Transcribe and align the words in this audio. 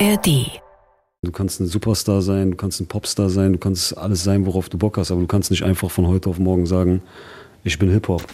ARD. 0.00 0.60
Du 1.22 1.30
kannst 1.30 1.60
ein 1.60 1.66
Superstar 1.66 2.20
sein, 2.20 2.50
du 2.50 2.56
kannst 2.56 2.80
ein 2.80 2.86
Popstar 2.86 3.30
sein, 3.30 3.52
du 3.52 3.58
kannst 3.58 3.96
alles 3.96 4.24
sein, 4.24 4.44
worauf 4.44 4.68
du 4.68 4.76
Bock 4.76 4.98
hast, 4.98 5.10
aber 5.10 5.20
du 5.20 5.26
kannst 5.26 5.50
nicht 5.50 5.62
einfach 5.62 5.90
von 5.90 6.08
heute 6.08 6.30
auf 6.30 6.38
morgen 6.38 6.66
sagen, 6.66 7.02
ich 7.62 7.78
bin 7.78 7.90
Hip-Hop. 7.90 8.24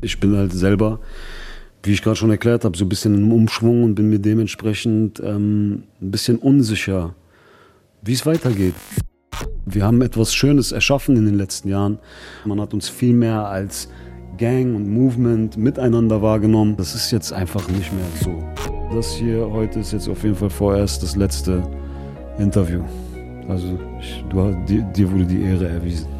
Ich 0.00 0.20
bin 0.20 0.36
halt 0.36 0.52
selber, 0.52 1.00
wie 1.82 1.92
ich 1.92 2.02
gerade 2.02 2.16
schon 2.16 2.30
erklärt 2.30 2.64
habe, 2.64 2.78
so 2.78 2.84
ein 2.84 2.88
bisschen 2.88 3.14
im 3.14 3.32
Umschwung 3.32 3.82
und 3.82 3.94
bin 3.96 4.08
mir 4.08 4.20
dementsprechend 4.20 5.20
ähm, 5.20 5.82
ein 6.00 6.10
bisschen 6.12 6.38
unsicher, 6.38 7.14
wie 8.02 8.12
es 8.12 8.24
weitergeht. 8.24 8.74
Wir 9.64 9.84
haben 9.84 10.00
etwas 10.00 10.32
Schönes 10.32 10.70
erschaffen 10.70 11.16
in 11.16 11.26
den 11.26 11.34
letzten 11.34 11.68
Jahren. 11.68 11.98
Man 12.44 12.60
hat 12.60 12.72
uns 12.72 12.88
viel 12.88 13.14
mehr 13.14 13.46
als 13.46 13.88
Gang 14.38 14.76
und 14.76 14.88
Movement 14.88 15.56
miteinander 15.56 16.22
wahrgenommen. 16.22 16.76
Das 16.76 16.94
ist 16.94 17.10
jetzt 17.10 17.32
einfach 17.32 17.68
nicht 17.68 17.92
mehr 17.92 18.06
so. 18.22 18.75
Das 18.92 19.12
hier 19.12 19.50
heute 19.50 19.80
ist 19.80 19.92
jetzt 19.92 20.08
auf 20.08 20.22
jeden 20.22 20.36
Fall 20.36 20.50
vorerst 20.50 21.02
das 21.02 21.16
letzte 21.16 21.62
Interview. 22.38 22.82
Also 23.48 23.78
ich, 24.00 24.24
du, 24.30 24.52
dir, 24.66 24.82
dir 24.82 25.10
wurde 25.10 25.24
die 25.24 25.42
Ehre 25.42 25.68
erwiesen. 25.68 26.15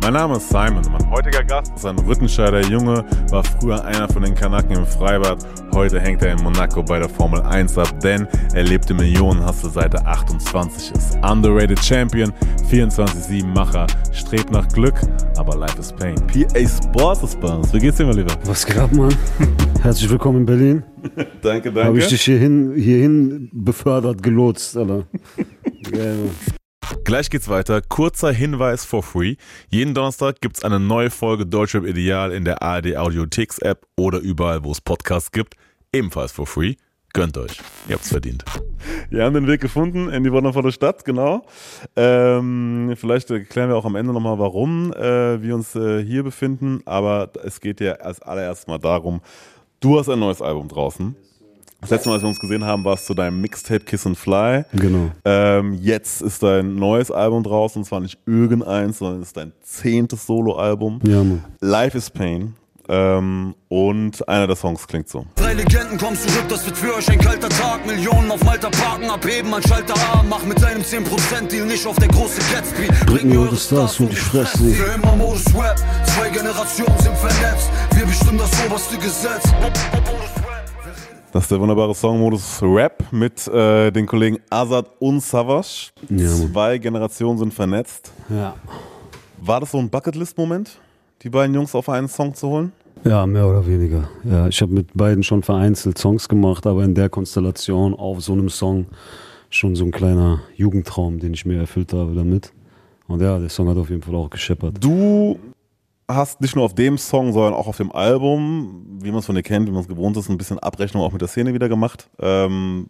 Mein 0.00 0.12
Name 0.12 0.36
ist 0.36 0.48
Simon 0.48 0.76
und 0.78 0.92
mein 0.92 1.10
heutiger 1.10 1.44
Gast 1.44 1.72
ist 1.74 1.84
ein 1.84 1.98
Rüttenscheider 1.98 2.62
Junge, 2.62 3.04
war 3.30 3.42
früher 3.44 3.84
einer 3.84 4.08
von 4.08 4.22
den 4.22 4.34
Kanaken 4.34 4.76
im 4.76 4.86
Freibad. 4.86 5.44
Heute 5.74 6.00
hängt 6.00 6.22
er 6.22 6.32
in 6.32 6.42
Monaco 6.42 6.82
bei 6.82 6.98
der 6.98 7.08
Formel 7.08 7.42
1 7.42 7.76
ab, 7.76 8.00
denn 8.00 8.26
er 8.54 8.62
lebte 8.62 8.94
Millionenhastel 8.94 9.70
seit 9.70 9.94
er 9.94 10.06
28 10.06 10.92
ist. 10.92 11.18
Underrated 11.22 11.78
Champion, 11.84 12.32
24-7-Macher, 12.70 13.86
strebt 14.12 14.50
nach 14.50 14.68
Glück, 14.68 14.94
aber 15.36 15.56
life 15.56 15.78
is 15.78 15.92
pain. 15.92 16.14
PA 16.26 16.66
Sports 16.66 17.22
ist 17.22 17.40
bei 17.40 17.48
uns. 17.48 17.72
Wie 17.74 17.78
geht's 17.78 17.98
dir, 17.98 18.06
mein 18.06 18.16
Lieber? 18.16 18.34
Was 18.44 18.64
geht 18.64 18.78
ab, 18.78 18.92
Mann? 18.92 19.14
Herzlich 19.82 20.08
willkommen 20.08 20.38
in 20.38 20.46
Berlin. 20.46 20.82
danke, 21.42 21.72
danke. 21.72 21.84
Habe 21.84 21.98
ich 21.98 22.06
dich 22.06 22.22
hierhin, 22.22 22.72
hierhin 22.76 23.50
befördert, 23.52 24.22
gelotst, 24.22 24.76
Alter. 24.76 25.04
Geil, 25.90 26.16
Mann. 26.24 26.57
Gleich 27.04 27.30
geht's 27.30 27.48
weiter. 27.48 27.80
Kurzer 27.82 28.32
Hinweis 28.32 28.84
for 28.84 29.02
free. 29.02 29.36
Jeden 29.68 29.94
Donnerstag 29.94 30.40
gibt's 30.40 30.64
eine 30.64 30.80
neue 30.80 31.10
Folge 31.10 31.46
Deutschrap 31.46 31.84
Ideal 31.84 32.32
in 32.32 32.44
der 32.44 32.62
ARD 32.62 32.96
Audiotheks 32.96 33.58
App 33.58 33.86
oder 33.96 34.18
überall, 34.18 34.64
wo 34.64 34.72
es 34.72 34.80
Podcasts 34.80 35.32
gibt. 35.32 35.54
Ebenfalls 35.92 36.32
for 36.32 36.46
free. 36.46 36.76
Gönnt 37.14 37.38
euch. 37.38 37.58
Ihr 37.88 37.94
habt's 37.94 38.10
verdient. 38.10 38.44
Wir 39.10 39.24
haben 39.24 39.34
den 39.34 39.46
Weg 39.46 39.60
gefunden 39.60 40.10
in 40.10 40.24
die 40.24 40.32
wundervolle 40.32 40.72
Stadt, 40.72 41.04
genau. 41.04 41.46
Ähm, 41.96 42.92
vielleicht 42.96 43.30
erklären 43.30 43.70
wir 43.70 43.76
auch 43.76 43.86
am 43.86 43.96
Ende 43.96 44.12
nochmal, 44.12 44.38
warum 44.38 44.92
äh, 44.92 45.42
wir 45.42 45.54
uns 45.54 45.74
äh, 45.74 46.04
hier 46.04 46.22
befinden. 46.22 46.82
Aber 46.84 47.30
es 47.42 47.60
geht 47.60 47.80
ja 47.80 47.92
als 47.94 48.20
allererstes 48.20 48.66
mal 48.66 48.78
darum, 48.78 49.22
du 49.80 49.98
hast 49.98 50.08
ein 50.10 50.18
neues 50.18 50.42
Album 50.42 50.68
draußen. 50.68 51.16
Das 51.80 51.90
letzte 51.90 52.08
Mal, 52.08 52.16
als 52.16 52.22
wir 52.24 52.28
uns 52.28 52.40
gesehen 52.40 52.64
haben, 52.64 52.84
war 52.84 52.94
es 52.94 53.04
zu 53.04 53.14
deinem 53.14 53.40
Mixtape 53.40 53.80
Kiss 53.84 54.04
and 54.04 54.18
Fly. 54.18 54.64
Genau. 54.72 55.12
Ähm, 55.24 55.74
jetzt 55.74 56.22
ist 56.22 56.42
dein 56.42 56.74
neues 56.74 57.10
Album 57.12 57.44
draußen, 57.44 57.80
und 57.80 57.84
zwar 57.86 58.00
nicht 58.00 58.18
irgendeins, 58.26 58.98
sondern 58.98 59.20
es 59.22 59.28
ist 59.28 59.36
dein 59.36 59.52
zehntes 59.62 60.26
Soloalbum. 60.26 61.00
Ja, 61.06 61.22
Mann. 61.22 61.44
Life 61.60 61.96
is 61.96 62.10
Pain. 62.10 62.54
Ähm, 62.90 63.54
und 63.68 64.26
einer 64.28 64.46
der 64.46 64.56
Songs 64.56 64.88
klingt 64.88 65.08
so. 65.10 65.26
Drei 65.36 65.52
Legenden 65.52 65.98
kommen 65.98 66.16
zurück, 66.16 66.46
das 66.48 66.64
wird 66.64 66.76
für 66.76 66.96
euch 66.96 67.08
ein 67.10 67.18
kalter 67.18 67.50
Tag. 67.50 67.86
Millionen 67.86 68.30
auf 68.30 68.42
Malta 68.42 68.70
parken, 68.70 69.10
abheben 69.10 69.52
an 69.52 69.62
Schalter 69.62 69.94
A. 69.94 70.24
Mach 70.28 70.42
mit 70.44 70.60
deinem 70.60 70.82
10%-Deal 70.82 71.66
nicht 71.66 71.86
auf 71.86 71.96
der 71.96 72.08
große 72.08 72.40
Gatsby. 72.50 72.88
Bring 73.06 73.28
mir 73.28 73.40
eure 73.40 73.56
Stars 73.56 74.00
und 74.00 74.10
ich 74.10 74.20
fress 74.20 74.54
sie. 74.54 74.72
Für 74.72 74.94
immer 74.94 75.14
Modus 75.14 75.44
Rap, 75.54 75.76
zwei 76.16 76.30
Generationen 76.30 76.98
sind 76.98 77.16
vernetzt. 77.18 77.70
Wir 77.94 78.06
bestimmen 78.06 78.38
das 78.38 78.50
oberste 78.66 78.96
Gesetz. 78.96 79.44
Das 81.38 81.44
ist 81.44 81.52
der 81.52 81.60
wunderbare 81.60 81.94
Songmodus 81.94 82.60
Rap 82.64 83.12
mit 83.12 83.46
äh, 83.46 83.92
den 83.92 84.06
Kollegen 84.06 84.38
Azad 84.50 84.90
und 84.98 85.22
Savage. 85.22 85.90
Ja. 86.10 86.26
Zwei 86.26 86.78
Generationen 86.78 87.38
sind 87.38 87.54
vernetzt. 87.54 88.10
Ja. 88.28 88.56
War 89.40 89.60
das 89.60 89.70
so 89.70 89.78
ein 89.78 89.88
Bucketlist-Moment, 89.88 90.80
die 91.22 91.30
beiden 91.30 91.54
Jungs 91.54 91.76
auf 91.76 91.88
einen 91.90 92.08
Song 92.08 92.34
zu 92.34 92.48
holen? 92.48 92.72
Ja, 93.04 93.24
mehr 93.24 93.46
oder 93.46 93.64
weniger. 93.64 94.08
Ja, 94.24 94.48
ich 94.48 94.60
habe 94.60 94.72
mit 94.72 94.88
beiden 94.94 95.22
schon 95.22 95.44
vereinzelt 95.44 95.96
Songs 95.96 96.28
gemacht, 96.28 96.66
aber 96.66 96.82
in 96.82 96.96
der 96.96 97.08
Konstellation 97.08 97.94
auf 97.94 98.20
so 98.20 98.32
einem 98.32 98.48
Song 98.48 98.86
schon 99.48 99.76
so 99.76 99.84
ein 99.84 99.92
kleiner 99.92 100.40
Jugendtraum, 100.56 101.20
den 101.20 101.34
ich 101.34 101.46
mir 101.46 101.60
erfüllt 101.60 101.92
habe 101.92 102.16
damit. 102.16 102.52
Und 103.06 103.22
ja, 103.22 103.38
der 103.38 103.48
Song 103.48 103.68
hat 103.68 103.76
auf 103.76 103.90
jeden 103.90 104.02
Fall 104.02 104.16
auch 104.16 104.28
gescheppert. 104.28 104.74
Du 104.80 105.38
hast 106.08 106.40
nicht 106.40 106.56
nur 106.56 106.64
auf 106.64 106.74
dem 106.74 106.96
Song, 106.96 107.32
sondern 107.32 107.54
auch 107.54 107.68
auf 107.68 107.76
dem 107.76 107.92
Album, 107.92 108.98
wie 109.02 109.10
man 109.10 109.20
es 109.20 109.26
von 109.26 109.34
dir 109.34 109.42
kennt, 109.42 109.68
wie 109.68 109.72
man 109.72 109.82
es 109.82 109.88
gewohnt 109.88 110.16
ist, 110.16 110.28
ein 110.30 110.38
bisschen 110.38 110.58
Abrechnung 110.58 111.02
auch 111.02 111.12
mit 111.12 111.20
der 111.20 111.28
Szene 111.28 111.52
wieder 111.52 111.68
gemacht. 111.68 112.08
Ähm, 112.18 112.88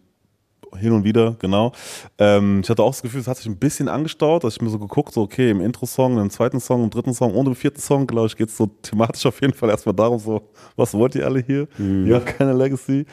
hin 0.76 0.92
und 0.92 1.04
wieder, 1.04 1.34
genau. 1.38 1.72
Ähm, 2.18 2.60
ich 2.62 2.70
hatte 2.70 2.82
auch 2.82 2.90
das 2.90 3.02
Gefühl, 3.02 3.20
es 3.20 3.26
hat 3.26 3.38
sich 3.38 3.46
ein 3.46 3.56
bisschen 3.56 3.88
angestaut, 3.88 4.44
dass 4.44 4.56
ich 4.56 4.62
mir 4.62 4.68
so 4.68 4.78
geguckt, 4.78 5.12
so 5.14 5.22
okay, 5.22 5.50
im 5.50 5.60
Intro-Song, 5.60 6.18
im 6.18 6.30
zweiten 6.30 6.60
Song, 6.60 6.84
im 6.84 6.90
dritten 6.90 7.14
Song 7.14 7.34
und 7.34 7.46
im 7.46 7.54
vierten 7.54 7.80
Song, 7.80 8.06
glaube 8.06 8.26
ich, 8.26 8.36
geht 8.36 8.48
es 8.48 8.56
so 8.56 8.66
thematisch 8.82 9.24
auf 9.26 9.40
jeden 9.40 9.54
Fall 9.54 9.70
erstmal 9.70 9.94
darum, 9.94 10.18
so, 10.18 10.50
was 10.76 10.94
wollt 10.94 11.14
ihr 11.14 11.24
alle 11.24 11.40
hier? 11.40 11.68
Ihr 12.06 12.16
habt 12.16 12.26
keine 12.26 12.52
Legacy. 12.52 13.06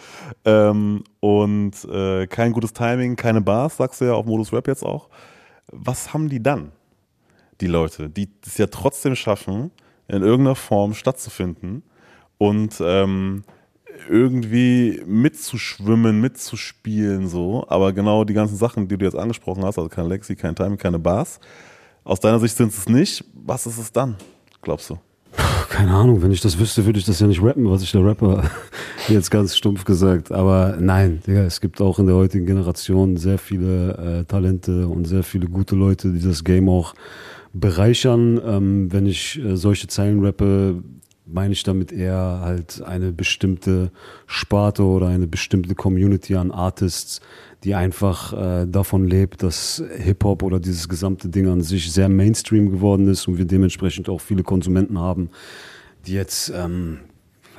Ähm, 0.43 1.03
und 1.19 1.85
äh, 1.85 2.27
kein 2.27 2.51
gutes 2.51 2.73
Timing, 2.73 3.15
keine 3.15 3.41
Bars, 3.41 3.77
sagst 3.77 4.01
du 4.01 4.05
ja 4.05 4.13
auf 4.13 4.25
Modus 4.25 4.51
Rap 4.51 4.67
jetzt 4.67 4.83
auch. 4.83 5.09
Was 5.71 6.13
haben 6.13 6.29
die 6.29 6.43
dann, 6.43 6.71
die 7.61 7.67
Leute, 7.67 8.09
die 8.09 8.29
es 8.45 8.57
ja 8.57 8.67
trotzdem 8.67 9.15
schaffen, 9.15 9.71
in 10.07 10.21
irgendeiner 10.21 10.55
Form 10.55 10.93
stattzufinden 10.93 11.83
und 12.37 12.81
ähm, 12.81 13.43
irgendwie 14.09 15.01
mitzuschwimmen, 15.05 16.19
mitzuspielen, 16.21 17.27
so. 17.27 17.65
Aber 17.69 17.93
genau 17.93 18.23
die 18.23 18.33
ganzen 18.33 18.57
Sachen, 18.57 18.87
die 18.87 18.97
du 18.97 19.05
jetzt 19.05 19.17
angesprochen 19.17 19.63
hast, 19.63 19.77
also 19.77 19.89
kein 19.89 20.07
Lexi, 20.07 20.35
kein 20.35 20.55
Timing, 20.55 20.77
keine 20.77 20.99
Bars, 20.99 21.39
aus 22.03 22.19
deiner 22.19 22.39
Sicht 22.39 22.55
sind 22.55 22.71
es 22.71 22.87
nicht. 22.87 23.23
Was 23.33 23.65
ist 23.65 23.77
es 23.77 23.91
dann, 23.91 24.15
glaubst 24.61 24.89
du? 24.89 24.99
Keine 25.69 25.91
Ahnung, 25.91 26.21
wenn 26.21 26.31
ich 26.31 26.39
das 26.39 26.57
wüsste, 26.57 26.85
würde 26.85 26.99
ich 26.99 27.05
das 27.05 27.19
ja 27.19 27.27
nicht 27.27 27.41
rappen, 27.41 27.69
was 27.69 27.81
ich 27.81 27.91
da 27.91 27.99
rapper. 27.99 28.43
Jetzt 29.09 29.29
ganz 29.29 29.57
stumpf 29.57 29.83
gesagt. 29.83 30.31
Aber 30.31 30.77
nein, 30.79 31.21
Digga, 31.25 31.41
es 31.41 31.59
gibt 31.59 31.81
auch 31.81 31.99
in 31.99 32.05
der 32.05 32.15
heutigen 32.15 32.45
Generation 32.45 33.17
sehr 33.17 33.37
viele 33.37 34.21
äh, 34.21 34.23
Talente 34.23 34.87
und 34.87 35.05
sehr 35.05 35.23
viele 35.23 35.47
gute 35.47 35.75
Leute, 35.75 36.13
die 36.13 36.25
das 36.25 36.43
Game 36.43 36.69
auch 36.69 36.93
bereichern. 37.59 38.39
Ähm, 38.45 38.91
wenn 38.91 39.05
ich 39.05 39.39
äh, 39.39 39.55
solche 39.55 39.87
Zeilen 39.87 40.23
rappe, 40.23 40.83
meine 41.25 41.53
ich 41.53 41.63
damit 41.63 41.91
eher 41.91 42.39
halt 42.41 42.81
eine 42.83 43.11
bestimmte 43.11 43.91
Sparte 44.27 44.83
oder 44.83 45.07
eine 45.07 45.27
bestimmte 45.27 45.73
Community 45.73 46.35
an 46.35 46.51
Artists, 46.51 47.21
die 47.63 47.73
einfach 47.73 48.33
äh, 48.33 48.67
davon 48.67 49.07
lebt, 49.07 49.41
dass 49.41 49.81
Hip-Hop 49.97 50.43
oder 50.43 50.59
dieses 50.59 50.87
gesamte 50.87 51.29
Ding 51.29 51.47
an 51.47 51.61
sich 51.61 51.91
sehr 51.91 52.09
Mainstream 52.09 52.69
geworden 52.69 53.07
ist 53.07 53.27
und 53.27 53.39
wir 53.39 53.45
dementsprechend 53.45 54.07
auch 54.07 54.21
viele 54.21 54.43
Konsumenten 54.43 54.99
haben, 54.99 55.31
die 56.05 56.13
jetzt, 56.13 56.51
ähm, 56.55 56.99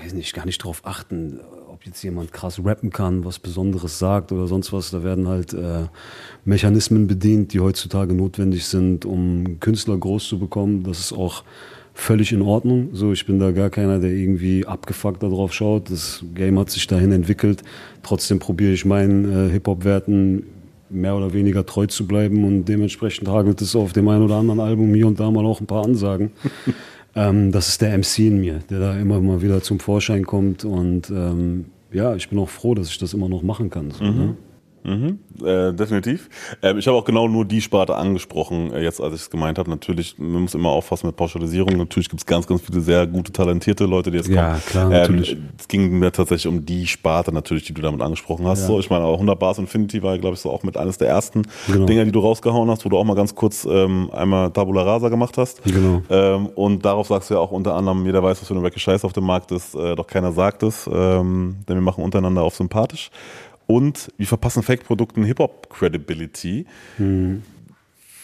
weiß 0.00 0.14
nicht, 0.14 0.32
gar 0.32 0.46
nicht 0.46 0.62
darauf 0.62 0.86
achten, 0.86 1.40
jetzt 1.86 2.02
jemand 2.02 2.32
krass 2.32 2.60
rappen 2.64 2.90
kann, 2.90 3.24
was 3.24 3.38
Besonderes 3.38 3.98
sagt 3.98 4.32
oder 4.32 4.46
sonst 4.46 4.72
was. 4.72 4.90
Da 4.90 5.02
werden 5.02 5.28
halt 5.28 5.54
äh, 5.54 5.86
Mechanismen 6.44 7.06
bedient, 7.06 7.52
die 7.52 7.60
heutzutage 7.60 8.14
notwendig 8.14 8.66
sind, 8.66 9.04
um 9.04 9.58
Künstler 9.60 9.96
groß 9.96 10.28
zu 10.28 10.38
bekommen. 10.38 10.82
Das 10.82 10.98
ist 10.98 11.12
auch 11.12 11.44
völlig 11.94 12.32
in 12.32 12.42
Ordnung. 12.42 12.90
So, 12.92 13.12
ich 13.12 13.24
bin 13.24 13.38
da 13.38 13.52
gar 13.52 13.70
keiner, 13.70 13.98
der 13.98 14.10
irgendwie 14.10 14.66
abgefuckt 14.66 15.22
darauf 15.22 15.52
schaut. 15.52 15.90
Das 15.90 16.22
Game 16.34 16.58
hat 16.58 16.70
sich 16.70 16.86
dahin 16.86 17.12
entwickelt. 17.12 17.62
Trotzdem 18.02 18.38
probiere 18.38 18.72
ich 18.72 18.84
meinen 18.84 19.48
äh, 19.48 19.50
Hip-Hop-Werten 19.52 20.44
mehr 20.90 21.16
oder 21.16 21.32
weniger 21.32 21.66
treu 21.66 21.86
zu 21.86 22.06
bleiben 22.06 22.44
und 22.44 22.66
dementsprechend 22.66 23.28
hagelt 23.28 23.60
es 23.60 23.74
auf 23.74 23.92
dem 23.92 24.08
einen 24.08 24.22
oder 24.22 24.36
anderen 24.36 24.60
Album 24.60 24.94
hier 24.94 25.06
und 25.06 25.18
da 25.18 25.30
mal 25.30 25.44
auch 25.44 25.60
ein 25.60 25.66
paar 25.66 25.84
Ansagen. 25.84 26.30
ähm, 27.16 27.50
das 27.50 27.68
ist 27.68 27.82
der 27.82 27.96
MC 27.96 28.18
in 28.18 28.40
mir, 28.40 28.60
der 28.70 28.78
da 28.78 28.98
immer 28.98 29.20
mal 29.20 29.42
wieder 29.42 29.62
zum 29.62 29.80
Vorschein 29.80 30.24
kommt 30.24 30.64
und 30.64 31.10
ähm, 31.10 31.66
ja, 31.92 32.14
ich 32.16 32.28
bin 32.28 32.38
auch 32.38 32.48
froh, 32.48 32.74
dass 32.74 32.88
ich 32.88 32.98
das 32.98 33.14
immer 33.14 33.28
noch 33.28 33.42
machen 33.42 33.70
kann. 33.70 33.90
So, 33.90 34.04
ne? 34.04 34.36
Mhm, 34.86 35.18
äh, 35.44 35.72
definitiv. 35.72 36.28
Ähm, 36.62 36.78
ich 36.78 36.86
habe 36.86 36.96
auch 36.96 37.04
genau 37.04 37.26
nur 37.26 37.44
die 37.44 37.60
Sparte 37.60 37.96
angesprochen, 37.96 38.72
äh, 38.72 38.82
jetzt 38.82 39.00
als 39.00 39.14
ich 39.14 39.22
es 39.22 39.30
gemeint 39.30 39.58
habe. 39.58 39.68
Natürlich, 39.68 40.16
man 40.16 40.42
muss 40.42 40.54
immer 40.54 40.70
aufpassen 40.70 41.08
mit 41.08 41.16
Pauschalisierung. 41.16 41.76
Natürlich 41.76 42.08
gibt 42.08 42.20
es 42.20 42.26
ganz, 42.26 42.46
ganz 42.46 42.62
viele 42.62 42.80
sehr 42.80 43.04
gute, 43.08 43.32
talentierte 43.32 43.84
Leute, 43.84 44.12
die 44.12 44.18
jetzt 44.18 44.26
kommen. 44.26 44.36
Ja, 44.36 44.60
klar, 44.64 44.88
natürlich. 44.88 45.32
Ähm, 45.32 45.48
es 45.58 45.66
ging 45.66 45.98
mir 45.98 46.12
tatsächlich 46.12 46.46
um 46.46 46.64
die 46.64 46.86
Sparte 46.86 47.32
natürlich, 47.32 47.64
die 47.64 47.74
du 47.74 47.82
damit 47.82 48.00
angesprochen 48.00 48.46
hast. 48.46 48.60
Ja. 48.60 48.66
So, 48.68 48.78
ich 48.78 48.88
meine, 48.88 49.04
auch 49.04 49.14
100 49.14 49.36
Bars 49.36 49.58
Infinity 49.58 50.04
war, 50.04 50.16
glaube 50.18 50.34
ich, 50.34 50.40
so 50.40 50.50
auch 50.50 50.62
mit 50.62 50.76
eines 50.76 50.98
der 50.98 51.08
ersten 51.08 51.42
Genau. 51.66 51.86
Dinger, 51.86 52.04
die 52.04 52.12
du 52.12 52.20
rausgehauen 52.20 52.70
hast, 52.70 52.84
wo 52.84 52.88
du 52.88 52.96
auch 52.96 53.04
mal 53.04 53.14
ganz 53.16 53.34
kurz 53.34 53.66
ähm, 53.68 54.08
einmal 54.12 54.52
Tabula 54.52 54.82
Rasa 54.82 55.08
gemacht 55.08 55.36
hast. 55.36 55.64
Genau. 55.64 56.02
Ähm, 56.10 56.46
und 56.54 56.84
darauf 56.84 57.08
sagst 57.08 57.30
du 57.30 57.34
ja 57.34 57.40
auch 57.40 57.50
unter 57.50 57.74
anderem, 57.74 58.06
jeder 58.06 58.22
weiß, 58.22 58.40
was 58.40 58.46
für 58.46 58.54
eine 58.54 58.62
Recke 58.62 58.78
Scheiß 58.78 59.04
auf 59.04 59.12
dem 59.12 59.24
Markt 59.24 59.50
ist, 59.50 59.74
äh, 59.74 59.96
doch 59.96 60.06
keiner 60.06 60.30
sagt 60.30 60.62
es, 60.62 60.88
ähm, 60.92 61.56
denn 61.68 61.76
wir 61.76 61.82
machen 61.82 62.04
untereinander 62.04 62.42
auf 62.42 62.54
sympathisch. 62.54 63.10
Und 63.66 64.12
wir 64.16 64.26
verpassen 64.26 64.62
Fake-Produkten 64.62 65.24
Hip-Hop-Credibility. 65.24 66.66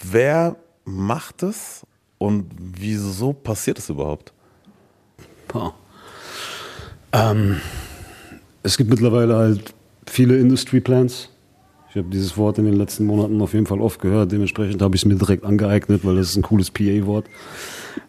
Wer 0.03 0.57
macht 0.85 1.43
es 1.43 1.87
und 2.19 2.47
wieso 2.59 3.33
passiert 3.33 3.79
es 3.79 3.89
überhaupt? 3.89 4.33
Boah. 5.49 5.75
Ähm, 7.13 7.61
es 8.63 8.77
gibt 8.77 8.91
mittlerweile 8.91 9.37
halt 9.37 9.75
viele 10.07 10.39
Industry 10.39 10.81
Plans. 10.81 11.29
Ich 11.91 11.97
habe 11.97 12.09
dieses 12.09 12.37
Wort 12.39 12.59
in 12.59 12.65
den 12.65 12.75
letzten 12.75 13.05
Monaten 13.05 13.41
auf 13.43 13.53
jeden 13.53 13.67
Fall 13.67 13.81
oft 13.81 14.01
gehört. 14.01 14.33
Dementsprechend 14.33 14.81
habe 14.81 14.97
ich 14.97 15.03
es 15.03 15.07
mir 15.07 15.17
direkt 15.17 15.45
angeeignet, 15.45 16.05
weil 16.05 16.17
das 16.17 16.31
ist 16.31 16.37
ein 16.37 16.43
cooles 16.43 16.71
PA-Wort. 16.71 17.27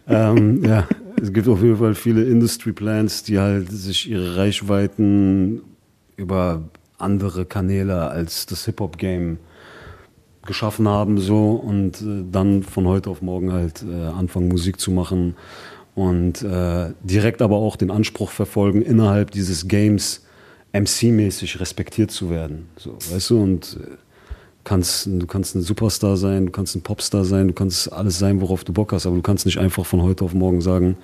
ähm, 0.07 0.63
ja, 0.67 0.87
es 1.21 1.33
gibt 1.33 1.47
auf 1.47 1.61
jeden 1.61 1.77
Fall 1.77 1.95
viele 1.95 2.23
Industry 2.23 2.71
Plans, 2.71 3.23
die 3.23 3.39
halt 3.39 3.69
sich 3.69 4.09
ihre 4.09 4.37
Reichweiten 4.37 5.61
über 6.15 6.63
andere 6.97 7.45
Kanäle 7.45 8.09
als 8.09 8.45
das 8.45 8.65
Hip-Hop-Game 8.65 9.37
geschaffen 10.45 10.87
haben 10.87 11.19
so 11.19 11.51
und 11.51 12.01
äh, 12.01 12.23
dann 12.29 12.63
von 12.63 12.87
heute 12.87 13.09
auf 13.09 13.21
morgen 13.21 13.53
halt 13.53 13.83
äh, 13.83 14.07
anfangen 14.07 14.49
Musik 14.49 14.79
zu 14.79 14.91
machen 14.91 15.35
und 15.95 16.41
äh, 16.41 16.91
direkt 17.01 17.41
aber 17.41 17.57
auch 17.57 17.75
den 17.75 17.91
Anspruch 17.91 18.31
verfolgen 18.31 18.81
innerhalb 18.81 19.31
dieses 19.31 19.67
Games 19.67 20.25
MC-mäßig 20.73 21.59
respektiert 21.59 22.11
zu 22.11 22.29
werden. 22.29 22.67
So, 22.77 22.97
weißt 23.11 23.29
du, 23.29 23.41
und 23.41 23.77
äh, 23.81 23.95
kannst, 24.63 25.05
du 25.05 25.25
kannst 25.27 25.55
ein 25.55 25.61
Superstar 25.61 26.17
sein, 26.17 26.47
du 26.47 26.51
kannst 26.51 26.75
ein 26.75 26.81
Popstar 26.81 27.25
sein, 27.25 27.47
du 27.47 27.53
kannst 27.53 27.91
alles 27.91 28.17
sein, 28.19 28.41
worauf 28.41 28.63
du 28.63 28.73
Bock 28.73 28.91
hast, 28.91 29.05
aber 29.05 29.15
du 29.15 29.21
kannst 29.21 29.45
nicht 29.45 29.59
einfach 29.59 29.85
von 29.85 30.01
heute 30.01 30.25
auf 30.25 30.33
morgen 30.33 30.61
sagen, 30.61 30.97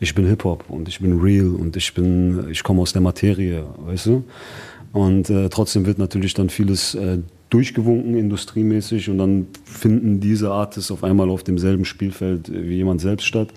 ich 0.00 0.14
bin 0.14 0.26
Hip-Hop 0.26 0.64
und 0.68 0.88
ich 0.88 1.00
bin 1.00 1.20
real 1.20 1.54
und 1.54 1.76
ich 1.76 1.94
bin, 1.94 2.48
ich 2.50 2.62
komme 2.62 2.82
aus 2.82 2.92
der 2.92 3.02
Materie, 3.02 3.64
weißt 3.86 4.06
du? 4.06 4.24
Und 4.94 5.28
äh, 5.28 5.48
trotzdem 5.48 5.86
wird 5.86 5.98
natürlich 5.98 6.34
dann 6.34 6.48
vieles 6.48 6.94
äh, 6.94 7.18
durchgewunken, 7.50 8.16
industriemäßig, 8.16 9.10
und 9.10 9.18
dann 9.18 9.48
finden 9.64 10.20
diese 10.20 10.52
Artists 10.52 10.92
auf 10.92 11.02
einmal 11.02 11.30
auf 11.30 11.42
demselben 11.42 11.84
Spielfeld 11.84 12.50
wie 12.52 12.76
jemand 12.76 13.00
selbst 13.00 13.26
statt. 13.26 13.48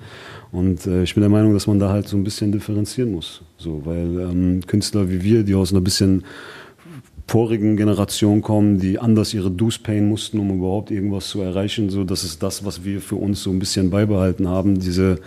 Und 0.52 0.88
äh, 0.88 1.04
ich 1.04 1.14
bin 1.14 1.22
der 1.22 1.30
Meinung, 1.30 1.54
dass 1.54 1.68
man 1.68 1.78
da 1.78 1.90
halt 1.90 2.08
so 2.08 2.18
ein 2.18 2.24
bisschen 2.24 2.52
differenzieren 2.52 3.12
muss. 3.12 3.44
So, 3.58 3.86
weil 3.86 4.20
ähm, 4.20 4.62
Künstler 4.66 5.12
wie 5.12 5.22
wir, 5.24 5.44
die 5.44 5.54
aus 5.54 5.72
einer 5.72 5.82
bisschen 5.82 6.24
vorigen 7.28 7.78
Generation 7.78 8.42
kommen, 8.42 8.80
die 8.80 8.98
anders 8.98 9.32
ihre 9.36 9.52
Dues 9.52 9.78
payen 9.78 10.10
mussten, 10.10 10.40
um 10.40 10.58
überhaupt 10.58 10.90
irgendwas 10.90 11.28
zu 11.28 11.42
erreichen. 11.42 11.92
So, 11.92 12.04
das 12.04 12.24
ist 12.24 12.42
das, 12.42 12.66
was 12.66 12.84
wir 12.84 13.00
für 13.00 13.16
uns 13.16 13.44
so 13.44 13.52
ein 13.52 13.60
bisschen 13.60 13.92
beibehalten 13.92 14.48
haben. 14.48 14.80
Diese, 14.80 15.20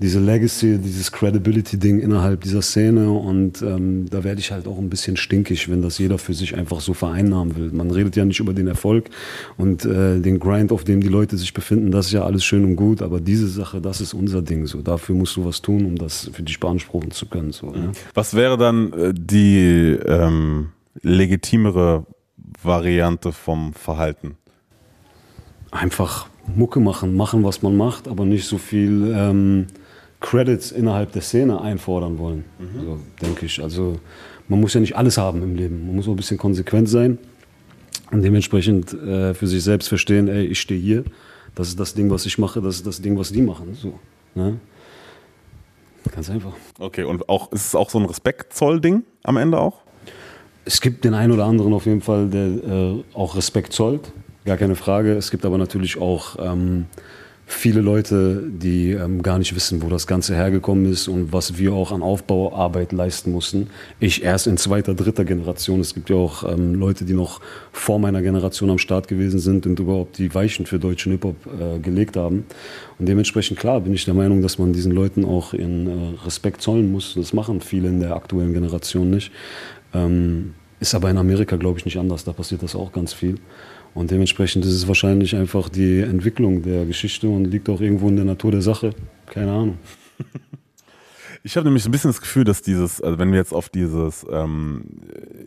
diese 0.00 0.18
Legacy, 0.18 0.78
dieses 0.78 1.12
Credibility-Ding 1.12 2.00
innerhalb 2.00 2.40
dieser 2.40 2.62
Szene 2.62 3.10
und 3.10 3.60
ähm, 3.60 4.08
da 4.08 4.24
werde 4.24 4.40
ich 4.40 4.50
halt 4.50 4.66
auch 4.66 4.78
ein 4.78 4.88
bisschen 4.88 5.18
stinkig, 5.18 5.68
wenn 5.68 5.82
das 5.82 5.98
jeder 5.98 6.16
für 6.16 6.32
sich 6.32 6.56
einfach 6.56 6.80
so 6.80 6.94
vereinnahmen 6.94 7.54
will. 7.56 7.70
Man 7.70 7.90
redet 7.90 8.16
ja 8.16 8.24
nicht 8.24 8.40
über 8.40 8.54
den 8.54 8.66
Erfolg 8.66 9.10
und 9.58 9.84
äh, 9.84 10.18
den 10.20 10.38
Grind, 10.38 10.72
auf 10.72 10.84
dem 10.84 11.02
die 11.02 11.08
Leute 11.08 11.36
sich 11.36 11.52
befinden, 11.52 11.90
das 11.90 12.06
ist 12.06 12.12
ja 12.12 12.24
alles 12.24 12.44
schön 12.44 12.64
und 12.64 12.76
gut, 12.76 13.02
aber 13.02 13.20
diese 13.20 13.46
Sache, 13.46 13.82
das 13.82 14.00
ist 14.00 14.14
unser 14.14 14.40
Ding. 14.40 14.66
So, 14.66 14.80
dafür 14.80 15.14
musst 15.14 15.36
du 15.36 15.44
was 15.44 15.60
tun, 15.60 15.84
um 15.84 15.96
das 15.96 16.30
für 16.32 16.42
dich 16.42 16.58
beanspruchen 16.58 17.10
zu 17.10 17.26
können. 17.26 17.52
So, 17.52 17.66
ja. 17.74 17.92
Was 18.14 18.32
wäre 18.32 18.56
dann 18.56 18.92
äh, 18.94 19.12
die 19.14 19.98
ähm, 20.06 20.70
legitimere 21.02 22.06
Variante 22.62 23.32
vom 23.32 23.74
Verhalten? 23.74 24.36
Einfach 25.70 26.26
Mucke 26.56 26.80
machen, 26.80 27.16
machen, 27.16 27.44
was 27.44 27.60
man 27.60 27.76
macht, 27.76 28.08
aber 28.08 28.24
nicht 28.24 28.46
so 28.46 28.56
viel 28.56 29.12
ähm, 29.14 29.66
Credits 30.20 30.70
innerhalb 30.70 31.12
der 31.12 31.22
Szene 31.22 31.60
einfordern 31.60 32.18
wollen, 32.18 32.44
mhm. 32.58 32.84
so, 32.84 32.98
denke 33.22 33.46
ich. 33.46 33.62
Also 33.62 33.98
man 34.48 34.60
muss 34.60 34.74
ja 34.74 34.80
nicht 34.80 34.96
alles 34.96 35.16
haben 35.16 35.42
im 35.42 35.54
Leben. 35.54 35.86
Man 35.86 35.96
muss 35.96 36.06
auch 36.06 36.12
ein 36.12 36.16
bisschen 36.16 36.38
konsequent 36.38 36.88
sein 36.88 37.18
und 38.10 38.22
dementsprechend 38.22 38.92
äh, 38.92 39.34
für 39.34 39.46
sich 39.46 39.62
selbst 39.62 39.88
verstehen, 39.88 40.28
ey, 40.28 40.44
ich 40.44 40.60
stehe 40.60 40.80
hier, 40.80 41.04
das 41.54 41.68
ist 41.68 41.80
das 41.80 41.94
Ding, 41.94 42.10
was 42.10 42.26
ich 42.26 42.38
mache, 42.38 42.60
das 42.60 42.76
ist 42.76 42.86
das 42.86 43.00
Ding, 43.00 43.18
was 43.18 43.32
die 43.32 43.42
machen. 43.42 43.74
So, 43.74 43.98
ne? 44.34 44.58
Ganz 46.14 46.30
einfach. 46.30 46.52
Okay, 46.78 47.04
und 47.04 47.28
auch, 47.28 47.52
ist 47.52 47.66
es 47.66 47.74
auch 47.74 47.90
so 47.90 47.98
ein 47.98 48.06
Respektzoll-Ding 48.06 49.04
am 49.22 49.36
Ende 49.36 49.58
auch? 49.58 49.80
Es 50.64 50.80
gibt 50.80 51.04
den 51.04 51.14
einen 51.14 51.32
oder 51.32 51.44
anderen 51.44 51.72
auf 51.72 51.86
jeden 51.86 52.00
Fall, 52.00 52.28
der 52.28 52.46
äh, 52.46 53.04
auch 53.14 53.36
Respekt 53.36 53.72
zollt, 53.72 54.12
gar 54.44 54.56
keine 54.56 54.76
Frage. 54.76 55.14
Es 55.14 55.30
gibt 55.30 55.44
aber 55.44 55.58
natürlich 55.58 56.00
auch 56.00 56.36
ähm, 56.38 56.86
viele 57.50 57.80
Leute, 57.80 58.44
die 58.48 58.92
ähm, 58.92 59.22
gar 59.22 59.38
nicht 59.38 59.54
wissen, 59.56 59.82
wo 59.82 59.88
das 59.88 60.06
Ganze 60.06 60.34
hergekommen 60.34 60.90
ist 60.90 61.08
und 61.08 61.32
was 61.32 61.58
wir 61.58 61.72
auch 61.72 61.90
an 61.90 62.00
Aufbauarbeit 62.00 62.92
leisten 62.92 63.32
mussten. 63.32 63.70
Ich 63.98 64.22
erst 64.22 64.46
in 64.46 64.56
zweiter, 64.56 64.94
dritter 64.94 65.24
Generation. 65.24 65.80
Es 65.80 65.92
gibt 65.92 66.10
ja 66.10 66.16
auch 66.16 66.44
ähm, 66.44 66.74
Leute, 66.74 67.04
die 67.04 67.12
noch 67.12 67.40
vor 67.72 67.98
meiner 67.98 68.22
Generation 68.22 68.70
am 68.70 68.78
Start 68.78 69.08
gewesen 69.08 69.40
sind 69.40 69.66
und 69.66 69.80
überhaupt 69.80 70.18
die 70.18 70.32
Weichen 70.32 70.64
für 70.64 70.78
deutschen 70.78 71.10
Hip-Hop 71.12 71.36
äh, 71.46 71.78
gelegt 71.80 72.16
haben. 72.16 72.46
Und 72.98 73.08
dementsprechend, 73.08 73.58
klar, 73.58 73.80
bin 73.80 73.94
ich 73.94 74.04
der 74.04 74.14
Meinung, 74.14 74.42
dass 74.42 74.58
man 74.58 74.72
diesen 74.72 74.92
Leuten 74.92 75.24
auch 75.24 75.52
in 75.52 75.86
äh, 75.88 76.24
Respekt 76.24 76.62
zollen 76.62 76.92
muss. 76.92 77.14
Das 77.14 77.32
machen 77.32 77.60
viele 77.60 77.88
in 77.88 77.98
der 77.98 78.14
aktuellen 78.14 78.52
Generation 78.52 79.10
nicht. 79.10 79.32
Ähm, 79.92 80.54
ist 80.78 80.94
aber 80.94 81.10
in 81.10 81.18
Amerika, 81.18 81.56
glaube 81.56 81.78
ich, 81.78 81.84
nicht 81.84 81.98
anders. 81.98 82.24
Da 82.24 82.32
passiert 82.32 82.62
das 82.62 82.76
auch 82.76 82.92
ganz 82.92 83.12
viel. 83.12 83.38
Und 83.94 84.10
dementsprechend 84.10 84.64
ist 84.64 84.72
es 84.74 84.88
wahrscheinlich 84.88 85.34
einfach 85.36 85.68
die 85.68 86.00
Entwicklung 86.00 86.62
der 86.62 86.86
Geschichte 86.86 87.28
und 87.28 87.46
liegt 87.46 87.68
auch 87.68 87.80
irgendwo 87.80 88.08
in 88.08 88.16
der 88.16 88.24
Natur 88.24 88.52
der 88.52 88.62
Sache. 88.62 88.94
Keine 89.26 89.52
Ahnung. 89.52 89.78
Ich 91.42 91.56
habe 91.56 91.64
nämlich 91.64 91.86
ein 91.86 91.90
bisschen 91.90 92.10
das 92.10 92.20
Gefühl, 92.20 92.44
dass 92.44 92.60
dieses, 92.60 93.00
also 93.00 93.18
wenn 93.18 93.32
wir 93.32 93.38
jetzt 93.38 93.54
auf 93.54 93.70
dieses, 93.70 94.26
ähm, 94.30 94.84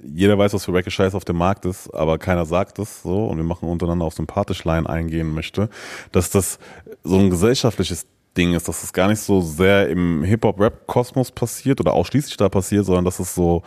jeder 0.04 0.38
weiß, 0.40 0.54
was 0.54 0.66
für 0.66 0.74
Recke 0.74 0.90
Scheiß 0.90 1.14
auf 1.14 1.24
dem 1.24 1.38
Markt 1.38 1.66
ist, 1.66 1.94
aber 1.94 2.18
keiner 2.18 2.46
sagt 2.46 2.80
es 2.80 3.04
so 3.04 3.28
und 3.28 3.38
wir 3.38 3.44
machen 3.44 3.70
untereinander 3.70 4.06
auf 4.06 4.16
sympathisch 4.16 4.64
Line 4.64 4.90
eingehen 4.90 5.32
möchte, 5.36 5.70
dass 6.12 6.32
das 6.32 6.58
so 7.04 7.20
ein 7.20 7.30
gesellschaftliches 7.30 8.08
Ding 8.36 8.56
ist, 8.56 8.68
dass 8.68 8.84
es 8.84 8.94
gar 8.94 9.08
nicht 9.08 9.20
so 9.20 9.42
sehr 9.42 9.90
im 9.90 10.24
Hip-Hop-Rap-Kosmos 10.24 11.32
passiert 11.32 11.80
oder 11.80 11.94
ausschließlich 11.94 12.38
da 12.38 12.50
passiert, 12.50 12.86
sondern 12.86 13.06
dass 13.06 13.20
es 13.20 13.36
so 13.36 13.62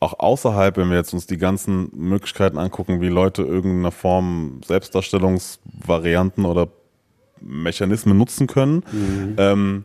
auch 0.00 0.18
außerhalb, 0.18 0.78
wenn 0.78 0.88
wir 0.88 0.96
jetzt 0.96 1.12
uns 1.12 1.26
die 1.26 1.36
ganzen 1.36 1.90
Möglichkeiten 1.94 2.56
angucken, 2.56 3.02
wie 3.02 3.08
Leute 3.08 3.42
irgendeine 3.42 3.90
Form 3.90 4.60
Selbstdarstellungsvarianten 4.64 6.46
oder 6.46 6.68
Mechanismen 7.40 8.16
nutzen 8.16 8.46
können, 8.46 8.82
mhm. 8.90 9.34
ähm, 9.36 9.84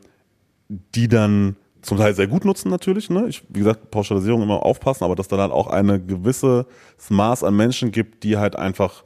die 0.70 1.10
dann 1.10 1.58
zum 1.82 1.98
Teil 1.98 2.16
sehr 2.16 2.28
gut 2.28 2.46
nutzen 2.46 2.70
natürlich. 2.70 3.10
Ne? 3.10 3.28
Ich, 3.28 3.44
wie 3.50 3.60
gesagt, 3.60 3.92
Pauschalisierung 3.92 4.42
immer 4.42 4.64
aufpassen, 4.64 5.04
aber 5.04 5.16
dass 5.16 5.28
dann 5.28 5.40
halt 5.40 5.52
auch 5.52 5.68
eine 5.68 6.02
gewisse 6.02 6.66
Maß 7.10 7.44
an 7.44 7.56
Menschen 7.56 7.92
gibt, 7.92 8.24
die 8.24 8.38
halt 8.38 8.56
einfach 8.56 9.04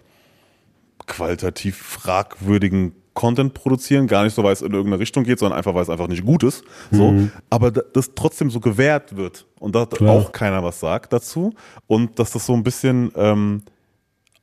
qualitativ 1.07 1.77
fragwürdigen 1.77 2.93
Content 3.13 3.53
produzieren, 3.53 4.07
gar 4.07 4.23
nicht 4.23 4.33
so, 4.33 4.43
weil 4.43 4.53
es 4.53 4.61
in 4.61 4.71
irgendeine 4.71 4.99
Richtung 4.99 5.23
geht, 5.23 5.39
sondern 5.39 5.57
einfach, 5.57 5.73
weil 5.73 5.83
es 5.83 5.89
einfach 5.89 6.07
nicht 6.07 6.25
gut 6.25 6.43
ist. 6.43 6.63
So, 6.91 7.11
mhm. 7.11 7.31
aber 7.49 7.71
das 7.71 8.11
trotzdem 8.15 8.49
so 8.49 8.59
gewährt 8.59 9.15
wird 9.15 9.45
und 9.59 9.75
da 9.75 9.87
auch 10.05 10.31
keiner 10.31 10.63
was 10.63 10.79
sagt 10.79 11.11
dazu 11.13 11.53
und 11.87 12.19
dass 12.19 12.31
das 12.31 12.45
so 12.45 12.53
ein 12.53 12.63
bisschen 12.63 13.11
ähm, 13.15 13.63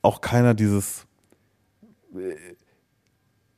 auch 0.01 0.21
keiner 0.21 0.53
dieses 0.53 1.05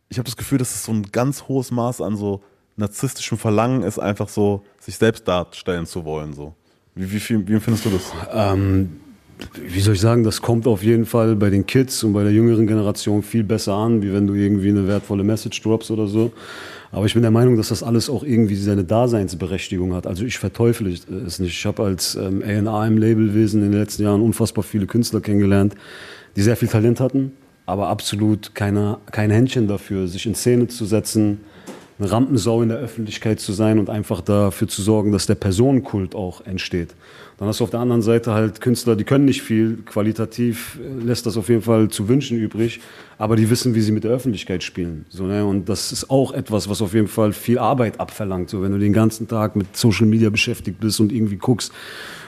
ich 0.10 0.18
habe 0.18 0.26
das 0.26 0.36
Gefühl, 0.36 0.58
dass 0.58 0.74
es 0.74 0.84
so 0.84 0.92
ein 0.92 1.04
ganz 1.04 1.48
hohes 1.48 1.72
Maß 1.72 2.02
an 2.02 2.16
so 2.16 2.44
narzisstischem 2.76 3.38
Verlangen 3.38 3.84
ist, 3.84 4.00
einfach 4.00 4.30
so 4.30 4.64
sich 4.80 4.98
selbst 4.98 5.28
darstellen 5.28 5.86
zu 5.86 6.06
wollen. 6.06 6.34
So. 6.34 6.56
Wie, 6.96 7.12
wie, 7.12 7.22
wie, 7.30 7.48
wie 7.48 7.54
empfindest 7.54 7.86
du 7.86 7.90
das? 7.92 8.12
Ähm, 8.32 9.00
wie 9.56 9.80
soll 9.80 9.94
ich 9.94 10.02
sagen, 10.02 10.24
das 10.24 10.42
kommt 10.42 10.68
auf 10.68 10.84
jeden 10.84 11.06
Fall 11.06 11.36
bei 11.36 11.50
den 11.50 11.66
Kids 11.66 12.04
und 12.04 12.14
bei 12.14 12.24
der 12.24 12.32
jüngeren 12.32 12.68
Generation 12.68 13.24
viel 13.24 13.44
besser 13.44 13.74
an, 13.74 14.02
wie 14.02 14.14
wenn 14.14 14.28
du 14.28 14.34
irgendwie 14.34 14.70
eine 14.70 14.88
wertvolle 14.88 15.24
Message 15.24 15.62
drops 15.62 15.92
oder 15.92 16.08
so. 16.08 16.32
Aber 16.92 17.06
ich 17.06 17.14
bin 17.14 17.22
der 17.22 17.32
Meinung, 17.32 17.56
dass 17.56 17.70
das 17.70 17.84
alles 17.84 18.10
auch 18.10 18.24
irgendwie 18.24 18.56
seine 18.56 18.84
Daseinsberechtigung 18.84 19.94
hat. 19.94 20.08
Also 20.08 20.26
ich 20.26 20.40
verteufle 20.40 20.92
es 20.92 21.40
nicht. 21.40 21.52
Ich 21.52 21.66
habe 21.66 21.84
als 21.84 22.16
ähm, 22.16 22.42
A&R 22.42 22.88
im 22.88 22.98
Labelwesen 22.98 23.64
in 23.64 23.72
den 23.72 23.80
letzten 23.80 24.04
Jahren 24.04 24.22
unfassbar 24.22 24.64
viele 24.64 24.88
Künstler 24.88 25.22
kennengelernt, 25.22 25.76
die 26.36 26.42
sehr 26.42 26.56
viel 26.56 26.68
Talent 26.68 27.00
hatten, 27.00 27.34
aber 27.66 27.88
absolut 27.88 28.56
keine, 28.56 28.98
kein 29.12 29.30
Händchen 29.30 29.68
dafür, 29.68 30.08
sich 30.08 30.26
in 30.26 30.34
Szene 30.34 30.68
zu 30.68 30.86
setzen, 30.86 31.42
eine 32.00 32.12
Rampensau 32.12 32.62
in 32.62 32.70
der 32.70 32.78
Öffentlichkeit 32.78 33.40
zu 33.40 33.52
sein 33.52 33.78
und 33.78 33.90
einfach 33.90 34.22
dafür 34.22 34.68
zu 34.68 34.82
sorgen, 34.82 35.12
dass 35.12 35.26
der 35.26 35.36
Personenkult 35.36 36.16
auch 36.16 36.46
entsteht. 36.46 36.96
Dann 37.38 37.48
hast 37.48 37.60
du 37.60 37.66
auf 37.66 37.70
der 37.70 37.80
anderen 37.80 38.02
Seite 38.02 38.34
halt 38.34 38.62
Künstler, 38.62 38.96
die 38.96 39.04
können 39.04 39.26
nicht 39.26 39.42
viel, 39.42 39.78
qualitativ 39.86 40.80
äh, 40.82 41.04
lässt 41.06 41.26
das 41.26 41.38
auf 41.38 41.50
jeden 41.50 41.62
Fall 41.62 41.90
zu 41.90 42.08
wünschen 42.08 42.38
übrig, 42.38 42.80
aber 43.18 43.36
die 43.36 43.50
wissen, 43.50 43.76
wie 43.76 43.82
sie 43.82 43.92
mit 43.92 44.06
der 44.06 44.12
Öffentlichkeit 44.12 44.64
spielen. 44.64 45.06
So, 45.10 45.26
ne? 45.26 45.46
Und 45.46 45.68
das 45.68 45.92
ist 45.92 46.10
auch 46.10 46.32
etwas, 46.34 46.70
was 46.70 46.82
auf 46.82 46.94
jeden 46.94 47.08
Fall 47.08 47.34
viel 47.34 47.58
Arbeit 47.58 48.00
abverlangt. 48.00 48.50
So, 48.50 48.62
wenn 48.62 48.72
du 48.72 48.78
den 48.78 48.94
ganzen 48.94 49.28
Tag 49.28 49.56
mit 49.56 49.76
Social 49.76 50.06
Media 50.06 50.30
beschäftigt 50.30 50.80
bist 50.80 51.00
und 51.00 51.12
irgendwie 51.12 51.38
guckst, 51.38 51.74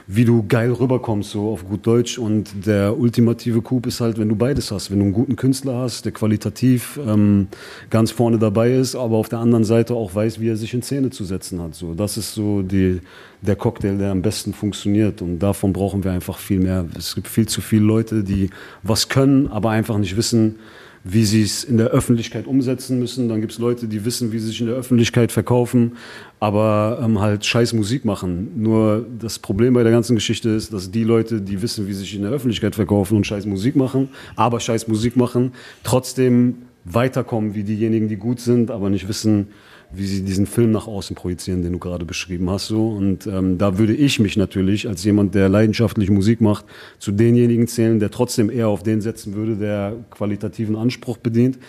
wie 0.07 0.25
du 0.25 0.45
geil 0.47 0.71
rüberkommst, 0.71 1.31
so 1.31 1.51
auf 1.51 1.67
gut 1.67 1.85
Deutsch. 1.85 2.17
Und 2.17 2.65
der 2.65 2.97
ultimative 2.97 3.61
Coup 3.61 3.85
ist 3.85 4.01
halt, 4.01 4.17
wenn 4.17 4.29
du 4.29 4.35
beides 4.35 4.71
hast. 4.71 4.91
Wenn 4.91 4.99
du 4.99 5.05
einen 5.05 5.13
guten 5.13 5.35
Künstler 5.35 5.75
hast, 5.75 6.05
der 6.05 6.11
qualitativ 6.11 6.99
ähm, 7.05 7.47
ganz 7.89 8.11
vorne 8.11 8.37
dabei 8.39 8.73
ist, 8.73 8.95
aber 8.95 9.17
auf 9.17 9.29
der 9.29 9.39
anderen 9.39 9.63
Seite 9.63 9.93
auch 9.93 10.13
weiß, 10.13 10.39
wie 10.39 10.49
er 10.49 10.57
sich 10.57 10.73
in 10.73 10.81
Szene 10.81 11.09
zu 11.09 11.23
setzen 11.23 11.61
hat. 11.61 11.75
So, 11.75 11.93
das 11.93 12.17
ist 12.17 12.33
so 12.33 12.61
die, 12.61 12.99
der 13.41 13.55
Cocktail, 13.55 13.97
der 13.97 14.11
am 14.11 14.21
besten 14.21 14.53
funktioniert. 14.53 15.21
Und 15.21 15.39
davon 15.39 15.73
brauchen 15.73 16.03
wir 16.03 16.11
einfach 16.11 16.37
viel 16.37 16.59
mehr. 16.59 16.85
Es 16.97 17.15
gibt 17.15 17.27
viel 17.27 17.47
zu 17.47 17.61
viele 17.61 17.83
Leute, 17.83 18.23
die 18.23 18.49
was 18.83 19.09
können, 19.09 19.47
aber 19.47 19.69
einfach 19.69 19.97
nicht 19.97 20.17
wissen, 20.17 20.55
wie 21.03 21.25
sie 21.25 21.41
es 21.41 21.63
in 21.63 21.77
der 21.77 21.87
Öffentlichkeit 21.87 22.45
umsetzen 22.45 22.99
müssen. 22.99 23.27
Dann 23.27 23.41
gibt 23.41 23.53
es 23.53 23.59
Leute, 23.59 23.87
die 23.87 24.05
wissen, 24.05 24.31
wie 24.31 24.39
sie 24.39 24.47
sich 24.47 24.61
in 24.61 24.67
der 24.67 24.75
Öffentlichkeit 24.75 25.31
verkaufen, 25.31 25.93
aber 26.39 26.99
ähm, 27.03 27.19
halt 27.19 27.45
scheiß 27.45 27.73
Musik 27.73 28.05
machen. 28.05 28.51
Nur 28.61 29.05
das 29.19 29.39
Problem 29.39 29.73
bei 29.73 29.83
der 29.83 29.91
ganzen 29.91 30.15
Geschichte 30.15 30.49
ist, 30.49 30.73
dass 30.73 30.91
die 30.91 31.03
Leute, 31.03 31.41
die 31.41 31.61
wissen, 31.61 31.87
wie 31.87 31.93
sie 31.93 32.01
sich 32.01 32.15
in 32.15 32.21
der 32.21 32.31
Öffentlichkeit 32.31 32.75
verkaufen 32.75 33.17
und 33.17 33.25
scheiß 33.25 33.45
Musik 33.45 33.75
machen, 33.75 34.09
aber 34.35 34.59
scheiß 34.59 34.87
Musik 34.87 35.15
machen, 35.15 35.53
trotzdem 35.83 36.55
weiterkommen 36.85 37.55
wie 37.55 37.63
diejenigen, 37.63 38.07
die 38.07 38.17
gut 38.17 38.39
sind, 38.39 38.71
aber 38.71 38.89
nicht 38.89 39.07
wissen, 39.07 39.47
wie 39.93 40.05
sie 40.05 40.23
diesen 40.23 40.45
Film 40.45 40.71
nach 40.71 40.87
außen 40.87 41.15
projizieren, 41.15 41.61
den 41.63 41.73
du 41.73 41.79
gerade 41.79 42.05
beschrieben 42.05 42.49
hast. 42.49 42.67
So. 42.67 42.89
Und 42.89 43.27
ähm, 43.27 43.57
da 43.57 43.77
würde 43.77 43.93
ich 43.93 44.19
mich 44.19 44.37
natürlich 44.37 44.87
als 44.87 45.03
jemand, 45.03 45.35
der 45.35 45.49
leidenschaftlich 45.49 46.09
Musik 46.09 46.41
macht, 46.41 46.65
zu 46.99 47.11
denjenigen 47.11 47.67
zählen, 47.67 47.99
der 47.99 48.11
trotzdem 48.11 48.49
eher 48.49 48.69
auf 48.69 48.83
den 48.83 49.01
setzen 49.01 49.33
würde, 49.33 49.55
der 49.55 49.95
qualitativen 50.09 50.75
Anspruch 50.75 51.17
bedient. 51.17 51.59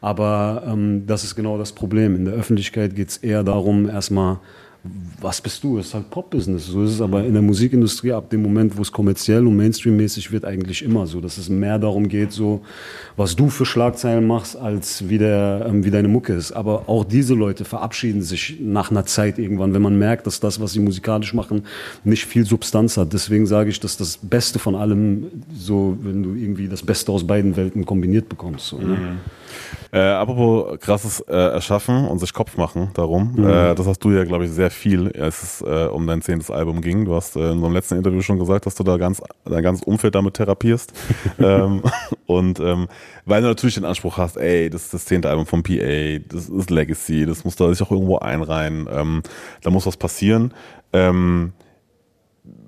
Aber 0.00 0.64
ähm, 0.66 1.06
das 1.06 1.24
ist 1.24 1.34
genau 1.34 1.58
das 1.58 1.72
Problem. 1.72 2.14
In 2.14 2.24
der 2.24 2.34
Öffentlichkeit 2.34 2.94
geht 2.94 3.08
es 3.08 3.16
eher 3.16 3.42
darum, 3.42 3.88
erstmal 3.88 4.40
was 5.20 5.40
bist 5.40 5.62
du? 5.62 5.78
Es 5.78 5.88
ist 5.88 5.94
halt 5.94 6.10
Pop-Business. 6.10 6.66
So 6.66 6.82
ist 6.82 6.90
es 6.92 7.00
aber 7.00 7.24
in 7.24 7.32
der 7.32 7.42
Musikindustrie 7.42 8.12
ab 8.12 8.30
dem 8.30 8.42
Moment, 8.42 8.76
wo 8.76 8.82
es 8.82 8.90
kommerziell 8.90 9.46
und 9.46 9.56
Mainstream-mäßig 9.56 10.32
wird, 10.32 10.44
eigentlich 10.44 10.82
immer 10.82 11.06
so, 11.06 11.20
dass 11.20 11.38
es 11.38 11.48
mehr 11.48 11.78
darum 11.78 12.08
geht, 12.08 12.32
so 12.32 12.62
was 13.16 13.36
du 13.36 13.48
für 13.48 13.64
Schlagzeilen 13.64 14.26
machst, 14.26 14.56
als 14.56 15.08
wie, 15.08 15.18
der, 15.18 15.66
ähm, 15.68 15.84
wie 15.84 15.92
deine 15.92 16.08
Mucke 16.08 16.32
ist. 16.32 16.50
Aber 16.50 16.88
auch 16.88 17.04
diese 17.04 17.34
Leute 17.34 17.64
verabschieden 17.64 18.22
sich 18.22 18.58
nach 18.60 18.90
einer 18.90 19.06
Zeit 19.06 19.38
irgendwann, 19.38 19.72
wenn 19.72 19.82
man 19.82 19.96
merkt, 19.96 20.26
dass 20.26 20.40
das, 20.40 20.60
was 20.60 20.72
sie 20.72 20.80
musikalisch 20.80 21.32
machen, 21.32 21.62
nicht 22.02 22.26
viel 22.26 22.44
Substanz 22.44 22.96
hat. 22.96 23.12
Deswegen 23.12 23.46
sage 23.46 23.70
ich, 23.70 23.78
dass 23.78 23.96
das 23.96 24.16
Beste 24.16 24.58
von 24.58 24.74
allem, 24.74 25.26
so 25.54 25.96
wenn 26.02 26.24
du 26.24 26.34
irgendwie 26.34 26.66
das 26.66 26.82
Beste 26.82 27.12
aus 27.12 27.24
beiden 27.24 27.56
Welten 27.56 27.86
kombiniert 27.86 28.28
bekommst. 28.28 28.66
So, 28.66 28.78
ne? 28.78 28.86
mhm. 28.86 29.18
Äh, 29.92 30.00
apropos 30.00 30.78
krasses 30.80 31.20
äh, 31.20 31.32
Erschaffen 31.32 32.06
und 32.08 32.18
sich 32.18 32.32
Kopf 32.32 32.56
machen 32.56 32.90
darum. 32.94 33.34
Mhm. 33.36 33.46
Äh, 33.46 33.74
das 33.74 33.86
hast 33.86 34.00
du 34.00 34.10
ja, 34.10 34.24
glaube 34.24 34.44
ich, 34.44 34.50
sehr 34.50 34.70
viel, 34.70 35.12
als 35.12 35.42
es 35.42 35.60
äh, 35.62 35.86
um 35.86 36.06
dein 36.06 36.22
zehntes 36.22 36.50
Album 36.50 36.80
ging. 36.80 37.04
Du 37.04 37.14
hast 37.14 37.36
äh, 37.36 37.52
in 37.52 37.60
so 37.60 37.66
einem 37.66 37.74
letzten 37.74 37.96
Interview 37.96 38.22
schon 38.22 38.38
gesagt, 38.38 38.66
dass 38.66 38.74
du 38.74 38.84
da 38.84 38.96
ganz 38.96 39.22
dein 39.44 39.62
ganzes 39.62 39.84
Umfeld 39.84 40.14
damit 40.14 40.34
therapierst. 40.34 40.92
ähm, 41.38 41.82
und 42.26 42.60
ähm, 42.60 42.88
weil 43.24 43.42
du 43.42 43.48
natürlich 43.48 43.74
den 43.74 43.84
Anspruch 43.84 44.18
hast, 44.18 44.36
ey, 44.36 44.70
das 44.70 44.84
ist 44.84 44.94
das 44.94 45.04
zehnte 45.04 45.28
Album 45.28 45.46
vom 45.46 45.62
PA, 45.62 46.18
das 46.28 46.48
ist 46.48 46.70
Legacy, 46.70 47.26
das 47.26 47.44
muss 47.44 47.56
da 47.56 47.68
sich 47.68 47.82
auch 47.82 47.90
irgendwo 47.90 48.18
einreihen, 48.18 48.88
ähm, 48.90 49.22
da 49.62 49.70
muss 49.70 49.86
was 49.86 49.96
passieren. 49.96 50.52
Ähm, 50.92 51.52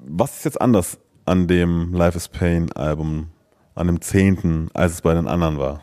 was 0.06 0.38
ist 0.38 0.44
jetzt 0.44 0.60
anders 0.60 0.98
an 1.24 1.48
dem 1.48 1.92
Life 1.94 2.16
is 2.16 2.28
Pain 2.28 2.70
Album, 2.72 3.28
an 3.74 3.86
dem 3.86 4.00
zehnten, 4.00 4.68
als 4.74 4.92
es 4.92 5.02
bei 5.02 5.14
den 5.14 5.26
anderen 5.26 5.58
war? 5.58 5.80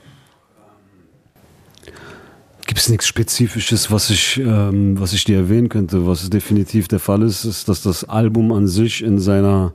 Gibt 2.72 2.80
es 2.80 2.88
nichts 2.88 3.06
Spezifisches, 3.06 3.92
was 3.92 4.10
ich, 4.10 4.38
ähm, 4.38 4.98
was 4.98 5.12
ich 5.12 5.26
dir 5.26 5.36
erwähnen 5.36 5.68
könnte? 5.68 6.08
Was 6.08 6.30
definitiv 6.30 6.88
der 6.88 7.00
Fall 7.00 7.22
ist, 7.22 7.44
ist, 7.44 7.68
dass 7.68 7.84
das 7.84 8.06
Album 8.06 8.54
an 8.54 8.66
sich 8.66 9.04
in 9.04 9.20
seiner, 9.20 9.74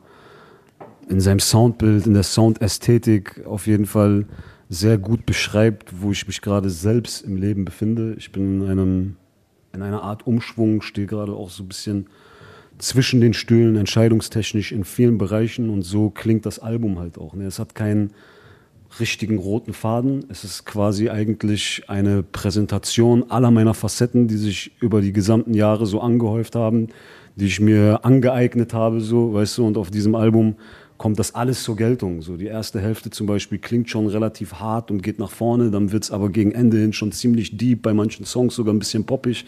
in 1.07 1.21
seinem 1.21 1.41
Soundbild, 1.41 2.07
in 2.07 2.15
der 2.15 2.23
Soundästhetik 2.23 3.45
auf 3.45 3.67
jeden 3.67 3.85
Fall 3.85 4.25
sehr 4.71 4.97
gut 4.97 5.27
beschreibt, 5.27 6.01
wo 6.01 6.11
ich 6.11 6.27
mich 6.27 6.41
gerade 6.41 6.71
selbst 6.71 7.21
im 7.21 7.37
Leben 7.37 7.67
befinde. 7.67 8.15
Ich 8.17 8.33
bin 8.33 8.63
in 8.63 8.71
einem, 8.71 9.17
in 9.75 9.83
einer 9.83 10.03
Art 10.03 10.27
Umschwung, 10.27 10.81
stehe 10.81 11.07
gerade 11.07 11.35
auch 11.35 11.51
so 11.51 11.65
ein 11.65 11.69
bisschen 11.69 12.07
zwischen 12.79 13.21
den 13.21 13.35
Stühlen, 13.35 13.77
entscheidungstechnisch 13.77 14.73
in 14.73 14.85
vielen 14.85 15.19
Bereichen 15.19 15.69
und 15.69 15.83
so 15.83 16.09
klingt 16.09 16.47
das 16.47 16.61
Album 16.61 16.99
halt 16.99 17.19
auch. 17.19 17.35
Ne? 17.35 17.45
Es 17.45 17.59
hat 17.59 17.75
keinen 17.75 18.15
richtigen 19.01 19.39
roten 19.39 19.73
Faden. 19.73 20.25
Es 20.29 20.45
ist 20.45 20.65
quasi 20.65 21.11
eigentlich 21.11 21.85
eine 21.89 22.23
Präsentation 22.23 23.31
aller 23.31 23.51
meiner 23.51 23.75
Facetten, 23.75 24.29
die 24.29 24.37
sich 24.37 24.73
über 24.81 25.01
die 25.01 25.13
gesamten 25.13 25.55
Jahre 25.55 25.87
so 25.87 26.01
angehäuft 26.01 26.55
haben, 26.55 26.89
die 27.37 27.47
ich 27.47 27.61
mir 27.61 28.05
angeeignet 28.05 28.73
habe, 28.73 29.01
so, 29.01 29.35
weißt 29.35 29.59
du, 29.59 29.67
und 29.67 29.77
auf 29.77 29.91
diesem 29.91 30.15
Album 30.15 30.57
kommt 30.99 31.19
das 31.19 31.35
alles 31.35 31.63
zur 31.63 31.77
Geltung. 31.77 32.23
So 32.23 32.37
die 32.37 32.47
erste 32.47 32.81
Hälfte 32.81 33.11
zum 33.11 33.27
Beispiel 33.27 33.59
klingt 33.59 33.91
schon 33.91 34.07
relativ 34.07 34.55
hart 34.55 34.91
und 34.91 35.03
geht 35.03 35.19
nach 35.19 35.31
vorne, 35.31 35.71
dann 35.71 35.93
wird 35.93 36.05
es 36.05 36.11
aber 36.11 36.31
gegen 36.31 36.53
Ende 36.53 36.79
hin 36.79 36.93
schon 36.93 37.13
ziemlich 37.13 37.57
deep, 37.57 37.83
bei 37.83 37.93
manchen 37.93 38.25
Songs 38.25 38.55
sogar 38.55 38.73
ein 38.73 38.79
bisschen 38.79 39.05
poppig. 39.05 39.45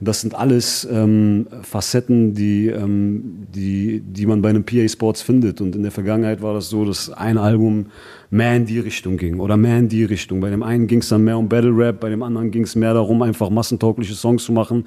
Das 0.00 0.20
sind 0.20 0.34
alles 0.34 0.86
ähm, 0.90 1.46
Facetten, 1.62 2.34
die, 2.34 2.68
ähm, 2.68 3.46
die, 3.54 4.00
die 4.00 4.26
man 4.26 4.42
bei 4.42 4.50
einem 4.50 4.64
PA 4.64 4.88
Sports 4.88 5.22
findet. 5.22 5.60
Und 5.60 5.74
in 5.74 5.82
der 5.82 5.92
Vergangenheit 5.92 6.42
war 6.42 6.54
das 6.54 6.68
so, 6.68 6.84
dass 6.84 7.10
ein 7.10 7.38
Album 7.38 7.86
mehr 8.30 8.54
in 8.54 8.64
die 8.64 8.78
Richtung 8.78 9.16
ging 9.16 9.40
oder 9.40 9.56
mehr 9.56 9.76
in 9.78 9.88
die 9.88 10.04
Richtung. 10.04 10.40
Bei 10.40 10.50
dem 10.50 10.62
einen 10.62 10.86
ging 10.86 11.00
es 11.00 11.08
dann 11.08 11.24
mehr 11.24 11.36
um 11.36 11.48
Battle 11.48 11.76
Rap, 11.76 11.98
bei 11.98 12.08
dem 12.08 12.22
anderen 12.22 12.52
ging 12.52 12.62
es 12.62 12.76
mehr 12.76 12.94
darum, 12.94 13.22
einfach 13.22 13.50
massentaugliche 13.50 14.14
Songs 14.14 14.44
zu 14.44 14.52
machen. 14.52 14.84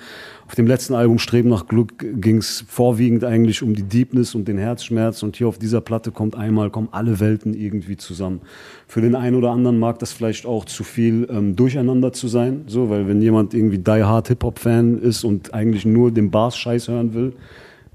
Auf 0.48 0.56
dem 0.56 0.66
letzten 0.66 0.94
Album 0.94 1.20
Streben 1.20 1.50
nach 1.50 1.68
Glück 1.68 1.94
ging 2.22 2.38
es 2.38 2.64
vorwiegend 2.68 3.26
eigentlich 3.26 3.62
um 3.62 3.74
die 3.76 3.84
Deepness 3.84 4.34
und 4.34 4.48
den 4.48 4.58
Herzschmerz 4.58 5.24
und 5.24 5.36
hier 5.36 5.50
auf 5.50 5.58
dieser 5.58 5.82
Platte 5.82 6.12
kommt 6.12 6.36
einmal, 6.36 6.70
kommen 6.70 6.88
alle 6.92 7.20
Welten 7.20 7.54
irgendwie 7.54 7.98
zusammen. 7.98 8.42
Für 8.88 9.02
den 9.02 9.14
einen 9.14 9.36
oder 9.36 9.52
anderen 9.52 9.78
mag 9.78 10.00
das 10.00 10.14
vielleicht 10.14 10.46
auch 10.46 10.64
zu 10.64 10.86
viel 10.86 11.28
ähm, 11.30 11.58
durcheinander 11.58 12.14
zu 12.14 12.30
sein, 12.30 12.64
so, 12.68 12.90
weil 12.90 13.10
wenn 13.10 13.22
jemand 13.22 13.54
irgendwie 13.54 13.80
die 13.80 14.04
Hard 14.04 14.30
Hip-Hop-Fan 14.30 15.00
ist 15.00 15.26
und 15.26 15.54
eigentlich 15.54 15.86
nur 15.86 16.12
den 16.12 16.32
Bars-Scheiß 16.32 16.88
hören 16.88 17.14
will, 17.14 17.34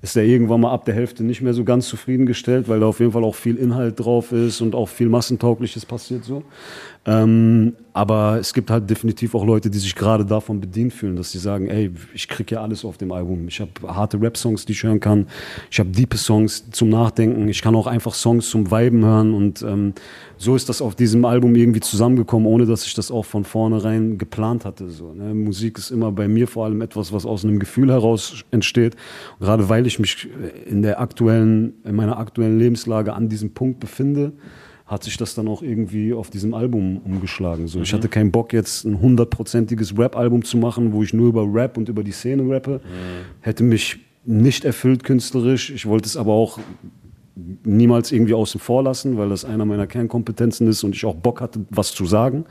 ist 0.01 0.17
er 0.17 0.25
irgendwann 0.25 0.61
mal 0.61 0.73
ab 0.73 0.85
der 0.85 0.95
Hälfte 0.95 1.25
nicht 1.25 1.41
mehr 1.41 1.55
so 1.55 1.65
ganz 1.65 1.89
zufriedengestellt, 1.89 2.69
weil 2.69 2.81
da 2.81 2.87
auf 2.87 3.01
jeden 3.01 3.13
Fall 3.13 3.25
auch 3.25 3.35
viel 3.35 3.57
Inhalt 3.57 3.99
drauf 3.99 4.33
ist 4.33 4.61
und 4.61 4.75
auch 4.75 4.89
viel 4.89 5.09
Massentaugliches 5.09 5.87
passiert 5.87 6.25
so. 6.25 6.43
Ähm, 7.09 7.73
aber 7.95 8.37
es 8.39 8.53
gibt 8.53 8.71
halt 8.71 8.89
definitiv 8.91 9.35
auch 9.35 9.45
Leute, 9.45 9.71
die 9.71 9.79
sich 9.79 9.95
gerade 9.95 10.27
davon 10.27 10.61
bedient 10.61 10.93
fühlen, 10.93 11.17
dass 11.17 11.33
sie 11.33 11.39
sagen, 11.39 11.67
ey, 11.69 11.91
ich 12.13 12.29
krieg 12.29 12.51
ja 12.51 12.61
alles 12.61 12.85
auf 12.85 12.99
dem 12.99 13.13
Album. 13.13 13.49
Ich 13.49 13.61
habe 13.61 13.71
harte 13.87 14.21
Rap-Songs, 14.21 14.67
die 14.67 14.73
ich 14.73 14.83
hören 14.83 15.01
kann. 15.01 15.27
Ich 15.71 15.81
habe 15.81 15.89
diepe 15.89 16.19
Songs 16.19 16.71
zum 16.71 16.91
Nachdenken. 16.91 17.49
Ich 17.49 17.63
kann 17.63 17.75
auch 17.75 17.87
einfach 17.87 18.13
Songs 18.13 18.51
zum 18.51 18.71
Viben 18.71 19.03
hören. 19.03 19.33
Und 19.33 19.63
ähm, 19.63 19.95
so 20.37 20.55
ist 20.55 20.69
das 20.69 20.83
auf 20.83 20.97
diesem 20.97 21.25
Album 21.25 21.55
irgendwie 21.55 21.81
zusammengekommen, 21.81 22.47
ohne 22.47 22.67
dass 22.67 22.85
ich 22.85 22.93
das 22.93 23.11
auch 23.11 23.25
von 23.25 23.45
vornherein 23.45 24.19
geplant 24.19 24.67
hatte. 24.67 24.91
So, 24.91 25.15
ne? 25.15 25.33
Musik 25.33 25.79
ist 25.79 25.91
immer 25.91 26.13
bei 26.13 26.29
mir 26.29 26.47
vor 26.47 26.67
allem 26.67 26.83
etwas, 26.83 27.11
was 27.15 27.25
aus 27.25 27.43
einem 27.43 27.59
Gefühl 27.59 27.91
heraus 27.91 28.45
entsteht. 28.51 28.97
Und 29.39 29.47
gerade 29.47 29.71
weil 29.71 29.87
ich 29.87 29.99
mich 29.99 30.29
in 30.67 30.83
der 30.83 31.01
aktuellen, 31.01 31.73
in 31.85 31.97
meiner 31.97 32.19
aktuellen 32.19 32.59
Lebenslage 32.59 33.15
an 33.15 33.31
diesem 33.31 33.55
Punkt 33.55 33.81
befinde, 33.81 34.35
hat 34.89 35.05
sich 35.05 35.19
das 35.19 35.35
dann 35.35 35.47
auch 35.49 35.63
irgendwie 35.63 36.15
auf 36.15 36.31
diesem 36.31 36.55
Album 36.55 36.97
umgeschlagen. 37.05 37.69
So, 37.69 37.79
mhm. 37.79 37.85
Ich 37.85 37.93
hatte 37.93 38.09
keinen 38.09 38.33
Bock, 38.33 38.53
jetzt 38.55 38.85
ein 38.85 39.01
hundertprozentiges 39.01 39.97
Rap-Album 39.97 40.45
zu 40.45 40.57
machen, 40.57 40.93
wo 40.93 41.03
ich 41.03 41.13
nur 41.13 41.29
über 41.29 41.47
Rap 41.47 41.77
und 41.77 41.91
über 41.91 42.03
die 42.03 42.13
Szene 42.13 42.43
rappe. 42.53 42.81
Mhm. 42.83 43.43
Hätte 43.43 43.63
mich 43.63 43.99
nicht 44.25 44.65
erfüllt 44.65 45.05
künstlerisch. 45.05 45.71
Ich 45.71 45.87
wollte 45.87 46.07
es 46.07 46.17
aber 46.17 46.33
auch 46.33 46.59
niemals 47.65 48.11
irgendwie 48.13 48.35
außen 48.35 48.61
vor 48.61 48.83
lassen, 48.83 49.19
weil 49.19 49.29
das 49.29 49.45
einer 49.45 49.65
meiner 49.65 49.87
Kernkompetenzen 49.87 50.67
ist 50.67 50.83
und 50.83 50.95
ich 50.97 51.05
auch 51.05 51.15
Bock 51.15 51.41
hatte, 51.41 51.65
was 51.71 51.95
zu 51.95 52.07
sagen 52.07 52.47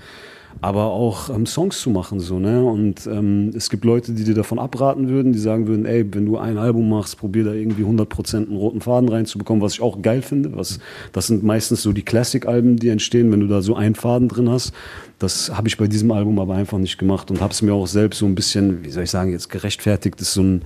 aber 0.62 0.86
auch 0.86 1.30
ähm, 1.30 1.46
Songs 1.46 1.80
zu 1.82 1.90
machen. 1.90 2.20
So, 2.20 2.40
ne? 2.40 2.64
Und 2.64 3.08
ähm, 3.08 3.52
es 3.56 3.70
gibt 3.70 3.86
Leute, 3.86 4.14
die 4.14 4.24
dir 4.24 4.34
davon 4.34 4.60
abraten 4.60 5.10
würden, 5.10 5.34
die 5.34 5.40
sagen 5.40 5.68
würden, 5.68 5.86
ey, 5.86 6.06
wenn 6.14 6.26
du 6.26 6.38
ein 6.38 6.58
Album 6.58 6.90
machst, 6.90 7.18
probier 7.18 7.44
da 7.44 7.54
irgendwie 7.54 7.84
100% 7.84 8.36
einen 8.36 8.58
roten 8.58 8.82
Faden 8.82 9.10
reinzubekommen, 9.10 9.62
was 9.62 9.74
ich 9.74 9.82
auch 9.82 10.02
geil 10.02 10.22
finde. 10.22 10.56
Was, 10.56 10.80
das 11.12 11.28
sind 11.28 11.44
meistens 11.44 11.82
so 11.82 11.94
die 11.94 12.04
Classic-Alben, 12.04 12.78
die 12.78 12.90
entstehen, 12.90 13.32
wenn 13.32 13.40
du 13.40 13.48
da 13.48 13.62
so 13.62 13.76
einen 13.76 13.96
Faden 13.96 14.28
drin 14.28 14.50
hast. 14.50 14.74
Das 15.20 15.56
habe 15.56 15.68
ich 15.68 15.78
bei 15.78 15.88
diesem 15.88 16.12
Album 16.12 16.40
aber 16.40 16.56
einfach 16.56 16.78
nicht 16.78 16.98
gemacht 16.98 17.32
und 17.32 17.42
habe 17.42 17.52
es 17.52 17.62
mir 17.62 17.74
auch 17.74 17.88
selbst 17.88 18.20
so 18.20 18.26
ein 18.26 18.36
bisschen, 18.36 18.84
wie 18.84 18.92
soll 18.92 19.04
ich 19.04 19.12
sagen, 19.12 19.32
jetzt 19.32 19.50
gerechtfertigt, 19.50 20.22
ist 20.22 20.34
so 20.34 20.42
ein 20.42 20.62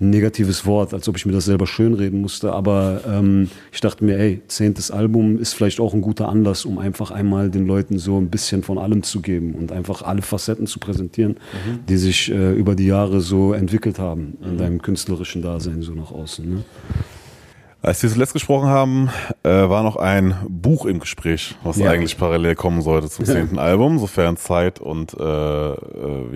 ein 0.00 0.10
negatives 0.10 0.64
Wort, 0.64 0.94
als 0.94 1.08
ob 1.08 1.16
ich 1.16 1.26
mir 1.26 1.32
das 1.32 1.46
selber 1.46 1.66
schönreden 1.66 2.20
musste. 2.20 2.52
Aber 2.52 3.00
ähm, 3.06 3.50
ich 3.72 3.80
dachte 3.80 4.04
mir, 4.04 4.18
ey, 4.18 4.42
zehntes 4.46 4.90
Album 4.90 5.38
ist 5.38 5.54
vielleicht 5.54 5.80
auch 5.80 5.92
ein 5.92 6.00
guter 6.00 6.28
Anlass, 6.28 6.64
um 6.64 6.78
einfach 6.78 7.10
einmal 7.10 7.50
den 7.50 7.66
Leuten 7.66 7.98
so 7.98 8.16
ein 8.16 8.30
bisschen 8.30 8.62
von 8.62 8.78
allem 8.78 9.02
zu 9.02 9.20
geben 9.20 9.54
und 9.54 9.72
einfach 9.72 10.02
alle 10.02 10.22
Facetten 10.22 10.66
zu 10.66 10.78
präsentieren, 10.78 11.32
mhm. 11.32 11.80
die 11.88 11.96
sich 11.96 12.30
äh, 12.30 12.52
über 12.52 12.76
die 12.76 12.86
Jahre 12.86 13.20
so 13.20 13.52
entwickelt 13.52 13.98
haben 13.98 14.38
in 14.42 14.54
mhm. 14.54 14.58
deinem 14.58 14.82
künstlerischen 14.82 15.42
Dasein 15.42 15.82
so 15.82 15.92
nach 15.92 16.12
außen. 16.12 16.48
Ne? 16.48 16.64
Als 17.80 18.02
wir 18.02 18.10
zuletzt 18.10 18.32
gesprochen 18.32 18.68
haben, 18.68 19.08
äh, 19.44 19.50
war 19.50 19.84
noch 19.84 19.94
ein 19.94 20.34
Buch 20.48 20.84
im 20.84 20.98
Gespräch, 20.98 21.54
was 21.62 21.76
ja. 21.78 21.90
eigentlich 21.90 22.18
parallel 22.18 22.56
kommen 22.56 22.82
sollte 22.82 23.08
zum 23.08 23.24
zehnten 23.24 23.56
Album, 23.58 24.00
sofern 24.00 24.36
Zeit 24.36 24.80
und 24.80 25.14
äh, 25.14 25.22
äh, 25.22 25.76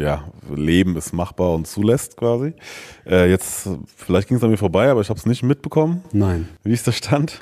ja, 0.00 0.24
Leben 0.54 0.96
es 0.96 1.12
machbar 1.12 1.52
und 1.54 1.66
zulässt 1.66 2.16
quasi. 2.16 2.52
Äh, 3.04 3.28
jetzt, 3.28 3.68
vielleicht 3.96 4.28
ging 4.28 4.36
es 4.36 4.44
an 4.44 4.50
mir 4.50 4.56
vorbei, 4.56 4.88
aber 4.88 5.00
ich 5.00 5.08
habe 5.08 5.18
es 5.18 5.26
nicht 5.26 5.42
mitbekommen. 5.42 6.02
Nein. 6.12 6.48
Wie 6.62 6.72
ist 6.72 6.86
der 6.86 6.92
Stand? 6.92 7.40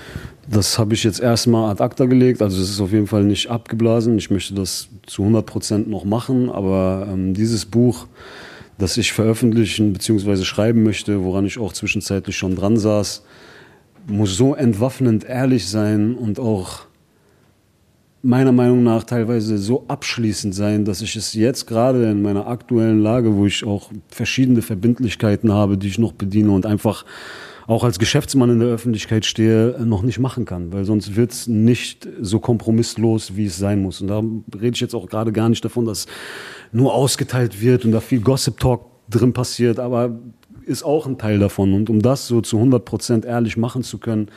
Das 0.49 0.78
habe 0.78 0.95
ich 0.95 1.04
jetzt 1.04 1.21
erstmal 1.21 1.71
ad 1.71 1.83
acta 1.83 2.07
gelegt, 2.07 2.40
also 2.40 2.61
es 2.61 2.71
ist 2.71 2.80
auf 2.80 2.92
jeden 2.92 3.07
Fall 3.07 3.25
nicht 3.25 3.50
abgeblasen. 3.50 4.16
Ich 4.16 4.30
möchte 4.30 4.54
das 4.54 4.88
zu 5.07 5.23
100 5.23 5.45
Prozent 5.45 5.90
noch 5.90 6.04
machen, 6.04 6.49
aber 6.49 7.07
ähm, 7.11 7.35
dieses 7.35 7.66
Buch 7.66 8.07
das 8.78 8.97
ich 8.97 9.12
veröffentlichen 9.12 9.92
bzw. 9.92 10.42
schreiben 10.42 10.83
möchte, 10.83 11.23
woran 11.23 11.45
ich 11.45 11.59
auch 11.59 11.75
zwischenzeitlich 11.75 12.38
schon 12.38 12.57
dran 12.57 12.78
saß, 12.78 13.23
muss 14.07 14.37
so 14.37 14.54
entwaffnend 14.54 15.25
ehrlich 15.25 15.69
sein 15.69 16.14
und 16.14 16.38
auch 16.38 16.87
meiner 18.23 18.52
Meinung 18.52 18.83
nach 18.83 19.04
teilweise 19.04 19.57
so 19.57 19.85
abschließend 19.88 20.54
sein, 20.54 20.85
dass 20.85 21.00
ich 21.00 21.16
es 21.16 21.33
jetzt 21.33 21.66
gerade 21.66 22.11
in 22.11 22.21
meiner 22.23 22.47
aktuellen 22.47 23.00
Lage, 23.02 23.35
wo 23.35 23.47
ich 23.47 23.64
auch 23.64 23.90
verschiedene 24.09 24.62
Verbindlichkeiten 24.62 25.52
habe, 25.52 25.78
die 25.78 25.88
ich 25.88 25.99
noch 25.99 26.12
bediene 26.12 26.50
und 26.50 26.66
einfach 26.66 27.04
auch 27.66 27.85
als 27.85 27.99
Geschäftsmann 27.99 28.50
in 28.50 28.59
der 28.59 28.69
Öffentlichkeit 28.69 29.25
stehe, 29.25 29.76
noch 29.85 30.02
nicht 30.02 30.19
machen 30.19 30.45
kann, 30.45 30.73
weil 30.73 30.85
sonst 30.85 31.14
wird 31.14 31.30
es 31.30 31.47
nicht 31.47 32.09
so 32.21 32.40
kompromisslos, 32.40 33.37
wie 33.37 33.47
es 33.47 33.57
sein 33.57 33.80
muss. 33.80 34.00
Und 34.00 34.09
da 34.09 34.19
rede 34.59 34.75
ich 34.75 34.80
jetzt 34.80 34.95
auch 34.95 35.09
gerade 35.09 35.30
gar 35.33 35.49
nicht 35.49 35.64
davon, 35.64 35.85
dass 35.85 36.07
nur 36.73 36.92
ausgeteilt 36.92 37.61
wird 37.61 37.85
und 37.85 37.92
da 37.92 38.00
viel 38.00 38.21
Gossip-Talk 38.21 38.85
drin 39.09 39.33
passiert, 39.33 39.78
aber 39.78 40.19
ist 40.70 40.82
auch 40.82 41.06
ein 41.06 41.18
Teil 41.18 41.38
davon. 41.38 41.74
Und 41.74 41.90
um 41.90 42.00
das 42.00 42.26
so 42.26 42.40
zu 42.40 42.56
100 42.56 42.84
Prozent 42.84 43.24
ehrlich 43.24 43.56
machen 43.56 43.82
zu 43.82 43.98
können, 43.98 44.28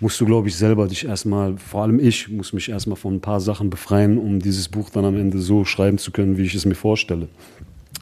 musst 0.00 0.20
du, 0.20 0.26
glaube 0.26 0.48
ich, 0.48 0.56
selber 0.56 0.88
dich 0.88 1.06
erstmal, 1.06 1.56
vor 1.56 1.82
allem 1.82 1.98
ich, 1.98 2.28
muss 2.28 2.52
mich 2.52 2.68
erstmal 2.68 2.96
von 2.96 3.14
ein 3.14 3.20
paar 3.20 3.40
Sachen 3.40 3.70
befreien, 3.70 4.18
um 4.18 4.40
dieses 4.40 4.68
Buch 4.68 4.90
dann 4.90 5.04
am 5.04 5.16
Ende 5.16 5.38
so 5.38 5.64
schreiben 5.64 5.98
zu 5.98 6.10
können, 6.10 6.36
wie 6.36 6.42
ich 6.42 6.54
es 6.54 6.66
mir 6.66 6.74
vorstelle. 6.74 7.28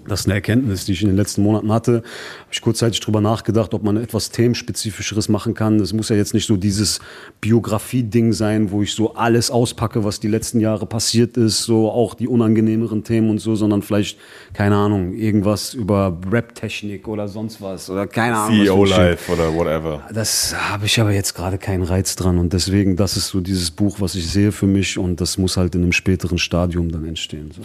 Das 0.08 0.20
ist 0.20 0.26
eine 0.26 0.34
Erkenntnis, 0.34 0.84
die 0.84 0.92
ich 0.92 1.02
in 1.02 1.08
den 1.08 1.16
letzten 1.16 1.42
Monaten 1.42 1.72
hatte. 1.72 1.96
Habe 1.96 2.04
ich 2.52 2.60
kurzzeitig 2.60 3.00
drüber 3.00 3.20
nachgedacht, 3.20 3.74
ob 3.74 3.82
man 3.82 3.96
etwas 3.96 4.30
themenspezifischeres 4.30 5.28
machen 5.28 5.54
kann. 5.54 5.80
Es 5.80 5.92
muss 5.92 6.08
ja 6.08 6.16
jetzt 6.16 6.34
nicht 6.34 6.46
so 6.46 6.56
dieses 6.56 7.00
Biografie-Ding 7.40 8.32
sein, 8.32 8.70
wo 8.70 8.82
ich 8.82 8.94
so 8.94 9.14
alles 9.14 9.50
auspacke, 9.50 10.04
was 10.04 10.20
die 10.20 10.28
letzten 10.28 10.60
Jahre 10.60 10.86
passiert 10.86 11.36
ist, 11.36 11.62
so 11.62 11.90
auch 11.90 12.14
die 12.14 12.28
unangenehmeren 12.28 13.04
Themen 13.04 13.30
und 13.30 13.38
so, 13.38 13.54
sondern 13.54 13.82
vielleicht, 13.82 14.18
keine 14.52 14.76
Ahnung, 14.76 15.14
irgendwas 15.14 15.74
über 15.74 16.18
Rap-Technik 16.30 17.08
oder 17.08 17.28
sonst 17.28 17.60
was 17.60 17.88
oder 17.90 18.06
keine 18.06 18.36
Ahnung. 18.36 18.64
CEO-Life 18.64 19.32
oder 19.32 19.54
whatever. 19.54 20.02
Das 20.12 20.54
habe 20.70 20.86
ich 20.86 21.00
aber 21.00 21.12
jetzt 21.12 21.34
gerade 21.34 21.58
keinen 21.58 21.82
Reiz 21.82 22.16
dran 22.16 22.38
und 22.38 22.52
deswegen, 22.52 22.96
das 22.96 23.16
ist 23.16 23.28
so 23.28 23.40
dieses 23.40 23.70
Buch, 23.70 24.00
was 24.00 24.14
ich 24.14 24.30
sehe 24.30 24.52
für 24.52 24.66
mich 24.66 24.98
und 24.98 25.20
das 25.20 25.38
muss 25.38 25.56
halt 25.56 25.74
in 25.74 25.82
einem 25.82 25.92
späteren 25.92 26.38
Stadium 26.38 26.90
dann 26.90 27.04
entstehen. 27.06 27.52
So. 27.54 27.62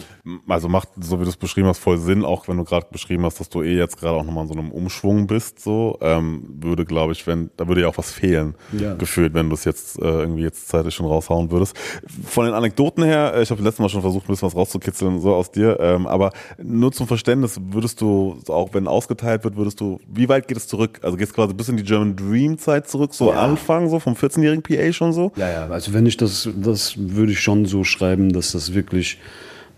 Also 0.48 0.68
macht, 0.68 0.88
so 1.00 1.20
wie 1.20 1.24
du 1.24 1.30
es 1.30 1.36
beschrieben 1.36 1.68
hast, 1.68 1.78
voll 1.78 1.98
Sinn, 1.98 2.24
auch 2.30 2.48
wenn 2.48 2.56
du 2.56 2.64
gerade 2.64 2.86
beschrieben 2.90 3.24
hast, 3.24 3.40
dass 3.40 3.48
du 3.48 3.62
eh 3.62 3.76
jetzt 3.76 3.98
gerade 3.98 4.16
auch 4.16 4.24
nochmal 4.24 4.44
in 4.44 4.52
so 4.52 4.58
einem 4.58 4.70
Umschwung 4.70 5.26
bist, 5.26 5.60
so, 5.60 5.98
ähm, 6.00 6.44
würde, 6.60 6.84
glaube 6.84 7.12
ich, 7.12 7.26
wenn, 7.26 7.50
da 7.56 7.68
würde 7.68 7.82
ja 7.82 7.88
auch 7.88 7.98
was 7.98 8.10
fehlen, 8.10 8.54
ja. 8.72 8.94
gefühlt, 8.94 9.34
wenn 9.34 9.48
du 9.48 9.54
es 9.54 9.64
jetzt 9.64 9.98
äh, 9.98 10.04
irgendwie 10.04 10.42
jetzt 10.42 10.68
zeitlich 10.68 10.94
schon 10.94 11.06
raushauen 11.06 11.50
würdest. 11.50 11.76
Von 12.24 12.44
den 12.46 12.54
Anekdoten 12.54 13.02
her, 13.04 13.34
äh, 13.34 13.42
ich 13.42 13.50
habe 13.50 13.62
letztes 13.62 13.80
Mal 13.80 13.88
schon 13.88 14.02
versucht, 14.02 14.24
ein 14.24 14.28
bisschen 14.28 14.46
was 14.46 14.56
rauszukitzeln, 14.56 15.20
so 15.20 15.34
aus 15.34 15.50
dir, 15.50 15.78
ähm, 15.80 16.06
aber 16.06 16.30
nur 16.62 16.92
zum 16.92 17.06
Verständnis, 17.06 17.60
würdest 17.70 18.00
du, 18.00 18.38
auch 18.48 18.72
wenn 18.72 18.86
ausgeteilt 18.86 19.44
wird, 19.44 19.56
würdest 19.56 19.80
du, 19.80 19.98
wie 20.08 20.28
weit 20.28 20.48
geht 20.48 20.56
es 20.56 20.68
zurück? 20.68 21.00
Also 21.02 21.16
geht 21.16 21.26
es 21.26 21.34
quasi 21.34 21.52
bis 21.52 21.68
in 21.68 21.76
die 21.76 21.82
German 21.82 22.16
Dream 22.16 22.58
Zeit 22.58 22.88
zurück, 22.88 23.12
so 23.14 23.30
ja. 23.30 23.40
Anfang, 23.40 23.88
so 23.88 23.98
vom 23.98 24.14
14-jährigen 24.14 24.62
PA 24.62 24.92
schon 24.92 25.12
so? 25.12 25.32
Ja, 25.36 25.50
ja, 25.50 25.66
also 25.68 25.92
wenn 25.92 26.06
ich 26.06 26.16
das, 26.16 26.48
das 26.54 26.94
würde 26.96 27.32
ich 27.32 27.40
schon 27.40 27.66
so 27.66 27.84
schreiben, 27.84 28.32
dass 28.32 28.52
das 28.52 28.74
wirklich 28.74 29.18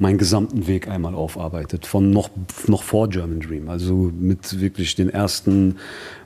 meinen 0.02 0.18
gesamten 0.18 0.66
Weg 0.66 0.88
einmal 0.88 1.14
aufarbeitet, 1.14 1.87
von 1.87 2.11
noch, 2.11 2.28
noch 2.66 2.82
vor 2.82 3.09
German 3.09 3.40
Dream, 3.40 3.71
also 3.71 4.11
mit 4.12 4.61
wirklich 4.61 4.94
den 4.94 5.09
ersten 5.09 5.78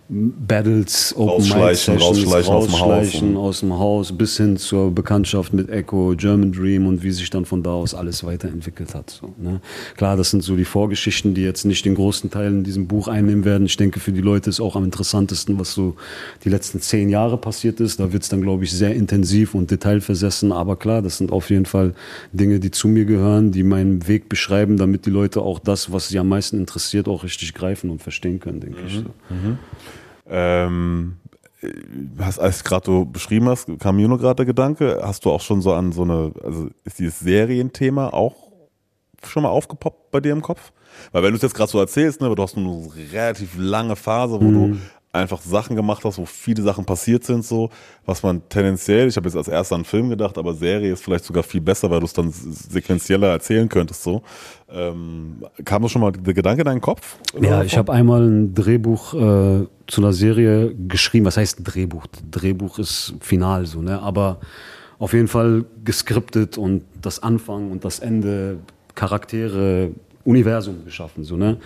Battles, 0.08 1.12
Open 1.16 1.42
Mic 1.42 1.74
Sessions, 1.74 2.00
rausschleichen, 2.00 2.52
rausschleichen 2.52 3.36
aus, 3.36 3.60
dem 3.60 3.76
Haus, 3.76 4.16
bis 4.16 4.36
hin 4.36 4.56
zur 4.56 4.92
Bekanntschaft 4.92 5.52
mit 5.52 5.68
Echo, 5.68 6.14
German 6.16 6.52
Dream 6.52 6.86
und 6.86 7.02
wie 7.02 7.10
sich 7.10 7.28
dann 7.28 7.44
von 7.44 7.64
da 7.64 7.70
aus 7.70 7.92
alles 7.92 8.22
weiterentwickelt 8.22 8.94
hat. 8.94 9.10
So, 9.10 9.34
ne? 9.36 9.60
Klar, 9.96 10.16
das 10.16 10.30
sind 10.30 10.44
so 10.44 10.54
die 10.54 10.64
Vorgeschichten, 10.64 11.34
die 11.34 11.42
jetzt 11.42 11.64
nicht 11.64 11.84
den 11.84 11.96
großen 11.96 12.30
Teil 12.30 12.48
in 12.48 12.62
diesem 12.62 12.86
Buch 12.86 13.08
einnehmen 13.08 13.44
werden. 13.44 13.66
Ich 13.66 13.76
denke, 13.76 13.98
für 13.98 14.12
die 14.12 14.20
Leute 14.20 14.48
ist 14.48 14.60
auch 14.60 14.76
am 14.76 14.84
interessantesten, 14.84 15.58
was 15.58 15.74
so 15.74 15.96
die 16.44 16.50
letzten 16.50 16.80
zehn 16.80 17.08
Jahre 17.08 17.36
passiert 17.36 17.80
ist. 17.80 17.98
Da 17.98 18.12
wird 18.12 18.22
es 18.22 18.28
dann, 18.28 18.42
glaube 18.42 18.62
ich, 18.62 18.70
sehr 18.70 18.94
intensiv 18.94 19.56
und 19.56 19.72
detailversessen. 19.72 20.52
Aber 20.52 20.76
klar, 20.76 21.02
das 21.02 21.18
sind 21.18 21.32
auf 21.32 21.50
jeden 21.50 21.66
Fall 21.66 21.94
Dinge, 22.32 22.60
die 22.60 22.70
zu 22.70 22.86
mir 22.86 23.06
gehören, 23.06 23.50
die 23.50 23.64
meinen 23.64 24.06
Weg 24.06 24.28
beschreiben, 24.28 24.76
damit 24.76 25.04
die 25.04 25.10
Leute 25.10 25.42
auch 25.42 25.58
das, 25.58 25.90
was 25.90 26.08
sie 26.08 26.20
am 26.20 26.28
meisten 26.28 26.58
interessiert, 26.58 27.08
auch 27.08 27.24
richtig 27.24 27.54
greifen 27.54 27.90
und 27.90 28.02
verstehen 28.02 28.38
können, 28.38 28.60
denke 28.60 28.80
mhm. 28.80 28.86
ich. 28.86 28.94
So. 28.94 29.00
Mhm. 29.34 29.58
Ähm, 30.28 31.16
hast, 32.18 32.38
als 32.38 32.64
gerade 32.64 32.84
du 32.84 33.06
beschrieben 33.06 33.48
hast, 33.48 33.66
kam 33.78 33.96
mir 33.96 34.08
nur 34.08 34.18
gerade 34.18 34.36
der 34.36 34.46
Gedanke, 34.46 35.00
hast 35.02 35.24
du 35.24 35.30
auch 35.30 35.40
schon 35.40 35.62
so 35.62 35.72
an 35.72 35.92
so 35.92 36.02
eine, 36.02 36.32
also 36.42 36.68
ist 36.84 36.98
dieses 36.98 37.20
Serienthema 37.20 38.08
auch 38.08 38.34
schon 39.24 39.42
mal 39.42 39.48
aufgepoppt 39.48 40.10
bei 40.10 40.20
dir 40.20 40.32
im 40.32 40.42
Kopf? 40.42 40.72
Weil 41.12 41.22
wenn 41.22 41.30
du 41.30 41.36
es 41.36 41.42
jetzt 41.42 41.54
gerade 41.54 41.70
so 41.70 41.78
erzählst, 41.78 42.20
ne, 42.20 42.34
du 42.34 42.42
hast 42.42 42.56
eine 42.56 42.88
relativ 43.12 43.56
lange 43.58 43.96
Phase, 43.96 44.40
wo 44.40 44.44
mhm. 44.44 44.72
du 44.72 44.78
einfach 45.12 45.40
Sachen 45.40 45.76
gemacht 45.76 46.04
hast, 46.04 46.18
wo 46.18 46.26
viele 46.26 46.62
Sachen 46.62 46.84
passiert 46.84 47.24
sind, 47.24 47.44
so, 47.44 47.70
was 48.04 48.22
man 48.22 48.42
tendenziell, 48.48 49.08
ich 49.08 49.16
habe 49.16 49.28
jetzt 49.28 49.36
als 49.36 49.48
erster 49.48 49.74
an 49.74 49.84
Film 49.84 50.10
gedacht, 50.10 50.38
aber 50.38 50.54
Serie 50.54 50.92
ist 50.92 51.02
vielleicht 51.02 51.24
sogar 51.24 51.42
viel 51.42 51.60
besser, 51.60 51.90
weil 51.90 52.00
du 52.00 52.06
es 52.06 52.12
dann 52.12 52.30
sequenzieller 52.30 53.28
erzählen 53.28 53.68
könntest, 53.68 54.02
so. 54.02 54.22
Ähm, 54.70 55.44
kam 55.64 55.82
das 55.82 55.92
schon 55.92 56.02
mal 56.02 56.12
der 56.12 56.34
Gedanke 56.34 56.62
in 56.62 56.66
deinen 56.66 56.80
Kopf? 56.80 57.16
Ja, 57.40 57.62
ich 57.62 57.76
habe 57.78 57.92
einmal 57.92 58.22
ein 58.22 58.54
Drehbuch 58.54 59.14
äh, 59.14 59.66
zu 59.86 60.00
einer 60.00 60.12
Serie 60.12 60.74
geschrieben. 60.74 61.24
Was 61.24 61.36
heißt 61.36 61.60
Drehbuch? 61.62 62.06
Drehbuch 62.30 62.78
ist 62.78 63.14
final, 63.20 63.66
so, 63.66 63.80
ne? 63.80 64.00
Aber 64.00 64.40
auf 64.98 65.12
jeden 65.12 65.28
Fall 65.28 65.64
geskriptet 65.84 66.58
und 66.58 66.82
das 67.00 67.22
Anfang 67.22 67.70
und 67.70 67.84
das 67.84 68.00
Ende, 68.00 68.58
Charaktere, 68.94 69.90
Universum 70.26 70.84
geschaffen. 70.84 71.24
So, 71.24 71.36
ne? 71.36 71.58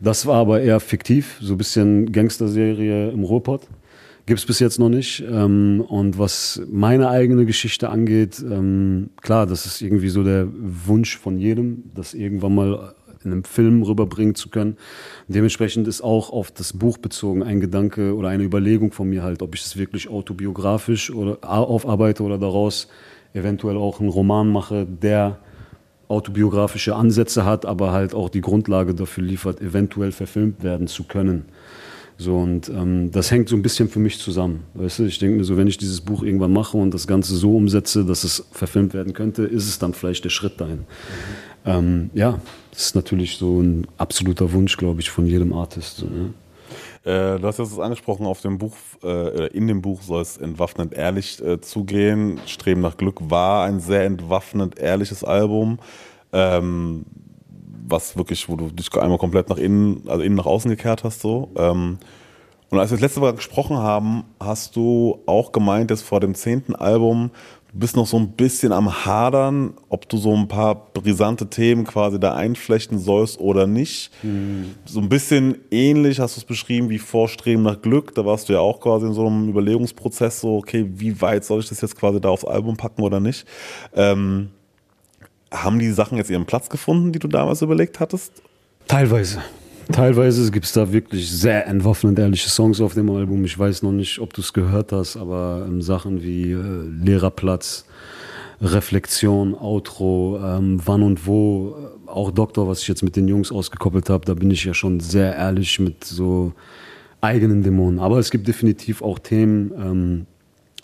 Das 0.00 0.26
war 0.26 0.36
aber 0.36 0.60
eher 0.60 0.80
fiktiv, 0.80 1.38
so 1.40 1.54
ein 1.54 1.58
bisschen 1.58 2.12
Gangsterserie 2.12 3.10
im 3.10 3.24
Ruhrpott. 3.24 3.62
Gibt 4.26 4.40
es 4.40 4.46
bis 4.46 4.58
jetzt 4.58 4.78
noch 4.78 4.88
nicht. 4.88 5.22
Ähm, 5.28 5.84
und 5.86 6.18
was 6.18 6.62
meine 6.70 7.10
eigene 7.10 7.44
Geschichte 7.44 7.90
angeht, 7.90 8.42
ähm, 8.42 9.10
klar, 9.20 9.46
das 9.46 9.66
ist 9.66 9.82
irgendwie 9.82 10.08
so 10.08 10.24
der 10.24 10.48
Wunsch 10.50 11.18
von 11.18 11.36
jedem, 11.36 11.90
das 11.94 12.14
irgendwann 12.14 12.54
mal 12.54 12.94
in 13.22 13.32
einem 13.32 13.44
Film 13.44 13.82
rüberbringen 13.82 14.34
zu 14.34 14.48
können. 14.48 14.76
Dementsprechend 15.28 15.88
ist 15.88 16.02
auch 16.02 16.30
auf 16.30 16.50
das 16.50 16.72
Buch 16.72 16.98
bezogen 16.98 17.42
ein 17.42 17.60
Gedanke 17.60 18.14
oder 18.14 18.28
eine 18.28 18.44
Überlegung 18.44 18.92
von 18.92 19.08
mir 19.08 19.22
halt, 19.22 19.42
ob 19.42 19.54
ich 19.54 19.62
es 19.62 19.76
wirklich 19.76 20.08
autobiografisch 20.08 21.10
oder 21.10 21.38
aufarbeite 21.42 22.22
oder 22.22 22.38
daraus 22.38 22.88
eventuell 23.32 23.76
auch 23.76 24.00
einen 24.00 24.08
Roman 24.08 24.50
mache, 24.50 24.86
der 24.86 25.38
autobiografische 26.08 26.94
Ansätze 26.94 27.44
hat, 27.44 27.66
aber 27.66 27.92
halt 27.92 28.14
auch 28.14 28.28
die 28.28 28.40
Grundlage 28.40 28.94
dafür 28.94 29.24
liefert, 29.24 29.60
eventuell 29.60 30.12
verfilmt 30.12 30.62
werden 30.62 30.86
zu 30.86 31.04
können. 31.04 31.46
So, 32.16 32.36
und 32.36 32.68
ähm, 32.68 33.10
das 33.10 33.30
hängt 33.30 33.48
so 33.48 33.56
ein 33.56 33.62
bisschen 33.62 33.88
für 33.88 33.98
mich 33.98 34.18
zusammen. 34.18 34.64
Weißt 34.74 35.00
du, 35.00 35.04
ich 35.04 35.18
denke 35.18 35.38
mir 35.38 35.44
so, 35.44 35.56
wenn 35.56 35.66
ich 35.66 35.78
dieses 35.78 36.00
Buch 36.00 36.22
irgendwann 36.22 36.52
mache 36.52 36.76
und 36.76 36.94
das 36.94 37.08
Ganze 37.08 37.34
so 37.34 37.56
umsetze, 37.56 38.04
dass 38.04 38.22
es 38.22 38.46
verfilmt 38.52 38.94
werden 38.94 39.14
könnte, 39.14 39.42
ist 39.42 39.66
es 39.66 39.80
dann 39.80 39.94
vielleicht 39.94 40.24
der 40.24 40.30
Schritt 40.30 40.60
dahin. 40.60 40.78
Mhm. 40.78 40.84
Ähm, 41.66 42.10
ja, 42.14 42.40
das 42.70 42.86
ist 42.86 42.94
natürlich 42.94 43.36
so 43.36 43.60
ein 43.60 43.86
absoluter 43.98 44.52
Wunsch, 44.52 44.76
glaube 44.76 45.00
ich, 45.00 45.10
von 45.10 45.26
jedem 45.26 45.52
Artist. 45.52 45.96
So, 45.96 46.06
ne? 46.06 46.34
Äh, 47.04 47.38
du 47.38 47.42
hast 47.42 47.58
jetzt 47.58 47.78
angesprochen, 47.78 48.26
auf 48.26 48.40
dem 48.40 48.58
Buch, 48.58 48.76
äh, 49.02 49.48
in 49.48 49.66
dem 49.66 49.82
Buch 49.82 50.02
soll 50.02 50.22
es 50.22 50.36
entwaffnend 50.36 50.94
ehrlich 50.94 51.42
äh, 51.44 51.60
zugehen. 51.60 52.40
Streben 52.46 52.80
nach 52.80 52.96
Glück 52.96 53.18
war 53.30 53.64
ein 53.64 53.80
sehr 53.80 54.04
entwaffnend 54.04 54.78
ehrliches 54.78 55.24
Album. 55.24 55.78
Ähm, 56.32 57.04
was 57.86 58.16
wirklich, 58.16 58.48
wo 58.48 58.56
du 58.56 58.70
dich 58.70 58.92
einmal 58.96 59.18
komplett 59.18 59.48
nach 59.48 59.58
innen, 59.58 60.08
also 60.08 60.22
innen 60.22 60.36
nach 60.36 60.46
außen 60.46 60.70
gekehrt 60.70 61.04
hast, 61.04 61.20
so. 61.20 61.50
Ähm, 61.56 61.98
und 62.70 62.80
als 62.80 62.90
wir 62.90 62.96
das 62.96 63.02
letzte 63.02 63.20
Mal 63.20 63.34
gesprochen 63.34 63.76
haben, 63.76 64.24
hast 64.40 64.74
du 64.74 65.22
auch 65.26 65.52
gemeint, 65.52 65.90
dass 65.90 66.02
vor 66.02 66.20
dem 66.20 66.34
zehnten 66.34 66.74
Album 66.74 67.30
Du 67.74 67.80
bist 67.80 67.96
noch 67.96 68.06
so 68.06 68.16
ein 68.18 68.28
bisschen 68.30 68.70
am 68.70 69.04
Hadern, 69.04 69.74
ob 69.88 70.08
du 70.08 70.16
so 70.16 70.32
ein 70.32 70.46
paar 70.46 70.92
brisante 70.92 71.50
Themen 71.50 71.82
quasi 71.82 72.20
da 72.20 72.32
einflechten 72.32 73.00
sollst 73.00 73.40
oder 73.40 73.66
nicht. 73.66 74.12
Mhm. 74.22 74.76
So 74.84 75.00
ein 75.00 75.08
bisschen 75.08 75.56
ähnlich 75.72 76.20
hast 76.20 76.36
du 76.36 76.40
es 76.40 76.44
beschrieben 76.44 76.88
wie 76.88 77.00
Vorstreben 77.00 77.64
nach 77.64 77.82
Glück. 77.82 78.14
Da 78.14 78.24
warst 78.24 78.48
du 78.48 78.52
ja 78.52 78.60
auch 78.60 78.78
quasi 78.78 79.06
in 79.06 79.12
so 79.12 79.26
einem 79.26 79.48
Überlegungsprozess, 79.48 80.40
so, 80.40 80.58
okay, 80.58 80.88
wie 80.88 81.20
weit 81.20 81.44
soll 81.44 81.58
ich 81.58 81.68
das 81.68 81.80
jetzt 81.80 81.96
quasi 81.96 82.20
da 82.20 82.28
aufs 82.28 82.44
Album 82.44 82.76
packen 82.76 83.02
oder 83.02 83.18
nicht? 83.18 83.44
Ähm, 83.92 84.50
haben 85.52 85.80
die 85.80 85.90
Sachen 85.90 86.16
jetzt 86.16 86.30
ihren 86.30 86.46
Platz 86.46 86.68
gefunden, 86.68 87.10
die 87.10 87.18
du 87.18 87.26
damals 87.26 87.60
überlegt 87.60 87.98
hattest? 87.98 88.40
Teilweise. 88.86 89.42
Teilweise 89.92 90.50
gibt 90.50 90.66
es 90.66 90.72
da 90.72 90.92
wirklich 90.92 91.30
sehr 91.30 91.66
entwaffnend 91.66 92.18
ehrliche 92.18 92.48
Songs 92.48 92.80
auf 92.80 92.94
dem 92.94 93.10
Album. 93.10 93.44
Ich 93.44 93.58
weiß 93.58 93.82
noch 93.82 93.92
nicht, 93.92 94.18
ob 94.18 94.32
du 94.32 94.40
es 94.40 94.52
gehört 94.52 94.92
hast, 94.92 95.16
aber 95.16 95.64
ähm, 95.66 95.82
Sachen 95.82 96.22
wie 96.22 96.52
äh, 96.52 97.04
Lehrerplatz, 97.04 97.84
Reflexion, 98.60 99.54
Outro, 99.54 100.40
ähm, 100.42 100.80
wann 100.84 101.02
und 101.02 101.26
wo, 101.26 101.76
äh, 102.06 102.08
auch 102.08 102.30
Doktor, 102.30 102.66
was 102.68 102.80
ich 102.80 102.88
jetzt 102.88 103.02
mit 103.02 103.16
den 103.16 103.28
Jungs 103.28 103.52
ausgekoppelt 103.52 104.08
habe, 104.08 104.24
da 104.24 104.34
bin 104.34 104.50
ich 104.50 104.64
ja 104.64 104.74
schon 104.74 105.00
sehr 105.00 105.34
ehrlich 105.36 105.78
mit 105.80 106.04
so 106.04 106.52
eigenen 107.20 107.62
Dämonen. 107.62 107.98
Aber 107.98 108.18
es 108.18 108.30
gibt 108.30 108.48
definitiv 108.48 109.02
auch 109.02 109.18
Themen, 109.18 109.72
ähm, 109.78 110.26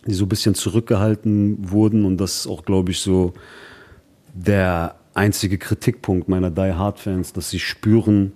die 0.06 0.14
so 0.14 0.24
ein 0.24 0.28
bisschen 0.28 0.54
zurückgehalten 0.54 1.70
wurden 1.70 2.04
und 2.04 2.18
das 2.18 2.40
ist 2.40 2.46
auch, 2.46 2.64
glaube 2.64 2.90
ich, 2.90 3.00
so 3.00 3.32
der 4.34 4.96
einzige 5.14 5.58
Kritikpunkt 5.58 6.28
meiner 6.28 6.50
Die 6.50 6.72
Hard 6.72 6.98
Fans, 6.98 7.32
dass 7.32 7.50
sie 7.50 7.58
spüren, 7.58 8.32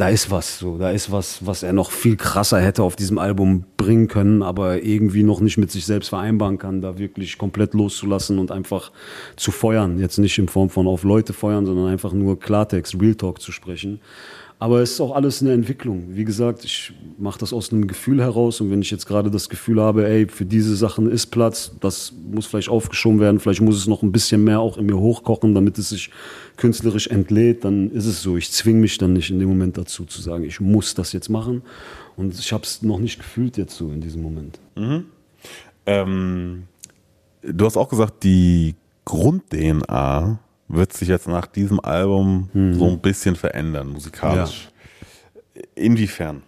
da 0.00 0.08
ist 0.08 0.30
was 0.30 0.58
so, 0.58 0.78
da 0.78 0.90
ist 0.90 1.12
was, 1.12 1.44
was 1.44 1.62
er 1.62 1.74
noch 1.74 1.90
viel 1.90 2.16
krasser 2.16 2.58
hätte 2.58 2.82
auf 2.82 2.96
diesem 2.96 3.18
Album 3.18 3.64
bringen 3.76 4.08
können, 4.08 4.42
aber 4.42 4.82
irgendwie 4.82 5.22
noch 5.22 5.40
nicht 5.40 5.58
mit 5.58 5.70
sich 5.70 5.84
selbst 5.84 6.08
vereinbaren 6.08 6.56
kann, 6.56 6.80
da 6.80 6.98
wirklich 6.98 7.36
komplett 7.36 7.74
loszulassen 7.74 8.38
und 8.38 8.50
einfach 8.50 8.92
zu 9.36 9.50
feuern. 9.52 9.98
Jetzt 9.98 10.16
nicht 10.16 10.38
in 10.38 10.48
Form 10.48 10.70
von 10.70 10.86
auf 10.86 11.04
Leute 11.04 11.34
feuern, 11.34 11.66
sondern 11.66 11.86
einfach 11.86 12.14
nur 12.14 12.40
Klartext, 12.40 12.98
Real 12.98 13.14
Talk 13.14 13.42
zu 13.42 13.52
sprechen. 13.52 14.00
Aber 14.60 14.82
es 14.82 14.92
ist 14.92 15.00
auch 15.00 15.16
alles 15.16 15.40
eine 15.40 15.54
Entwicklung. 15.54 16.08
Wie 16.10 16.24
gesagt, 16.26 16.66
ich 16.66 16.92
mache 17.16 17.38
das 17.38 17.54
aus 17.54 17.72
einem 17.72 17.86
Gefühl 17.86 18.20
heraus 18.20 18.60
und 18.60 18.70
wenn 18.70 18.82
ich 18.82 18.90
jetzt 18.90 19.06
gerade 19.06 19.30
das 19.30 19.48
Gefühl 19.48 19.80
habe, 19.80 20.06
ey, 20.06 20.28
für 20.28 20.44
diese 20.44 20.76
Sachen 20.76 21.10
ist 21.10 21.28
Platz, 21.28 21.72
das 21.80 22.12
muss 22.30 22.44
vielleicht 22.44 22.68
aufgeschoben 22.68 23.20
werden, 23.20 23.40
vielleicht 23.40 23.62
muss 23.62 23.78
es 23.78 23.86
noch 23.86 24.02
ein 24.02 24.12
bisschen 24.12 24.44
mehr 24.44 24.60
auch 24.60 24.76
in 24.76 24.84
mir 24.84 24.98
hochkochen, 24.98 25.54
damit 25.54 25.78
es 25.78 25.88
sich 25.88 26.10
künstlerisch 26.58 27.06
entlädt, 27.06 27.64
dann 27.64 27.90
ist 27.90 28.04
es 28.04 28.20
so. 28.20 28.36
Ich 28.36 28.52
zwinge 28.52 28.80
mich 28.80 28.98
dann 28.98 29.14
nicht 29.14 29.30
in 29.30 29.38
dem 29.38 29.48
Moment 29.48 29.78
dazu 29.78 30.04
zu 30.04 30.20
sagen, 30.20 30.44
ich 30.44 30.60
muss 30.60 30.94
das 30.94 31.14
jetzt 31.14 31.30
machen. 31.30 31.62
Und 32.18 32.38
ich 32.38 32.52
habe 32.52 32.64
es 32.64 32.82
noch 32.82 32.98
nicht 32.98 33.18
gefühlt 33.18 33.56
jetzt 33.56 33.74
so 33.74 33.90
in 33.90 34.02
diesem 34.02 34.20
Moment. 34.20 34.60
Mhm. 34.76 35.06
Ähm, 35.86 36.64
du 37.42 37.64
hast 37.64 37.78
auch 37.78 37.88
gesagt, 37.88 38.24
die 38.24 38.74
Grund-DNA 39.06 40.38
wird 40.72 40.92
sich 40.92 41.08
jetzt 41.08 41.28
nach 41.28 41.46
diesem 41.46 41.80
Album 41.80 42.48
mhm. 42.52 42.74
so 42.74 42.88
ein 42.88 43.00
bisschen 43.00 43.36
verändern, 43.36 43.88
musikalisch. 43.88 44.68
Ja. 45.54 45.62
Inwiefern? 45.74 46.42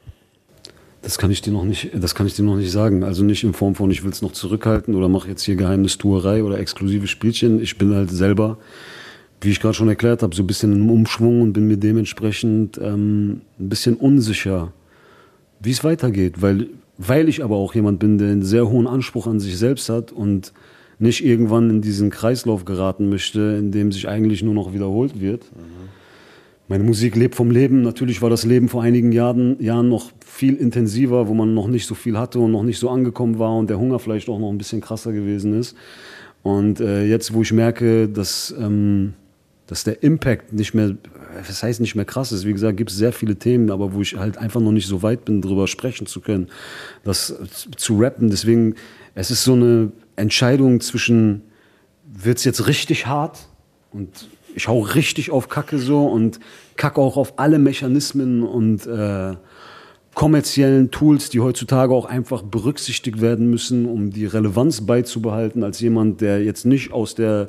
Das 1.03 1.19
kann 1.19 1.33
ich 1.33 1.43
dir 1.43 1.53
noch 1.53 1.65
nicht, 1.65 1.91
das 1.95 2.15
kann 2.15 2.29
ich 2.29 2.35
dir 2.35 2.45
noch 2.45 2.57
nicht 2.57 2.71
sagen. 2.71 3.03
Also 3.03 3.25
nicht 3.25 3.43
in 3.43 3.55
Form 3.55 3.75
von, 3.75 3.91
ich 3.91 4.05
will 4.05 4.13
es 4.13 4.23
noch 4.23 4.33
zurückhalten 4.33 4.95
oder 4.95 5.09
mache 5.09 5.29
jetzt 5.29 5.43
hier 5.43 5.57
Geheimnistuerei 5.57 6.45
oder 6.45 6.61
exklusive 6.61 7.09
Spielchen. 7.09 7.61
Ich 7.61 7.77
bin 7.77 7.93
halt 7.93 8.11
selber, 8.11 8.59
wie 9.41 9.51
ich 9.51 9.61
gerade 9.61 9.75
schon 9.75 9.89
erklärt 9.89 10.23
habe, 10.23 10.35
so 10.35 10.45
ein 10.45 10.47
bisschen 10.47 10.73
im 10.73 10.89
Umschwung 10.91 11.43
und 11.43 11.53
bin 11.53 11.67
mir 11.67 11.77
dementsprechend 11.77 12.79
ähm, 12.79 13.41
ein 13.59 13.69
bisschen 13.69 13.97
unsicher, 13.97 14.73
wie 15.59 15.73
es 15.73 15.83
weitergeht, 15.83 16.41
weil, 16.41 16.69
weil 16.99 17.29
ich 17.29 17.43
aber 17.43 17.57
auch 17.57 17.75
jemand 17.75 17.99
bin, 17.99 18.19
der 18.19 18.31
einen 18.31 18.43
sehr 18.43 18.69
hohen 18.69 18.87
Anspruch 18.87 19.27
an 19.27 19.41
sich 19.41 19.59
selbst 19.59 19.89
hat 19.89 20.13
und 20.13 20.53
nicht 21.03 21.25
irgendwann 21.25 21.69
in 21.69 21.81
diesen 21.83 22.11
Kreislauf 22.11 22.65
geraten 22.65 23.09
möchte, 23.09 23.57
in 23.59 23.73
dem 23.73 23.91
sich 23.91 24.09
eigentlich 24.09 24.43
nur 24.45 24.55
noch 24.55 24.73
wiederholt 24.73 25.21
wird. 25.21 25.45
Mhm. 25.53 25.88
Meine 26.69 26.85
Musik 26.85 27.17
lebt 27.17 27.35
vom 27.35 27.51
Leben. 27.51 27.83
Natürlich 27.83 28.23
war 28.23 28.31
das 28.31 28.45
Leben 28.45 28.69
vor 28.69 28.85
einigen 28.85 29.11
Jahren, 29.11 29.61
Jahren 29.61 29.88
noch 29.88 30.12
viel 30.25 30.55
intensiver, 30.55 31.27
wo 31.27 31.35
man 31.35 31.55
noch 31.55 31.67
nicht 31.67 31.87
so 31.87 31.97
viel 31.97 32.17
hatte 32.17 32.38
und 32.38 32.53
noch 32.53 32.62
nicht 32.62 32.79
so 32.79 32.88
angekommen 32.88 33.41
war 33.41 33.57
und 33.59 33.69
der 33.69 33.81
Hunger 33.81 33.99
vielleicht 33.99 34.29
auch 34.29 34.38
noch 34.38 34.49
ein 34.49 34.59
bisschen 34.59 34.81
krasser 34.81 35.12
gewesen 35.12 35.59
ist. 35.59 35.77
Und 36.45 36.81
äh, 36.81 37.05
jetzt, 37.05 37.35
wo 37.35 37.43
ich 37.43 37.53
merke, 37.53 38.09
dass, 38.09 38.55
ähm, 38.57 39.15
dass 39.67 39.83
der 39.83 40.05
Impact 40.05 40.53
nicht 40.53 40.73
mehr, 40.73 40.97
das 41.47 41.65
heißt 41.65 41.81
nicht 41.81 41.97
mehr 41.97 42.05
krass 42.05 42.31
ist, 42.31 42.47
wie 42.47 42.53
gesagt, 42.53 42.77
gibt 42.77 42.91
es 42.91 42.97
sehr 42.97 43.12
viele 43.12 43.35
Themen, 43.35 43.73
aber 43.73 43.93
wo 43.93 44.03
ich 44.03 44.17
halt 44.17 44.38
einfach 44.38 44.61
noch 44.61 44.73
nicht 44.73 44.87
so 44.87 45.03
weit 45.03 45.25
bin, 45.25 45.43
darüber 45.43 45.67
sprechen 45.67 46.07
zu 46.07 46.21
können, 46.21 46.47
das 47.03 47.35
zu 47.77 47.99
rappen. 47.99 48.31
Deswegen, 48.31 48.77
es 49.17 49.33
ist 49.33 49.43
so 49.43 49.55
eine 49.55 49.91
Entscheidung 50.23 50.81
zwischen, 50.81 51.43
wird 52.05 52.39
es 52.39 52.45
jetzt 52.45 52.67
richtig 52.67 53.07
hart 53.07 53.49
und 53.93 54.29
ich 54.55 54.69
hau 54.69 54.81
richtig 54.81 55.31
auf 55.31 55.49
Kacke 55.49 55.79
so 55.79 56.07
und 56.07 56.41
kacke 56.77 57.01
auch 57.01 57.17
auf 57.17 57.39
alle 57.39 57.59
Mechanismen 57.59 58.43
und 58.43 58.87
äh, 58.87 59.35
kommerziellen 60.15 60.91
Tools, 60.91 61.31
die 61.31 61.41
heutzutage 61.41 61.95
auch 61.95 62.05
einfach 62.05 62.43
berücksichtigt 62.43 63.21
werden 63.21 63.49
müssen, 63.49 63.87
um 63.87 64.11
die 64.11 64.27
Relevanz 64.27 64.83
beizubehalten, 64.85 65.65
als 65.65 65.81
jemand, 65.81 66.21
der 66.21 66.43
jetzt 66.43 66.67
nicht 66.67 66.93
aus 66.93 67.15
der 67.15 67.49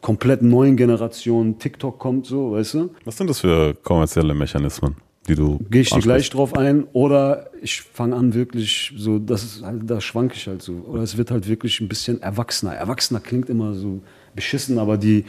komplett 0.00 0.42
neuen 0.42 0.76
Generation 0.76 1.58
TikTok 1.58 1.98
kommt, 1.98 2.26
so, 2.26 2.52
weißt 2.52 2.74
du? 2.74 2.90
Was 3.04 3.16
sind 3.16 3.30
das 3.30 3.40
für 3.40 3.74
kommerzielle 3.74 4.34
Mechanismen? 4.34 4.96
Die 5.28 5.34
du. 5.34 5.58
Gehe 5.70 5.82
ich 5.82 5.90
dir 5.90 6.00
gleich 6.00 6.28
drauf 6.30 6.54
ein 6.54 6.84
oder 6.92 7.50
ich 7.62 7.80
fange 7.80 8.14
an 8.16 8.34
wirklich 8.34 8.92
so, 8.96 9.18
das 9.18 9.42
ist 9.42 9.62
halt, 9.62 9.88
da 9.88 10.00
schwanke 10.00 10.34
ich 10.36 10.46
halt 10.46 10.62
so. 10.62 10.72
Oder 10.86 11.02
es 11.02 11.16
wird 11.16 11.30
halt 11.30 11.48
wirklich 11.48 11.80
ein 11.80 11.88
bisschen 11.88 12.20
erwachsener. 12.20 12.74
Erwachsener 12.74 13.20
klingt 13.20 13.48
immer 13.48 13.74
so 13.74 14.02
beschissen, 14.34 14.78
aber 14.78 14.98
die, 14.98 15.24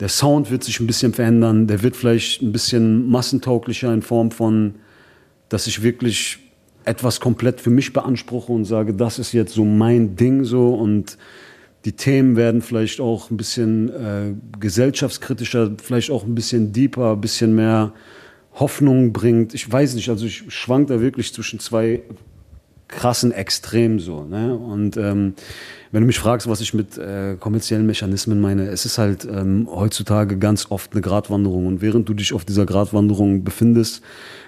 der 0.00 0.08
Sound 0.08 0.50
wird 0.50 0.62
sich 0.62 0.78
ein 0.80 0.86
bisschen 0.86 1.12
verändern. 1.12 1.66
Der 1.66 1.82
wird 1.82 1.96
vielleicht 1.96 2.42
ein 2.42 2.52
bisschen 2.52 3.08
massentauglicher 3.08 3.92
in 3.92 4.02
Form 4.02 4.30
von, 4.30 4.76
dass 5.48 5.66
ich 5.66 5.82
wirklich 5.82 6.38
etwas 6.84 7.18
komplett 7.18 7.60
für 7.60 7.70
mich 7.70 7.92
beanspruche 7.92 8.52
und 8.52 8.64
sage, 8.66 8.94
das 8.94 9.18
ist 9.18 9.32
jetzt 9.32 9.54
so 9.54 9.64
mein 9.64 10.16
Ding 10.16 10.44
so 10.44 10.74
und 10.74 11.18
die 11.84 11.92
Themen 11.92 12.36
werden 12.36 12.62
vielleicht 12.62 13.00
auch 13.00 13.30
ein 13.30 13.36
bisschen 13.36 13.88
äh, 13.90 14.34
gesellschaftskritischer, 14.58 15.72
vielleicht 15.82 16.10
auch 16.10 16.24
ein 16.24 16.34
bisschen 16.34 16.72
deeper, 16.72 17.12
ein 17.12 17.20
bisschen 17.20 17.54
mehr 17.54 17.92
Hoffnung 18.54 19.12
bringt. 19.12 19.54
Ich 19.54 19.70
weiß 19.70 19.94
nicht, 19.94 20.08
also 20.08 20.26
ich 20.26 20.44
schwank 20.48 20.88
da 20.88 21.00
wirklich 21.00 21.32
zwischen 21.34 21.58
zwei 21.58 22.02
krassen 22.88 23.32
Extremen 23.32 23.98
so. 23.98 24.24
Ne? 24.24 24.56
Und 24.56 24.96
ähm, 24.96 25.34
wenn 25.90 26.02
du 26.02 26.06
mich 26.06 26.18
fragst, 26.18 26.48
was 26.48 26.60
ich 26.60 26.74
mit 26.74 26.96
äh, 26.98 27.36
kommerziellen 27.38 27.86
Mechanismen 27.86 28.40
meine, 28.40 28.66
es 28.66 28.84
ist 28.84 28.98
halt 28.98 29.24
ähm, 29.24 29.68
heutzutage 29.70 30.38
ganz 30.38 30.70
oft 30.70 30.92
eine 30.92 31.00
Gratwanderung. 31.00 31.66
Und 31.66 31.82
während 31.82 32.08
du 32.08 32.14
dich 32.14 32.32
auf 32.32 32.44
dieser 32.44 32.66
Gratwanderung 32.66 33.42
befindest, 33.42 34.02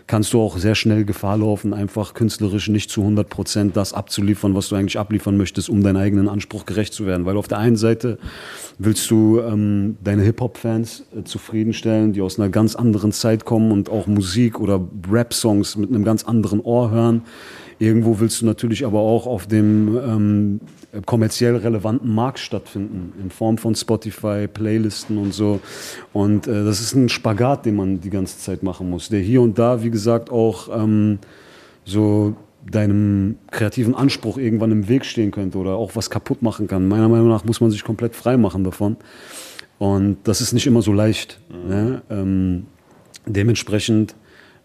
kannst 0.07 0.33
du 0.33 0.41
auch 0.41 0.57
sehr 0.59 0.75
schnell 0.75 1.05
Gefahr 1.05 1.39
laufen, 1.39 1.75
einfach 1.75 2.15
künstlerisch 2.15 2.69
nicht 2.69 2.91
zu 2.91 3.01
100 3.01 3.29
Prozent 3.29 3.77
das 3.77 3.93
abzuliefern, 3.93 4.55
was 4.55 4.69
du 4.69 4.77
eigentlich 4.77 4.99
abliefern 4.99 5.37
möchtest, 5.37 5.69
um 5.69 5.83
deinen 5.83 5.97
eigenen 5.97 6.29
Anspruch 6.29 6.65
gerecht 6.65 6.95
zu 6.95 7.07
werden. 7.07 7.27
Weil 7.27 7.37
auf 7.37 7.49
der 7.49 7.59
einen 7.59 7.77
Seite 7.77 8.19
willst 8.79 9.11
du 9.11 9.41
ähm, 9.41 9.97
deine 10.03 10.23
Hip-Hop-Fans 10.23 11.05
äh, 11.17 11.25
zufriedenstellen, 11.25 12.13
die 12.13 12.23
aus 12.23 12.39
einer 12.39 12.49
ganz 12.49 12.77
anderen 12.77 13.13
Zeit 13.13 13.45
kommen 13.45 13.73
und 13.73 13.89
auch 13.89 14.07
Musik 14.07 14.61
oder 14.61 14.81
Rap-Songs 15.11 15.77
mit 15.77 15.91
einem 15.91 16.05
ganz 16.05 16.25
anderen 16.25 16.61
Ohr 16.61 16.91
hören. 16.91 17.23
Irgendwo 17.79 18.21
willst 18.21 18.41
du 18.41 18.47
natürlich 18.47 18.87
aber 18.87 19.01
auch 19.01 19.27
auf 19.27 19.47
dem 19.47 19.99
ähm, 19.99 20.61
kommerziell 21.05 21.57
relevanten 21.57 22.15
Markt 22.15 22.39
stattfinden, 22.39 23.13
in 23.21 23.31
Form 23.31 23.59
von 23.59 23.75
Spotify, 23.75 24.47
Playlisten 24.47 25.19
und 25.19 25.35
so. 25.35 25.61
Und 26.13 26.47
äh, 26.47 26.65
das 26.65 26.81
ist 26.81 26.95
ein 26.95 27.09
Spagat, 27.09 27.67
den 27.67 27.77
man 27.77 28.01
die 28.01 28.11
ganze 28.11 28.39
Zeit 28.39 28.63
machen 28.63 28.89
muss, 28.91 29.09
der 29.09 29.21
hier 29.21 29.43
und 29.43 29.59
da, 29.59 29.83
wie 29.83 29.91
gesagt, 29.91 30.31
auch 30.31 30.69
ähm, 30.75 31.19
so 31.85 32.35
deinem 32.71 33.37
kreativen 33.51 33.95
Anspruch 33.95 34.39
irgendwann 34.39 34.73
im 34.73 34.89
Weg 34.89 35.05
stehen 35.05 35.31
könnte 35.31 35.59
oder 35.59 35.75
auch 35.75 35.95
was 35.95 36.11
kaputt 36.11 36.43
machen 36.43 36.67
kann. 36.67 36.89
Meiner 36.89 37.09
Meinung 37.09 37.29
nach 37.29 37.45
muss 37.45 37.61
man 37.61 37.71
sich 37.71 37.85
komplett 37.85 38.15
frei 38.15 38.37
machen 38.37 38.65
davon. 38.65 38.97
Und 39.79 40.19
das 40.25 40.41
ist 40.41 40.53
nicht 40.53 40.67
immer 40.67 40.83
so 40.83 40.93
leicht. 40.93 41.41
Mhm. 41.49 41.69
Ne? 41.69 42.03
Ähm, 42.11 42.67
dementsprechend 43.27 44.15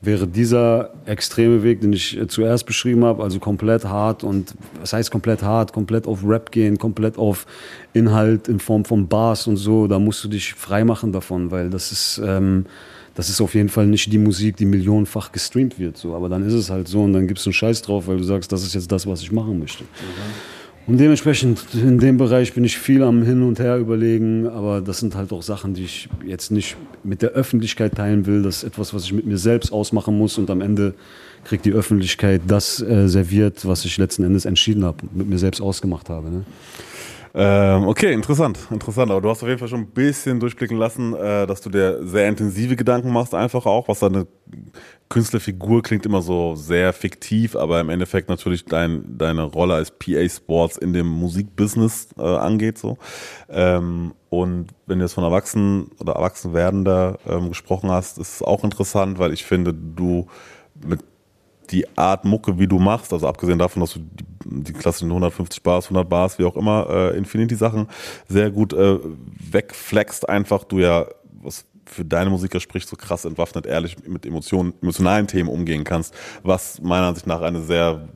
wäre 0.02 0.28
dieser 0.28 0.92
extreme 1.06 1.62
Weg, 1.62 1.82
den 1.82 1.94
ich 1.94 2.20
zuerst 2.28 2.66
beschrieben 2.66 3.06
habe, 3.06 3.24
also 3.24 3.40
komplett 3.40 3.86
hart 3.86 4.24
und 4.24 4.56
was 4.80 4.94
heißt 4.94 5.12
komplett 5.12 5.44
hart, 5.44 5.74
komplett 5.74 6.08
auf 6.08 6.24
Rap 6.26 6.52
gehen, 6.52 6.78
komplett 6.78 7.18
auf 7.18 7.46
Inhalt 7.94 8.48
in 8.48 8.60
Form 8.60 8.84
von 8.84 9.08
Bars 9.08 9.46
und 9.46 9.58
so, 9.58 9.86
da 9.88 10.00
musst 10.00 10.24
du 10.24 10.28
dich 10.28 10.56
frei 10.56 10.84
machen 10.84 11.12
davon, 11.12 11.52
weil 11.52 11.70
das 11.70 11.92
ist, 11.92 12.20
ähm, 12.26 12.66
das 13.14 13.30
ist 13.30 13.42
auf 13.42 13.54
jeden 13.54 13.70
Fall 13.70 13.86
nicht 13.86 14.12
die 14.12 14.18
Musik, 14.18 14.58
die 14.58 14.66
millionenfach 14.66 15.32
gestreamt 15.32 15.78
wird, 15.78 15.98
so. 15.98 16.16
Aber 16.16 16.30
dann 16.30 16.46
ist 16.48 16.54
es 16.54 16.70
halt 16.72 16.88
so 16.88 17.04
und 17.04 17.14
dann 17.14 17.28
gibst 17.28 17.46
du 17.46 17.50
einen 17.50 17.54
Scheiß 17.54 17.84
drauf, 17.84 18.08
weil 18.08 18.18
du 18.18 18.24
sagst, 18.24 18.52
das 18.52 18.64
ist 18.64 18.74
jetzt 18.74 18.92
das, 18.92 19.06
was 19.06 19.22
ich 19.22 19.32
machen 19.32 19.60
möchte. 19.60 19.84
Mhm. 19.84 20.61
Und 20.88 21.00
dementsprechend 21.00 21.64
in 21.74 22.00
dem 22.00 22.18
Bereich 22.18 22.54
bin 22.54 22.64
ich 22.64 22.78
viel 22.78 23.04
am 23.04 23.24
Hin 23.24 23.44
und 23.44 23.60
Her 23.60 23.78
überlegen, 23.78 24.48
aber 24.48 24.82
das 24.82 25.00
sind 25.00 25.16
halt 25.16 25.32
auch 25.32 25.44
Sachen, 25.44 25.74
die 25.74 25.84
ich 25.84 26.10
jetzt 26.26 26.52
nicht 26.52 26.76
mit 27.04 27.22
der 27.22 27.30
Öffentlichkeit 27.32 27.96
teilen 27.96 28.26
will. 28.26 28.42
Das 28.42 28.58
ist 28.58 28.64
etwas, 28.64 28.94
was 28.94 29.04
ich 29.04 29.14
mit 29.14 29.26
mir 29.26 29.38
selbst 29.38 29.72
ausmachen 29.72 30.18
muss 30.18 30.38
und 30.38 30.50
am 30.50 30.62
Ende 30.62 30.96
kriegt 31.44 31.66
die 31.66 31.72
Öffentlichkeit 31.72 32.42
das 32.48 32.82
äh, 32.82 33.08
serviert, 33.08 33.66
was 33.66 33.86
ich 33.86 33.98
letzten 33.98 34.24
Endes 34.24 34.46
entschieden 34.46 34.84
habe, 34.84 34.98
mit 35.14 35.28
mir 35.28 35.38
selbst 35.38 35.62
ausgemacht 35.62 36.10
habe. 36.10 36.30
Ne? 36.30 36.44
Ähm, 37.34 37.88
okay, 37.88 38.14
interessant, 38.14 38.60
interessant. 38.72 39.10
Aber 39.10 39.22
du 39.22 39.30
hast 39.30 39.42
auf 39.42 39.48
jeden 39.48 39.60
Fall 39.60 39.70
schon 39.70 39.82
ein 39.82 39.92
bisschen 39.92 40.40
durchblicken 40.40 40.78
lassen, 40.78 41.16
äh, 41.16 41.48
dass 41.48 41.62
du 41.62 41.70
dir 41.70 42.06
sehr 42.06 42.28
intensive 42.28 42.76
Gedanken 42.76 43.12
machst, 43.12 43.34
einfach 43.34 43.66
auch, 43.66 43.88
was 43.88 44.00
deine 44.00 44.28
Künstlerfigur 45.08 45.82
klingt 45.82 46.06
immer 46.06 46.22
so 46.22 46.56
sehr 46.56 46.92
fiktiv, 46.94 47.56
aber 47.56 47.80
im 47.80 47.90
Endeffekt 47.90 48.30
natürlich 48.30 48.66
dein, 48.66 49.18
deine 49.18 49.44
Rolle 49.44 49.76
als 49.76 49.92
PA 49.92 50.28
Sports 50.28 50.78
in 50.78 50.94
dem 50.94 51.08
Musikbusiness 51.08 52.10
äh, 52.18 52.22
angeht. 52.22 52.78
So. 52.78 52.98
Ähm, 53.50 54.14
und 54.30 54.68
wenn 54.86 55.00
du 55.00 55.06
jetzt 55.06 55.14
von 55.14 55.24
Erwachsenen 55.24 55.92
oder 56.00 56.14
Erwachsenwerdender 56.14 57.20
ähm, 57.28 57.50
gesprochen 57.50 57.92
hast, 57.92 58.18
ist 58.18 58.36
es 58.36 58.42
auch 58.42 58.64
interessant, 58.64 59.20
weil 59.20 59.34
ich 59.34 59.44
finde, 59.46 59.74
du 59.74 60.28
mit 60.86 61.02
die 61.72 61.86
Art 61.98 62.26
Mucke, 62.26 62.60
wie 62.60 62.68
du 62.68 62.80
machst, 62.80 63.14
also 63.14 63.28
abgesehen 63.28 63.60
davon, 63.60 63.82
dass 63.82 63.94
du 63.94 64.00
die, 64.00 64.26
die 64.46 64.74
klassischen 64.74 65.10
150 65.10 65.64
Bars, 65.64 65.86
100 65.86 66.10
Bars, 66.10 66.40
wie 66.40 66.46
auch 66.46 66.56
immer, 66.56 66.88
äh, 66.90 67.18
Infinity-Sachen 67.18 67.88
sehr 68.28 68.52
gut 68.52 68.74
äh, 68.74 69.00
wegflext, 69.52 70.28
einfach 70.28 70.64
du 70.64 70.80
ja, 70.80 71.06
was 71.42 71.66
für 71.86 72.06
deine 72.06 72.30
Musiker 72.30 72.60
spricht, 72.60 72.88
so 72.88 72.96
krass 72.96 73.26
entwaffnet, 73.26 73.66
ehrlich 73.66 73.98
mit 74.08 74.26
Emotionen, 74.26 74.74
emotionalen 74.82 75.28
Themen 75.28 75.50
umgehen 75.50 75.84
kannst, 75.84 76.14
was 76.44 76.82
meiner 76.82 77.08
Ansicht 77.08 77.28
nach 77.28 77.42
eine 77.42 77.62
sehr 77.62 78.08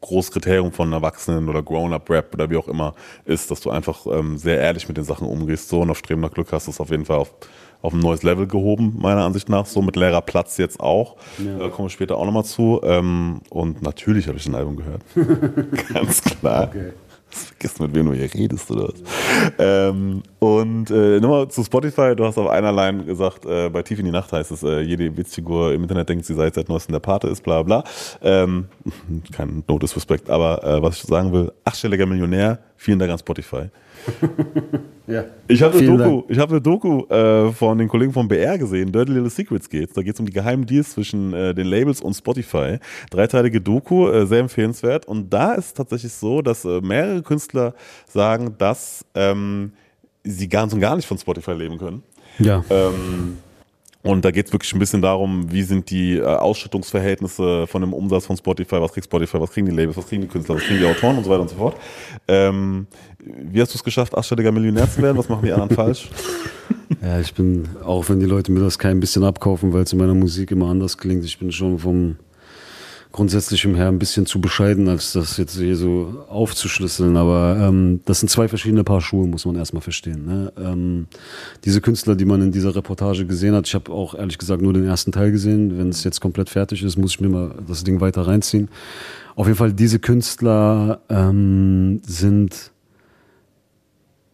großes 0.00 0.32
Kriterium 0.32 0.72
von 0.72 0.92
Erwachsenen 0.92 1.48
oder 1.48 1.62
Grown-Up-Rap 1.62 2.34
oder 2.34 2.48
wie 2.50 2.56
auch 2.56 2.68
immer 2.68 2.94
ist, 3.26 3.50
dass 3.50 3.60
du 3.60 3.70
einfach 3.70 4.06
ähm, 4.06 4.38
sehr 4.38 4.58
ehrlich 4.58 4.88
mit 4.88 4.96
den 4.96 5.04
Sachen 5.04 5.26
umgehst, 5.26 5.68
so 5.68 5.82
und 5.82 5.90
auf 5.90 5.98
Streben 5.98 6.22
nach 6.22 6.32
Glück 6.32 6.52
hast 6.52 6.66
du 6.66 6.82
auf 6.82 6.90
jeden 6.90 7.04
Fall 7.04 7.18
auf 7.18 7.34
auf 7.82 7.92
ein 7.92 8.00
neues 8.00 8.22
Level 8.22 8.46
gehoben, 8.46 8.96
meiner 8.98 9.24
Ansicht 9.24 9.48
nach. 9.48 9.66
So 9.66 9.82
mit 9.82 9.96
leerer 9.96 10.20
Platz 10.20 10.58
jetzt 10.58 10.80
auch. 10.80 11.16
Ja. 11.38 11.66
Äh, 11.66 11.70
kommen 11.70 11.86
wir 11.86 11.90
später 11.90 12.16
auch 12.16 12.24
nochmal 12.24 12.44
zu. 12.44 12.80
Ähm, 12.82 13.40
und 13.50 13.82
natürlich 13.82 14.28
habe 14.28 14.38
ich 14.38 14.46
ein 14.46 14.54
Album 14.54 14.76
gehört. 14.76 15.02
Ganz 15.94 16.22
klar. 16.22 16.68
Okay. 16.68 16.92
Vergiss 17.30 17.78
mit 17.78 17.94
wem 17.94 18.06
du 18.06 18.12
hier 18.12 18.32
redest 18.34 18.70
oder 18.72 18.88
was. 18.88 19.02
Ähm, 19.58 20.22
und 20.40 20.90
äh, 20.90 21.20
nochmal 21.20 21.48
zu 21.48 21.62
Spotify, 21.62 22.16
du 22.16 22.24
hast 22.24 22.36
auf 22.38 22.48
einer 22.48 22.72
Line 22.72 23.04
gesagt, 23.04 23.46
äh, 23.46 23.68
bei 23.68 23.82
Tief 23.82 24.00
in 24.00 24.04
die 24.04 24.10
Nacht 24.10 24.32
heißt 24.32 24.50
es, 24.50 24.64
äh, 24.64 24.80
jede 24.80 25.16
Witzfigur 25.16 25.72
im 25.72 25.82
Internet 25.82 26.08
denkt, 26.08 26.24
sie 26.24 26.34
sei 26.34 26.50
seit 26.50 26.68
neuestem 26.68 26.92
der 26.92 27.00
Pate 27.00 27.28
ist, 27.28 27.44
bla 27.44 27.62
bla. 27.62 27.84
Ähm, 28.20 28.66
kein 29.32 29.62
No 29.68 29.78
Disrespect, 29.78 30.28
aber 30.28 30.64
äh, 30.64 30.82
was 30.82 30.96
ich 30.96 31.02
sagen 31.02 31.32
will, 31.32 31.52
achtstelliger 31.64 32.06
Millionär, 32.06 32.58
vielen 32.76 32.98
Dank 32.98 33.12
an 33.12 33.18
Spotify. 33.18 33.70
Ja. 35.10 35.24
Ich 35.48 35.60
habe 35.62 35.76
eine 35.76 35.86
Doku, 35.86 36.22
ich 36.28 36.38
hab 36.38 36.50
eine 36.50 36.60
Doku 36.60 37.04
äh, 37.06 37.50
von 37.52 37.78
den 37.78 37.88
Kollegen 37.88 38.12
vom 38.12 38.28
BR 38.28 38.56
gesehen, 38.58 38.92
Dirty 38.92 39.12
Little 39.12 39.30
Secrets 39.30 39.68
geht's. 39.68 39.92
Da 39.92 40.02
geht's 40.02 40.20
um 40.20 40.26
die 40.26 40.32
geheimen 40.32 40.66
Deals 40.66 40.92
zwischen 40.92 41.34
äh, 41.34 41.52
den 41.52 41.66
Labels 41.66 42.00
und 42.00 42.14
Spotify. 42.14 42.78
Dreiteilige 43.10 43.60
Doku, 43.60 44.08
äh, 44.08 44.26
sehr 44.26 44.38
empfehlenswert. 44.38 45.06
Und 45.06 45.30
da 45.30 45.54
ist 45.54 45.66
es 45.66 45.74
tatsächlich 45.74 46.12
so, 46.12 46.42
dass 46.42 46.64
äh, 46.64 46.80
mehrere 46.80 47.22
Künstler 47.22 47.74
sagen, 48.06 48.54
dass 48.58 49.04
ähm, 49.14 49.72
sie 50.22 50.48
ganz 50.48 50.72
und 50.72 50.80
gar 50.80 50.94
nicht 50.94 51.06
von 51.06 51.18
Spotify 51.18 51.52
leben 51.52 51.78
können. 51.78 52.04
Ja. 52.38 52.62
Ähm, 52.70 53.38
und 54.02 54.24
da 54.24 54.30
geht 54.30 54.46
es 54.46 54.52
wirklich 54.52 54.72
ein 54.72 54.78
bisschen 54.78 55.02
darum, 55.02 55.52
wie 55.52 55.62
sind 55.62 55.90
die 55.90 56.16
äh, 56.16 56.24
Ausschüttungsverhältnisse 56.24 57.66
von 57.66 57.82
dem 57.82 57.92
Umsatz 57.92 58.26
von 58.26 58.36
Spotify, 58.36 58.80
was 58.80 58.92
kriegt 58.92 59.04
Spotify, 59.04 59.40
was 59.40 59.50
kriegen 59.50 59.66
die 59.66 59.72
Labels, 59.72 59.96
was 59.96 60.06
kriegen 60.06 60.22
die 60.22 60.28
Künstler, 60.28 60.54
was 60.54 60.62
kriegen 60.62 60.80
die 60.80 60.86
Autoren 60.86 61.18
und 61.18 61.24
so 61.24 61.30
weiter 61.30 61.42
und 61.42 61.50
so 61.50 61.56
fort. 61.56 61.76
Ähm, 62.26 62.86
wie 63.18 63.60
hast 63.60 63.74
du 63.74 63.78
es 63.78 63.84
geschafft, 63.84 64.16
achtstelliger 64.16 64.52
Millionär 64.52 64.90
zu 64.90 65.02
werden? 65.02 65.18
Was 65.18 65.28
machen 65.28 65.44
die 65.44 65.52
anderen 65.52 65.74
falsch? 65.74 66.08
Ja, 67.02 67.20
ich 67.20 67.32
bin, 67.34 67.68
auch 67.84 68.08
wenn 68.08 68.20
die 68.20 68.26
Leute 68.26 68.50
mir 68.52 68.60
das 68.60 68.78
kein 68.78 69.00
bisschen 69.00 69.24
abkaufen, 69.24 69.72
weil 69.72 69.84
es 69.84 69.92
in 69.92 69.98
meiner 69.98 70.14
Musik 70.14 70.50
immer 70.50 70.68
anders 70.68 70.98
klingt, 70.98 71.24
ich 71.24 71.38
bin 71.38 71.50
schon 71.50 71.78
vom 71.78 72.16
grundsätzlichem 73.12 73.74
her 73.74 73.88
ein 73.88 73.98
bisschen 73.98 74.26
zu 74.26 74.40
bescheiden, 74.40 74.88
als 74.88 75.12
das 75.12 75.36
jetzt 75.36 75.56
hier 75.56 75.76
so 75.76 76.24
aufzuschlüsseln. 76.28 77.16
Aber 77.16 77.56
ähm, 77.58 78.00
das 78.04 78.20
sind 78.20 78.28
zwei 78.28 78.48
verschiedene 78.48 78.84
Paar 78.84 79.00
Schuhe, 79.00 79.26
muss 79.26 79.44
man 79.46 79.56
erstmal 79.56 79.82
verstehen. 79.82 80.24
Ne? 80.26 80.52
Ähm, 80.58 81.06
diese 81.64 81.80
Künstler, 81.80 82.14
die 82.14 82.24
man 82.24 82.42
in 82.42 82.52
dieser 82.52 82.74
Reportage 82.74 83.26
gesehen 83.26 83.54
hat, 83.54 83.66
ich 83.66 83.74
habe 83.74 83.90
auch 83.90 84.14
ehrlich 84.14 84.38
gesagt 84.38 84.62
nur 84.62 84.72
den 84.72 84.84
ersten 84.84 85.12
Teil 85.12 85.32
gesehen. 85.32 85.76
Wenn 85.78 85.88
es 85.88 86.04
jetzt 86.04 86.20
komplett 86.20 86.50
fertig 86.50 86.82
ist, 86.82 86.96
muss 86.96 87.12
ich 87.12 87.20
mir 87.20 87.28
mal 87.28 87.54
das 87.66 87.84
Ding 87.84 88.00
weiter 88.00 88.26
reinziehen. 88.26 88.68
Auf 89.34 89.46
jeden 89.46 89.58
Fall, 89.58 89.72
diese 89.72 89.98
Künstler 89.98 91.00
ähm, 91.08 92.00
sind 92.04 92.72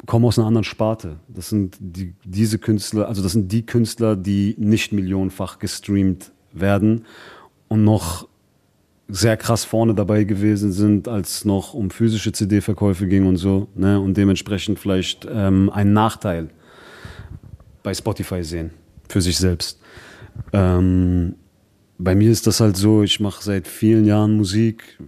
kommen 0.04 0.24
aus 0.24 0.38
einer 0.38 0.46
anderen 0.46 0.64
Sparte. 0.64 1.16
Das 1.28 1.48
sind 1.48 1.76
die, 1.80 2.14
diese 2.24 2.58
Künstler, 2.58 3.08
also 3.08 3.22
das 3.22 3.32
sind 3.32 3.50
die 3.50 3.66
Künstler, 3.66 4.14
die 4.14 4.54
nicht 4.58 4.92
millionenfach 4.92 5.58
gestreamt 5.58 6.32
werden 6.52 7.04
und 7.68 7.84
noch 7.84 8.28
sehr 9.08 9.36
krass 9.36 9.64
vorne 9.64 9.94
dabei 9.94 10.24
gewesen 10.24 10.72
sind, 10.72 11.06
als 11.08 11.44
noch 11.44 11.74
um 11.74 11.90
physische 11.90 12.32
CD-Verkäufe 12.32 13.06
ging 13.06 13.26
und 13.26 13.36
so, 13.36 13.68
ne? 13.74 14.00
und 14.00 14.16
dementsprechend 14.16 14.78
vielleicht 14.78 15.26
ähm, 15.30 15.70
einen 15.70 15.92
Nachteil 15.92 16.48
bei 17.82 17.94
Spotify 17.94 18.42
sehen 18.42 18.70
für 19.08 19.20
sich 19.20 19.38
selbst. 19.38 19.80
Ähm, 20.52 21.36
bei 21.98 22.14
mir 22.14 22.30
ist 22.30 22.46
das 22.46 22.60
halt 22.60 22.76
so, 22.76 23.02
ich 23.02 23.20
mache 23.20 23.42
seit 23.42 23.68
vielen 23.68 24.04
Jahren 24.04 24.36
Musik, 24.36 24.98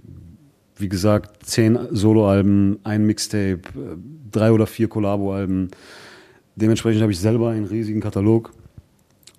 wie 0.76 0.88
gesagt, 0.88 1.44
zehn 1.44 1.76
Soloalben, 1.90 2.78
ein 2.84 3.04
Mixtape, 3.04 3.60
äh, 3.74 3.96
drei 4.30 4.52
oder 4.52 4.66
vier 4.66 4.88
Kollabo-Alben. 4.88 5.70
Dementsprechend 6.54 7.02
habe 7.02 7.12
ich 7.12 7.18
selber 7.18 7.50
einen 7.50 7.66
riesigen 7.66 8.00
Katalog 8.00 8.52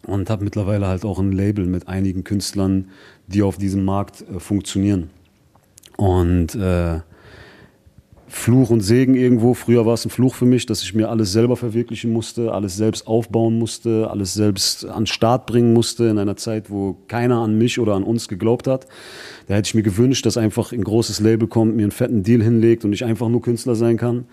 und 0.04 0.30
habe 0.30 0.44
mittlerweile 0.44 0.88
halt 0.88 1.06
auch 1.06 1.20
ein 1.20 1.32
Label 1.32 1.66
mit 1.66 1.88
einigen 1.88 2.24
Künstlern, 2.24 2.90
die 3.32 3.44
auf 3.44 3.58
diesem 3.58 3.86
Markt 3.86 4.22
äh, 4.22 4.40
funktionieren. 4.40 5.10
Und 5.98 6.56
äh, 6.56 7.00
Fluch 8.32 8.70
und 8.70 8.82
Segen 8.82 9.16
irgendwo. 9.16 9.56
Früher 9.56 9.88
war 9.88 9.96
es 9.96 10.06
ein 10.06 10.12
Fluch 10.12 10.36
für 10.36 10.46
mich, 10.46 10.68
dass 10.68 10.84
ich 10.84 10.94
mir 10.94 11.10
alles 11.10 11.32
selber 11.32 11.58
verwirklichen 11.58 12.14
musste, 12.14 12.54
alles 12.54 12.78
selbst 12.78 13.08
aufbauen 13.08 13.58
musste, 13.58 14.08
alles 14.10 14.36
selbst 14.36 14.86
an 14.86 15.02
den 15.02 15.08
Start 15.08 15.48
bringen 15.48 15.74
musste 15.74 16.06
in 16.06 16.20
einer 16.20 16.38
Zeit, 16.38 16.70
wo 16.70 16.96
keiner 17.08 17.40
an 17.40 17.58
mich 17.58 17.80
oder 17.80 17.96
an 17.96 18.04
uns 18.04 18.28
geglaubt 18.28 18.68
hat. 18.68 18.86
Da 19.48 19.56
hätte 19.56 19.68
ich 19.68 19.74
mir 19.74 19.82
gewünscht, 19.82 20.28
dass 20.28 20.38
einfach 20.38 20.72
ein 20.72 20.84
großes 20.84 21.22
Label 21.22 21.48
kommt, 21.48 21.76
mir 21.76 21.82
einen 21.82 21.92
fetten 21.92 22.22
Deal 22.22 22.44
hinlegt 22.44 22.86
und 22.86 22.94
ich 22.94 23.04
einfach 23.04 23.30
nur 23.30 23.42
Künstler 23.42 23.74
sein 23.74 23.98
kann. 23.98 24.26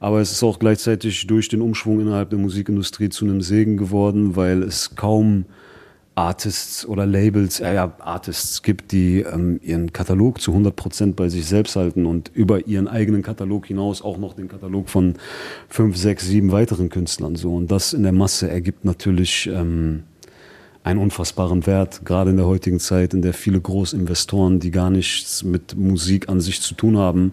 Aber 0.00 0.20
es 0.20 0.32
ist 0.32 0.42
auch 0.42 0.58
gleichzeitig 0.58 1.28
durch 1.28 1.48
den 1.48 1.62
Umschwung 1.62 2.00
innerhalb 2.00 2.30
der 2.30 2.40
Musikindustrie 2.40 3.08
zu 3.08 3.24
einem 3.24 3.40
Segen 3.40 3.76
geworden, 3.76 4.34
weil 4.34 4.64
es 4.64 4.96
kaum 4.96 5.44
Artists 6.14 6.86
oder 6.86 7.06
Labels, 7.06 7.60
äh, 7.60 7.74
ja, 7.74 7.92
Artists 7.98 8.62
gibt, 8.62 8.92
die 8.92 9.20
ähm, 9.20 9.58
ihren 9.62 9.92
Katalog 9.92 10.40
zu 10.40 10.52
100 10.52 10.76
Prozent 10.76 11.16
bei 11.16 11.28
sich 11.28 11.46
selbst 11.46 11.74
halten 11.74 12.06
und 12.06 12.30
über 12.34 12.66
ihren 12.66 12.86
eigenen 12.86 13.22
Katalog 13.22 13.66
hinaus 13.66 14.00
auch 14.02 14.18
noch 14.18 14.34
den 14.34 14.48
Katalog 14.48 14.88
von 14.88 15.14
fünf, 15.68 15.96
sechs, 15.96 16.26
sieben 16.26 16.52
weiteren 16.52 16.88
Künstlern 16.88 17.34
so. 17.34 17.54
Und 17.54 17.70
das 17.70 17.92
in 17.92 18.04
der 18.04 18.12
Masse 18.12 18.48
ergibt 18.48 18.84
natürlich 18.84 19.48
ähm, 19.52 20.04
einen 20.84 21.00
unfassbaren 21.00 21.66
Wert, 21.66 22.04
gerade 22.04 22.30
in 22.30 22.36
der 22.36 22.44
heutigen 22.44 22.78
Zeit, 22.78 23.14
in 23.14 23.22
der 23.22 23.32
viele 23.32 23.58
Großinvestoren, 23.58 24.60
die 24.60 24.70
gar 24.70 24.90
nichts 24.90 25.42
mit 25.42 25.74
Musik 25.76 26.28
an 26.28 26.42
sich 26.42 26.60
zu 26.60 26.74
tun 26.74 26.98
haben, 26.98 27.32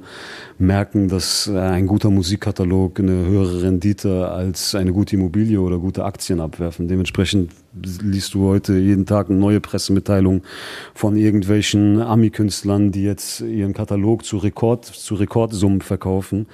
merken, 0.57 1.09
dass 1.09 1.47
äh, 1.47 1.59
ein 1.59 1.85
guter 1.85 2.09
Musikkatalog 2.09 2.97
eine 2.99 3.25
höhere 3.25 3.63
Rendite 3.63 4.29
als 4.29 4.73
eine 4.73 4.93
gute 4.93 5.17
Immobilie 5.17 5.59
oder 5.59 5.79
gute 5.79 6.05
Aktien 6.05 6.39
abwerfen. 6.39 6.87
Dementsprechend 6.87 7.51
liest 8.01 8.33
du 8.35 8.47
heute 8.47 8.77
jeden 8.77 9.05
Tag 9.05 9.29
eine 9.29 9.37
neue 9.37 9.59
Pressemitteilung 9.59 10.43
von 10.93 11.17
irgendwelchen 11.17 12.01
Ami-Künstlern, 12.01 12.93
die 12.93 13.03
jetzt 13.03 13.41
ihren 13.41 13.73
Katalog 13.73 14.23
zu 14.23 14.37
Rekord, 14.37 14.85
zu 14.85 15.15
Rekordsummen 15.15 15.81
verkaufen. 15.81 16.47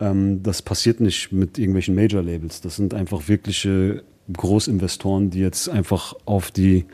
Ähm, 0.00 0.42
das 0.42 0.62
passiert 0.62 0.98
nicht 0.98 1.30
mit 1.30 1.58
irgendwelchen 1.58 1.94
Major-Labels. 1.94 2.60
Das 2.60 2.74
sind 2.74 2.92
einfach 2.92 3.28
wirkliche 3.28 4.02
Großinvestoren, 4.32 5.30
die 5.30 5.40
jetzt 5.40 5.68
einfach 5.68 6.14
auf 6.24 6.50
die 6.50 6.86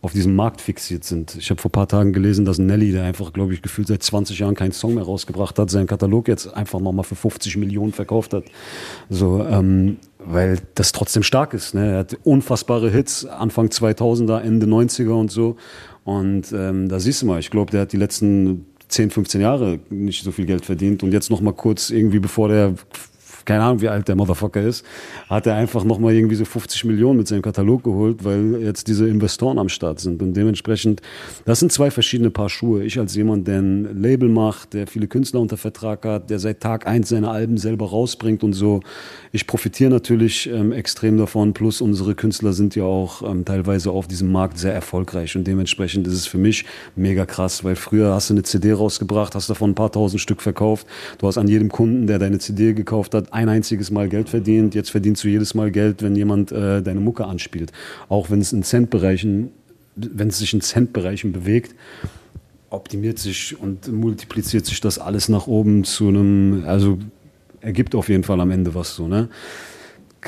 auf 0.00 0.12
diesem 0.12 0.36
Markt 0.36 0.60
fixiert 0.60 1.02
sind. 1.02 1.34
Ich 1.34 1.50
habe 1.50 1.60
vor 1.60 1.70
ein 1.70 1.72
paar 1.72 1.88
Tagen 1.88 2.12
gelesen, 2.12 2.44
dass 2.44 2.58
Nelly, 2.58 2.92
der 2.92 3.02
einfach, 3.02 3.32
glaube 3.32 3.52
ich, 3.52 3.62
gefühlt 3.62 3.88
seit 3.88 4.02
20 4.02 4.38
Jahren 4.38 4.54
keinen 4.54 4.70
Song 4.70 4.94
mehr 4.94 5.02
rausgebracht 5.02 5.58
hat, 5.58 5.70
seinen 5.70 5.88
Katalog 5.88 6.28
jetzt 6.28 6.46
einfach 6.54 6.78
nochmal 6.78 7.04
für 7.04 7.16
50 7.16 7.56
Millionen 7.56 7.92
verkauft 7.92 8.32
hat. 8.32 8.44
So, 9.10 9.44
ähm, 9.44 9.96
weil 10.18 10.60
das 10.76 10.92
trotzdem 10.92 11.24
stark 11.24 11.52
ist. 11.52 11.74
Ne? 11.74 11.92
Er 11.92 11.98
hat 11.98 12.16
unfassbare 12.22 12.90
Hits, 12.90 13.26
Anfang 13.26 13.68
2000er, 13.68 14.38
Ende 14.38 14.66
90er 14.66 15.10
und 15.10 15.32
so. 15.32 15.56
Und 16.04 16.52
ähm, 16.52 16.88
da 16.88 17.00
siehst 17.00 17.22
du 17.22 17.26
mal, 17.26 17.40
ich 17.40 17.50
glaube, 17.50 17.72
der 17.72 17.80
hat 17.82 17.92
die 17.92 17.96
letzten 17.96 18.66
10, 18.88 19.10
15 19.10 19.40
Jahre 19.40 19.80
nicht 19.90 20.22
so 20.22 20.30
viel 20.30 20.46
Geld 20.46 20.64
verdient 20.64 21.02
und 21.02 21.12
jetzt 21.12 21.28
nochmal 21.30 21.54
kurz 21.54 21.90
irgendwie, 21.90 22.20
bevor 22.20 22.48
der 22.48 22.74
keine 23.48 23.64
Ahnung, 23.64 23.80
wie 23.80 23.88
alt 23.88 24.06
der 24.06 24.14
Motherfucker 24.14 24.60
ist, 24.60 24.84
hat 25.30 25.46
er 25.46 25.54
einfach 25.54 25.82
nochmal 25.82 26.12
irgendwie 26.12 26.34
so 26.34 26.44
50 26.44 26.84
Millionen 26.84 27.16
mit 27.16 27.28
seinem 27.28 27.40
Katalog 27.40 27.82
geholt, 27.82 28.22
weil 28.22 28.60
jetzt 28.60 28.88
diese 28.88 29.08
Investoren 29.08 29.58
am 29.58 29.70
Start 29.70 30.00
sind. 30.00 30.20
Und 30.20 30.34
dementsprechend, 30.34 31.00
das 31.46 31.58
sind 31.60 31.72
zwei 31.72 31.90
verschiedene 31.90 32.30
Paar 32.30 32.50
Schuhe. 32.50 32.84
Ich 32.84 32.98
als 32.98 33.14
jemand, 33.14 33.48
der 33.48 33.60
ein 33.60 34.02
Label 34.02 34.28
macht, 34.28 34.74
der 34.74 34.86
viele 34.86 35.06
Künstler 35.06 35.40
unter 35.40 35.56
Vertrag 35.56 36.04
hat, 36.04 36.28
der 36.28 36.40
seit 36.40 36.60
Tag 36.60 36.86
eins 36.86 37.08
seine 37.08 37.30
Alben 37.30 37.56
selber 37.56 37.88
rausbringt 37.88 38.44
und 38.44 38.52
so. 38.52 38.80
Ich 39.32 39.46
profitiere 39.46 39.88
natürlich 39.88 40.46
ähm, 40.50 40.70
extrem 40.70 41.16
davon. 41.16 41.54
Plus 41.54 41.80
unsere 41.80 42.14
Künstler 42.14 42.52
sind 42.52 42.74
ja 42.76 42.84
auch 42.84 43.22
ähm, 43.22 43.46
teilweise 43.46 43.92
auf 43.92 44.06
diesem 44.06 44.30
Markt 44.30 44.58
sehr 44.58 44.74
erfolgreich. 44.74 45.36
Und 45.36 45.46
dementsprechend 45.46 46.06
ist 46.06 46.12
es 46.12 46.26
für 46.26 46.36
mich 46.36 46.66
mega 46.96 47.24
krass, 47.24 47.64
weil 47.64 47.76
früher 47.76 48.12
hast 48.12 48.28
du 48.28 48.34
eine 48.34 48.42
CD 48.42 48.74
rausgebracht, 48.74 49.34
hast 49.34 49.48
davon 49.48 49.70
ein 49.70 49.74
paar 49.74 49.90
tausend 49.90 50.20
Stück 50.20 50.42
verkauft. 50.42 50.86
Du 51.16 51.26
hast 51.26 51.38
an 51.38 51.48
jedem 51.48 51.70
Kunden, 51.70 52.06
der 52.06 52.18
deine 52.18 52.38
CD 52.38 52.74
gekauft 52.74 53.14
hat, 53.14 53.32
ein 53.38 53.48
einziges 53.48 53.92
Mal 53.92 54.08
Geld 54.08 54.28
verdient. 54.28 54.74
Jetzt 54.74 54.90
verdienst 54.90 55.22
du 55.22 55.28
jedes 55.28 55.54
Mal 55.54 55.70
Geld, 55.70 56.02
wenn 56.02 56.16
jemand 56.16 56.50
äh, 56.50 56.82
deine 56.82 56.98
Mucke 56.98 57.24
anspielt. 57.24 57.70
Auch 58.08 58.30
wenn 58.30 58.40
es 58.40 58.52
in 58.52 58.64
Centbereichen, 58.64 59.50
wenn 59.94 60.28
es 60.28 60.38
sich 60.38 60.52
in 60.54 60.60
Centbereichen 60.60 61.30
bewegt, 61.30 61.76
optimiert 62.68 63.20
sich 63.20 63.58
und 63.58 63.92
multipliziert 63.92 64.66
sich 64.66 64.80
das 64.80 64.98
alles 64.98 65.28
nach 65.28 65.46
oben 65.46 65.84
zu 65.84 66.08
einem, 66.08 66.64
also 66.66 66.98
ergibt 67.60 67.94
auf 67.94 68.08
jeden 68.08 68.24
Fall 68.24 68.40
am 68.40 68.50
Ende 68.50 68.74
was 68.74 68.96
so, 68.96 69.06
ne? 69.06 69.28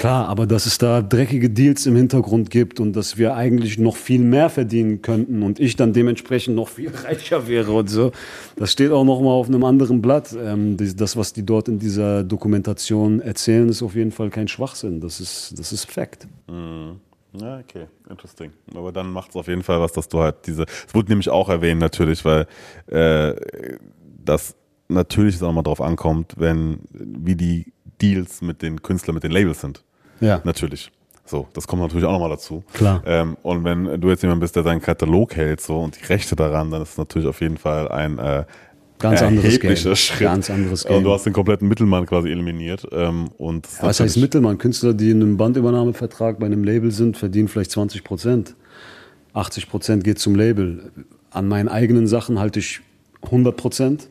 Klar, 0.00 0.28
aber 0.30 0.46
dass 0.46 0.64
es 0.64 0.78
da 0.78 1.02
dreckige 1.02 1.50
Deals 1.50 1.84
im 1.84 1.94
Hintergrund 1.94 2.50
gibt 2.50 2.80
und 2.80 2.94
dass 2.94 3.18
wir 3.18 3.34
eigentlich 3.36 3.76
noch 3.76 3.96
viel 3.96 4.22
mehr 4.22 4.48
verdienen 4.48 5.02
könnten 5.02 5.42
und 5.42 5.60
ich 5.60 5.76
dann 5.76 5.92
dementsprechend 5.92 6.56
noch 6.56 6.68
viel 6.68 6.90
reicher 7.04 7.46
wäre 7.48 7.72
und 7.72 7.90
so, 7.90 8.10
das 8.56 8.72
steht 8.72 8.92
auch 8.92 9.04
noch 9.04 9.20
mal 9.20 9.32
auf 9.32 9.48
einem 9.48 9.62
anderen 9.62 10.00
Blatt. 10.00 10.34
Ähm, 10.42 10.78
das, 10.78 11.18
was 11.18 11.34
die 11.34 11.44
dort 11.44 11.68
in 11.68 11.78
dieser 11.78 12.24
Dokumentation 12.24 13.20
erzählen, 13.20 13.68
ist 13.68 13.82
auf 13.82 13.94
jeden 13.94 14.10
Fall 14.10 14.30
kein 14.30 14.48
Schwachsinn. 14.48 15.02
Das 15.02 15.20
ist, 15.20 15.58
das 15.58 15.70
ist 15.70 15.84
Fakt. 15.84 16.26
Mhm. 16.48 17.00
Ja, 17.38 17.58
okay, 17.58 17.84
interesting. 18.08 18.52
Aber 18.74 18.92
dann 18.92 19.12
macht 19.12 19.30
es 19.30 19.36
auf 19.36 19.48
jeden 19.48 19.62
Fall 19.62 19.82
was, 19.82 19.92
dass 19.92 20.08
du 20.08 20.20
halt 20.20 20.46
diese. 20.46 20.62
Es 20.62 20.94
wurde 20.94 21.10
nämlich 21.10 21.28
auch 21.28 21.50
erwähnt, 21.50 21.78
natürlich, 21.78 22.24
weil 22.24 22.46
äh, 22.86 23.34
das 24.24 24.56
natürlich 24.88 25.42
auch 25.42 25.52
mal 25.52 25.62
drauf 25.62 25.82
ankommt, 25.82 26.36
wenn 26.38 26.78
wie 26.90 27.36
die 27.36 27.74
Deals 28.00 28.40
mit 28.40 28.62
den 28.62 28.80
Künstlern, 28.80 29.12
mit 29.12 29.24
den 29.24 29.32
Labels 29.32 29.60
sind. 29.60 29.84
Ja. 30.20 30.40
Natürlich. 30.44 30.90
So, 31.24 31.46
das 31.52 31.66
kommt 31.68 31.82
natürlich 31.82 32.04
auch 32.06 32.12
nochmal 32.12 32.30
dazu. 32.30 32.64
Klar. 32.72 33.02
Ähm, 33.06 33.36
und 33.42 33.62
wenn 33.62 34.00
du 34.00 34.08
jetzt 34.08 34.22
jemand 34.22 34.40
bist, 34.40 34.56
der 34.56 34.64
seinen 34.64 34.82
Katalog 34.82 35.36
hält 35.36 35.60
so 35.60 35.78
und 35.78 36.00
die 36.00 36.04
Rechte 36.06 36.34
daran, 36.34 36.70
dann 36.70 36.82
ist 36.82 36.90
es 36.90 36.98
natürlich 36.98 37.28
auf 37.28 37.40
jeden 37.40 37.56
Fall 37.56 37.88
ein 37.88 38.18
äh, 38.18 38.44
Ganz 39.00 39.22
anderes 39.22 39.58
Game. 39.58 39.76
Schritt. 39.76 40.20
Ganz 40.20 40.50
anderes 40.50 40.84
Game. 40.84 40.98
Und 40.98 41.04
du 41.04 41.12
hast 41.12 41.24
den 41.24 41.32
kompletten 41.32 41.66
Mittelmann 41.66 42.06
quasi 42.06 42.28
eliminiert. 42.28 42.86
Ähm, 42.92 43.30
und 43.38 43.66
ist 43.66 43.82
Was 43.82 44.00
heißt 44.00 44.18
Mittelmann? 44.18 44.58
Künstler, 44.58 44.92
die 44.92 45.10
in 45.10 45.22
einem 45.22 45.36
Bandübernahmevertrag 45.36 46.38
bei 46.38 46.46
einem 46.46 46.64
Label 46.64 46.90
sind, 46.90 47.16
verdienen 47.16 47.48
vielleicht 47.48 47.70
20 47.70 48.04
Prozent. 48.04 48.54
80 49.32 49.68
Prozent 49.68 50.04
geht 50.04 50.18
zum 50.18 50.34
Label. 50.34 50.92
An 51.30 51.48
meinen 51.48 51.68
eigenen 51.68 52.06
Sachen 52.06 52.38
halte 52.38 52.58
ich 52.58 52.80
100 53.22 53.56
Prozent. 53.56 54.10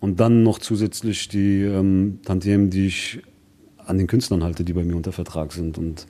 Und 0.00 0.20
dann 0.20 0.42
noch 0.42 0.58
zusätzlich 0.58 1.28
die 1.28 1.62
ähm, 1.62 2.18
Tantiemen, 2.24 2.68
die 2.68 2.88
ich 2.88 3.22
an 3.86 3.98
den 3.98 4.06
Künstlern 4.06 4.42
halte, 4.42 4.64
die 4.64 4.72
bei 4.72 4.84
mir 4.84 4.96
unter 4.96 5.12
Vertrag 5.12 5.52
sind. 5.52 5.78
Und 5.78 6.06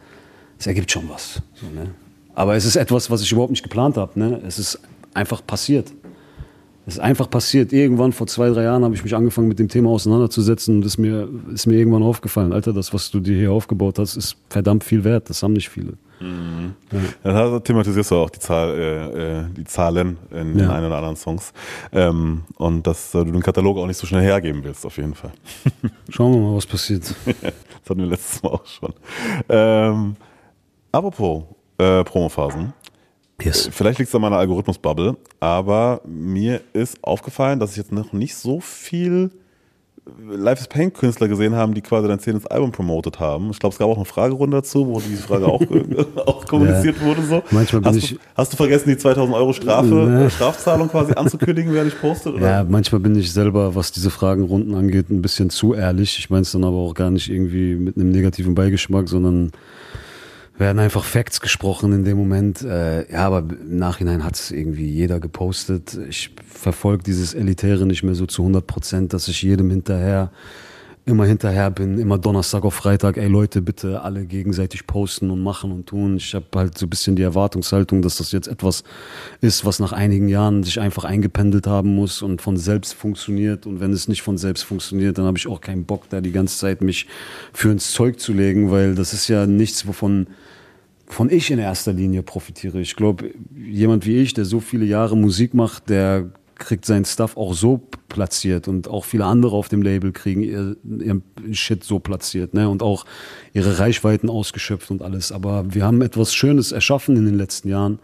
es 0.59 0.67
ergibt 0.67 0.91
schon 0.91 1.09
was. 1.09 1.43
So, 1.55 1.67
ne? 1.67 1.91
Aber 2.35 2.57
es 2.57 2.65
ist 2.65 2.77
etwas, 2.77 3.11
was 3.11 3.23
ich 3.23 3.33
überhaupt 3.33 3.51
nicht 3.51 3.63
geplant 3.63 3.97
habe. 3.97 4.19
Ne? 4.19 4.41
Es 4.47 4.59
ist 4.59 4.81
einfach 5.15 5.45
passiert. 5.47 5.93
Es 6.87 6.95
ist 6.95 7.01
einfach 7.01 7.31
passiert. 7.31 7.73
Irgendwann 7.73 8.13
vor 8.13 8.27
zwei, 8.27 8.51
drei 8.51 8.65
Jahren 8.65 8.85
habe 8.85 8.95
ich 8.95 9.03
mich 9.03 9.15
angefangen 9.15 9.49
mit 9.49 9.59
dem 9.59 9.69
Thema 9.69 9.91
auseinanderzusetzen 9.91 10.77
und 10.77 10.85
es 10.85 10.99
mir, 10.99 11.29
ist 11.53 11.67
mir 11.67 11.77
irgendwann 11.77 12.03
aufgefallen. 12.03 12.53
Alter, 12.53 12.73
das, 12.73 12.93
was 12.93 13.11
du 13.11 13.21
dir 13.21 13.37
hier 13.37 13.53
aufgebaut 13.53 13.99
hast, 13.99 14.17
ist 14.17 14.37
verdammt 14.51 14.85
viel 14.85 15.05
wert. 15.05 15.31
Das 15.31 15.43
haben 15.43 15.55
nicht 15.55 15.71
viele. 15.71 15.95
Dann 16.21 16.75
hast- 17.35 17.65
thematisierst 17.65 18.11
du 18.11 18.17
auch 18.17 18.31
die, 18.31 18.39
Zahl, 18.39 18.71
äh, 18.79 19.41
äh, 19.41 19.45
die 19.57 19.65
Zahlen 19.65 20.17
in 20.31 20.57
den 20.57 20.59
Ja. 20.61 20.73
ein 20.73 20.85
oder 20.85 20.97
anderen 20.97 21.17
Songs. 21.17 21.53
Ähm, 21.93 22.45
und 22.57 22.87
dass 22.87 23.15
äh, 23.15 23.25
du 23.25 23.33
den 23.33 23.43
Katalog 23.43 23.77
auch 23.79 23.87
nicht 23.87 23.97
so 23.99 24.07
schnell 24.07 24.23
hergeben 24.23 24.63
willst, 24.65 24.87
auf 24.87 24.97
jeden 24.97 25.15
Fall. 25.15 25.33
Schauen 26.09 26.33
wir 26.35 26.41
mal, 26.41 26.57
was 26.57 26.67
passiert. 26.67 27.03
das 27.25 27.91
hatten 27.91 28.01
wir 28.01 28.07
letztes 28.07 28.43
Mal 28.43 28.51
auch 28.51 28.67
schon. 28.67 28.93
Ähm, 29.49 30.17
apropos 30.93 31.45
äh, 31.79 32.05
Promophasen. 32.05 32.73
Yes. 33.43 33.69
Vielleicht 33.73 33.99
liegt 33.99 34.09
es 34.09 34.15
an 34.15 34.21
meiner 34.21 34.37
Algorithmusbubble, 34.37 35.17
aber 35.41 36.01
mir 36.07 36.61
ist 36.73 37.03
aufgefallen, 37.03 37.59
dass 37.59 37.73
ich 37.73 37.79
jetzt 37.79 37.91
noch 37.93 38.13
nicht 38.13 38.37
so 38.37 38.61
viel 38.61 39.31
Life 40.29 40.61
is 40.61 40.69
Pain 40.69 40.93
Künstler 40.93 41.29
gesehen 41.29 41.55
haben, 41.55 41.73
die 41.73 41.81
quasi 41.81 42.07
dein 42.09 42.19
zehntes 42.19 42.47
Album 42.47 42.73
promotet 42.73 43.21
haben. 43.21 43.49
Ich 43.51 43.59
glaube, 43.59 43.73
es 43.73 43.79
gab 43.79 43.89
auch 43.89 43.97
eine 43.97 44.05
Fragerunde 44.05 44.59
dazu, 44.59 44.87
wo 44.87 45.01
diese 45.01 45.23
Frage 45.23 45.47
auch, 45.47 45.63
auch 46.27 46.45
kommuniziert 46.47 47.01
wurde. 47.03 47.23
So. 47.23 47.43
Manchmal 47.51 47.81
bin 47.81 47.89
hast, 47.91 47.97
ich- 47.97 48.11
du, 48.11 48.19
hast 48.35 48.53
du 48.53 48.57
vergessen, 48.59 48.91
die 48.91 48.99
2000 48.99 49.35
Euro 49.35 49.55
Strafe, 49.55 50.25
äh, 50.27 50.31
Strafzahlung 50.31 50.89
quasi 50.89 51.15
anzukündigen, 51.15 51.73
wer 51.73 51.85
dich 51.85 51.99
postet? 51.99 52.35
Oder? 52.35 52.47
Ja, 52.47 52.65
manchmal 52.69 53.01
bin 53.01 53.17
ich 53.17 53.33
selber, 53.33 53.75
was 53.75 53.93
diese 53.93 54.11
Fragenrunden 54.11 54.75
angeht, 54.75 55.09
ein 55.09 55.23
bisschen 55.23 55.49
zu 55.49 55.73
ehrlich. 55.73 56.19
Ich 56.19 56.29
meine 56.29 56.43
es 56.43 56.53
dann 56.53 56.65
aber 56.65 56.77
auch 56.77 56.93
gar 56.95 57.11
nicht 57.11 57.31
irgendwie 57.31 57.75
mit 57.77 57.97
einem 57.97 58.11
negativen 58.11 58.55
Beigeschmack, 58.55 59.09
sondern 59.09 59.53
werden 60.57 60.79
einfach 60.79 61.05
Facts 61.05 61.41
gesprochen 61.41 61.93
in 61.93 62.05
dem 62.05 62.17
Moment. 62.17 62.63
Äh, 62.63 63.11
ja, 63.13 63.27
aber 63.27 63.41
im 63.41 63.79
Nachhinein 63.79 64.25
hat 64.25 64.37
es 64.37 64.51
irgendwie 64.51 64.89
jeder 64.89 65.21
gepostet. 65.21 65.99
Ich 66.09 66.31
verfolge 66.47 67.03
dieses 67.03 67.35
Elitäre 67.35 67.87
nicht 67.87 68.03
mehr 68.03 68.15
so 68.15 68.27
zu 68.27 68.43
100 68.43 68.67
Prozent, 68.67 69.13
dass 69.13 69.29
ich 69.29 69.43
jedem 69.43 69.71
hinterher 69.71 70.31
immer 71.07 71.27
hinterher 71.27 71.71
bin, 71.71 71.99
immer 71.99 72.17
Donnerstag 72.17 72.65
auf 72.65 72.75
Freitag, 72.75 73.19
ey 73.19 73.29
Leute, 73.29 73.61
bitte 73.61 74.01
alle 74.01 74.25
gegenseitig 74.25 74.87
posten 74.87 75.31
und 75.31 75.43
machen 75.43 75.71
und 75.71 75.87
tun. 75.87 76.17
Ich 76.17 76.35
habe 76.35 76.47
halt 76.55 76.79
so 76.79 76.87
ein 76.87 76.91
bisschen 76.91 77.15
die 77.15 77.23
Erwartungshaltung, 77.23 78.01
dass 78.01 78.17
das 78.17 78.33
jetzt 78.33 78.49
etwas 78.49 78.85
ist, 79.43 79.67
was 79.67 79.81
nach 79.81 79.93
einigen 79.93 80.29
Jahren 80.29 80.63
sich 80.63 80.81
einfach 80.81 81.05
eingependelt 81.05 81.67
haben 81.67 81.95
muss 81.95 82.23
und 82.23 82.41
von 82.41 82.57
selbst 82.57 82.95
funktioniert. 82.95 83.67
Und 83.67 83.81
wenn 83.81 83.93
es 83.93 84.09
nicht 84.09 84.23
von 84.23 84.39
selbst 84.39 84.63
funktioniert, 84.63 85.19
dann 85.19 85.27
habe 85.27 85.37
ich 85.37 85.47
auch 85.47 85.61
keinen 85.61 85.85
Bock, 85.85 86.09
da 86.09 86.23
die 86.23 86.33
ganze 86.33 86.59
Zeit 86.59 86.81
mich 86.81 87.07
für 87.53 87.71
ins 87.71 87.93
Zeug 87.93 88.19
zu 88.19 88.33
legen, 88.33 88.71
weil 88.71 88.95
das 88.95 89.13
ist 89.13 89.29
ja 89.29 89.47
nichts, 89.47 89.87
wovon 89.87 90.29
von 91.07 91.31
ich 91.31 91.51
in 91.51 91.59
erster 91.59 91.93
Linie 91.93 92.23
profitiere. 92.23 92.81
Ich 92.81 92.97
glaube, 92.97 93.33
jemand 93.55 94.07
wie 94.07 94.19
ich, 94.19 94.35
der 94.35 94.45
so 94.45 94.61
viele 94.61 94.85
Jahre 94.85 95.17
Musik 95.17 95.55
macht, 95.55 95.91
der 95.91 96.31
kriegt 96.57 96.85
seinen 96.85 97.05
Stuff 97.05 97.37
auch 97.37 97.53
so 97.55 97.83
platziert 98.09 98.69
und 98.69 98.89
auch 98.89 99.05
viele 99.05 99.25
andere 99.25 99.57
auf 99.57 99.69
dem 99.69 99.83
Label 99.83 100.13
kriegen 100.13 100.43
ihr, 100.43 100.77
ihr 100.85 101.21
Shit 101.53 101.83
so 101.83 101.99
platziert 101.99 102.55
ne? 102.55 102.69
und 102.69 102.83
auch 102.83 103.05
ihre 103.53 103.79
Reichweiten 103.79 104.31
ausgeschöpft 104.31 104.91
und 104.91 105.03
alles. 105.03 105.33
Aber 105.33 105.75
wir 105.75 105.85
haben 105.85 106.01
etwas 106.01 106.35
Schönes 106.35 106.73
erschaffen 106.73 107.17
in 107.17 107.25
den 107.25 107.35
letzten 107.35 107.69
Jahren 107.69 107.99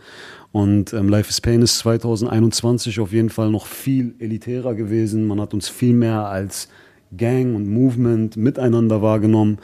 und 0.53 0.93
ähm, 0.93 1.09
Life 1.09 1.31
is 1.31 1.41
Pain 1.41 1.63
ist 1.63 1.79
2021 1.79 2.99
auf 3.01 3.13
jeden 3.13 3.31
Fall 3.31 3.51
noch 3.51 3.67
viel 3.67 4.15
elitärer 4.19 4.75
gewesen. 4.75 5.27
Man 5.27 5.41
hat 5.41 5.55
uns 5.55 5.69
viel 5.69 5.95
mehr 5.95 6.27
als 6.27 6.69
Gang 7.17 7.55
und 7.55 7.69
Movement 7.69 8.37
miteinander 8.37 9.01
wahrgenommen. 9.01 9.59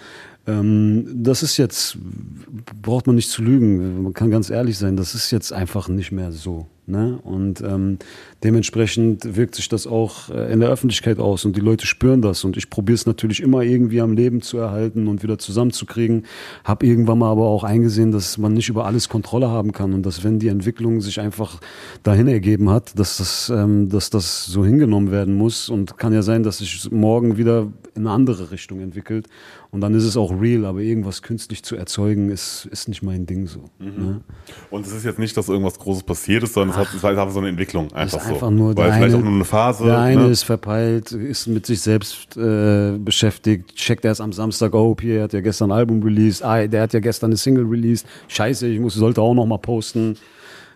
Ähm, 0.46 1.06
das 1.14 1.42
ist 1.42 1.56
jetzt, 1.56 1.98
braucht 2.82 3.06
man 3.06 3.16
nicht 3.16 3.30
zu 3.30 3.42
lügen, 3.42 4.02
man 4.02 4.14
kann 4.14 4.30
ganz 4.30 4.50
ehrlich 4.50 4.78
sein, 4.78 4.96
das 4.96 5.14
ist 5.14 5.30
jetzt 5.30 5.52
einfach 5.52 5.88
nicht 5.88 6.12
mehr 6.12 6.32
so. 6.32 6.66
Ne? 6.88 7.18
Und 7.24 7.62
ähm, 7.62 7.98
dementsprechend 8.44 9.36
wirkt 9.36 9.56
sich 9.56 9.68
das 9.68 9.88
auch 9.88 10.30
äh, 10.30 10.52
in 10.52 10.60
der 10.60 10.68
Öffentlichkeit 10.68 11.18
aus 11.18 11.44
und 11.44 11.56
die 11.56 11.60
Leute 11.60 11.84
spüren 11.84 12.22
das. 12.22 12.44
Und 12.44 12.56
ich 12.56 12.70
probiere 12.70 12.94
es 12.94 13.06
natürlich 13.06 13.42
immer 13.42 13.62
irgendwie 13.62 14.00
am 14.00 14.12
Leben 14.12 14.40
zu 14.40 14.58
erhalten 14.58 15.08
und 15.08 15.24
wieder 15.24 15.36
zusammenzukriegen. 15.36 16.26
Hab 16.62 16.84
irgendwann 16.84 17.18
mal 17.18 17.32
aber 17.32 17.46
auch 17.46 17.64
eingesehen, 17.64 18.12
dass 18.12 18.38
man 18.38 18.52
nicht 18.52 18.68
über 18.68 18.86
alles 18.86 19.08
Kontrolle 19.08 19.50
haben 19.50 19.72
kann 19.72 19.94
und 19.94 20.06
dass 20.06 20.22
wenn 20.22 20.38
die 20.38 20.46
Entwicklung 20.46 21.00
sich 21.00 21.18
einfach 21.18 21.60
dahin 22.04 22.28
ergeben 22.28 22.70
hat, 22.70 22.96
dass 22.96 23.16
das, 23.16 23.50
ähm, 23.50 23.88
dass 23.88 24.10
das 24.10 24.46
so 24.46 24.64
hingenommen 24.64 25.10
werden 25.10 25.34
muss. 25.34 25.68
Und 25.68 25.98
kann 25.98 26.12
ja 26.12 26.22
sein, 26.22 26.44
dass 26.44 26.58
sich 26.58 26.88
morgen 26.92 27.36
wieder 27.36 27.72
in 27.96 28.06
eine 28.06 28.10
andere 28.10 28.52
Richtung 28.52 28.80
entwickelt. 28.80 29.26
Und 29.70 29.80
dann 29.80 29.94
ist 29.94 30.04
es 30.04 30.16
auch 30.16 30.40
real, 30.40 30.64
aber 30.64 30.80
irgendwas 30.80 31.22
künstlich 31.22 31.62
zu 31.62 31.76
erzeugen, 31.76 32.30
ist, 32.30 32.68
ist 32.70 32.88
nicht 32.88 33.02
mein 33.02 33.26
Ding 33.26 33.46
so. 33.46 33.64
Ne? 33.78 34.20
Und 34.70 34.86
es 34.86 34.92
ist 34.92 35.04
jetzt 35.04 35.18
nicht, 35.18 35.36
dass 35.36 35.48
irgendwas 35.48 35.78
Großes 35.78 36.04
passiert 36.04 36.44
ist, 36.44 36.54
sondern 36.54 36.75
es, 36.82 36.88
hat, 36.88 36.94
es 36.96 37.02
war 37.02 37.10
einfach 37.10 37.30
so 37.30 37.38
eine 37.40 37.48
Entwicklung. 37.48 37.92
Einfach, 37.92 38.18
ist 38.18 38.26
einfach 38.26 38.40
so. 38.40 38.50
nur 38.50 38.68
Weil 38.68 38.74
der 38.74 38.84
vielleicht 38.94 39.14
eine- 39.14 39.16
auch 39.16 39.24
nur 39.26 39.34
eine 39.34 39.44
Phase. 39.44 39.84
Der 39.84 39.98
eine 39.98 40.22
ne? 40.22 40.28
ist 40.28 40.42
verpeilt, 40.44 41.12
ist 41.12 41.46
mit 41.46 41.66
sich 41.66 41.80
selbst 41.80 42.36
äh, 42.36 42.96
beschäftigt, 42.98 43.74
checkt 43.74 44.04
erst 44.04 44.20
am 44.20 44.32
Samstag, 44.32 44.74
oh, 44.74 44.94
Pierre 44.94 45.24
hat 45.24 45.32
ja 45.32 45.40
gestern 45.40 45.70
ein 45.70 45.78
Album 45.78 46.02
released, 46.02 46.44
ah, 46.44 46.66
der 46.66 46.82
hat 46.82 46.92
ja 46.92 47.00
gestern 47.00 47.30
eine 47.30 47.36
Single 47.36 47.66
released, 47.66 48.06
scheiße, 48.28 48.66
ich 48.66 48.80
muss, 48.80 48.94
sollte 48.94 49.20
auch 49.20 49.34
noch 49.34 49.46
mal 49.46 49.58
posten. 49.58 50.16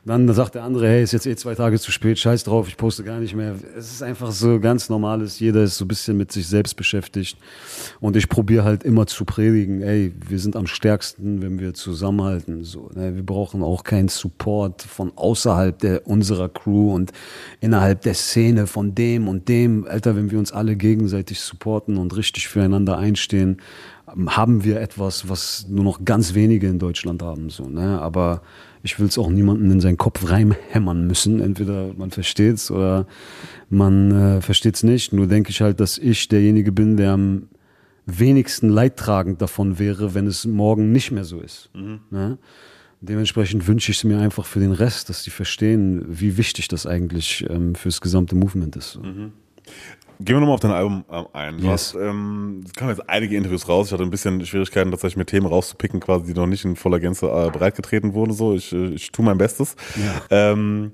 Dann 0.06 0.32
sagt 0.32 0.54
der 0.54 0.64
andere, 0.64 0.88
hey, 0.88 1.02
ist 1.02 1.12
jetzt 1.12 1.26
eh 1.26 1.36
zwei 1.36 1.54
Tage 1.54 1.78
zu 1.78 1.92
spät, 1.92 2.18
scheiß 2.18 2.44
drauf, 2.44 2.68
ich 2.68 2.78
poste 2.78 3.04
gar 3.04 3.20
nicht 3.20 3.34
mehr. 3.34 3.54
Es 3.76 3.92
ist 3.92 4.02
einfach 4.02 4.30
so 4.30 4.58
ganz 4.58 4.88
normales, 4.88 5.38
jeder 5.40 5.62
ist 5.62 5.76
so 5.76 5.84
ein 5.84 5.88
bisschen 5.88 6.16
mit 6.16 6.32
sich 6.32 6.46
selbst 6.48 6.74
beschäftigt. 6.74 7.36
Und 8.00 8.16
ich 8.16 8.30
probiere 8.30 8.64
halt 8.64 8.82
immer 8.82 9.06
zu 9.06 9.26
predigen, 9.26 9.82
ey, 9.82 10.14
wir 10.26 10.38
sind 10.38 10.56
am 10.56 10.66
stärksten, 10.66 11.42
wenn 11.42 11.58
wir 11.58 11.74
zusammenhalten. 11.74 12.64
So, 12.64 12.88
ne? 12.94 13.14
Wir 13.14 13.22
brauchen 13.22 13.62
auch 13.62 13.84
keinen 13.84 14.08
Support 14.08 14.80
von 14.82 15.12
außerhalb 15.16 15.78
der, 15.78 16.06
unserer 16.06 16.48
Crew 16.48 16.94
und 16.94 17.12
innerhalb 17.60 18.00
der 18.00 18.14
Szene 18.14 18.66
von 18.66 18.94
dem 18.94 19.28
und 19.28 19.48
dem. 19.48 19.86
Alter, 19.86 20.16
wenn 20.16 20.30
wir 20.30 20.38
uns 20.38 20.50
alle 20.50 20.76
gegenseitig 20.76 21.40
supporten 21.40 21.98
und 21.98 22.16
richtig 22.16 22.48
füreinander 22.48 22.96
einstehen, 22.96 23.58
haben 24.26 24.64
wir 24.64 24.80
etwas, 24.80 25.28
was 25.28 25.66
nur 25.68 25.84
noch 25.84 26.04
ganz 26.06 26.32
wenige 26.32 26.68
in 26.68 26.78
Deutschland 26.78 27.22
haben. 27.22 27.50
So, 27.50 27.68
ne? 27.68 28.00
Aber 28.00 28.40
ich 28.83 28.99
will 28.99 29.07
es 29.07 29.19
auch 29.19 29.31
niemanden 29.31 29.71
in 29.71 29.81
seinen 29.81 29.97
Kopf 29.97 30.31
reinhämmern 30.31 31.07
müssen. 31.07 31.40
Entweder 31.40 31.93
man 31.95 32.11
versteht 32.11 32.55
es 32.55 32.71
oder 32.71 33.07
man 33.69 34.11
äh, 34.11 34.40
versteht 34.40 34.77
es 34.77 34.83
nicht. 34.83 35.12
Nur 35.12 35.27
denke 35.27 35.51
ich 35.51 35.61
halt, 35.61 35.81
dass 35.81 35.99
ich 35.99 36.29
derjenige 36.29 36.73
bin, 36.73 36.97
der 36.97 37.12
am 37.12 37.49
wenigsten 38.07 38.69
leidtragend 38.69 39.43
davon 39.43 39.79
wäre, 39.79 40.14
wenn 40.14 40.27
es 40.27 40.47
morgen 40.47 40.93
nicht 40.93 41.11
mehr 41.11 41.25
so 41.25 41.40
ist. 41.40 41.71
Ne? 42.11 42.38
Dementsprechend 43.03 43.66
wünsche 43.66 43.93
ich 43.93 43.99
es 43.99 44.05
mir 44.05 44.19
einfach 44.19 44.45
für 44.45 44.61
den 44.61 44.73
Rest, 44.73 45.09
dass 45.09 45.23
die 45.23 45.31
verstehen, 45.31 46.05
wie 46.07 46.37
wichtig 46.37 46.69
das 46.69 46.87
eigentlich 46.87 47.47
ähm, 47.49 47.75
fürs 47.75 48.01
gesamte 48.01 48.35
Movement 48.35 48.77
ist. 48.77 48.93
So. 48.93 49.03
Gehen 50.22 50.37
wir 50.37 50.40
nochmal 50.40 50.54
auf 50.54 50.61
dein 50.61 50.72
Album 50.72 51.04
ähm, 51.11 51.26
ein. 51.33 51.56
Du 51.59 51.64
Yes. 51.64 51.72
hast, 51.72 51.94
ähm, 51.94 52.62
es 52.66 52.72
kamen 52.74 52.90
jetzt 52.90 53.09
einige 53.09 53.37
Interviews 53.37 53.66
raus. 53.68 53.87
Ich 53.87 53.92
hatte 53.92 54.02
ein 54.02 54.11
bisschen 54.11 54.44
Schwierigkeiten, 54.44 54.90
tatsächlich 54.90 55.16
mir 55.16 55.24
Themen 55.24 55.46
rauszupicken, 55.46 55.98
quasi, 55.98 56.26
die 56.26 56.38
noch 56.38 56.46
nicht 56.46 56.64
in 56.64 56.76
voller 56.76 57.00
Gänze 57.00 57.26
äh, 57.26 57.50
breitgetreten 57.50 58.12
wurden. 58.12 58.33
So, 58.35 58.54
ich, 58.54 58.70
äh, 58.72 58.88
ich 58.88 59.12
tue 59.12 59.24
mein 59.24 59.38
Bestes. 59.38 59.76
Ähm, 60.30 60.92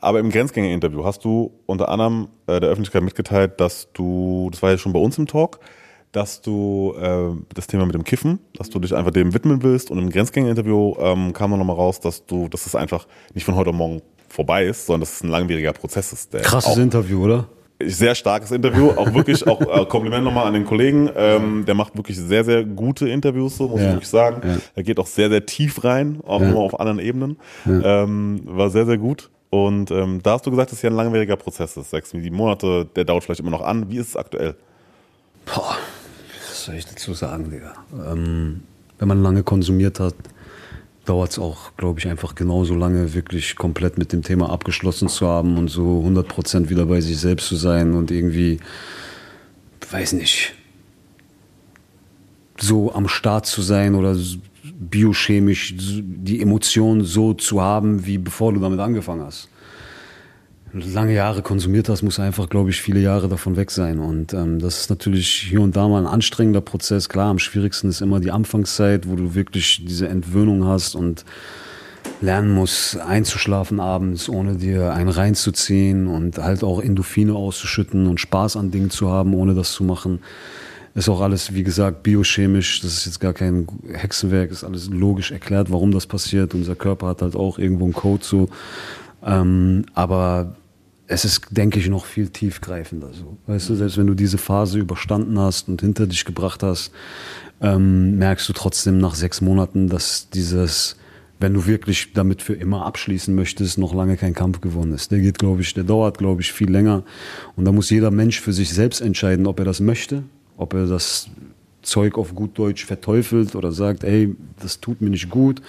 aber 0.00 0.18
im 0.20 0.30
Grenzgänger-Interview 0.30 1.04
hast 1.04 1.24
du 1.24 1.52
unter 1.66 1.88
anderem 1.88 2.28
äh, 2.46 2.60
der 2.60 2.68
Öffentlichkeit 2.70 3.02
mitgeteilt, 3.02 3.60
dass 3.60 3.88
du, 3.94 4.48
das 4.50 4.62
war 4.62 4.70
ja 4.70 4.78
schon 4.78 4.92
bei 4.92 5.00
uns 5.00 5.16
im 5.16 5.26
Talk, 5.26 5.60
dass 6.12 6.42
du 6.42 6.94
äh, 7.00 7.30
das 7.54 7.66
Thema 7.66 7.86
mit 7.86 7.94
dem 7.94 8.04
Kiffen, 8.04 8.40
dass 8.54 8.68
du 8.68 8.78
dich 8.78 8.94
einfach 8.94 9.10
dem 9.12 9.32
widmen 9.32 9.62
willst. 9.62 9.90
Und 9.90 9.98
im 9.98 10.10
Grenzgänger-Interview 10.10 10.96
ähm, 11.00 11.32
kam 11.32 11.50
dann 11.50 11.60
nochmal 11.60 11.76
raus, 11.76 12.00
dass 12.00 12.26
du, 12.26 12.48
dass 12.48 12.66
es 12.66 12.74
einfach 12.74 13.06
nicht 13.32 13.44
von 13.44 13.54
heute 13.54 13.70
auf 13.70 13.76
morgen 13.76 14.02
vorbei 14.28 14.66
ist, 14.66 14.84
sondern 14.86 15.00
dass 15.00 15.14
es 15.14 15.22
ein 15.22 15.30
langwieriger 15.30 15.72
Prozess 15.72 16.12
ist. 16.12 16.32
Krasses 16.32 16.76
Interview, 16.76 17.24
oder? 17.24 17.46
Sehr 17.84 18.14
starkes 18.14 18.50
Interview, 18.50 18.90
auch 18.90 19.14
wirklich, 19.14 19.46
auch 19.46 19.60
äh, 19.60 19.86
Kompliment 19.86 20.24
nochmal 20.24 20.46
an 20.46 20.54
den 20.54 20.64
Kollegen. 20.64 21.08
Ähm, 21.16 21.64
der 21.66 21.74
macht 21.74 21.96
wirklich 21.96 22.16
sehr, 22.18 22.44
sehr 22.44 22.64
gute 22.64 23.08
Interviews, 23.08 23.56
so 23.56 23.68
muss 23.68 23.80
ich 23.80 23.86
Ja. 23.86 23.92
wirklich 23.92 24.08
sagen. 24.08 24.42
Ja. 24.46 24.56
Er 24.76 24.82
geht 24.82 24.98
auch 24.98 25.06
sehr, 25.06 25.28
sehr 25.30 25.46
tief 25.46 25.82
rein, 25.84 26.20
auch 26.26 26.40
Ja. 26.40 26.46
nochmal 26.48 26.64
auf 26.64 26.78
anderen 26.78 26.98
Ebenen. 26.98 27.36
Ähm, 27.66 28.40
war 28.44 28.70
sehr, 28.70 28.86
sehr 28.86 28.98
gut. 28.98 29.30
Und 29.50 29.90
ähm, 29.90 30.20
da 30.22 30.32
hast 30.34 30.46
du 30.46 30.50
gesagt, 30.50 30.70
dass 30.72 30.80
hier 30.80 30.90
ein 30.90 30.96
langwieriger 30.96 31.36
Prozess 31.36 31.76
ist. 31.76 31.90
Sechs, 31.90 32.10
sieben 32.10 32.36
Monate, 32.36 32.86
der 32.94 33.04
dauert 33.04 33.24
vielleicht 33.24 33.40
immer 33.40 33.50
noch 33.50 33.62
an. 33.62 33.90
Wie 33.90 33.96
ist 33.96 34.08
es 34.10 34.16
aktuell? 34.16 34.54
Boah, 35.46 35.76
was 36.48 36.64
soll 36.64 36.76
ich 36.76 36.86
dazu 36.86 37.14
sagen, 37.14 37.50
Digga? 37.50 37.72
Ähm, 38.12 38.62
wenn 38.98 39.08
man 39.08 39.22
lange 39.22 39.42
konsumiert 39.42 39.98
hat, 39.98 40.14
dauert 41.04 41.32
es 41.32 41.38
auch, 41.38 41.76
glaube 41.76 41.98
ich, 41.98 42.08
einfach 42.08 42.34
genauso 42.34 42.74
lange, 42.74 43.14
wirklich 43.14 43.56
komplett 43.56 43.98
mit 43.98 44.12
dem 44.12 44.22
Thema 44.22 44.50
abgeschlossen 44.50 45.08
zu 45.08 45.26
haben 45.26 45.58
und 45.58 45.68
so 45.68 46.04
100% 46.06 46.68
wieder 46.68 46.86
bei 46.86 47.00
sich 47.00 47.18
selbst 47.18 47.48
zu 47.48 47.56
sein 47.56 47.94
und 47.94 48.10
irgendwie, 48.10 48.60
weiß 49.90 50.12
nicht, 50.14 50.54
so 52.58 52.92
am 52.94 53.08
Start 53.08 53.46
zu 53.46 53.62
sein 53.62 53.94
oder 53.94 54.16
biochemisch 54.78 55.74
die 55.76 56.40
Emotionen 56.40 57.04
so 57.04 57.34
zu 57.34 57.60
haben, 57.60 58.06
wie 58.06 58.18
bevor 58.18 58.52
du 58.52 58.60
damit 58.60 58.80
angefangen 58.80 59.22
hast. 59.22 59.49
Lange 60.72 61.14
Jahre 61.14 61.42
konsumiert 61.42 61.88
hast, 61.88 62.02
muss 62.02 62.20
einfach, 62.20 62.48
glaube 62.48 62.70
ich, 62.70 62.80
viele 62.80 63.00
Jahre 63.00 63.28
davon 63.28 63.56
weg 63.56 63.72
sein. 63.72 63.98
Und 63.98 64.32
ähm, 64.32 64.60
das 64.60 64.80
ist 64.82 64.90
natürlich 64.90 65.28
hier 65.28 65.60
und 65.60 65.74
da 65.74 65.88
mal 65.88 65.98
ein 65.98 66.12
anstrengender 66.12 66.60
Prozess. 66.60 67.08
Klar, 67.08 67.30
am 67.30 67.40
schwierigsten 67.40 67.88
ist 67.88 68.00
immer 68.00 68.20
die 68.20 68.30
Anfangszeit, 68.30 69.08
wo 69.08 69.16
du 69.16 69.34
wirklich 69.34 69.84
diese 69.84 70.06
Entwöhnung 70.06 70.66
hast 70.66 70.94
und 70.94 71.24
lernen 72.20 72.54
musst, 72.54 72.98
einzuschlafen 72.98 73.80
abends, 73.80 74.28
ohne 74.28 74.56
dir 74.56 74.92
einen 74.94 75.08
reinzuziehen 75.08 76.06
und 76.06 76.38
halt 76.38 76.62
auch 76.62 76.80
Endorphine 76.80 77.34
auszuschütten 77.34 78.06
und 78.06 78.20
Spaß 78.20 78.56
an 78.56 78.70
Dingen 78.70 78.90
zu 78.90 79.10
haben, 79.10 79.34
ohne 79.34 79.54
das 79.54 79.72
zu 79.72 79.82
machen. 79.82 80.20
Ist 80.94 81.08
auch 81.08 81.20
alles, 81.20 81.54
wie 81.54 81.62
gesagt, 81.64 82.02
biochemisch. 82.04 82.80
Das 82.80 82.92
ist 82.92 83.06
jetzt 83.06 83.20
gar 83.20 83.32
kein 83.32 83.66
Hexenwerk, 83.92 84.50
ist 84.50 84.64
alles 84.64 84.88
logisch 84.88 85.32
erklärt, 85.32 85.72
warum 85.72 85.90
das 85.92 86.06
passiert. 86.06 86.54
Unser 86.54 86.76
Körper 86.76 87.08
hat 87.08 87.22
halt 87.22 87.34
auch 87.34 87.58
irgendwo 87.58 87.84
einen 87.84 87.92
Code 87.92 88.24
so. 88.24 88.48
Ähm, 89.24 89.84
aber 89.94 90.54
es 91.10 91.24
ist, 91.24 91.46
denke 91.50 91.78
ich, 91.78 91.88
noch 91.88 92.04
viel 92.04 92.28
tiefgreifender. 92.28 93.10
So. 93.12 93.36
Weißt 93.46 93.68
du, 93.68 93.74
selbst 93.74 93.98
wenn 93.98 94.06
du 94.06 94.14
diese 94.14 94.38
Phase 94.38 94.78
überstanden 94.78 95.38
hast 95.38 95.68
und 95.68 95.80
hinter 95.80 96.06
dich 96.06 96.24
gebracht 96.24 96.62
hast, 96.62 96.92
ähm, 97.60 98.16
merkst 98.16 98.48
du 98.48 98.52
trotzdem 98.52 98.98
nach 98.98 99.14
sechs 99.14 99.40
Monaten, 99.40 99.88
dass 99.88 100.30
dieses, 100.30 100.96
wenn 101.38 101.52
du 101.52 101.66
wirklich 101.66 102.12
damit 102.12 102.42
für 102.42 102.54
immer 102.54 102.86
abschließen 102.86 103.34
möchtest, 103.34 103.76
noch 103.78 103.92
lange 103.92 104.16
kein 104.16 104.34
Kampf 104.34 104.60
gewonnen 104.60 104.94
ist. 104.94 105.10
Der 105.10 105.18
geht, 105.18 105.38
glaube 105.38 105.62
ich, 105.62 105.74
der 105.74 105.84
dauert, 105.84 106.18
glaube 106.18 106.42
ich, 106.42 106.52
viel 106.52 106.70
länger. 106.70 107.02
Und 107.56 107.64
da 107.64 107.72
muss 107.72 107.90
jeder 107.90 108.10
Mensch 108.10 108.40
für 108.40 108.52
sich 108.52 108.72
selbst 108.72 109.00
entscheiden, 109.00 109.46
ob 109.46 109.58
er 109.58 109.64
das 109.64 109.80
möchte 109.80 110.22
ob 110.60 110.74
er 110.74 110.86
das 110.86 111.30
Zeug 111.80 112.18
auf 112.18 112.34
gut 112.34 112.58
Deutsch 112.58 112.84
verteufelt 112.84 113.56
oder 113.56 113.72
sagt, 113.72 114.04
ey, 114.04 114.36
das 114.60 114.80
tut 114.80 115.00
mir 115.00 115.08
nicht 115.08 115.30
gut 115.30 115.62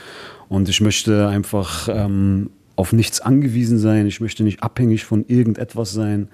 und 0.50 0.68
ich 0.68 0.82
möchte 0.82 1.30
einfach 1.30 1.88
ähm, 1.90 2.50
auf 2.82 2.94
nichts 2.94 3.22
angewiesen 3.22 3.78
sein, 3.78 4.08
ich 4.08 4.22
möchte 4.22 4.44
nicht 4.44 4.64
abhängig 4.64 5.06
von 5.06 5.24
irgendetwas 5.28 5.94
sein. 5.94 6.30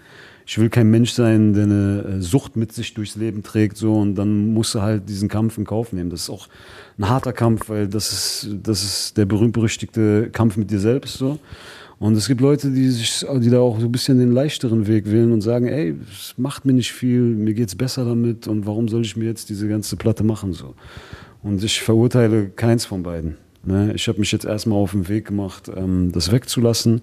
Ich 0.45 0.57
will 0.57 0.69
kein 0.69 0.89
Mensch 0.89 1.11
sein, 1.11 1.53
der 1.53 1.63
eine 1.65 2.05
äh, 2.19 2.21
Sucht 2.21 2.55
mit 2.55 2.71
sich 2.71 2.93
durchs 2.93 3.17
Leben 3.17 3.43
trägt, 3.43 3.75
so 3.75 3.95
und 3.95 4.15
dann 4.15 4.53
muss 4.53 4.73
er 4.73 4.81
halt 4.81 5.09
diesen 5.09 5.27
Kampf 5.27 5.57
in 5.57 5.65
Kauf 5.65 5.91
nehmen. 5.91 6.09
Das 6.09 6.21
ist 6.21 6.29
auch 6.29 6.47
ein 6.97 7.09
harter 7.09 7.33
Kampf, 7.33 7.67
weil 7.67 7.89
das 7.89 8.13
ist, 8.13 8.55
das 8.63 8.81
ist 8.81 9.17
der 9.17 9.25
berühmt-berüchtigte 9.25 10.29
Kampf 10.31 10.55
mit 10.55 10.71
dir 10.71 10.79
selbst, 10.79 11.17
so. 11.17 11.37
Und 11.99 12.15
es 12.15 12.29
gibt 12.29 12.39
Leute, 12.39 12.71
die 12.71 12.87
sich, 12.91 13.25
die 13.41 13.49
da 13.49 13.59
auch 13.59 13.77
so 13.77 13.87
ein 13.87 13.91
bisschen 13.91 14.17
den 14.17 14.31
leichteren 14.31 14.87
Weg 14.87 15.11
wählen 15.11 15.33
und 15.33 15.41
sagen, 15.41 15.67
ey, 15.67 15.95
es 16.09 16.33
macht 16.37 16.63
mir 16.63 16.73
nicht 16.73 16.93
viel, 16.93 17.19
mir 17.19 17.55
geht's 17.55 17.75
besser 17.75 18.05
damit 18.05 18.47
und 18.47 18.65
warum 18.65 18.87
soll 18.87 19.01
ich 19.01 19.17
mir 19.17 19.25
jetzt 19.25 19.49
diese 19.49 19.67
ganze 19.67 19.97
Platte 19.97 20.23
machen 20.23 20.53
so? 20.53 20.75
Und 21.43 21.61
ich 21.61 21.81
verurteile 21.81 22.47
keins 22.51 22.85
von 22.85 23.03
beiden. 23.03 23.35
Ne? 23.67 23.93
Ich 23.93 24.07
habe 24.07 24.19
mich 24.19 24.31
jetzt 24.31 24.45
erstmal 24.45 24.79
auf 24.79 24.91
den 24.91 25.07
Weg 25.09 25.25
gemacht, 25.25 25.69
ähm, 25.75 26.11
das 26.11 26.31
wegzulassen, 26.31 27.01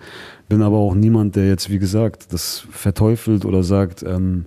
bin 0.49 0.62
aber 0.62 0.79
auch 0.79 0.95
niemand, 0.95 1.37
der 1.37 1.47
jetzt, 1.47 1.71
wie 1.71 1.79
gesagt, 1.79 2.33
das 2.33 2.67
verteufelt 2.71 3.45
oder 3.45 3.62
sagt, 3.62 4.03
ähm, 4.03 4.47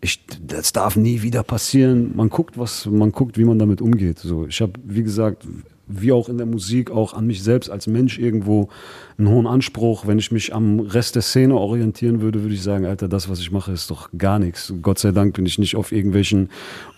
ich, 0.00 0.20
das 0.46 0.72
darf 0.72 0.96
nie 0.96 1.22
wieder 1.22 1.42
passieren. 1.42 2.14
Man 2.14 2.28
guckt, 2.28 2.58
was, 2.58 2.84
man 2.86 3.10
guckt, 3.10 3.38
wie 3.38 3.44
man 3.44 3.58
damit 3.58 3.80
umgeht. 3.80 4.18
So, 4.18 4.46
ich 4.46 4.60
habe, 4.60 4.72
wie 4.84 5.02
gesagt, 5.02 5.46
wie 5.86 6.12
auch 6.12 6.28
in 6.28 6.36
der 6.36 6.46
Musik, 6.46 6.90
auch 6.90 7.14
an 7.14 7.26
mich 7.26 7.42
selbst 7.42 7.70
als 7.70 7.86
Mensch 7.86 8.18
irgendwo 8.18 8.68
einen 9.18 9.28
hohen 9.28 9.46
Anspruch. 9.46 10.06
Wenn 10.06 10.18
ich 10.18 10.32
mich 10.32 10.54
am 10.54 10.80
Rest 10.80 11.14
der 11.14 11.22
Szene 11.22 11.54
orientieren 11.54 12.20
würde, 12.20 12.42
würde 12.42 12.54
ich 12.54 12.62
sagen, 12.62 12.86
Alter, 12.86 13.08
das, 13.08 13.28
was 13.28 13.40
ich 13.40 13.50
mache, 13.50 13.72
ist 13.72 13.90
doch 13.90 14.10
gar 14.16 14.38
nichts. 14.38 14.72
Gott 14.82 14.98
sei 14.98 15.12
Dank 15.12 15.34
bin 15.34 15.46
ich 15.46 15.58
nicht 15.58 15.76
auf 15.76 15.92
irgendwelchen 15.92 16.50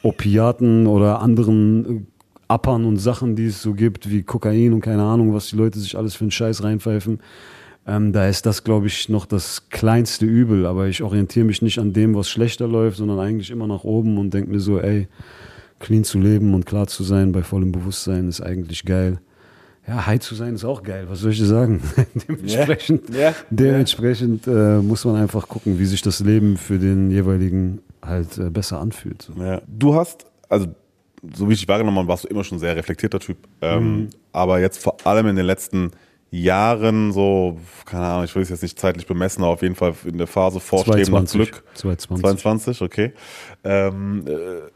Opiaten 0.02 0.86
oder 0.86 1.20
anderen 1.20 1.98
äh, 1.98 2.00
Appern 2.48 2.84
und 2.84 2.98
Sachen, 2.98 3.36
die 3.36 3.46
es 3.46 3.62
so 3.62 3.74
gibt, 3.74 4.10
wie 4.10 4.22
Kokain 4.22 4.72
und 4.72 4.80
keine 4.80 5.02
Ahnung, 5.02 5.34
was 5.34 5.48
die 5.48 5.56
Leute 5.56 5.78
sich 5.78 5.96
alles 5.96 6.14
für 6.14 6.24
einen 6.24 6.30
Scheiß 6.30 6.62
reinpfeifen. 6.62 7.20
Ähm, 7.86 8.12
da 8.12 8.28
ist 8.28 8.46
das, 8.46 8.64
glaube 8.64 8.86
ich, 8.88 9.08
noch 9.08 9.26
das 9.26 9.68
kleinste 9.70 10.26
Übel. 10.26 10.66
Aber 10.66 10.88
ich 10.88 11.02
orientiere 11.02 11.46
mich 11.46 11.62
nicht 11.62 11.78
an 11.78 11.92
dem, 11.92 12.14
was 12.14 12.28
schlechter 12.28 12.66
läuft, 12.66 12.98
sondern 12.98 13.18
eigentlich 13.18 13.50
immer 13.50 13.66
nach 13.66 13.84
oben 13.84 14.18
und 14.18 14.34
denke 14.34 14.50
mir 14.50 14.60
so, 14.60 14.80
ey, 14.80 15.08
clean 15.78 16.04
zu 16.04 16.18
leben 16.18 16.54
und 16.54 16.66
klar 16.66 16.86
zu 16.86 17.04
sein 17.04 17.32
bei 17.32 17.42
vollem 17.42 17.72
Bewusstsein 17.72 18.28
ist 18.28 18.40
eigentlich 18.40 18.84
geil. 18.84 19.18
Ja, 19.86 20.04
high 20.06 20.18
zu 20.18 20.34
sein 20.34 20.54
ist 20.54 20.64
auch 20.64 20.82
geil, 20.82 21.06
was 21.08 21.20
soll 21.20 21.30
ich 21.30 21.38
dir 21.38 21.46
sagen? 21.46 21.80
dementsprechend 22.28 23.08
yeah. 23.10 23.20
Yeah. 23.20 23.34
dementsprechend 23.50 24.46
äh, 24.48 24.78
muss 24.78 25.04
man 25.04 25.14
einfach 25.14 25.46
gucken, 25.46 25.78
wie 25.78 25.84
sich 25.84 26.02
das 26.02 26.18
Leben 26.18 26.56
für 26.56 26.80
den 26.80 27.12
jeweiligen 27.12 27.82
halt 28.02 28.36
äh, 28.38 28.50
besser 28.50 28.80
anfühlt. 28.80 29.22
So. 29.22 29.40
Ja. 29.40 29.62
Du 29.68 29.94
hast, 29.94 30.26
also 30.48 30.66
so 31.34 31.48
wie 31.48 31.54
ich 31.54 31.60
dich 31.60 31.68
wahrgenommen 31.68 31.98
habe, 31.98 32.08
warst 32.08 32.24
du 32.24 32.28
immer 32.28 32.44
schon 32.44 32.56
ein 32.56 32.60
sehr 32.60 32.76
reflektierter 32.76 33.20
Typ. 33.20 33.38
Ähm, 33.60 33.96
mhm. 33.96 34.10
Aber 34.32 34.60
jetzt 34.60 34.82
vor 34.82 34.96
allem 35.04 35.26
in 35.28 35.36
den 35.36 35.46
letzten 35.46 35.90
Jahren, 36.30 37.12
so, 37.12 37.58
keine 37.84 38.04
Ahnung, 38.04 38.24
ich 38.24 38.34
will 38.34 38.42
es 38.42 38.48
jetzt 38.48 38.62
nicht 38.62 38.78
zeitlich 38.78 39.06
bemessen, 39.06 39.42
aber 39.42 39.52
auf 39.52 39.62
jeden 39.62 39.76
Fall 39.76 39.94
in 40.04 40.18
der 40.18 40.26
Phase 40.26 40.60
Vorstreben 40.60 41.12
nach 41.12 41.30
Glück. 41.30 41.62
22. 41.74 42.22
22, 42.22 42.82
okay. 42.82 43.12
Ähm, 43.64 44.24
äh, 44.26 44.70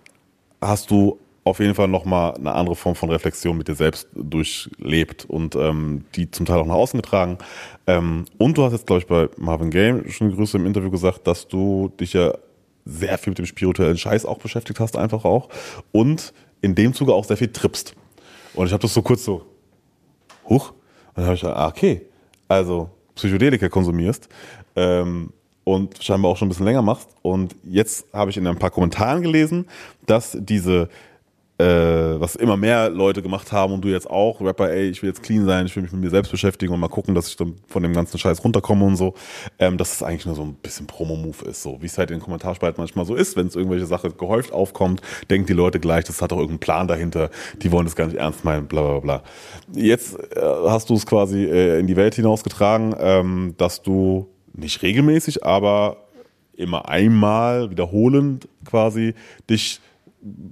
hast 0.61 0.91
du 0.91 1.19
auf 1.45 1.59
jeden 1.59 1.75
Fall 1.75 1.89
nochmal 1.89 2.35
eine 2.35 2.53
andere 2.53 2.77
Form 2.77 2.95
von 2.95 3.11
Reflexion 3.11 3.57
mit 3.57 3.69
dir 3.69 3.75
selbst 3.75 4.09
durchlebt 4.15 5.25
und 5.25 5.57
ähm, 5.57 6.05
die 6.15 6.31
zum 6.31 6.47
Teil 6.47 6.59
auch 6.59 6.67
nach 6.67 6.75
außen 6.75 7.01
getragen. 7.01 7.39
Ähm, 7.87 8.27
und 8.39 8.59
du 8.59 8.63
hast 8.63 8.73
jetzt, 8.73 8.87
glaube 8.87 9.01
ich, 9.01 9.07
bei 9.07 9.29
Marvin 9.37 9.71
Gaye 9.71 10.09
schon 10.11 10.35
Grüße 10.35 10.59
im 10.59 10.67
Interview 10.67 10.91
gesagt, 10.91 11.27
dass 11.27 11.49
du 11.49 11.91
dich 11.99 12.13
ja 12.13 12.35
sehr 12.91 13.17
viel 13.19 13.31
mit 13.31 13.39
dem 13.39 13.47
spirituellen 13.47 13.97
Scheiß 13.97 14.27
auch 14.27 14.39
beschäftigt 14.39 14.81
hast, 14.81 14.97
einfach 14.97 15.25
auch. 15.25 15.49
Und 15.93 16.33
in 16.61 16.75
dem 16.75 16.93
Zuge 16.93 17.15
auch 17.15 17.25
sehr 17.25 17.37
viel 17.37 17.53
trippst. 17.53 17.95
Und 18.55 18.67
ich 18.67 18.73
habe 18.73 18.83
das 18.83 18.93
so 18.93 19.03
kurz 19.03 19.25
so, 19.25 19.47
huch. 20.49 20.71
Und 20.71 20.77
dann 21.17 21.25
habe 21.27 21.35
ich 21.35 21.41
gesagt, 21.41 21.57
ah, 21.57 21.69
okay, 21.69 22.03
also 22.49 22.91
Psychedelika 23.15 23.69
konsumierst. 23.69 24.29
Ähm, 24.77 25.33
und 25.65 26.03
scheinbar 26.03 26.33
auch 26.33 26.37
schon 26.37 26.47
ein 26.47 26.51
bisschen 26.51 26.67
länger 26.67 26.83
machst. 26.83 27.09
Und 27.23 27.55
jetzt 27.63 28.07
habe 28.13 28.31
ich 28.31 28.37
in 28.37 28.47
ein 28.47 28.59
paar 28.59 28.71
Kommentaren 28.71 29.23
gelesen, 29.23 29.67
dass 30.07 30.37
diese, 30.39 30.89
was 31.61 32.37
immer 32.37 32.57
mehr 32.57 32.91
Leute 32.91 33.23
gemacht 33.23 33.53
haben 33.53 33.73
und 33.73 33.85
du 33.85 33.89
jetzt 33.89 34.09
auch, 34.09 34.41
Rapper, 34.41 34.71
ey, 34.71 34.89
ich 34.89 35.03
will 35.03 35.09
jetzt 35.09 35.23
clean 35.23 35.45
sein, 35.45 35.67
ich 35.67 35.77
will 35.77 35.83
mich 35.83 35.93
mit 35.93 36.01
mir 36.01 36.11
selbst 36.11 36.31
beschäftigen 36.31 36.73
und 36.73 36.81
mal 36.81 36.89
gucken, 36.89 37.15
dass 37.15 37.29
ich 37.29 37.37
dann 37.37 37.57
von 37.67 37.83
dem 37.83 37.93
ganzen 37.93 38.19
Scheiß 38.19 38.43
runterkomme 38.45 38.85
und 38.85 38.97
so, 38.97 39.15
ähm, 39.59 39.77
dass 39.77 39.93
es 39.93 40.03
eigentlich 40.03 40.27
nur 40.27 40.35
so 40.35 40.43
ein 40.43 40.55
bisschen 40.55 40.87
Promo-Move 40.87 41.45
ist, 41.49 41.63
so. 41.63 41.81
Wie 41.81 41.87
es 41.87 41.99
halt 41.99 42.11
in 42.11 42.19
den 42.19 42.23
Kommentarspalten 42.23 42.81
manchmal 42.81 43.05
so 43.05 43.15
ist, 43.15 43.37
wenn 43.37 43.47
es 43.47 43.57
irgendwelche 43.57 43.87
Sachen 43.87 44.17
gehäuft 44.17 44.53
aufkommt, 44.53 45.01
denken 45.29 45.47
die 45.47 45.53
Leute 45.53 45.81
gleich, 45.81 46.05
das 46.05 46.23
hat 46.23 46.33
doch 46.33 46.39
irgendeinen 46.39 46.61
Plan 46.61 46.89
dahinter, 46.89 47.31
die 47.63 47.73
wollen 47.73 47.87
das 47.87 47.97
gar 47.97 48.07
nicht 48.07 48.17
ernst 48.17 48.45
meinen, 48.45 48.67
bla 48.67 48.83
bla 48.83 49.01
bla. 49.01 49.23
Jetzt 49.75 50.19
äh, 50.37 50.41
hast 50.67 50.91
du 50.91 50.95
es 50.95 51.07
quasi 51.07 51.45
äh, 51.45 51.79
in 51.79 51.87
die 51.87 51.97
Welt 51.97 52.15
hinausgetragen, 52.15 52.95
ähm, 52.99 53.55
dass 53.57 53.83
du 53.83 54.29
nicht 54.53 54.83
regelmäßig, 54.83 55.45
aber 55.45 55.97
immer 56.57 56.89
einmal 56.89 57.71
wiederholend 57.71 58.49
quasi 58.65 59.15
dich 59.49 59.81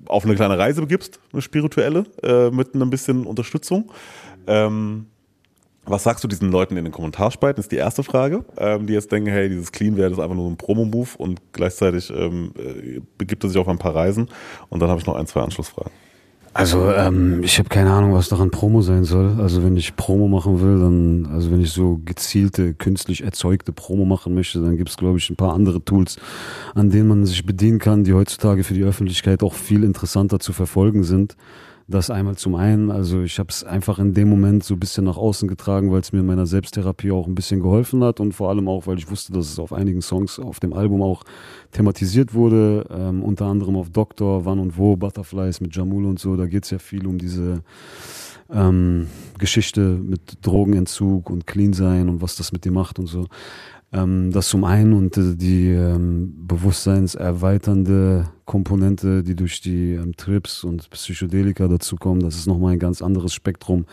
auf 0.07 0.25
eine 0.25 0.35
kleine 0.35 0.59
Reise 0.59 0.81
begibst, 0.81 1.21
eine 1.33 1.43
spirituelle, 1.43 2.05
äh, 2.23 2.51
mit 2.51 2.75
ein 2.75 2.91
bisschen 2.91 3.27
Unterstützung. 3.27 3.91
Ähm, 4.47 5.07
was 5.85 6.03
sagst 6.03 6.23
du 6.23 6.29
diesen 6.29 6.51
Leuten 6.51 6.77
in 6.77 6.85
den 6.85 6.93
Kommentarspalten? 6.93 7.61
Ist 7.61 7.73
die 7.73 7.77
erste 7.77 8.03
Frage, 8.03 8.45
ähm, 8.59 8.87
die 8.87 8.93
jetzt 8.93 9.11
denken, 9.11 9.31
hey, 9.31 9.49
dieses 9.49 9.73
Clean 9.73 9.97
wäre 9.97 10.11
das 10.11 10.19
einfach 10.19 10.35
nur 10.35 10.45
so 10.45 10.51
ein 10.51 10.57
Promo-Move 10.57 11.09
und 11.17 11.41
gleichzeitig 11.53 12.11
ähm, 12.11 12.53
äh, 12.59 13.01
begibt 13.17 13.45
er 13.45 13.51
sich 13.51 13.59
auf 13.59 13.69
ein 13.69 13.79
paar 13.79 13.95
Reisen. 13.95 14.29
Und 14.69 14.81
dann 14.81 14.91
habe 14.91 15.01
ich 15.01 15.07
noch 15.07 15.17
ein, 15.17 15.27
zwei 15.27 15.41
Anschlussfragen. 15.41 15.93
Also 16.59 16.91
ähm, 16.93 17.41
ich 17.45 17.61
habe 17.61 17.69
keine 17.69 17.93
Ahnung, 17.93 18.15
was 18.15 18.31
daran 18.31 18.51
Promo 18.51 18.83
sein 18.83 19.05
soll. 19.05 19.37
Also 19.41 19.63
wenn 19.63 19.77
ich 19.77 19.95
Promo 19.95 20.27
machen 20.27 20.61
will, 20.61 20.81
dann, 20.81 21.29
also 21.33 21.53
wenn 21.53 21.61
ich 21.61 21.71
so 21.71 22.01
gezielte, 22.05 22.75
künstlich 22.75 23.23
erzeugte 23.23 23.73
Promo 23.73 24.05
machen 24.05 24.35
möchte, 24.35 24.61
dann 24.61 24.77
gibt 24.77 24.89
es, 24.89 24.97
glaube 24.97 25.19
ich, 25.19 25.31
ein 25.31 25.37
paar 25.37 25.55
andere 25.55 25.85
Tools, 25.85 26.17
an 26.75 26.91
denen 26.91 27.07
man 27.07 27.27
sich 27.27 27.47
bedienen 27.47 27.79
kann, 27.79 28.03
die 28.03 28.13
heutzutage 28.13 28.65
für 28.65 28.75
die 28.75 28.83
Öffentlichkeit 28.83 29.45
auch 29.45 29.55
viel 29.55 29.85
interessanter 29.85 30.41
zu 30.41 30.53
verfolgen 30.53 31.05
sind. 31.05 31.37
Das 31.91 32.11
einmal 32.11 32.37
zum 32.37 32.55
einen, 32.55 32.91
also 32.91 33.23
ich 33.23 33.39
habe 33.39 33.49
es 33.49 33.65
einfach 33.65 33.99
in 33.99 34.13
dem 34.13 34.29
Moment 34.29 34.63
so 34.63 34.75
ein 34.75 34.81
bisschen 34.81 35.05
nach 35.05 35.17
außen 35.17 35.49
getragen, 35.49 35.91
weil 35.91 36.01
es 36.01 36.13
mir 36.13 36.21
in 36.21 36.27
meiner 36.27 36.45
Selbsttherapie 36.45 37.11
auch 37.11 37.27
ein 37.27 37.35
bisschen 37.35 37.63
geholfen 37.63 38.05
hat 38.05 38.21
und 38.21 38.33
vor 38.33 38.51
allem 38.51 38.69
auch, 38.69 38.87
weil 38.87 38.99
ich 38.99 39.11
wusste, 39.11 39.33
dass 39.33 39.51
es 39.51 39.59
auf 39.59 39.73
einigen 39.73 40.03
Songs 40.03 40.39
auf 40.39 40.61
dem 40.61 40.75
Album 40.75 41.01
auch 41.01 41.25
thematisiert 41.73 42.35
wurde, 42.35 42.85
ähm, 42.91 43.23
unter 43.23 43.47
anderem 43.47 43.75
auf 43.77 43.89
Doktor, 43.89 44.45
Wann 44.45 44.59
und 44.59 44.77
Wo, 44.77 44.97
Butterflies 44.97 45.63
mit 45.63 45.75
Jamul 45.75 46.05
und 46.05 46.19
so, 46.19 46.37
da 46.37 46.45
geht 46.45 46.65
es 46.65 46.71
ja 46.71 46.79
viel 46.79 47.07
um 47.07 47.17
diese 47.17 47.63
ähm, 48.53 49.07
Geschichte 49.39 49.81
mit 49.81 50.47
Drogenentzug 50.47 51.31
und 51.31 51.47
Clean 51.47 51.73
sein 51.73 52.11
und 52.11 52.21
was 52.21 52.37
das 52.37 52.53
mit 52.53 52.67
dir 52.67 52.73
macht 52.73 52.99
und 52.99 53.07
so. 53.07 53.29
Ähm, 53.91 54.31
das 54.33 54.49
zum 54.49 54.65
einen 54.65 54.93
und 54.93 55.17
äh, 55.17 55.35
die 55.35 55.71
ähm, 55.71 56.35
bewusstseinserweiternde 56.47 58.29
Komponente, 58.45 59.23
die 59.23 59.35
durch 59.35 59.63
die 59.63 59.95
ähm, 59.95 60.15
Trips 60.15 60.63
und 60.63 60.91
Psychedelika 60.91 61.69
dazukommen, 61.69 62.23
das 62.23 62.37
ist 62.37 62.47
nochmal 62.47 62.75
ein 62.75 62.79
ganz 62.79 63.01
anderes 63.01 63.33
Spektrum, 63.33 63.87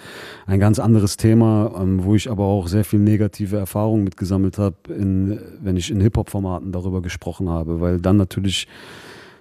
ein 0.48 0.60
ganz 0.60 0.80
anderes 0.80 1.16
Thema, 1.16 1.74
ähm, 1.80 2.04
wo 2.04 2.14
ich 2.14 2.30
aber 2.30 2.44
auch 2.44 2.68
sehr 2.68 2.84
viel 2.84 3.00
negative 3.00 3.56
Erfahrungen 3.56 4.04
mitgesammelt 4.04 4.58
habe, 4.58 4.76
wenn 4.88 5.78
ich 5.78 5.90
in 5.90 6.02
Hip-Hop-Formaten 6.02 6.74
darüber 6.74 7.02
gesprochen 7.02 7.50
habe, 7.50 7.80
weil 7.80 8.02
dann 8.02 8.18
natürlich 8.18 8.68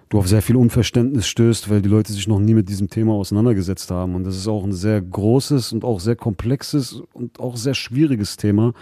du 0.09 0.19
auf 0.19 0.29
sehr 0.29 0.43
viel 0.43 0.55
Unverständnis 0.55 1.27
stößt, 1.27 1.69
weil 1.69 1.83
die 1.83 1.89
Leute 1.89 2.13
sich 2.13 2.29
noch 2.29 2.39
nie 2.39 2.55
mit 2.55 2.69
diesem 2.69 2.89
Thema 2.89 3.15
auseinandergesetzt 3.15 3.91
haben. 3.91 4.15
Und 4.15 4.25
das 4.25 4.37
ist 4.37 4.47
auch 4.47 4.63
ein 4.63 4.73
sehr 4.73 5.01
großes 5.01 5.73
und 5.73 5.85
auch 5.85 5.99
sehr 5.99 6.15
komplexes 6.15 7.03
und 7.13 7.41
auch 7.41 7.57
sehr 7.57 7.75
schwieriges 7.75 8.37
Thema 8.37 8.75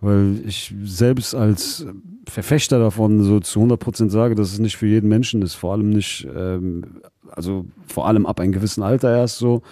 weil 0.00 0.40
ich 0.46 0.74
selbst 0.84 1.34
als 1.34 1.86
Verfechter 2.28 2.78
davon 2.78 3.22
so 3.22 3.40
zu 3.40 3.60
100 3.60 3.80
Prozent 3.80 4.12
sage, 4.12 4.34
dass 4.34 4.52
es 4.52 4.58
nicht 4.58 4.76
für 4.76 4.86
jeden 4.86 5.08
Menschen 5.08 5.42
ist, 5.42 5.54
vor 5.54 5.72
allem 5.72 5.90
nicht, 5.90 6.26
ähm, 6.34 7.00
also 7.30 7.66
vor 7.86 8.06
allem 8.06 8.26
ab 8.26 8.40
einem 8.40 8.52
gewissen 8.52 8.82
Alter 8.82 9.16
erst 9.16 9.38
so. 9.38 9.62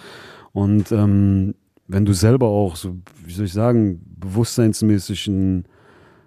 Und 0.51 0.91
ähm, 0.91 1.55
wenn 1.87 2.05
du 2.05 2.13
selber 2.13 2.47
auch 2.47 2.75
so, 2.75 2.97
wie 3.23 3.33
soll 3.33 3.45
ich 3.45 3.53
sagen, 3.53 4.01
bewusstseinsmäßig 4.19 5.27
ein 5.27 5.65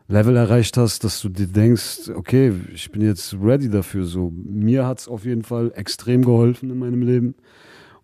Level 0.09 0.36
erreicht 0.36 0.76
hast, 0.76 1.05
dass 1.05 1.20
du 1.20 1.28
dir 1.28 1.46
denkst, 1.46 2.11
okay, 2.14 2.53
ich 2.72 2.90
bin 2.90 3.03
jetzt 3.03 3.34
ready 3.42 3.68
dafür. 3.68 4.05
So, 4.05 4.32
mir 4.34 4.86
hat 4.86 5.01
es 5.01 5.09
auf 5.09 5.24
jeden 5.24 5.42
Fall 5.42 5.72
extrem 5.74 6.24
geholfen 6.24 6.70
in 6.70 6.78
meinem 6.78 7.03
Leben. 7.03 7.34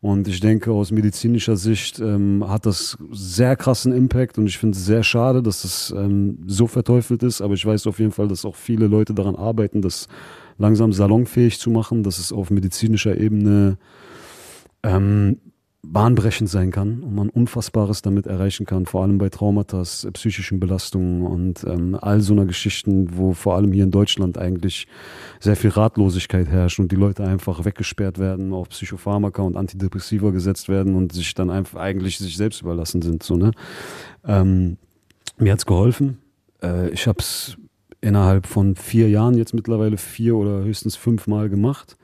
Und 0.05 0.29
ich 0.29 0.41
denke, 0.41 0.71
aus 0.71 0.91
medizinischer 0.91 1.57
Sicht 1.57 1.99
ähm, 1.99 2.45
hat 2.47 2.67
das 2.67 2.99
sehr 3.11 3.57
krassen 3.57 3.91
Impact 3.91 4.37
und 4.37 4.47
ich 4.47 4.59
finde 4.59 4.77
es 4.77 4.85
sehr 4.85 5.03
schade, 5.03 5.43
dass 5.43 5.63
das 5.63 5.95
ähm, 5.97 6.41
so 6.47 6.67
verteufelt 6.67 7.23
ist. 7.23 7.41
Aber 7.41 7.55
ich 7.55 7.65
weiß 7.65 7.87
auf 7.87 7.99
jeden 7.99 8.13
Fall, 8.13 8.29
dass 8.29 8.45
auch 8.45 8.55
viele 8.55 8.87
Leute 8.87 9.15
daran 9.15 9.35
arbeiten, 9.35 9.81
das 9.81 10.09
langsam 10.59 10.93
salonfähig 10.93 11.59
zu 11.59 11.71
machen, 11.71 12.03
dass 12.03 12.19
es 12.19 12.33
auf 12.33 12.51
medizinischer 12.51 13.19
Ebene 13.19 13.79
ähm, 14.83 15.39
bahnbrechend 15.85 16.49
sein 16.49 16.71
kann 16.71 17.03
und 17.03 17.15
man 17.15 17.29
Unfassbares 17.29 18.03
damit 18.03 18.27
erreichen 18.27 18.67
kann, 18.67 18.87
vor 18.87 19.03
allem 19.03 19.19
bei 19.19 19.29
Traumata, 19.29 19.83
psychischen 20.13 20.61
Belastungen 20.61 21.23
und 21.23 21.65
ähm, 21.65 21.97
all 22.01 22.21
so 22.21 22.33
einer 22.33 22.47
Geschichten, 22.47 23.17
wo 23.17 23.33
vor 23.33 23.57
allem 23.57 23.73
hier 23.73 23.85
in 23.85 23.91
Deutschland 23.91 24.39
eigentlich 24.39 24.87
sehr 25.41 25.57
viel 25.57 25.71
Ratlosigkeit 25.71 26.49
herrscht 26.49 26.79
und 26.81 26.91
die 26.91 26.97
Leute 26.97 27.25
einfach 27.25 27.65
weggesperrt 27.65 28.19
werden, 28.19 28.53
auf 28.53 28.71
Psychopharmaka 28.71 29.43
und 29.43 29.57
Antidepressiva 29.57 30.31
gesetzt 30.31 30.69
werden 30.69 30.95
und 30.95 31.13
sich 31.13 31.35
dann 31.35 31.51
einfach 31.51 31.81
eigentlich 31.81 32.19
sich 32.19 32.37
selbst 32.37 32.63
überlassen 32.63 33.03
sind. 33.03 33.23
So, 33.23 33.37
ne? 33.37 33.53
Ähm, 34.27 34.79
mir 35.39 35.53
hat's 35.53 35.67
geholfen. 35.67 36.19
Äh, 36.63 36.91
ich 36.91 37.07
habe 37.07 37.19
es 37.19 37.57
innerhalb 38.01 38.47
von 38.47 38.77
vier 38.77 39.09
Jahren 39.09 39.37
jetzt 39.37 39.55
mittlerweile 39.55 39.97
vier 39.97 40.37
oder 40.37 40.63
höchstens 40.63 40.97
fünf 40.97 41.27
Mal 41.27 41.49
gemacht 41.49 41.97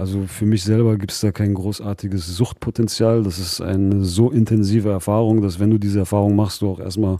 also 0.00 0.26
für 0.26 0.46
mich 0.46 0.64
selber 0.64 0.96
gibt 0.96 1.12
es 1.12 1.20
da 1.20 1.30
kein 1.30 1.52
großartiges 1.52 2.26
Suchtpotenzial. 2.34 3.22
Das 3.22 3.38
ist 3.38 3.60
eine 3.60 4.02
so 4.02 4.30
intensive 4.30 4.88
Erfahrung, 4.88 5.42
dass 5.42 5.60
wenn 5.60 5.70
du 5.70 5.76
diese 5.76 5.98
Erfahrung 5.98 6.34
machst, 6.34 6.62
du 6.62 6.70
auch 6.70 6.80
erstmal 6.80 7.18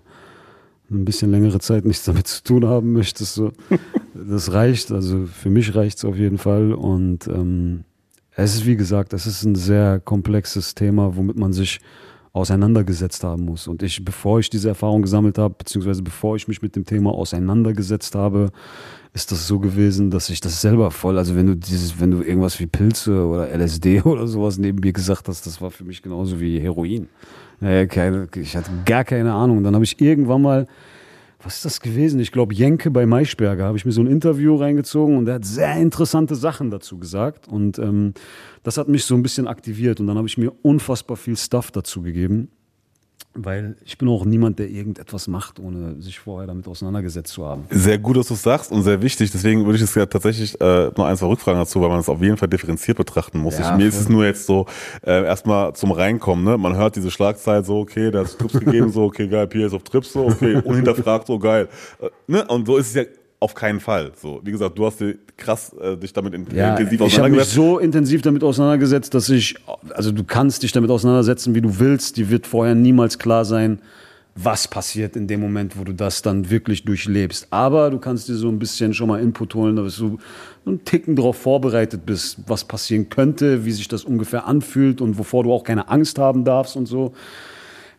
ein 0.90 1.04
bisschen 1.04 1.30
längere 1.30 1.60
Zeit 1.60 1.84
nichts 1.84 2.06
damit 2.06 2.26
zu 2.26 2.42
tun 2.42 2.66
haben 2.66 2.92
möchtest. 2.92 3.34
So. 3.34 3.52
Das 4.12 4.52
reicht, 4.52 4.90
also 4.90 5.26
für 5.26 5.50
mich 5.50 5.74
reicht 5.74 5.98
es 5.98 6.04
auf 6.04 6.16
jeden 6.16 6.36
Fall. 6.38 6.72
Und 6.72 7.28
ähm, 7.28 7.84
es 8.34 8.54
ist, 8.54 8.66
wie 8.66 8.76
gesagt, 8.76 9.12
es 9.12 9.26
ist 9.26 9.44
ein 9.44 9.54
sehr 9.54 10.00
komplexes 10.00 10.74
Thema, 10.74 11.16
womit 11.16 11.36
man 11.36 11.52
sich 11.52 11.80
auseinandergesetzt 12.32 13.24
haben 13.24 13.44
muss. 13.44 13.66
Und 13.66 13.82
ich, 13.82 14.04
bevor 14.04 14.38
ich 14.38 14.50
diese 14.50 14.68
Erfahrung 14.68 15.02
gesammelt 15.02 15.38
habe, 15.38 15.54
beziehungsweise 15.58 16.02
bevor 16.02 16.36
ich 16.36 16.46
mich 16.46 16.62
mit 16.62 16.76
dem 16.76 16.84
Thema 16.84 17.12
auseinandergesetzt 17.12 18.14
habe, 18.14 18.50
ist 19.12 19.32
das 19.32 19.46
so 19.48 19.58
gewesen, 19.58 20.10
dass 20.10 20.30
ich 20.30 20.40
das 20.40 20.60
selber 20.60 20.92
voll, 20.92 21.18
also 21.18 21.34
wenn 21.34 21.46
du 21.46 21.56
dieses, 21.56 21.98
wenn 22.00 22.12
du 22.12 22.22
irgendwas 22.22 22.60
wie 22.60 22.66
Pilze 22.66 23.26
oder 23.26 23.48
LSD 23.48 24.02
oder 24.04 24.26
sowas 24.26 24.58
neben 24.58 24.78
mir 24.78 24.92
gesagt 24.92 25.28
hast, 25.28 25.46
das 25.46 25.60
war 25.60 25.70
für 25.70 25.84
mich 25.84 26.02
genauso 26.02 26.40
wie 26.40 26.60
Heroin. 26.60 27.08
Naja, 27.58 27.86
keine, 27.86 28.28
ich 28.36 28.56
hatte 28.56 28.70
gar 28.86 29.04
keine 29.04 29.34
Ahnung. 29.34 29.58
Und 29.58 29.64
dann 29.64 29.74
habe 29.74 29.84
ich 29.84 30.00
irgendwann 30.00 30.42
mal, 30.42 30.66
was 31.42 31.56
ist 31.56 31.64
das 31.64 31.80
gewesen? 31.80 32.20
Ich 32.20 32.32
glaube, 32.32 32.54
Jenke 32.54 32.90
bei 32.90 33.06
Maischberger 33.06 33.64
habe 33.64 33.78
ich 33.78 33.84
mir 33.84 33.92
so 33.92 34.02
ein 34.02 34.06
Interview 34.06 34.56
reingezogen 34.56 35.16
und 35.16 35.24
der 35.24 35.36
hat 35.36 35.44
sehr 35.44 35.76
interessante 35.76 36.34
Sachen 36.34 36.70
dazu 36.70 36.98
gesagt. 36.98 37.48
Und 37.48 37.78
ähm, 37.78 38.14
das 38.62 38.76
hat 38.76 38.88
mich 38.88 39.04
so 39.04 39.14
ein 39.14 39.22
bisschen 39.22 39.46
aktiviert. 39.46 40.00
Und 40.00 40.06
dann 40.06 40.18
habe 40.18 40.28
ich 40.28 40.36
mir 40.36 40.52
unfassbar 40.62 41.16
viel 41.16 41.36
Stuff 41.36 41.70
dazu 41.70 42.02
gegeben. 42.02 42.50
Weil 43.34 43.76
ich 43.84 43.96
bin 43.96 44.08
auch 44.08 44.24
niemand, 44.24 44.58
der 44.58 44.68
irgendetwas 44.68 45.28
macht, 45.28 45.60
ohne 45.60 46.02
sich 46.02 46.18
vorher 46.18 46.48
damit 46.48 46.66
auseinandergesetzt 46.66 47.32
zu 47.32 47.46
haben. 47.46 47.64
Sehr 47.70 47.96
gut, 47.96 48.16
dass 48.16 48.26
du 48.26 48.34
es 48.34 48.42
sagst 48.42 48.72
und 48.72 48.82
sehr 48.82 49.02
wichtig. 49.02 49.30
Deswegen 49.30 49.64
würde 49.66 49.76
ich 49.76 49.82
es 49.82 49.94
ja 49.94 50.04
tatsächlich 50.06 50.60
äh, 50.60 50.90
nur 50.96 51.06
ein, 51.06 51.16
zwei 51.16 51.26
Rückfragen 51.26 51.60
dazu, 51.60 51.80
weil 51.80 51.90
man 51.90 52.00
es 52.00 52.08
auf 52.08 52.20
jeden 52.20 52.36
Fall 52.36 52.48
differenziert 52.48 52.96
betrachten 52.96 53.38
muss. 53.38 53.56
Ja, 53.56 53.70
ich, 53.70 53.78
mir 53.78 53.86
ist 53.86 54.00
es 54.00 54.08
nur 54.08 54.24
jetzt 54.24 54.46
so 54.46 54.66
äh, 55.06 55.24
erstmal 55.24 55.74
zum 55.74 55.92
Reinkommen. 55.92 56.44
Ne? 56.44 56.58
Man 56.58 56.74
hört 56.74 56.96
diese 56.96 57.12
Schlagzeit 57.12 57.64
so, 57.64 57.78
okay, 57.78 58.10
der 58.10 58.22
hat 58.22 58.36
Trips 58.36 58.58
gegeben, 58.58 58.90
so, 58.90 59.04
okay, 59.04 59.28
geil, 59.28 59.46
PS 59.46 59.74
auf 59.74 59.84
Trips, 59.84 60.12
so, 60.12 60.26
okay, 60.26 60.56
unhinterfragt, 60.64 61.28
so 61.28 61.38
geil. 61.38 61.68
Äh, 62.00 62.08
ne? 62.26 62.44
Und 62.48 62.66
so 62.66 62.78
ist 62.78 62.88
es 62.88 62.94
ja 62.94 63.04
auf 63.40 63.54
keinen 63.54 63.80
Fall. 63.80 64.12
So, 64.20 64.40
wie 64.44 64.52
gesagt, 64.52 64.78
du 64.78 64.84
hast 64.84 65.00
dir 65.00 65.16
krass 65.38 65.74
äh, 65.80 65.96
dich 65.96 66.12
damit 66.12 66.34
in, 66.34 66.46
ja, 66.54 66.76
intensiv 66.76 67.00
auseinandergesetzt. 67.00 67.52
Ich 67.52 67.58
habe 67.58 67.70
mich 67.70 67.74
so 67.74 67.78
intensiv 67.78 68.22
damit 68.22 68.44
auseinandergesetzt, 68.44 69.14
dass 69.14 69.30
ich, 69.30 69.54
also 69.94 70.12
du 70.12 70.24
kannst 70.24 70.62
dich 70.62 70.72
damit 70.72 70.90
auseinandersetzen, 70.90 71.54
wie 71.54 71.62
du 71.62 71.78
willst. 71.78 72.18
Die 72.18 72.28
wird 72.28 72.46
vorher 72.46 72.74
niemals 72.74 73.18
klar 73.18 73.46
sein, 73.46 73.80
was 74.36 74.68
passiert 74.68 75.16
in 75.16 75.26
dem 75.26 75.40
Moment, 75.40 75.78
wo 75.78 75.84
du 75.84 75.94
das 75.94 76.20
dann 76.20 76.50
wirklich 76.50 76.84
durchlebst. 76.84 77.48
Aber 77.50 77.90
du 77.90 77.98
kannst 77.98 78.28
dir 78.28 78.34
so 78.34 78.48
ein 78.48 78.58
bisschen 78.58 78.92
schon 78.92 79.08
mal 79.08 79.20
Input 79.20 79.54
holen, 79.54 79.76
dass 79.76 79.96
du 79.96 80.18
einen 80.66 80.84
Ticken 80.84 81.16
darauf 81.16 81.36
vorbereitet 81.36 82.04
bist, 82.04 82.38
was 82.46 82.64
passieren 82.64 83.08
könnte, 83.08 83.64
wie 83.64 83.72
sich 83.72 83.88
das 83.88 84.04
ungefähr 84.04 84.46
anfühlt 84.46 85.00
und 85.00 85.18
wovor 85.18 85.44
du 85.44 85.52
auch 85.52 85.64
keine 85.64 85.88
Angst 85.88 86.18
haben 86.18 86.44
darfst 86.44 86.76
und 86.76 86.86
so. 86.86 87.14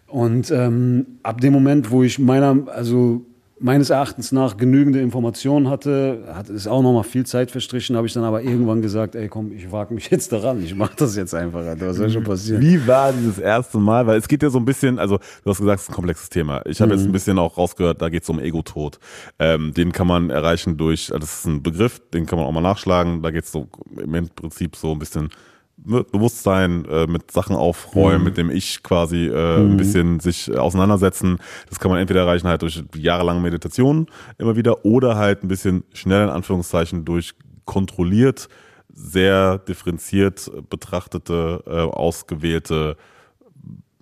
Und 0.07 0.51
ähm, 0.51 1.05
ab 1.23 1.41
dem 1.41 1.53
Moment, 1.53 1.89
wo 1.89 2.03
ich 2.03 2.19
meiner, 2.19 2.67
also 2.67 3.25
meines 3.61 3.89
Erachtens 3.89 4.31
nach 4.31 4.57
genügende 4.57 4.99
Informationen 4.99 5.69
hatte, 5.69 6.23
hat 6.33 6.49
es 6.49 6.67
auch 6.67 6.81
noch 6.81 6.93
mal 6.93 7.03
viel 7.03 7.25
Zeit 7.25 7.51
verstrichen, 7.51 7.95
habe 7.95 8.07
ich 8.07 8.13
dann 8.13 8.23
aber 8.23 8.41
irgendwann 8.41 8.81
gesagt, 8.81 9.15
ey 9.15 9.27
komm, 9.27 9.51
ich 9.51 9.71
wage 9.71 9.93
mich 9.93 10.09
jetzt 10.11 10.31
daran, 10.31 10.63
ich 10.63 10.75
mache 10.75 10.95
das 10.97 11.15
jetzt 11.15 11.33
einfach, 11.33 11.65
Alter. 11.65 11.87
was 11.87 11.97
soll 11.97 12.09
schon 12.09 12.23
passieren? 12.23 12.61
Wie 12.61 12.85
war 12.87 13.13
dieses 13.13 13.37
erste 13.37 13.77
Mal, 13.77 14.07
weil 14.07 14.17
es 14.17 14.27
geht 14.27 14.43
ja 14.43 14.49
so 14.49 14.57
ein 14.57 14.65
bisschen, 14.65 14.99
also 14.99 15.19
du 15.43 15.49
hast 15.49 15.59
gesagt, 15.59 15.79
es 15.79 15.83
ist 15.83 15.89
ein 15.89 15.95
komplexes 15.95 16.29
Thema. 16.29 16.61
Ich 16.65 16.81
habe 16.81 16.91
mhm. 16.91 16.99
jetzt 16.99 17.07
ein 17.07 17.11
bisschen 17.11 17.39
auch 17.39 17.57
rausgehört, 17.57 18.01
da 18.01 18.09
geht 18.09 18.23
es 18.23 18.29
um 18.29 18.39
Ego-Tod. 18.39 18.99
Ähm, 19.39 19.73
den 19.73 19.91
kann 19.91 20.07
man 20.07 20.29
erreichen 20.29 20.77
durch, 20.77 21.11
also 21.13 21.19
das 21.19 21.39
ist 21.39 21.45
ein 21.45 21.61
Begriff, 21.61 22.01
den 22.13 22.25
kann 22.25 22.39
man 22.39 22.47
auch 22.47 22.51
mal 22.51 22.61
nachschlagen, 22.61 23.21
da 23.21 23.31
geht 23.31 23.45
es 23.45 23.51
so 23.51 23.67
im 23.97 24.29
Prinzip 24.29 24.75
so 24.75 24.91
ein 24.91 24.99
bisschen 24.99 25.29
Bewusstsein 25.83 26.85
äh, 26.85 27.07
mit 27.07 27.31
Sachen 27.31 27.55
aufräumen, 27.55 28.19
mhm. 28.19 28.23
mit 28.23 28.37
dem 28.37 28.49
Ich 28.51 28.83
quasi 28.83 29.27
äh, 29.27 29.57
mhm. 29.57 29.71
ein 29.71 29.77
bisschen 29.77 30.19
sich 30.19 30.55
auseinandersetzen. 30.55 31.37
Das 31.69 31.79
kann 31.79 31.91
man 31.91 31.99
entweder 31.99 32.21
erreichen 32.21 32.47
halt 32.47 32.61
durch 32.61 32.83
jahrelange 32.95 33.41
Meditation 33.41 34.07
immer 34.37 34.55
wieder 34.55 34.85
oder 34.85 35.17
halt 35.17 35.43
ein 35.43 35.47
bisschen 35.47 35.83
schnell 35.93 36.23
in 36.23 36.29
Anführungszeichen 36.29 37.05
durch 37.05 37.33
kontrolliert, 37.65 38.47
sehr 38.93 39.57
differenziert 39.59 40.51
betrachtete, 40.69 41.63
äh, 41.65 41.71
ausgewählte 41.71 42.97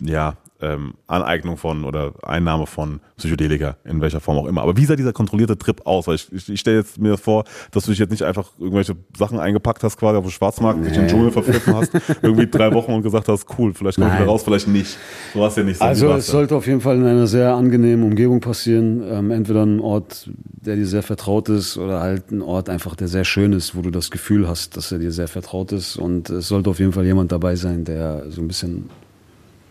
ja, 0.02 0.38
ähm, 0.62 0.94
Aneignung 1.08 1.58
von 1.58 1.86
oder 1.86 2.14
Einnahme 2.24 2.68
von 2.68 3.00
Psychedelika, 3.18 3.78
in 3.86 4.02
welcher 4.02 4.20
Form 4.20 4.38
auch 4.38 4.46
immer. 4.46 4.62
Aber 4.62 4.76
wie 4.78 4.86
sah 4.86 4.96
dieser 4.96 5.14
kontrollierte 5.14 5.58
Trip 5.58 5.86
aus? 5.86 6.08
Weil 6.08 6.16
ich, 6.16 6.32
ich, 6.34 6.50
ich 6.50 6.60
stelle 6.60 6.78
jetzt 6.78 7.00
mir 7.00 7.18
vor, 7.18 7.46
dass 7.72 7.86
du 7.86 7.92
dich 7.92 8.00
jetzt 8.00 8.12
nicht 8.12 8.24
einfach 8.24 8.52
irgendwelche 8.58 8.96
Sachen 9.18 9.40
eingepackt 9.40 9.84
hast, 9.84 9.98
quasi 9.98 10.18
auf 10.18 10.26
dem 10.26 10.32
Schwarzmarkt, 10.32 10.80
nee. 10.80 10.90
dich 10.90 10.98
in 10.98 11.04
den 11.04 11.10
Dschungel 11.10 11.32
verpfiffen 11.32 11.76
hast, 11.76 11.94
irgendwie 12.22 12.48
drei 12.48 12.74
Wochen 12.74 12.94
und 12.94 13.04
gesagt 13.04 13.28
hast, 13.28 13.46
cool, 13.58 13.74
vielleicht 13.74 13.98
komme 13.98 14.10
ich 14.10 14.16
wieder 14.16 14.26
raus, 14.26 14.44
vielleicht 14.44 14.68
nicht. 14.68 14.98
So 15.34 15.46
es 15.46 15.56
ja 15.56 15.64
nicht. 15.64 15.78
So 15.78 15.86
also 15.86 16.14
es 16.14 16.28
sollte 16.28 16.56
auf 16.56 16.68
jeden 16.68 16.82
Fall 16.82 16.98
in 16.98 17.06
einer 17.06 17.28
sehr 17.28 17.54
angenehmen 17.54 18.06
Umgebung 18.06 18.42
passieren. 18.42 19.04
Ähm, 19.10 19.32
entweder 19.32 19.66
ein 19.66 19.80
Ort, 19.80 20.30
der 20.36 20.76
dir 20.76 20.86
sehr 20.86 21.04
vertraut 21.04 21.50
ist 21.50 21.78
oder 21.78 22.02
halt 22.02 22.32
ein 22.32 22.42
Ort 22.42 22.70
einfach, 22.70 22.96
der 22.96 23.08
sehr 23.08 23.24
schön 23.24 23.54
ist, 23.54 23.76
wo 23.76 23.82
du 23.82 23.92
das 23.92 24.12
Gefühl 24.12 24.48
hast, 24.48 24.76
dass 24.76 24.92
er 24.92 25.00
dir 25.00 25.12
sehr 25.12 25.28
vertraut 25.28 25.72
ist. 25.72 25.96
Und 25.96 26.30
es 26.30 26.48
sollte 26.48 26.70
auf 26.70 26.80
jeden 26.80 26.92
Fall 26.92 27.06
jemand 27.06 27.32
dabei 27.32 27.56
sein, 27.56 27.86
der 27.86 28.30
so 28.30 28.42
ein 28.42 28.48
bisschen 28.48 28.90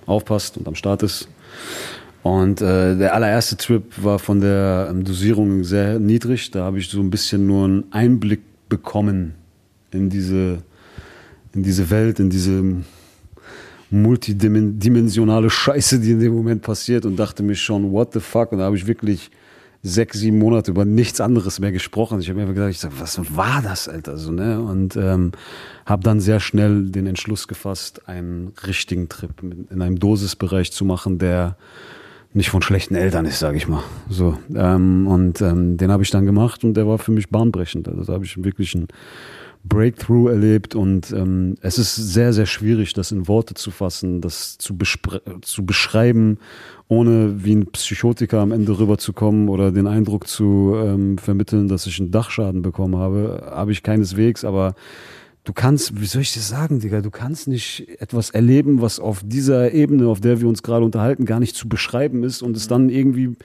aufpasst 0.09 0.57
und 0.57 0.67
am 0.67 0.75
Start 0.75 1.03
ist. 1.03 1.29
Und 2.23 2.61
äh, 2.61 2.97
der 2.97 3.15
allererste 3.15 3.57
Trip 3.57 3.85
war 3.97 4.19
von 4.19 4.41
der 4.41 4.89
ähm, 4.91 5.05
Dosierung 5.05 5.65
sehr 5.65 5.99
niedrig. 5.99 6.51
Da 6.51 6.65
habe 6.65 6.79
ich 6.79 6.89
so 6.89 7.01
ein 7.01 7.11
bisschen 7.11 7.47
nur 7.47 7.65
einen 7.65 7.85
Einblick 7.93 8.41
bekommen 8.69 9.35
in 9.93 10.11
diese, 10.11 10.59
in 11.55 11.63
diese 11.63 11.89
Welt, 11.91 12.21
in 12.21 12.29
diese 12.29 12.63
multidimensionale 13.91 15.49
Scheiße, 15.49 16.01
die 16.01 16.11
in 16.11 16.21
dem 16.21 16.35
Moment 16.35 16.63
passiert 16.63 17.07
und 17.07 17.17
dachte 17.17 17.43
mir 17.43 17.55
schon, 17.55 17.93
what 17.93 18.13
the 18.13 18.21
fuck? 18.21 18.53
Und 18.53 18.59
da 18.59 18.65
habe 18.65 18.77
ich 18.77 18.87
wirklich 18.87 19.31
sechs, 19.89 20.19
sieben 20.19 20.39
Monate 20.39 20.71
über 20.71 20.85
nichts 20.85 21.21
anderes 21.21 21.61
mehr 21.61 21.73
gesprochen. 21.73 22.21
Ich 22.21 22.29
habe 22.29 22.37
mir 22.37 22.43
einfach 22.43 22.55
gedacht, 22.55 22.71
ich 22.71 22.81
sag, 22.81 22.93
was 23.01 23.21
war 23.37 23.63
das, 23.63 23.89
Alter? 23.89 24.17
So, 24.17 24.31
ne? 24.31 24.61
Und 24.61 24.97
ähm, 24.97 25.33
habe 25.87 26.03
dann 26.03 26.21
sehr 26.21 26.41
schnell 26.41 26.91
den 26.91 27.07
Entschluss 27.07 27.49
gefasst, 27.49 28.09
einen 28.09 28.53
richtigen 28.67 29.09
Trip 29.09 29.31
in 29.43 29.83
einem 29.83 29.99
Dosisbereich 29.99 30.73
zu 30.73 30.85
machen, 30.85 31.19
der 31.19 31.57
nicht 32.35 32.51
von 32.51 32.63
schlechten 32.63 32.95
Eltern 32.95 33.25
ist, 33.25 33.39
sage 33.39 33.57
ich 33.57 33.69
mal. 33.69 33.83
So 34.09 34.39
ähm, 34.55 35.07
und 35.07 35.41
ähm, 35.41 35.77
den 35.77 35.91
habe 35.91 36.03
ich 36.03 36.11
dann 36.11 36.27
gemacht 36.27 36.63
und 36.63 36.75
der 36.75 36.87
war 36.87 36.99
für 36.99 37.13
mich 37.13 37.31
bahnbrechend. 37.31 37.89
Also 37.89 38.05
da 38.05 38.13
habe 38.13 38.25
ich 38.25 38.43
wirklich 38.43 38.75
einen 38.75 38.89
Breakthrough 39.69 40.31
erlebt 40.31 40.75
und 40.75 41.13
ähm, 41.13 41.57
es 41.61 41.79
ist 41.79 41.95
sehr 41.95 42.33
sehr 42.33 42.47
schwierig, 42.47 42.93
das 42.93 43.13
in 43.13 43.29
Worte 43.29 43.55
zu 43.55 43.71
fassen, 43.71 44.21
das 44.21 44.59
zu, 44.59 44.77
zu 45.43 45.67
beschreiben, 45.67 46.39
ohne 46.89 47.45
wie 47.45 47.55
ein 47.55 47.67
Psychotiker 47.67 48.41
am 48.41 48.53
Ende 48.53 48.79
rüberzukommen 48.79 49.49
oder 49.49 49.73
den 49.73 49.87
Eindruck 49.87 50.27
zu 50.27 50.75
ähm, 50.77 51.19
vermitteln, 51.19 51.69
dass 51.69 51.87
ich 51.87 52.01
einen 52.01 52.11
Dachschaden 52.11 52.63
bekommen 52.63 52.97
habe, 52.97 53.51
habe 53.51 53.73
ich 53.73 53.83
keineswegs, 53.83 54.45
aber 54.45 54.75
du 55.45 55.53
kannst, 55.53 56.01
wie 56.01 56.07
soll 56.07 56.23
ich 56.23 56.35
das 56.35 56.49
sagen, 56.49 56.81
Digga, 56.81 57.01
du 57.01 57.11
kannst 57.11 57.49
nicht 57.49 57.89
etwas 58.01 58.31
erleben, 58.31 58.81
was 58.81 59.01
auf 59.01 59.23
dieser 59.25 59.73
Ebene, 59.73 60.09
auf 60.09 60.21
der 60.21 60.41
wir 60.41 60.49
uns 60.49 60.63
gerade 60.63 60.85
unterhalten, 60.85 61.25
gar 61.25 61.41
nicht 61.41 61.57
zu 61.57 61.69
beschreiben 61.69 62.23
ist 62.23 62.43
und 62.43 62.57
es 62.57 62.69
dann 62.69 62.89
irgendwie 62.89 63.37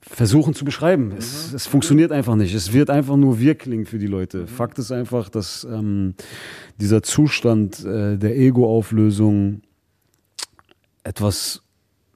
versuchen 0.00 0.54
zu 0.54 0.64
beschreiben. 0.64 1.12
Es, 1.16 1.50
mhm. 1.50 1.56
es, 1.56 1.66
funktioniert 1.66 2.12
einfach 2.12 2.34
nicht. 2.34 2.54
Es 2.54 2.72
wird 2.72 2.90
einfach 2.90 3.16
nur 3.16 3.38
wir 3.38 3.54
klingen 3.54 3.86
für 3.86 3.98
die 3.98 4.06
Leute. 4.06 4.46
Fakt 4.46 4.78
ist 4.78 4.92
einfach, 4.92 5.28
dass 5.28 5.64
ähm, 5.64 6.14
dieser 6.80 7.02
Zustand 7.02 7.84
äh, 7.84 8.16
der 8.16 8.36
Ego-Auflösung 8.36 9.62
etwas 11.04 11.62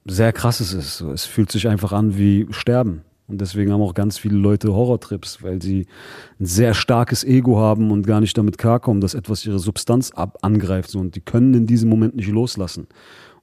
sehr 0.05 0.33
krasses 0.33 0.73
ist. 0.73 1.01
Es 1.01 1.25
fühlt 1.25 1.51
sich 1.51 1.67
einfach 1.67 1.91
an 1.91 2.17
wie 2.17 2.47
Sterben. 2.51 3.01
Und 3.27 3.41
deswegen 3.41 3.71
haben 3.71 3.81
auch 3.81 3.95
ganz 3.95 4.19
viele 4.19 4.37
Leute 4.37 4.73
Horrortrips, 4.73 5.41
weil 5.41 5.59
sie 5.59 5.87
ein 6.39 6.45
sehr 6.45 6.75
starkes 6.75 7.23
Ego 7.23 7.57
haben 7.57 7.89
und 7.89 8.05
gar 8.05 8.21
nicht 8.21 8.37
damit 8.37 8.59
klarkommen, 8.59 9.01
dass 9.01 9.15
etwas 9.15 9.45
ihre 9.45 9.57
Substanz 9.57 10.11
ab 10.11 10.37
angreift. 10.43 10.91
So. 10.91 10.99
Und 10.99 11.15
die 11.15 11.21
können 11.21 11.55
in 11.55 11.65
diesem 11.65 11.89
Moment 11.89 12.15
nicht 12.15 12.29
loslassen. 12.29 12.87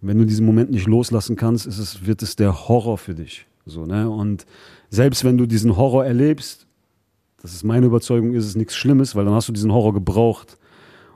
Und 0.01 0.09
wenn 0.09 0.19
du 0.19 0.25
diesen 0.25 0.47
Moment 0.47 0.71
nicht 0.71 0.87
loslassen 0.87 1.35
kannst, 1.35 1.67
es, 1.67 2.07
wird 2.07 2.23
es 2.23 2.37
der 2.37 2.69
Horror 2.69 2.97
für 2.97 3.15
dich. 3.15 3.47
So, 3.67 3.87
ne? 3.87 4.09
Und 4.11 4.47
selbst 4.91 5.25
wenn 5.25 5.39
du 5.39 5.47
diesen 5.47 5.77
Horror 5.77 6.05
erlebst, 6.05 6.67
das 7.41 7.55
ist 7.55 7.65
meine 7.65 7.87
Überzeugung, 7.87 8.35
ist 8.35 8.47
es 8.47 8.57
nichts 8.57 8.77
Schlimmes, 8.77 9.17
weil 9.17 9.25
dann 9.25 9.35
hast 9.35 9.49
du 9.49 9.53
diesen 9.53 9.73
Horror 9.73 9.93
gebraucht, 9.95 10.59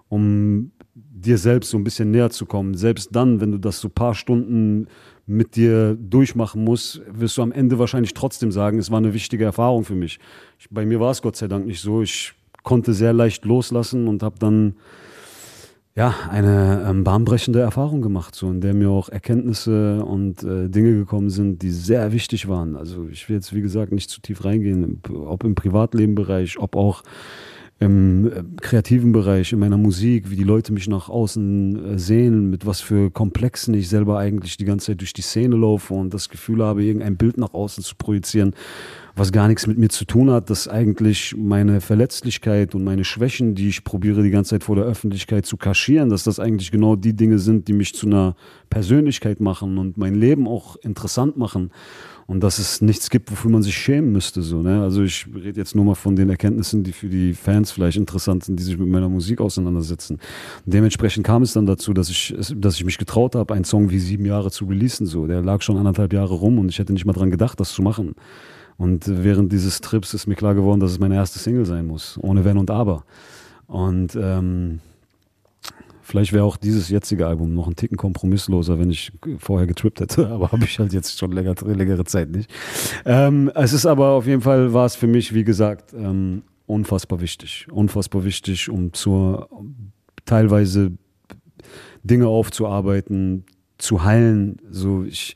um 0.09 0.73
dir 0.95 1.39
selbst 1.39 1.71
so 1.71 1.77
ein 1.77 1.85
bisschen 1.85 2.11
näher 2.11 2.31
zu 2.31 2.47
kommen. 2.47 2.75
Selbst 2.75 3.15
dann, 3.15 3.41
wenn 3.41 3.53
du 3.53 3.59
das 3.59 3.81
so 3.81 3.89
paar 3.89 4.15
Stunden 4.15 4.87
mit 5.27 5.57
dir 5.57 5.97
durchmachen 5.97 6.63
muss, 6.63 7.01
wirst 7.11 7.37
du 7.37 7.43
am 7.43 7.53
Ende 7.53 7.79
wahrscheinlich 7.79 8.15
trotzdem 8.15 8.53
sagen, 8.53 8.79
es 8.79 8.91
war 8.91 8.99
eine 8.99 9.15
wichtige 9.15 9.45
Erfahrung 9.45 9.85
für 9.85 9.95
mich. 9.95 10.19
Ich, 10.59 10.69
bei 10.71 10.87
mir 10.87 11.01
war 11.01 11.11
es 11.11 11.23
Gott 11.23 11.37
sei 11.37 11.49
Dank 11.49 11.67
nicht 11.67 11.81
so. 11.81 12.03
Ich 12.03 12.33
konnte 12.63 12.93
sehr 12.93 13.13
leicht 13.13 13.45
loslassen 13.45 14.09
und 14.09 14.23
habe 14.23 14.39
dann 14.39 14.77
ja 15.97 16.15
eine 16.31 16.85
ähm, 16.87 17.05
bahnbrechende 17.05 17.61
Erfahrung 17.61 18.03
gemacht, 18.03 18.35
so 18.35 18.51
in 18.51 18.61
der 18.61 18.75
mir 18.75 18.91
auch 18.91 19.09
Erkenntnisse 19.09 20.05
und 20.05 20.43
äh, 20.45 20.69
Dinge 20.69 20.95
gekommen 20.95 21.31
sind, 21.31 21.63
die 21.63 21.71
sehr 21.71 22.13
wichtig 22.13 22.49
waren. 22.49 22.77
Also 22.77 23.09
ich 23.11 23.29
will 23.29 23.37
jetzt 23.37 23.55
wie 23.55 23.63
gesagt 23.63 23.93
nicht 23.93 24.11
zu 24.11 24.21
tief 24.21 24.45
reingehen, 24.45 25.01
ob 25.11 25.43
im 25.43 25.55
Privatlebenbereich, 25.55 26.59
ob 26.59 26.77
auch 26.77 27.03
im 27.79 28.27
äh, 28.27 28.43
kreativen 28.61 29.13
Bereich, 29.13 29.53
in 29.53 29.59
meiner 29.59 29.79
Musik, 29.79 30.31
wie 30.31 30.37
die 30.37 30.45
Leute 30.45 30.73
mich 30.73 30.87
nach 30.87 31.09
außen 31.09 31.95
äh, 31.95 31.99
sehen, 31.99 32.51
mit 32.51 32.67
was 32.67 32.83
für 32.83 33.11
Komplexen 33.11 33.73
ich 33.73 33.89
selber 33.89 34.19
eigentlich 34.19 34.59
die 34.59 34.65
ganze 34.67 34.93
Zeit 34.93 35.01
durch 35.01 35.15
die 35.15 35.23
Szene 35.23 35.57
laufe 35.57 35.95
und 35.95 36.13
das 36.13 36.29
Gefühl 36.29 36.63
habe, 36.63 36.85
irgendein 36.85 37.17
Bild 37.17 37.39
nach 37.39 37.55
außen 37.55 37.83
zu 37.83 37.95
projizieren, 37.97 38.55
was 39.17 39.33
gar 39.33 39.49
nichts 39.49 39.67
mit 39.67 39.79
mir 39.79 39.89
zu 39.89 40.05
tun 40.05 40.31
hat, 40.31 40.51
dass 40.51 40.69
eigentlich 40.69 41.35
meine 41.37 41.81
Verletzlichkeit 41.81 42.75
und 42.75 42.85
meine 42.85 43.03
Schwächen, 43.03 43.55
die 43.55 43.69
ich 43.69 43.83
probiere 43.83 44.23
die 44.23 44.31
ganze 44.31 44.51
Zeit 44.51 44.65
vor 44.65 44.77
der 44.77 44.85
Öffentlichkeit 44.85 45.47
zu 45.47 45.57
kaschieren, 45.57 46.11
dass 46.11 46.25
das 46.25 46.39
eigentlich 46.39 46.71
genau 46.71 46.97
die 46.97 47.15
Dinge 47.15 47.39
sind, 47.39 47.67
die 47.67 47.73
mich 47.73 47.95
zu 47.95 48.07
einer 48.07 48.37
Persönlichkeit 48.69 49.41
machen 49.41 49.79
und 49.79 49.97
mein 49.97 50.15
Leben 50.15 50.47
auch 50.47 50.77
interessant 50.77 51.39
machen 51.39 51.71
und 52.27 52.43
dass 52.43 52.59
es 52.59 52.83
nichts 52.83 53.09
gibt, 53.09 53.31
wofür 53.31 53.51
man 53.51 53.63
sich 53.63 53.75
schämen 53.75 54.13
müsste. 54.13 54.43
So, 54.43 54.61
ne? 54.61 54.83
Also 54.83 55.03
ich 55.03 55.27
rede 55.35 55.59
jetzt 55.59 55.75
nur 55.75 55.87
mal 55.87 55.95
von 55.95 56.15
den 56.15 56.29
Erkenntnissen, 56.29 56.83
die 56.85 56.93
für 56.93 57.09
die 57.09 57.33
Fans 57.33 57.71
vielleicht 57.71 57.97
interessant 57.97 58.45
sind, 58.45 58.59
die 58.59 58.65
sich 58.65 58.77
mit 58.77 58.89
meiner 58.89 59.09
Musik 59.09 59.41
auseinandersetzen. 59.41 60.19
Und 60.67 60.75
dementsprechend 60.75 61.25
kam 61.25 61.43
es 61.43 61.55
dann 61.55 61.65
dazu, 61.65 61.95
dass 61.95 62.11
ich, 62.11 62.35
dass 62.55 62.75
ich 62.75 62.85
mich 62.85 62.99
getraut 62.99 63.35
habe, 63.35 63.55
einen 63.55 63.65
Song 63.65 63.91
wie 63.91 63.99
sieben 63.99 64.27
Jahre 64.27 64.51
zu 64.51 64.67
releasen. 64.67 65.07
So, 65.07 65.27
der 65.27 65.41
lag 65.41 65.63
schon 65.63 65.79
anderthalb 65.79 66.13
Jahre 66.13 66.35
rum 66.35 66.59
und 66.59 66.69
ich 66.69 66.79
hätte 66.79 66.93
nicht 66.93 67.07
mal 67.07 67.13
dran 67.15 67.31
gedacht, 67.31 67.61
das 67.61 67.73
zu 67.73 67.81
machen. 67.81 68.15
Und 68.79 69.05
während 69.07 69.53
dieses 69.53 69.81
Trips 69.81 70.13
ist 70.15 70.27
mir 70.27 70.35
klar 70.35 70.55
geworden, 70.55 70.81
dass 70.81 70.93
es 70.93 70.99
meine 70.99 71.15
erste 71.15 71.39
Single 71.39 71.65
sein 71.65 71.87
muss, 71.87 72.19
ohne 72.21 72.45
Wenn 72.45 72.59
und 72.59 72.71
Aber. 72.71 73.05
Und 73.67 74.17
ähm, 74.21 74.81
Vielleicht 76.07 76.33
wäre 76.33 76.45
auch 76.45 76.57
dieses 76.57 76.89
jetzige 76.89 77.27
Album 77.27 77.53
noch 77.53 77.67
ein 77.67 77.75
Ticken 77.75 77.97
kompromissloser, 77.97 78.79
wenn 78.79 78.91
ich 78.91 79.11
vorher 79.39 79.67
getrippt 79.67 79.99
hätte, 79.99 80.29
aber 80.31 80.53
habe 80.53 80.63
ich 80.63 80.79
halt 80.79 80.93
jetzt 80.93 81.19
schon 81.19 81.33
länger, 81.33 81.57
längere 81.65 82.05
Zeit 82.05 82.31
nicht. 82.31 82.49
Ähm, 83.05 83.51
es 83.57 83.73
ist 83.73 83.87
aber 83.87 84.11
auf 84.11 84.25
jeden 84.25 84.41
Fall, 84.41 84.73
war 84.73 84.87
es 84.87 84.95
für 84.95 85.09
mich, 85.09 85.35
wie 85.35 85.43
gesagt, 85.43 85.93
ähm, 85.95 86.45
unfassbar 86.67 87.21
wichtig. 87.21 87.67
Unfassbar 87.73 88.25
wichtig, 88.25 88.69
um 88.69 88.93
zur 88.93 89.49
teilweise 90.27 90.93
Dinge 92.05 92.29
aufzuarbeiten, 92.29 93.45
zu 93.77 94.05
heilen. 94.05 94.59
So, 94.71 95.03
ich, 95.03 95.35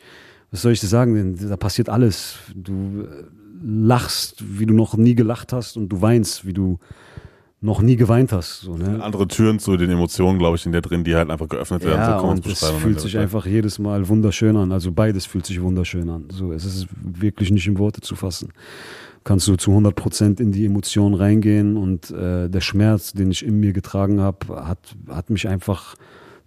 was 0.50 0.62
soll 0.62 0.72
ich 0.72 0.80
dir 0.80 0.88
sagen? 0.88 1.36
Da 1.48 1.56
passiert 1.56 1.88
alles. 1.88 2.36
Du 2.54 3.02
äh, 3.02 3.24
lachst, 3.62 4.42
wie 4.58 4.66
du 4.66 4.74
noch 4.74 4.96
nie 4.96 5.14
gelacht 5.14 5.52
hast 5.52 5.76
und 5.76 5.88
du 5.88 6.00
weinst, 6.00 6.46
wie 6.46 6.52
du 6.52 6.78
noch 7.62 7.82
nie 7.82 7.96
geweint 7.96 8.32
hast. 8.32 8.60
So, 8.60 8.76
ne? 8.76 9.02
Andere 9.02 9.28
Türen 9.28 9.58
zu 9.58 9.76
den 9.76 9.90
Emotionen, 9.90 10.38
glaube 10.38 10.56
ich, 10.56 10.64
in 10.64 10.72
der 10.72 10.80
drin, 10.80 11.04
die 11.04 11.14
halt 11.14 11.30
einfach 11.30 11.48
geöffnet 11.48 11.84
werden. 11.84 11.98
Ja, 11.98 12.18
so 12.18 12.26
und 12.26 12.46
es 12.46 12.64
fühlt 12.64 13.00
sich 13.00 13.18
einfach 13.18 13.44
jedes 13.44 13.78
Mal 13.78 14.08
wunderschön 14.08 14.56
an. 14.56 14.72
Also 14.72 14.92
beides 14.92 15.26
fühlt 15.26 15.44
sich 15.44 15.60
wunderschön 15.60 16.08
an. 16.08 16.28
So, 16.32 16.52
es 16.52 16.64
ist 16.64 16.86
wirklich 17.02 17.50
nicht 17.50 17.66
in 17.66 17.78
Worte 17.78 18.00
zu 18.00 18.16
fassen. 18.16 18.52
Kannst 19.24 19.46
du 19.46 19.56
zu 19.56 19.72
100 19.72 19.94
Prozent 19.94 20.40
in 20.40 20.52
die 20.52 20.64
Emotionen 20.64 21.14
reingehen 21.14 21.76
und 21.76 22.10
äh, 22.10 22.48
der 22.48 22.62
Schmerz, 22.62 23.12
den 23.12 23.30
ich 23.30 23.44
in 23.44 23.60
mir 23.60 23.74
getragen 23.74 24.20
habe, 24.20 24.66
hat, 24.66 24.96
hat 25.10 25.28
mich 25.28 25.46
einfach 25.46 25.96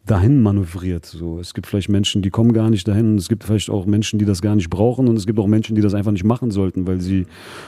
dahin 0.05 0.41
manövriert. 0.41 1.05
So, 1.05 1.39
es 1.39 1.53
gibt 1.53 1.67
vielleicht 1.67 1.89
Menschen, 1.89 2.21
die 2.21 2.29
kommen 2.29 2.53
gar 2.53 2.69
nicht 2.69 2.87
dahin 2.87 3.11
und 3.11 3.17
es 3.17 3.29
gibt 3.29 3.43
vielleicht 3.43 3.69
auch 3.69 3.85
Menschen, 3.85 4.19
die 4.19 4.25
das 4.25 4.41
gar 4.41 4.55
nicht 4.55 4.69
brauchen 4.69 5.07
und 5.07 5.15
es 5.15 5.25
gibt 5.25 5.39
auch 5.39 5.47
Menschen, 5.47 5.75
die 5.75 5.81
das 5.81 5.93
einfach 5.93 6.11
nicht 6.11 6.25
machen 6.25 6.51
sollten, 6.51 6.85
weil 6.87 6.99
sie 6.99 7.25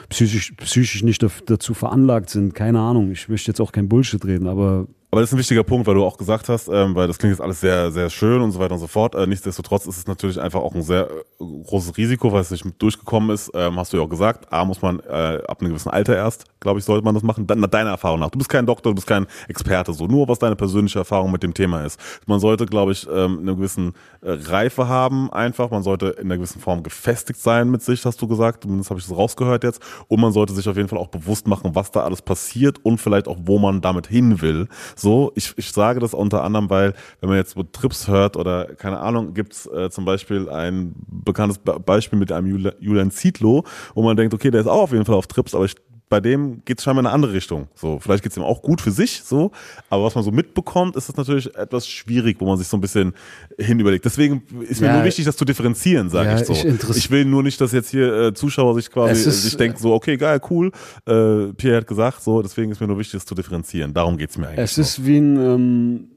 psychisch, 0.10 0.52
psychisch 0.58 1.04
nicht 1.04 1.26
dazu 1.46 1.74
veranlagt 1.74 2.30
sind. 2.30 2.54
Keine 2.54 2.80
Ahnung. 2.80 3.12
Ich 3.12 3.30
möchte 3.30 3.52
jetzt 3.52 3.62
auch 3.62 3.72
kein 3.72 3.88
Bullshit 3.88 4.24
reden, 4.26 4.48
aber 4.48 4.88
aber 5.16 5.22
das 5.22 5.30
ist 5.30 5.36
ein 5.36 5.40
wichtiger 5.40 5.64
Punkt, 5.64 5.88
weil 5.88 5.96
du 5.96 6.04
auch 6.04 6.18
gesagt 6.18 6.50
hast, 6.50 6.68
ähm, 6.68 6.94
weil 6.94 7.08
das 7.08 7.18
klingt 7.18 7.32
jetzt 7.32 7.40
alles 7.40 7.62
sehr, 7.62 7.90
sehr 7.90 8.10
schön 8.10 8.42
und 8.42 8.52
so 8.52 8.60
weiter 8.60 8.74
und 8.74 8.82
so 8.82 8.88
fort. 8.88 9.16
Äh, 9.16 9.26
nichtsdestotrotz 9.26 9.86
ist 9.86 9.98
es 9.98 10.08
natürlich 10.08 10.42
einfach 10.42 10.60
auch 10.60 10.76
ein 10.76 10.82
sehr 10.82 11.10
äh, 11.10 11.24
großes 11.40 11.96
Risiko, 11.96 12.34
weil 12.34 12.42
es 12.42 12.52
nicht 12.52 12.66
durchgekommen 12.80 13.30
ist. 13.30 13.50
Ähm, 13.54 13.78
hast 13.78 13.94
du 13.94 13.98
ja 13.98 14.04
auch 14.04 14.10
gesagt. 14.10 14.52
A, 14.52 14.66
muss 14.66 14.82
man 14.82 15.00
äh, 15.00 15.40
ab 15.48 15.62
einem 15.62 15.70
gewissen 15.70 15.88
Alter 15.88 16.18
erst, 16.18 16.44
glaube 16.60 16.80
ich, 16.80 16.86
sollte 16.86 17.06
man 17.06 17.14
das 17.14 17.24
machen. 17.24 17.48
Dann, 17.48 17.62
deiner 17.62 17.92
Erfahrung 17.92 18.20
nach. 18.20 18.30
Du 18.30 18.38
bist 18.38 18.50
kein 18.50 18.66
Doktor, 18.66 18.90
du 18.92 18.96
bist 18.96 19.08
kein 19.08 19.26
Experte, 19.48 19.94
so. 19.94 20.06
Nur 20.06 20.28
was 20.28 20.38
deine 20.38 20.58
persönliche 20.58 21.00
Erfahrung 21.00 21.32
mit 21.32 21.44
dem 21.44 21.54
Thema 21.54 21.86
ist. 21.86 21.98
Man 22.26 22.42
sollte, 22.42 22.66
glaube 22.66 22.92
ich, 22.92 23.08
ähm, 23.10 23.40
eine 23.40 23.56
gewissen 23.56 23.94
äh, 24.20 24.32
Reife 24.32 24.90
haben, 24.90 25.32
einfach. 25.32 25.72
Man 25.72 25.84
sollte 25.84 26.08
in 26.08 26.26
einer 26.26 26.36
gewissen 26.36 26.60
Form 26.60 26.84
gefestigt 26.84 27.40
sein 27.40 27.72
mit 27.72 27.82
sich, 27.82 28.04
hast 28.04 28.22
du 28.22 28.28
gesagt. 28.28 28.64
Zumindest 28.64 28.90
habe 28.90 29.00
ich 29.00 29.08
das 29.08 29.16
rausgehört 29.16 29.64
jetzt. 29.64 29.82
Und 30.10 30.20
man 30.20 30.34
sollte 30.34 30.52
sich 30.52 30.68
auf 30.68 30.76
jeden 30.76 30.90
Fall 30.90 31.00
auch 31.00 31.08
bewusst 31.08 31.48
machen, 31.48 31.74
was 31.74 31.90
da 31.92 32.02
alles 32.02 32.22
passiert 32.22 32.84
und 32.84 32.98
vielleicht 32.98 33.30
auch, 33.30 33.38
wo 33.46 33.60
man 33.60 33.80
damit 33.80 34.08
hin 34.08 34.42
will. 34.42 34.68
So, 35.05 35.05
ich, 35.36 35.54
ich 35.58 35.72
sage 35.72 36.00
das 36.00 36.14
unter 36.14 36.44
anderem, 36.44 36.70
weil, 36.70 36.94
wenn 37.20 37.30
man 37.30 37.38
jetzt 37.38 37.56
so 37.56 37.64
Trips 37.64 38.08
hört 38.08 38.38
oder 38.38 38.76
keine 38.76 39.00
Ahnung, 39.00 39.34
gibt's 39.34 39.68
äh, 39.68 39.90
zum 39.90 40.06
Beispiel 40.06 40.50
ein 40.50 40.96
bekanntes 41.08 41.60
Beispiel 41.60 42.20
mit 42.20 42.32
einem 42.32 42.48
Julian 42.80 43.12
Zietlow, 43.12 43.64
wo 43.94 44.02
man 44.04 44.18
denkt, 44.18 44.34
okay, 44.34 44.52
der 44.52 44.62
ist 44.62 44.68
auch 44.68 44.84
auf 44.84 44.92
jeden 44.92 45.06
Fall 45.06 45.16
auf 45.16 45.28
Trips, 45.28 45.54
aber 45.56 45.66
ich 45.66 45.76
bei 46.16 46.22
dem 46.22 46.64
geht 46.64 46.80
es 46.80 46.86
scheinbar 46.86 47.02
in 47.02 47.08
eine 47.08 47.14
andere 47.14 47.34
Richtung. 47.34 47.68
So, 47.76 48.00
vielleicht 48.00 48.24
geht 48.24 48.32
es 48.32 48.38
ihm 48.38 48.44
auch 48.44 48.62
gut 48.62 48.80
für 48.80 48.92
sich, 48.92 49.22
so, 49.22 49.52
aber 49.90 50.06
was 50.06 50.16
man 50.16 50.24
so 50.24 50.32
mitbekommt, 50.32 50.96
ist 50.96 51.10
das 51.10 51.18
natürlich 51.18 51.54
etwas 51.54 51.90
schwierig, 51.90 52.38
wo 52.40 52.46
man 52.46 52.58
sich 52.58 52.70
so 52.70 52.78
ein 52.78 52.80
bisschen 52.80 53.14
hin 53.60 53.82
überlegt. 53.82 54.06
Deswegen 54.06 54.42
ist 54.62 54.80
mir 54.80 54.88
ja, 54.88 54.96
nur 54.96 55.04
wichtig, 55.04 55.26
das 55.26 55.36
zu 55.36 55.44
differenzieren, 55.44 56.10
sage 56.10 56.30
ja, 56.30 56.40
ich 56.40 56.46
so. 56.46 56.54
Ich, 56.54 56.64
ich, 56.96 57.12
will 57.12 57.26
nur 57.26 57.44
nicht, 57.44 57.60
dass 57.60 57.74
jetzt 57.74 57.90
hier 57.90 58.14
äh, 58.14 58.34
Zuschauer 58.34 58.76
sich 58.76 58.90
quasi 58.90 59.28
ist, 59.28 59.44
sich 59.44 59.58
denken, 59.58 59.78
so, 59.78 59.94
okay, 59.94 60.16
geil, 60.16 60.40
cool. 60.50 60.72
Äh, 61.06 61.52
Pierre 61.58 61.78
hat 61.82 61.88
gesagt, 61.88 62.24
so, 62.24 62.42
deswegen 62.42 62.72
ist 62.72 62.80
mir 62.80 62.88
nur 62.88 62.98
wichtig, 62.98 63.16
das 63.16 63.26
zu 63.26 63.36
differenzieren. 63.36 63.94
Darum 63.94 64.16
geht 64.16 64.30
es 64.30 64.38
mir 64.38 64.48
eigentlich. 64.48 64.60
Es 64.60 64.78
ist 64.78 65.06
wie 65.06 65.18
ein, 65.18 65.38
ähm, 65.38 66.08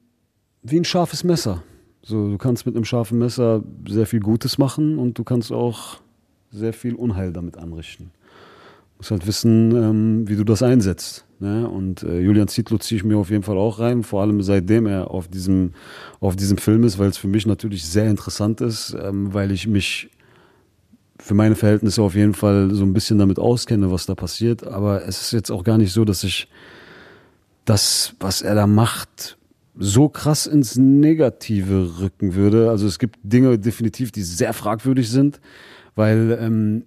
wie 0.63 0.77
ein 0.79 0.85
scharfes 0.85 1.25
Messer. 1.25 1.61
So, 2.03 2.29
du 2.29 2.37
kannst 2.37 2.65
mit 2.65 2.77
einem 2.77 2.85
scharfen 2.85 3.19
Messer 3.19 3.63
sehr 3.85 4.05
viel 4.05 4.21
Gutes 4.21 4.57
machen 4.57 4.97
und 4.97 5.17
du 5.17 5.25
kannst 5.25 5.51
auch 5.51 5.97
sehr 6.51 6.71
viel 6.71 6.95
Unheil 6.95 7.33
damit 7.33 7.57
anrichten 7.57 8.11
musst 8.99 9.11
halt 9.11 9.25
wissen, 9.25 9.75
ähm, 9.75 10.27
wie 10.27 10.35
du 10.35 10.43
das 10.43 10.61
einsetzt. 10.61 11.25
Ne? 11.39 11.67
Und 11.67 12.03
äh, 12.03 12.19
Julian 12.19 12.49
Zietlow 12.49 12.77
ziehe 12.77 12.97
ich 12.97 13.05
mir 13.05 13.17
auf 13.17 13.29
jeden 13.29 13.43
Fall 13.43 13.57
auch 13.57 13.79
rein, 13.79 14.03
vor 14.03 14.21
allem 14.21 14.43
seitdem 14.43 14.85
er 14.85 15.09
auf 15.09 15.29
diesem, 15.29 15.71
auf 16.19 16.35
diesem 16.35 16.57
Film 16.57 16.83
ist, 16.83 16.99
weil 16.99 17.07
es 17.07 17.17
für 17.17 17.29
mich 17.29 17.47
natürlich 17.47 17.85
sehr 17.85 18.09
interessant 18.09 18.59
ist, 18.59 18.95
ähm, 19.01 19.33
weil 19.33 19.51
ich 19.51 19.67
mich 19.67 20.09
für 21.17 21.33
meine 21.33 21.55
Verhältnisse 21.55 22.01
auf 22.01 22.13
jeden 22.13 22.33
Fall 22.33 22.73
so 22.73 22.83
ein 22.83 22.93
bisschen 22.93 23.19
damit 23.19 23.39
auskenne, 23.39 23.89
was 23.89 24.05
da 24.05 24.15
passiert. 24.15 24.67
Aber 24.67 25.05
es 25.07 25.21
ist 25.21 25.31
jetzt 25.31 25.49
auch 25.49 25.63
gar 25.63 25.77
nicht 25.77 25.93
so, 25.93 26.03
dass 26.03 26.23
ich 26.23 26.49
das, 27.63 28.15
was 28.19 28.41
er 28.41 28.55
da 28.55 28.67
macht, 28.67 29.37
so 29.77 30.09
krass 30.09 30.45
ins 30.45 30.75
Negative 30.75 31.99
rücken 32.01 32.35
würde. 32.35 32.69
Also 32.69 32.85
es 32.85 32.99
gibt 32.99 33.17
Dinge 33.23 33.57
definitiv, 33.57 34.11
die 34.11 34.23
sehr 34.23 34.51
fragwürdig 34.51 35.09
sind, 35.09 35.39
weil 35.95 36.37
ähm, 36.41 36.83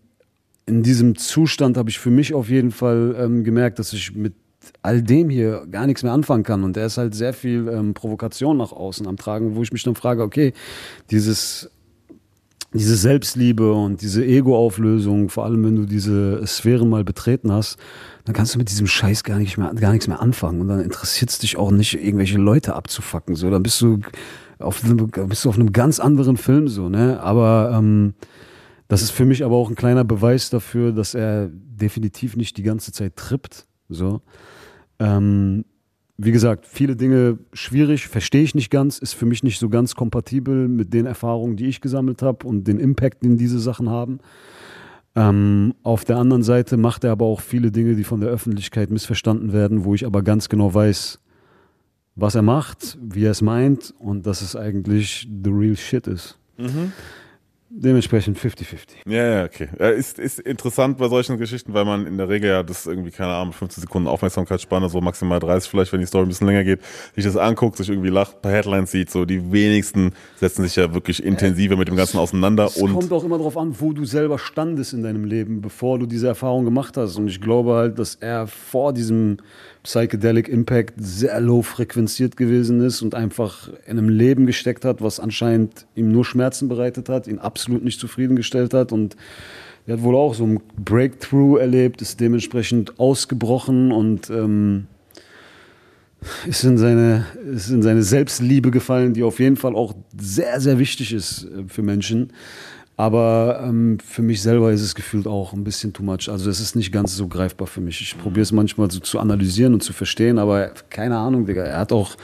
in 0.66 0.82
diesem 0.82 1.16
Zustand 1.16 1.76
habe 1.76 1.90
ich 1.90 1.98
für 1.98 2.10
mich 2.10 2.34
auf 2.34 2.48
jeden 2.48 2.70
Fall 2.70 3.16
ähm, 3.18 3.44
gemerkt, 3.44 3.78
dass 3.78 3.92
ich 3.92 4.14
mit 4.14 4.34
all 4.82 5.02
dem 5.02 5.28
hier 5.28 5.66
gar 5.70 5.86
nichts 5.86 6.02
mehr 6.02 6.12
anfangen 6.12 6.44
kann. 6.44 6.62
Und 6.62 6.76
er 6.76 6.86
ist 6.86 6.98
halt 6.98 7.14
sehr 7.14 7.32
viel 7.32 7.68
ähm, 7.68 7.94
Provokation 7.94 8.56
nach 8.56 8.72
außen 8.72 9.06
am 9.06 9.16
Tragen, 9.16 9.56
wo 9.56 9.62
ich 9.62 9.72
mich 9.72 9.82
dann 9.82 9.94
frage, 9.94 10.22
okay, 10.22 10.52
dieses 11.10 11.70
diese 12.74 12.96
Selbstliebe 12.96 13.70
und 13.72 14.00
diese 14.00 14.24
Ego-Auflösung, 14.24 15.28
vor 15.28 15.44
allem 15.44 15.64
wenn 15.64 15.76
du 15.76 15.84
diese 15.84 16.46
Sphäre 16.46 16.86
mal 16.86 17.04
betreten 17.04 17.52
hast, 17.52 17.78
dann 18.24 18.34
kannst 18.34 18.54
du 18.54 18.58
mit 18.58 18.70
diesem 18.70 18.86
Scheiß 18.86 19.24
gar, 19.24 19.38
nicht 19.38 19.58
mehr, 19.58 19.74
gar 19.74 19.92
nichts 19.92 20.08
mehr 20.08 20.22
anfangen. 20.22 20.60
Und 20.62 20.68
dann 20.68 20.80
interessiert 20.80 21.30
es 21.30 21.38
dich 21.38 21.58
auch 21.58 21.70
nicht, 21.70 22.02
irgendwelche 22.02 22.38
Leute 22.38 22.74
abzufacken. 22.74 23.34
So, 23.34 23.50
dann 23.50 23.62
bist 23.62 23.80
du 23.82 24.00
auf, 24.58 24.80
bist 24.82 25.44
du 25.44 25.48
auf 25.48 25.56
einem 25.56 25.72
ganz 25.72 26.00
anderen 26.00 26.38
Film 26.38 26.68
so, 26.68 26.88
ne? 26.88 27.20
Aber 27.20 27.74
ähm, 27.76 28.14
das 28.92 29.00
ist 29.00 29.12
für 29.12 29.24
mich 29.24 29.42
aber 29.42 29.56
auch 29.56 29.70
ein 29.70 29.74
kleiner 29.74 30.04
Beweis 30.04 30.50
dafür, 30.50 30.92
dass 30.92 31.14
er 31.14 31.48
definitiv 31.50 32.36
nicht 32.36 32.58
die 32.58 32.62
ganze 32.62 32.92
Zeit 32.92 33.16
trippt. 33.16 33.66
So. 33.88 34.20
Ähm, 34.98 35.64
wie 36.18 36.30
gesagt, 36.30 36.66
viele 36.66 36.94
Dinge 36.94 37.38
schwierig, 37.54 38.08
verstehe 38.08 38.42
ich 38.42 38.54
nicht 38.54 38.70
ganz, 38.70 38.98
ist 38.98 39.14
für 39.14 39.24
mich 39.24 39.42
nicht 39.42 39.58
so 39.58 39.70
ganz 39.70 39.94
kompatibel 39.94 40.68
mit 40.68 40.92
den 40.92 41.06
Erfahrungen, 41.06 41.56
die 41.56 41.68
ich 41.68 41.80
gesammelt 41.80 42.20
habe 42.20 42.46
und 42.46 42.68
den 42.68 42.78
Impact, 42.78 43.24
den 43.24 43.38
diese 43.38 43.60
Sachen 43.60 43.88
haben. 43.88 44.18
Ähm, 45.14 45.72
auf 45.82 46.04
der 46.04 46.18
anderen 46.18 46.42
Seite 46.42 46.76
macht 46.76 47.04
er 47.04 47.12
aber 47.12 47.24
auch 47.24 47.40
viele 47.40 47.70
Dinge, 47.72 47.96
die 47.96 48.04
von 48.04 48.20
der 48.20 48.28
Öffentlichkeit 48.28 48.90
missverstanden 48.90 49.54
werden, 49.54 49.84
wo 49.86 49.94
ich 49.94 50.04
aber 50.04 50.20
ganz 50.20 50.50
genau 50.50 50.74
weiß, 50.74 51.18
was 52.14 52.34
er 52.34 52.42
macht, 52.42 52.98
wie 53.00 53.24
er 53.24 53.30
es 53.30 53.40
meint 53.40 53.94
und 53.98 54.26
dass 54.26 54.42
es 54.42 54.54
eigentlich 54.54 55.26
the 55.42 55.50
real 55.50 55.78
shit 55.78 56.06
ist. 56.06 56.38
Mhm. 56.58 56.92
Dementsprechend 57.74 58.38
50-50. 58.38 58.66
Ja, 59.06 59.26
ja, 59.26 59.44
okay. 59.44 59.68
Ist, 59.96 60.18
ist 60.18 60.40
interessant 60.40 60.98
bei 60.98 61.08
solchen 61.08 61.38
Geschichten, 61.38 61.72
weil 61.72 61.86
man 61.86 62.06
in 62.06 62.18
der 62.18 62.28
Regel 62.28 62.50
ja 62.50 62.62
das 62.62 62.86
irgendwie, 62.86 63.10
keine 63.10 63.32
Ahnung, 63.32 63.54
15 63.54 63.80
Sekunden 63.80 64.08
Aufmerksamkeitsspanne, 64.08 64.90
so 64.90 65.00
maximal 65.00 65.40
30 65.40 65.70
vielleicht, 65.70 65.90
wenn 65.90 66.00
die 66.00 66.06
Story 66.06 66.26
ein 66.26 66.28
bisschen 66.28 66.48
länger 66.48 66.64
geht, 66.64 66.80
sich 67.14 67.24
das 67.24 67.38
anguckt, 67.38 67.78
sich 67.78 67.88
irgendwie 67.88 68.10
lacht, 68.10 68.42
paar 68.42 68.52
Headlines 68.52 68.90
sieht, 68.90 69.10
so 69.10 69.24
die 69.24 69.52
wenigsten 69.52 70.12
setzen 70.36 70.64
sich 70.64 70.76
ja 70.76 70.92
wirklich 70.92 71.24
intensiver 71.24 71.76
mit 71.76 71.88
dem 71.88 71.96
Ganzen 71.96 72.18
auseinander. 72.18 72.66
Es 72.66 72.76
und 72.76 72.92
kommt 72.92 73.10
auch 73.10 73.24
immer 73.24 73.38
darauf 73.38 73.56
an, 73.56 73.74
wo 73.80 73.94
du 73.94 74.04
selber 74.04 74.38
standest 74.38 74.92
in 74.92 75.02
deinem 75.02 75.24
Leben, 75.24 75.62
bevor 75.62 75.98
du 75.98 76.04
diese 76.04 76.28
Erfahrung 76.28 76.66
gemacht 76.66 76.98
hast. 76.98 77.16
Und 77.16 77.28
ich 77.28 77.40
glaube 77.40 77.72
halt, 77.72 77.98
dass 77.98 78.16
er 78.16 78.46
vor 78.48 78.92
diesem 78.92 79.38
Psychedelic 79.82 80.48
Impact 80.48 80.94
sehr 80.96 81.40
low 81.40 81.62
frequenziert 81.62 82.36
gewesen 82.36 82.80
ist 82.80 83.02
und 83.02 83.14
einfach 83.14 83.68
in 83.86 83.98
einem 83.98 84.08
Leben 84.08 84.46
gesteckt 84.46 84.84
hat, 84.84 85.02
was 85.02 85.18
anscheinend 85.18 85.86
ihm 85.96 86.12
nur 86.12 86.24
Schmerzen 86.24 86.68
bereitet 86.68 87.08
hat, 87.08 87.26
ihn 87.26 87.38
absolut 87.38 87.82
nicht 87.82 87.98
zufriedengestellt 87.98 88.74
hat 88.74 88.92
und 88.92 89.16
er 89.86 89.94
hat 89.94 90.02
wohl 90.02 90.14
auch 90.14 90.34
so 90.34 90.46
ein 90.46 90.60
Breakthrough 90.76 91.58
erlebt, 91.58 92.00
ist 92.02 92.20
dementsprechend 92.20 93.00
ausgebrochen 93.00 93.90
und 93.90 94.30
ähm, 94.30 94.86
ist, 96.46 96.62
in 96.62 96.78
seine, 96.78 97.26
ist 97.52 97.68
in 97.68 97.82
seine 97.82 98.04
Selbstliebe 98.04 98.70
gefallen, 98.70 99.14
die 99.14 99.24
auf 99.24 99.40
jeden 99.40 99.56
Fall 99.56 99.74
auch 99.74 99.94
sehr, 100.16 100.60
sehr 100.60 100.78
wichtig 100.78 101.12
ist 101.12 101.44
äh, 101.44 101.64
für 101.66 101.82
Menschen. 101.82 102.32
Aber 103.02 103.64
ähm, 103.66 103.98
für 103.98 104.22
mich 104.22 104.42
selber 104.42 104.70
ist 104.70 104.80
es 104.80 104.94
gefühlt 104.94 105.26
auch 105.26 105.52
ein 105.54 105.64
bisschen 105.64 105.92
too 105.92 106.04
much. 106.04 106.28
Also 106.28 106.48
es 106.48 106.60
ist 106.60 106.76
nicht 106.76 106.92
ganz 106.92 107.16
so 107.16 107.26
greifbar 107.26 107.66
für 107.66 107.80
mich. 107.80 108.00
Ich 108.00 108.16
probiere 108.16 108.42
es 108.42 108.52
manchmal 108.52 108.92
so 108.92 109.00
zu 109.00 109.18
analysieren 109.18 109.74
und 109.74 109.82
zu 109.82 109.92
verstehen, 109.92 110.38
aber 110.38 110.70
keine 110.88 111.18
Ahnung, 111.18 111.44
Digga. 111.44 111.64
Er 111.64 111.80
hat 111.80 111.90
auch, 111.90 112.16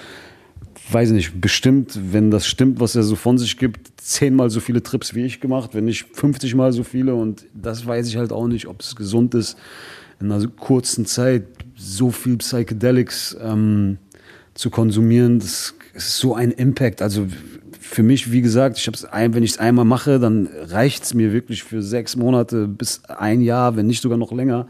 weiß 0.93 1.11
nicht, 1.11 1.41
bestimmt, 1.41 1.99
wenn 2.13 2.31
das 2.31 2.47
stimmt, 2.47 2.79
was 2.79 2.95
er 2.95 3.03
so 3.03 3.17
von 3.17 3.39
sich 3.39 3.59
gibt, 3.59 3.91
zehnmal 4.01 4.51
so 4.51 4.61
viele 4.61 4.81
Trips 4.81 5.17
wie 5.17 5.25
ich 5.25 5.41
gemacht, 5.41 5.71
wenn 5.75 5.85
nicht 5.85 6.07
50 6.13 6.55
mal 6.55 6.73
so 6.73 6.85
viele. 6.85 7.17
Und 7.17 7.47
das 7.55 7.85
weiß 7.85 8.07
ich 8.07 8.17
halt 8.17 8.31
auch 8.31 8.47
nicht, 8.47 8.69
ob 8.69 8.81
es 8.81 8.95
gesund 8.95 9.35
ist, 9.35 9.59
in 10.21 10.31
einer 10.31 10.47
kurzen 10.47 11.07
Zeit 11.07 11.43
so 11.75 12.13
viel 12.13 12.37
Psychedelics 12.37 13.37
ähm, 13.43 13.99
zu 14.55 14.71
konsumieren. 14.71 15.41
Das 15.41 15.75
ist 15.93 16.19
so 16.19 16.37
ein 16.37 16.53
Impact. 16.53 17.03
Also 17.03 17.27
für 17.89 18.03
mich, 18.03 18.31
wie 18.31 18.43
gesagt, 18.43 18.79
ich 18.79 18.87
hab's 18.87 19.05
ein, 19.05 19.35
wenn 19.35 19.43
ich 19.43 19.53
es 19.53 19.59
einmal 19.59 19.85
mache, 19.85 20.19
dann 20.19 20.49
reicht 20.69 21.05
es 21.05 21.15
mir 21.15 21.33
wirklich 21.33 21.65
für 21.65 21.83
sechs 21.83 22.17
Monate 22.17 22.69
bis 22.69 23.03
ein 23.07 23.41
Jahr, 23.41 23.77
wenn 23.77 23.87
nicht 23.87 24.03
sogar 24.03 24.19
noch 24.19 24.31
länger, 24.31 24.67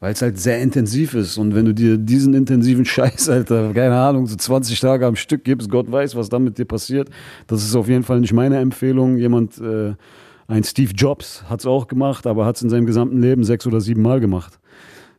weil 0.00 0.12
es 0.12 0.22
halt 0.22 0.38
sehr 0.38 0.60
intensiv 0.60 1.14
ist. 1.14 1.36
Und 1.36 1.54
wenn 1.54 1.66
du 1.66 1.74
dir 1.74 1.98
diesen 1.98 2.32
intensiven 2.32 2.84
Scheiß, 2.84 3.28
Alter, 3.28 3.72
keine 3.74 3.96
Ahnung, 3.96 4.26
so 4.26 4.36
20 4.36 4.80
Tage 4.80 5.06
am 5.06 5.16
Stück 5.16 5.44
gibst, 5.44 5.70
Gott 5.70 5.92
weiß, 5.92 6.16
was 6.16 6.30
dann 6.30 6.44
mit 6.44 6.58
dir 6.58 6.64
passiert. 6.64 7.10
Das 7.46 7.62
ist 7.62 7.76
auf 7.76 7.88
jeden 7.88 8.02
Fall 8.02 8.20
nicht 8.20 8.32
meine 8.32 8.58
Empfehlung. 8.58 9.18
Jemand, 9.18 9.58
äh, 9.60 9.92
ein 10.46 10.64
Steve 10.64 10.92
Jobs 10.94 11.44
hat 11.48 11.60
es 11.60 11.66
auch 11.66 11.86
gemacht, 11.86 12.26
aber 12.26 12.46
hat 12.46 12.56
es 12.56 12.62
in 12.62 12.70
seinem 12.70 12.86
gesamten 12.86 13.20
Leben 13.20 13.44
sechs 13.44 13.66
oder 13.66 13.80
sieben 13.80 14.02
Mal 14.02 14.20
gemacht. 14.20 14.58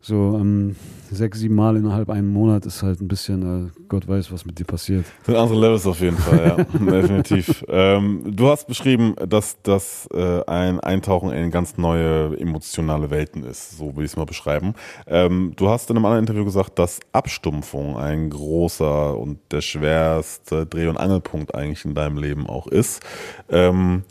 So 0.07 0.37
ähm, 0.39 0.75
sechs, 1.09 1.39
sieben 1.39 1.55
Mal 1.55 1.77
innerhalb 1.77 2.11
einem 2.11 2.31
Monat 2.31 2.67
ist 2.67 2.83
halt 2.83 3.01
ein 3.01 3.07
bisschen, 3.07 3.69
äh, 3.69 3.81
Gott 3.89 4.07
weiß, 4.07 4.31
was 4.31 4.45
mit 4.45 4.59
dir 4.59 4.63
passiert. 4.63 5.03
Das 5.03 5.25
sind 5.25 5.35
andere 5.35 5.59
Levels 5.59 5.87
auf 5.87 5.99
jeden 5.99 6.17
Fall, 6.17 6.45
ja, 6.45 6.63
definitiv. 6.91 7.65
Ähm, 7.67 8.21
du 8.23 8.47
hast 8.47 8.67
beschrieben, 8.67 9.15
dass 9.27 9.59
das 9.63 10.07
äh, 10.13 10.45
ein 10.45 10.79
Eintauchen 10.79 11.31
in 11.31 11.49
ganz 11.49 11.79
neue 11.79 12.37
emotionale 12.39 13.09
Welten 13.09 13.43
ist, 13.45 13.79
so 13.79 13.95
will 13.95 14.05
ich 14.05 14.11
es 14.11 14.15
mal 14.15 14.27
beschreiben. 14.27 14.75
Ähm, 15.07 15.53
du 15.55 15.69
hast 15.69 15.89
in 15.89 15.95
einem 15.95 16.05
anderen 16.05 16.25
Interview 16.25 16.45
gesagt, 16.45 16.77
dass 16.77 16.99
Abstumpfung 17.11 17.97
ein 17.97 18.29
großer 18.29 19.17
und 19.17 19.39
der 19.49 19.61
schwerste 19.61 20.67
Dreh- 20.67 20.87
und 20.87 20.97
Angelpunkt 20.97 21.55
eigentlich 21.55 21.83
in 21.83 21.95
deinem 21.95 22.19
Leben 22.19 22.45
auch 22.45 22.67
ist. 22.67 23.01
Ähm, 23.49 24.03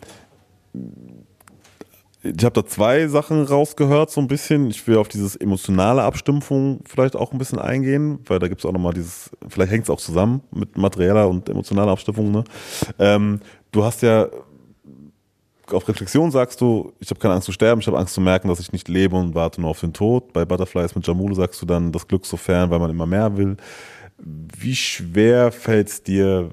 ich 2.25 2.45
habe 2.45 2.63
da 2.63 2.67
zwei 2.67 3.07
Sachen 3.07 3.45
rausgehört, 3.45 4.11
so 4.11 4.21
ein 4.21 4.29
bisschen. 4.29 4.71
Ich 4.71 4.87
will 4.87 4.97
auf 4.97 5.09
dieses 5.09 5.37
emotionale 5.37 6.03
Abstumpfung 6.03 6.81
vielleicht 6.87 7.17
auch 7.17 7.33
ein 7.33 7.39
bisschen 7.39 7.59
eingehen, 7.59 8.19
weil 8.25 8.39
da 8.39 8.49
gibt 8.49 8.63
es 8.63 8.67
auch 8.67 8.73
nochmal 8.73 8.95
dieses, 8.95 9.31
vielleicht 9.47 9.71
hängt 9.71 9.85
es 9.85 9.91
auch 9.91 10.01
zusammen 10.01 10.41
mit 10.51 10.79
materieller 10.79 11.29
und 11.29 11.49
emotionaler 11.51 11.93
Abstumpfung. 11.93 12.31
Ne? 12.31 12.45
Ähm, 12.99 13.41
du 13.73 13.85
hast 13.85 14.01
ja 14.03 14.29
auf 15.71 15.89
Reflexion 15.89 16.31
sagst 16.31 16.61
du, 16.61 16.93
ich 17.01 17.11
habe 17.11 17.21
keine 17.21 17.35
Angst 17.35 17.47
zu 17.47 17.53
sterben, 17.53 17.81
ich 17.81 17.87
habe 17.87 17.99
Angst 17.99 18.15
zu 18.15 18.21
merken, 18.21 18.49
dass 18.49 18.61
ich 18.61 18.73
nicht 18.73 18.89
lebe 18.89 19.17
und 19.17 19.35
warte 19.35 19.61
nur 19.61 19.71
auf 19.71 19.81
den 19.81 19.93
Tod. 19.93 20.33
Bei 20.33 20.45
Butterflies 20.45 20.95
mit 20.95 21.07
Jamule 21.07 21.35
sagst 21.35 21.61
du 21.61 21.67
dann, 21.67 21.93
das 21.93 22.07
Glück 22.09 22.27
so 22.27 22.37
fern, 22.37 22.71
weil 22.71 22.79
man 22.79 22.91
immer 22.91 23.07
mehr 23.07 23.37
will. 23.37 23.57
Wie 24.19 24.77
schwer 24.77 25.53
fällt 25.53 25.89
es 25.89 26.03
dir, 26.03 26.51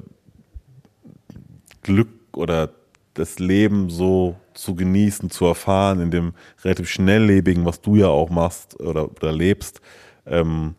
Glück 1.84 2.10
oder 2.34 2.72
das 3.14 3.40
Leben 3.40 3.90
so 3.90 4.36
zu 4.62 4.76
genießen, 4.76 5.30
zu 5.30 5.46
erfahren, 5.46 6.00
in 6.00 6.12
dem 6.12 6.34
relativ 6.64 6.90
schnelllebigen, 6.90 7.66
was 7.66 7.82
du 7.82 7.96
ja 7.96 8.08
auch 8.08 8.30
machst 8.30 8.80
oder, 8.80 9.10
oder 9.10 9.32
lebst. 9.32 9.82
Ähm, 10.26 10.76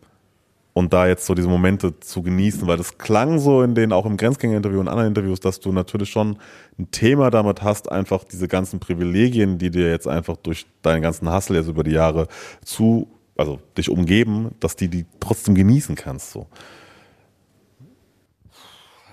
und 0.73 0.91
da 0.91 1.05
jetzt 1.05 1.25
so 1.25 1.35
diese 1.35 1.47
Momente 1.47 1.99
zu 1.99 2.23
genießen, 2.23 2.65
weil 2.67 2.77
das 2.77 2.97
klang 2.97 3.37
so 3.37 3.61
in 3.61 3.75
den, 3.75 3.93
auch 3.93 4.07
im 4.07 4.17
Grenzgänger-Interview 4.17 4.79
und 4.79 4.87
anderen 4.87 5.09
Interviews, 5.09 5.39
dass 5.39 5.59
du 5.59 5.71
natürlich 5.71 6.09
schon 6.09 6.37
ein 6.79 6.89
Thema 6.89 7.29
damit 7.29 7.61
hast, 7.61 7.91
einfach 7.91 8.23
diese 8.23 8.47
ganzen 8.47 8.79
Privilegien, 8.79 9.59
die 9.59 9.69
dir 9.69 9.89
jetzt 9.91 10.07
einfach 10.07 10.35
durch 10.37 10.65
deinen 10.81 11.03
ganzen 11.03 11.29
Hassel 11.29 11.57
jetzt 11.57 11.67
über 11.67 11.83
die 11.83 11.91
Jahre 11.91 12.27
zu, 12.65 13.07
also 13.37 13.59
dich 13.77 13.89
umgeben, 13.89 14.55
dass 14.59 14.75
die 14.75 14.87
die 14.87 15.05
trotzdem 15.19 15.53
genießen 15.53 15.95
kannst, 15.95 16.31
so. 16.31 16.47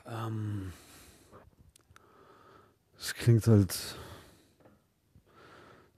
Ähm, 0.06 0.72
es 2.98 3.14
klingt 3.14 3.46
halt 3.46 3.76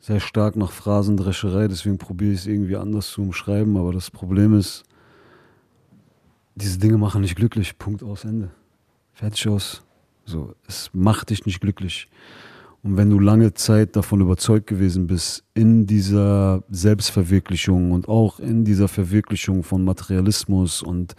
sehr 0.03 0.18
stark 0.18 0.57
nach 0.57 0.72
Phrasendrescherei, 0.72 1.68
deswegen 1.68 1.96
probiere 1.96 2.32
ich 2.32 2.40
es 2.40 2.46
irgendwie 2.46 2.76
anders 2.76 3.09
zu 3.11 3.22
umschreiben. 3.22 3.76
Aber 3.76 3.92
das 3.92 4.11
Problem 4.11 4.59
ist, 4.59 4.82
diese 6.57 6.78
Dinge 6.78 6.98
machen 6.98 7.22
nicht 7.22 7.36
glücklich. 7.36 7.78
Punkt 7.78 8.03
aus 8.03 8.24
Ende. 8.24 8.50
Fertig 9.12 9.48
aus. 9.48 9.82
So, 10.24 10.55
es 10.66 10.90
macht 10.92 11.30
dich 11.30 11.46
nicht 11.46 11.61
glücklich. 11.61 12.09
Und 12.82 12.96
wenn 12.96 13.11
du 13.11 13.20
lange 13.20 13.55
Zeit 13.55 13.94
davon 13.94 14.20
überzeugt 14.20 14.66
gewesen 14.66 15.07
bist, 15.07 15.44
in 15.55 15.86
dieser 15.86 16.64
Selbstverwirklichung 16.68 17.92
und 17.92 18.09
auch 18.09 18.40
in 18.40 18.64
dieser 18.64 18.88
Verwirklichung 18.88 19.62
von 19.62 19.84
Materialismus 19.84 20.82
und 20.82 21.14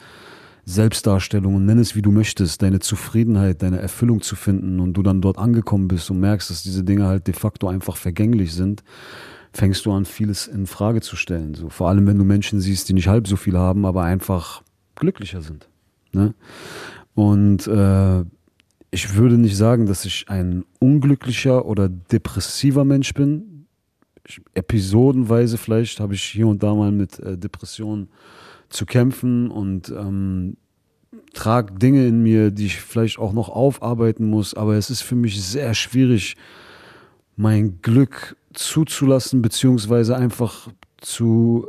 Selbstdarstellung 0.66 1.56
und 1.56 1.66
nenn 1.66 1.80
es 1.80 1.96
wie 1.96 2.02
du 2.02 2.12
möchtest, 2.12 2.62
deine 2.62 2.80
Zufriedenheit, 2.80 3.62
deine 3.62 3.80
Erfüllung 3.80 4.22
zu 4.22 4.36
finden 4.36 4.80
und 4.80 4.94
du 4.94 5.04
dann 5.04 5.22
dort 5.22 5.38
angekommen 5.38 5.88
bist 5.88 6.10
und 6.10 6.20
merkst, 6.20 6.50
dass 6.50 6.64
diese 6.64 6.84
Dinge 6.84 7.06
halt 7.06 7.28
de 7.28 7.34
facto 7.34 7.68
einfach 7.68 7.98
vergänglich 7.98 8.54
sind, 8.54 8.84
fängst 9.52 9.86
du 9.86 9.92
an, 9.92 10.06
vieles 10.06 10.48
in 10.48 10.66
Frage 10.66 11.02
zu 11.02 11.16
stellen. 11.16 11.54
So, 11.54 11.70
vor 11.70 11.90
allem, 11.90 12.08
wenn 12.08 12.18
du 12.18 12.24
Menschen 12.24 12.62
siehst, 12.62 12.88
die 12.88 12.94
nicht 12.94 13.08
halb 13.08 13.28
so 13.28 13.36
viel 13.36 13.58
haben, 13.58 13.86
aber 13.86 14.04
einfach 14.04 14.64
glücklicher 14.96 15.42
sind. 15.42 15.68
Ne? 16.14 16.34
Und 17.14 17.68
äh, 17.68 18.24
ich 18.92 19.16
würde 19.16 19.38
nicht 19.38 19.58
sagen, 19.58 19.86
dass 19.86 20.06
ich 20.06 20.30
ein 20.30 20.66
unglücklicher 20.80 21.66
oder 21.66 21.90
depressiver 21.90 22.86
Mensch 22.86 23.14
bin. 23.14 23.66
Ich, 24.26 24.42
episodenweise 24.54 25.58
vielleicht 25.58 26.00
habe 26.00 26.14
ich 26.14 26.24
hier 26.24 26.48
und 26.48 26.64
da 26.64 26.74
mal 26.74 26.92
mit 26.92 27.20
äh, 27.20 27.38
Depressionen 27.38 28.10
zu 28.74 28.86
kämpfen 28.86 29.50
und 29.50 29.90
ähm, 29.90 30.58
trage 31.34 31.74
Dinge 31.74 32.08
in 32.08 32.22
mir, 32.24 32.52
die 32.52 32.66
ich 32.66 32.80
vielleicht 32.80 33.20
auch 33.20 33.34
noch 33.34 33.50
aufarbeiten 33.50 34.30
muss, 34.30 34.54
aber 34.54 34.76
es 34.76 34.90
ist 34.90 35.02
für 35.02 35.16
mich 35.16 35.42
sehr 35.44 35.74
schwierig, 35.74 36.36
mein 37.36 37.82
Glück 37.82 38.36
zuzulassen, 38.54 39.42
beziehungsweise 39.42 40.16
einfach 40.16 40.70
zu, 40.98 41.68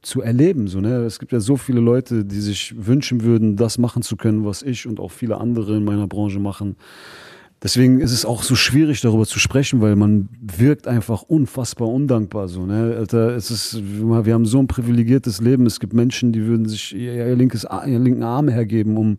zu 0.00 0.22
erleben. 0.22 0.68
So, 0.68 0.80
ne? 0.80 1.04
Es 1.04 1.18
gibt 1.18 1.32
ja 1.32 1.40
so 1.40 1.56
viele 1.56 1.80
Leute, 1.80 2.24
die 2.24 2.40
sich 2.40 2.74
wünschen 2.76 3.22
würden, 3.22 3.56
das 3.56 3.78
machen 3.78 4.02
zu 4.02 4.16
können, 4.16 4.44
was 4.44 4.62
ich 4.62 4.86
und 4.86 5.00
auch 5.00 5.10
viele 5.10 5.38
andere 5.38 5.76
in 5.76 5.84
meiner 5.84 6.06
Branche 6.06 6.40
machen. 6.40 6.76
Deswegen 7.62 8.00
ist 8.00 8.12
es 8.12 8.24
auch 8.24 8.44
so 8.44 8.54
schwierig, 8.54 9.00
darüber 9.00 9.26
zu 9.26 9.40
sprechen, 9.40 9.80
weil 9.80 9.96
man 9.96 10.28
wirkt 10.40 10.86
einfach 10.86 11.22
unfassbar 11.22 11.88
undankbar. 11.88 12.46
So, 12.46 12.64
ne? 12.64 12.94
Alter, 12.96 13.34
es 13.34 13.50
ist, 13.50 13.82
wir 13.82 14.32
haben 14.32 14.46
so 14.46 14.60
ein 14.60 14.68
privilegiertes 14.68 15.40
Leben. 15.40 15.66
Es 15.66 15.80
gibt 15.80 15.92
Menschen, 15.92 16.32
die 16.32 16.44
würden 16.46 16.68
sich 16.68 16.94
ihr, 16.94 17.34
linkes, 17.34 17.64
ihren 17.64 18.04
linken 18.04 18.22
Arm 18.22 18.48
hergeben, 18.48 18.96
um 18.96 19.18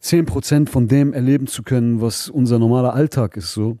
zehn 0.00 0.26
Prozent 0.26 0.68
von 0.68 0.88
dem 0.88 1.12
erleben 1.12 1.46
zu 1.46 1.62
können, 1.62 2.00
was 2.00 2.28
unser 2.28 2.58
normaler 2.58 2.94
Alltag 2.94 3.36
ist. 3.36 3.52
So. 3.52 3.78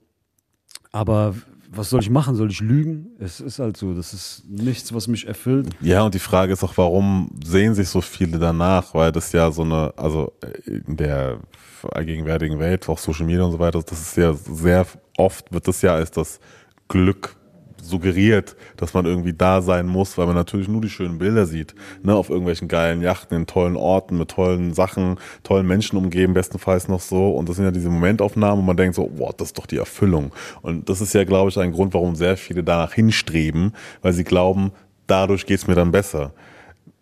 Aber 0.92 1.34
was 1.70 1.90
soll 1.90 2.00
ich 2.00 2.10
machen? 2.10 2.36
Soll 2.36 2.50
ich 2.50 2.60
lügen? 2.60 3.08
Es 3.18 3.40
ist 3.40 3.58
halt 3.58 3.76
so, 3.76 3.92
das 3.92 4.14
ist 4.14 4.44
nichts, 4.48 4.94
was 4.94 5.08
mich 5.08 5.26
erfüllt. 5.26 5.68
Ja, 5.80 6.02
und 6.02 6.14
die 6.14 6.20
Frage 6.20 6.52
ist 6.52 6.62
auch, 6.62 6.76
warum 6.76 7.30
sehen 7.44 7.74
sich 7.74 7.88
so 7.88 8.00
viele 8.00 8.38
danach? 8.38 8.94
Weil 8.94 9.10
das 9.10 9.32
ja 9.32 9.50
so 9.50 9.62
eine, 9.62 9.92
also 9.96 10.32
in 10.64 10.96
der 10.96 11.40
allgegenwärtigen 11.84 12.58
Welt, 12.58 12.88
auch 12.88 12.98
Social 12.98 13.26
Media 13.26 13.44
und 13.44 13.52
so 13.52 13.58
weiter, 13.58 13.82
das 13.82 14.00
ist 14.00 14.16
ja 14.16 14.32
sehr 14.34 14.86
oft 15.18 15.52
wird 15.52 15.68
das 15.68 15.82
ja 15.82 15.94
als 15.94 16.10
das 16.10 16.40
Glück 16.88 17.36
suggeriert, 17.80 18.56
dass 18.76 18.94
man 18.94 19.06
irgendwie 19.06 19.32
da 19.32 19.62
sein 19.62 19.86
muss, 19.86 20.18
weil 20.18 20.26
man 20.26 20.34
natürlich 20.34 20.68
nur 20.68 20.80
die 20.80 20.90
schönen 20.90 21.18
Bilder 21.18 21.46
sieht, 21.46 21.74
ne, 22.02 22.14
auf 22.14 22.28
irgendwelchen 22.28 22.68
geilen 22.68 23.02
Yachten, 23.02 23.36
in 23.36 23.46
tollen 23.46 23.76
Orten, 23.76 24.18
mit 24.18 24.30
tollen 24.30 24.74
Sachen, 24.74 25.16
tollen 25.42 25.66
Menschen 25.66 25.96
umgeben, 25.96 26.34
bestenfalls 26.34 26.88
noch 26.88 27.00
so. 27.00 27.30
Und 27.30 27.48
das 27.48 27.56
sind 27.56 27.64
ja 27.64 27.70
diese 27.70 27.88
Momentaufnahmen, 27.88 28.58
wo 28.58 28.66
man 28.66 28.76
denkt 28.76 28.96
so, 28.96 29.06
boah, 29.06 29.32
das 29.36 29.48
ist 29.48 29.58
doch 29.58 29.66
die 29.66 29.76
Erfüllung. 29.76 30.32
Und 30.60 30.88
das 30.88 31.00
ist 31.00 31.14
ja, 31.14 31.24
glaube 31.24 31.50
ich, 31.50 31.58
ein 31.58 31.72
Grund, 31.72 31.94
warum 31.94 32.14
sehr 32.14 32.36
viele 32.36 32.64
danach 32.64 32.92
hinstreben, 32.92 33.72
weil 34.02 34.12
sie 34.12 34.24
glauben, 34.24 34.72
dadurch 35.06 35.46
geht's 35.46 35.66
mir 35.66 35.74
dann 35.74 35.92
besser. 35.92 36.32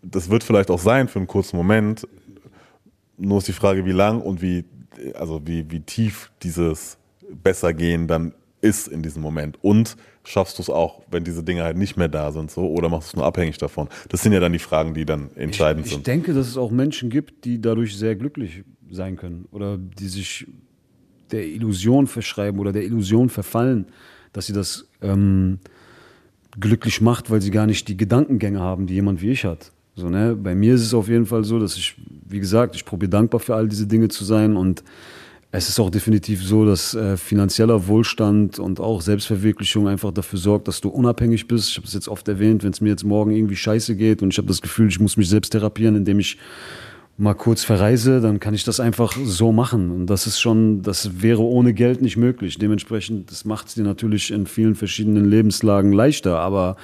Das 0.03 0.29
wird 0.29 0.43
vielleicht 0.43 0.69
auch 0.69 0.79
sein 0.79 1.07
für 1.07 1.19
einen 1.19 1.27
kurzen 1.27 1.57
Moment. 1.57 2.07
Nur 3.17 3.39
ist 3.39 3.47
die 3.47 3.53
Frage, 3.53 3.85
wie 3.85 3.91
lang 3.91 4.21
und 4.21 4.41
wie, 4.41 4.65
also 5.15 5.41
wie, 5.45 5.69
wie 5.69 5.81
tief 5.81 6.31
dieses 6.43 6.97
Bessergehen 7.31 8.07
dann 8.07 8.33
ist 8.61 8.87
in 8.87 9.03
diesem 9.03 9.21
Moment. 9.21 9.57
Und 9.61 9.97
schaffst 10.23 10.57
du 10.57 10.61
es 10.61 10.69
auch, 10.69 11.03
wenn 11.09 11.23
diese 11.23 11.43
Dinge 11.43 11.63
halt 11.63 11.77
nicht 11.77 11.97
mehr 11.97 12.07
da 12.07 12.31
sind, 12.31 12.51
so, 12.51 12.67
oder 12.67 12.89
machst 12.89 13.09
du 13.09 13.11
es 13.11 13.15
nur 13.15 13.25
abhängig 13.25 13.57
davon? 13.57 13.87
Das 14.09 14.21
sind 14.21 14.33
ja 14.33 14.39
dann 14.39 14.53
die 14.53 14.59
Fragen, 14.59 14.93
die 14.93 15.05
dann 15.05 15.29
entscheidend 15.35 15.85
ich, 15.85 15.91
sind. 15.91 15.99
Ich 15.99 16.05
denke, 16.05 16.33
dass 16.33 16.47
es 16.47 16.57
auch 16.57 16.71
Menschen 16.71 17.09
gibt, 17.09 17.45
die 17.45 17.61
dadurch 17.61 17.97
sehr 17.97 18.15
glücklich 18.15 18.63
sein 18.89 19.15
können 19.15 19.47
oder 19.51 19.77
die 19.77 20.07
sich 20.07 20.47
der 21.31 21.45
Illusion 21.45 22.07
verschreiben 22.07 22.59
oder 22.59 22.71
der 22.71 22.83
Illusion 22.83 23.29
verfallen, 23.29 23.87
dass 24.33 24.47
sie 24.47 24.53
das 24.53 24.87
ähm, 25.01 25.59
glücklich 26.59 27.01
macht, 27.01 27.29
weil 27.29 27.41
sie 27.41 27.51
gar 27.51 27.65
nicht 27.65 27.87
die 27.87 27.97
Gedankengänge 27.97 28.59
haben, 28.59 28.87
die 28.87 28.95
jemand 28.95 29.21
wie 29.21 29.31
ich 29.31 29.45
hat. 29.45 29.71
So, 29.97 30.09
ne? 30.09 30.35
Bei 30.35 30.53
mir 30.53 30.75
ist 30.75 30.83
es 30.83 30.93
auf 30.93 31.09
jeden 31.09 31.25
Fall 31.25 31.43
so, 31.43 31.57
dass 31.57 31.75
ich, 31.75 31.95
wie 32.29 32.39
gesagt, 32.39 32.75
ich 32.75 32.85
probiere 32.85 33.09
dankbar 33.09 33.39
für 33.39 33.55
all 33.55 33.67
diese 33.67 33.87
Dinge 33.87 34.09
zu 34.09 34.23
sein 34.23 34.55
und 34.55 34.83
es 35.49 35.69
ist 35.69 35.79
auch 35.79 35.89
definitiv 35.89 36.43
so, 36.43 36.65
dass 36.65 36.93
äh, 36.93 37.17
finanzieller 37.17 37.87
Wohlstand 37.87 38.59
und 38.59 38.79
auch 38.79 39.01
Selbstverwirklichung 39.01 39.87
einfach 39.87 40.11
dafür 40.11 40.37
sorgt, 40.37 40.67
dass 40.67 40.81
du 40.81 40.89
unabhängig 40.89 41.47
bist. 41.47 41.69
Ich 41.69 41.77
habe 41.77 41.87
es 41.87 41.95
jetzt 41.95 42.09
oft 42.09 42.27
erwähnt, 42.27 42.63
wenn 42.63 42.73
es 42.73 42.81
mir 42.81 42.89
jetzt 42.89 43.05
morgen 43.05 43.31
irgendwie 43.31 43.55
scheiße 43.55 43.95
geht 43.95 44.21
und 44.21 44.31
ich 44.31 44.37
habe 44.37 44.47
das 44.47 44.61
Gefühl, 44.61 44.87
ich 44.87 44.99
muss 44.99 45.17
mich 45.17 45.29
selbst 45.29 45.49
therapieren, 45.49 45.95
indem 45.95 46.19
ich 46.19 46.37
mal 47.17 47.33
kurz 47.33 47.63
verreise, 47.63 48.21
dann 48.21 48.39
kann 48.39 48.53
ich 48.53 48.65
das 48.65 48.79
einfach 48.79 49.17
so 49.23 49.51
machen. 49.51 49.89
Und 49.89 50.07
das 50.07 50.27
ist 50.27 50.39
schon, 50.39 50.83
das 50.83 51.23
wäre 51.23 51.41
ohne 51.41 51.73
Geld 51.73 52.03
nicht 52.03 52.17
möglich. 52.17 52.59
Dementsprechend, 52.59 53.31
das 53.31 53.45
macht 53.45 53.69
es 53.69 53.73
dir 53.73 53.83
natürlich 53.83 54.29
in 54.29 54.45
vielen 54.45 54.75
verschiedenen 54.75 55.25
Lebenslagen 55.25 55.91
leichter, 55.91 56.37
aber 56.37 56.75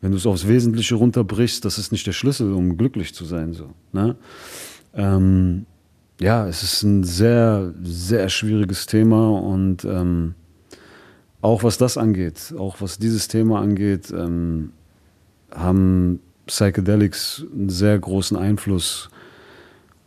wenn 0.00 0.12
du 0.12 0.16
es 0.16 0.26
aufs 0.26 0.48
Wesentliche 0.48 0.94
runterbrichst, 0.94 1.64
das 1.64 1.78
ist 1.78 1.92
nicht 1.92 2.06
der 2.06 2.12
Schlüssel, 2.12 2.52
um 2.52 2.76
glücklich 2.76 3.14
zu 3.14 3.24
sein. 3.24 3.52
So, 3.52 3.70
ne? 3.92 4.16
Ähm, 4.94 5.66
ja, 6.20 6.46
es 6.46 6.62
ist 6.62 6.82
ein 6.82 7.04
sehr, 7.04 7.72
sehr 7.82 8.28
schwieriges 8.28 8.86
Thema 8.86 9.30
und 9.30 9.84
ähm, 9.84 10.34
auch 11.42 11.64
was 11.64 11.78
das 11.78 11.96
angeht, 11.96 12.54
auch 12.58 12.80
was 12.80 12.98
dieses 12.98 13.28
Thema 13.28 13.60
angeht, 13.60 14.12
ähm, 14.14 14.72
haben 15.50 16.20
Psychedelics 16.46 17.44
einen 17.52 17.70
sehr 17.70 17.98
großen 17.98 18.36
Einfluss 18.36 19.08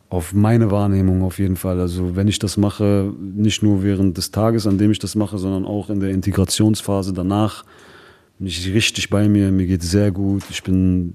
auf 0.09 0.33
meine 0.33 0.69
Wahrnehmung 0.69 1.23
auf 1.23 1.39
jeden 1.39 1.55
Fall. 1.55 1.79
Also 1.79 2.15
wenn 2.15 2.27
ich 2.27 2.37
das 2.37 2.57
mache, 2.57 3.11
nicht 3.19 3.63
nur 3.63 3.81
während 3.81 4.15
des 4.17 4.29
Tages, 4.29 4.67
an 4.67 4.77
dem 4.77 4.91
ich 4.91 4.99
das 4.99 5.15
mache, 5.15 5.39
sondern 5.39 5.65
auch 5.65 5.89
in 5.89 5.99
der 5.99 6.11
Integrationsphase 6.11 7.13
danach, 7.13 7.65
bin 8.37 8.47
ich 8.47 8.73
richtig 8.73 9.09
bei 9.09 9.27
mir. 9.29 9.51
Mir 9.51 9.67
geht 9.67 9.83
sehr 9.83 10.11
gut. 10.11 10.43
Ich 10.49 10.63
bin 10.63 11.13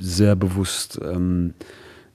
sehr 0.00 0.36
bewusst. 0.36 1.00
Ähm, 1.02 1.54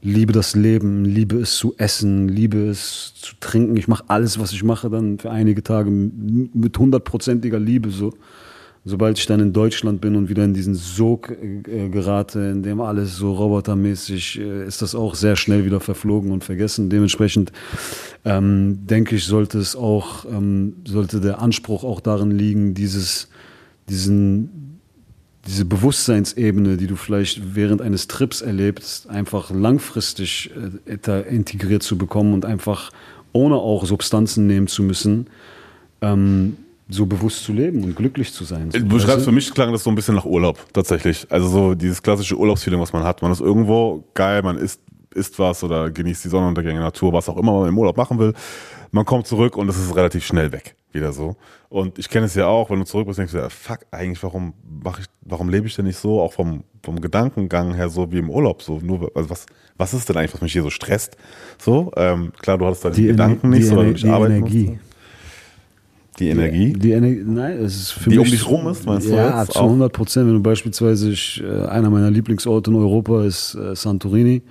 liebe 0.04 0.34
das 0.34 0.56
Leben, 0.56 1.06
liebe 1.06 1.38
es 1.38 1.56
zu 1.56 1.76
essen, 1.78 2.28
liebe 2.28 2.68
es 2.68 3.14
zu 3.16 3.36
trinken. 3.40 3.78
Ich 3.78 3.88
mache 3.88 4.04
alles, 4.08 4.38
was 4.38 4.52
ich 4.52 4.64
mache, 4.64 4.90
dann 4.90 5.18
für 5.18 5.32
einige 5.32 5.64
Tage 5.64 5.90
mit 5.90 6.78
hundertprozentiger 6.78 7.60
Liebe 7.60 7.90
so. 7.90 8.14
Sobald 8.86 9.18
ich 9.18 9.26
dann 9.26 9.40
in 9.40 9.54
Deutschland 9.54 10.02
bin 10.02 10.18
und 10.18 10.28
wieder 10.28 10.44
in 10.44 10.54
diesen 10.54 10.76
Sog 10.76 11.32
äh, 11.32 11.88
gerate, 11.88 12.40
in 12.40 12.64
dem 12.64 12.82
alles 12.82 13.16
so 13.16 13.32
robotermäßig 13.32 14.42
äh, 14.42 14.66
ist, 14.66 14.82
das 14.82 14.94
auch 14.94 15.16
sehr 15.16 15.38
schnell 15.38 15.64
wieder 15.64 15.80
verflogen 15.80 16.32
und 16.34 16.44
vergessen. 16.44 16.90
Dementsprechend 16.90 17.54
ähm, 18.26 18.86
denke 18.86 19.16
ich, 19.16 19.24
sollte 19.24 19.58
es 19.58 19.78
auch, 19.78 20.26
ähm, 20.26 20.76
sollte 20.86 21.22
der 21.22 21.42
Anspruch 21.42 21.86
auch 21.86 22.02
darin 22.02 22.32
liegen, 22.32 22.74
dieses, 22.74 23.30
diesen 23.90 24.64
diese 25.48 25.66
Bewusstseinsebene, 25.66 26.78
die 26.78 26.88
du 26.88 26.96
vielleicht 26.96 27.56
während 27.56 27.82
eines 27.82 28.08
Trips 28.08 28.42
erlebst, 28.42 29.10
einfach 29.10 29.52
langfristig 29.52 30.52
äh, 30.86 31.22
integriert 31.30 31.84
zu 31.84 31.98
bekommen 31.98 32.34
und 32.34 32.46
einfach 32.46 32.92
ohne 33.34 33.56
auch 33.56 33.86
Substanzen 33.86 34.48
nehmen 34.48 34.68
zu 34.68 34.84
müssen, 34.84 35.28
ähm, 36.02 36.58
so 36.88 37.06
bewusst 37.06 37.44
zu 37.44 37.52
leben 37.52 37.84
und 37.84 37.96
glücklich 37.96 38.32
zu 38.32 38.46
sein. 38.46 38.72
So, 38.72 38.80
du 38.80 38.86
beschreibst, 38.86 39.26
für 39.26 39.32
mich 39.32 39.54
klang 39.54 39.72
das 39.72 39.84
so 39.84 39.90
ein 39.90 39.96
bisschen 39.96 40.16
nach 40.16 40.26
Urlaub, 40.26 40.66
tatsächlich. 40.72 41.26
Also 41.30 41.48
so 41.48 41.76
dieses 41.76 42.02
klassische 42.02 42.38
Urlaubsfeeling, 42.38 42.80
was 42.80 42.94
man 42.94 43.04
hat. 43.04 43.22
Man 43.22 43.32
ist 43.32 43.42
irgendwo 43.42 44.06
geil, 44.14 44.44
man 44.44 44.58
isst, 44.58 44.82
isst 45.14 45.40
was 45.40 45.64
oder 45.64 45.90
genießt 45.90 46.24
die 46.24 46.30
Sonnenuntergänge, 46.30 46.80
Natur, 46.80 47.12
was 47.12 47.28
auch 47.28 47.38
immer 47.38 47.52
man 47.60 47.70
im 47.70 47.78
Urlaub 47.78 47.98
machen 47.98 48.18
will. 48.20 48.34
Man 48.92 49.06
kommt 49.06 49.28
zurück 49.28 49.58
und 49.58 49.68
es 49.68 49.78
ist 49.78 49.94
relativ 49.96 50.26
schnell 50.26 50.52
weg 50.52 50.76
wieder 50.94 51.14
so. 51.14 51.36
Und 51.70 52.00
ich 52.00 52.10
kenne 52.10 52.26
es 52.26 52.36
ja 52.36 52.48
auch, 52.48 52.70
wenn 52.70 52.80
du 52.80 52.86
zurück 52.86 53.08
bist, 53.08 53.20
denkst 53.20 53.34
du, 53.34 53.40
ja, 53.40 53.50
fuck, 53.50 53.80
eigentlich, 53.92 54.22
warum 54.24 54.54
mache 54.84 55.02
ich, 55.02 55.08
warum 55.22 55.50
lebe 55.50 55.68
ich 55.68 55.76
denn 55.76 55.86
nicht 55.86 55.98
so, 55.98 56.22
auch 56.22 56.34
vom, 56.34 56.64
vom 56.84 57.02
Gedankengang 57.02 57.74
her, 57.74 57.90
so 57.90 58.12
wie 58.12 58.20
im 58.20 58.30
Urlaub, 58.30 58.62
so 58.62 58.80
nur, 58.80 59.12
also 59.16 59.30
was, 59.30 59.46
was 59.78 59.94
ist 59.94 60.10
denn 60.10 60.18
eigentlich, 60.18 60.34
was 60.34 60.42
mich 60.42 60.54
hier 60.54 60.64
so 60.64 60.70
stresst? 60.70 61.18
So, 61.58 61.92
ähm, 61.96 62.32
klar, 62.42 62.58
du 62.58 62.66
hattest 62.66 62.86
da 62.86 62.90
die, 62.90 63.02
die 63.02 63.08
Gedanken 63.08 63.50
nicht, 63.50 63.68
so, 63.68 63.76
weil 63.76 63.86
du 63.88 63.92
nicht 63.94 64.06
arbeiten 64.06 64.36
Energie. 64.36 64.80
Die 66.20 66.30
Energie? 66.30 66.74
Die 66.74 66.92
Energie, 66.92 67.24
nein, 67.26 67.58
es 67.58 67.76
ist 67.76 67.92
für 67.92 68.10
die 68.10 68.18
mich. 68.18 68.28
um 68.28 68.32
dich 68.32 68.48
rum 68.48 68.68
ist, 68.68 68.86
meinst 68.86 69.10
du? 69.10 69.16
Ja, 69.16 69.46
zu 69.48 69.60
100 69.60 69.92
Prozent. 69.92 70.28
Wenn 70.28 70.36
du 70.36 70.44
beispielsweise, 70.44 71.10
ich, 71.12 71.44
äh, 71.44 71.66
einer 71.66 71.90
meiner 71.90 72.12
Lieblingsorte 72.12 72.70
in 72.70 72.78
Europa 72.78 73.24
ist 73.24 73.56
äh, 73.56 73.76
Santorini. 73.76 74.44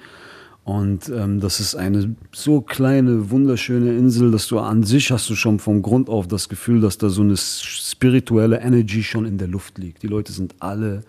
Und 0.64 1.08
ähm, 1.08 1.40
das 1.40 1.58
ist 1.58 1.74
eine 1.74 2.14
so 2.32 2.60
kleine, 2.60 3.30
wunderschöne 3.30 3.96
Insel, 3.96 4.30
dass 4.30 4.46
du 4.46 4.60
an 4.60 4.84
sich 4.84 5.10
hast 5.10 5.28
du 5.28 5.34
schon 5.34 5.58
vom 5.58 5.82
Grund 5.82 6.08
auf 6.08 6.28
das 6.28 6.48
Gefühl, 6.48 6.80
dass 6.80 6.98
da 6.98 7.08
so 7.08 7.22
eine 7.22 7.36
spirituelle 7.36 8.60
Energy 8.60 9.02
schon 9.02 9.26
in 9.26 9.38
der 9.38 9.48
Luft 9.48 9.78
liegt. 9.78 10.04
Die 10.04 10.06
Leute 10.06 10.32
sind 10.32 10.54
alle 10.60 11.00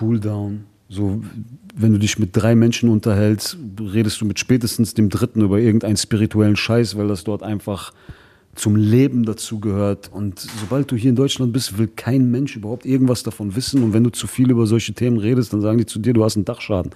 cool 0.00 0.18
down. 0.18 0.64
So, 0.88 1.22
wenn 1.74 1.92
du 1.92 1.98
dich 1.98 2.18
mit 2.18 2.30
drei 2.32 2.54
Menschen 2.54 2.88
unterhältst, 2.88 3.58
redest 3.78 4.20
du 4.20 4.24
mit 4.24 4.38
spätestens 4.38 4.94
dem 4.94 5.10
dritten 5.10 5.42
über 5.42 5.58
irgendeinen 5.58 5.96
spirituellen 5.96 6.56
Scheiß, 6.56 6.96
weil 6.96 7.08
das 7.08 7.24
dort 7.24 7.42
einfach 7.42 7.92
zum 8.54 8.76
Leben 8.76 9.24
dazu 9.24 9.60
gehört. 9.60 10.10
Und 10.12 10.40
sobald 10.40 10.90
du 10.90 10.96
hier 10.96 11.10
in 11.10 11.16
Deutschland 11.16 11.52
bist, 11.52 11.76
will 11.76 11.88
kein 11.88 12.30
Mensch 12.30 12.56
überhaupt 12.56 12.86
irgendwas 12.86 13.22
davon 13.22 13.56
wissen. 13.56 13.82
Und 13.82 13.92
wenn 13.92 14.04
du 14.04 14.10
zu 14.10 14.26
viel 14.26 14.50
über 14.50 14.66
solche 14.66 14.94
Themen 14.94 15.18
redest, 15.18 15.52
dann 15.52 15.60
sagen 15.60 15.78
die 15.78 15.86
zu 15.86 15.98
dir, 15.98 16.14
du 16.14 16.24
hast 16.24 16.36
einen 16.36 16.44
Dachschaden 16.46 16.92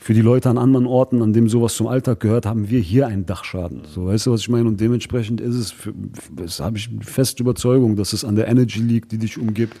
für 0.00 0.14
die 0.14 0.22
Leute 0.22 0.48
an 0.48 0.58
anderen 0.58 0.86
Orten, 0.86 1.22
an 1.22 1.32
dem 1.32 1.48
sowas 1.48 1.74
zum 1.74 1.88
Alltag 1.88 2.20
gehört, 2.20 2.46
haben 2.46 2.70
wir 2.70 2.78
hier 2.78 3.08
einen 3.08 3.26
Dachschaden. 3.26 3.82
So, 3.92 4.06
weißt 4.06 4.26
du, 4.26 4.32
was 4.32 4.40
ich 4.42 4.48
meine? 4.48 4.68
Und 4.68 4.80
dementsprechend 4.80 5.40
ist 5.40 5.56
es, 5.56 5.74
das 6.34 6.60
habe 6.60 6.78
ich 6.78 6.88
feste 7.00 7.42
Überzeugung, 7.42 7.96
dass 7.96 8.12
es 8.12 8.24
an 8.24 8.36
der 8.36 8.46
Energy 8.46 8.78
liegt, 8.78 9.10
die 9.10 9.18
dich 9.18 9.38
umgibt. 9.38 9.76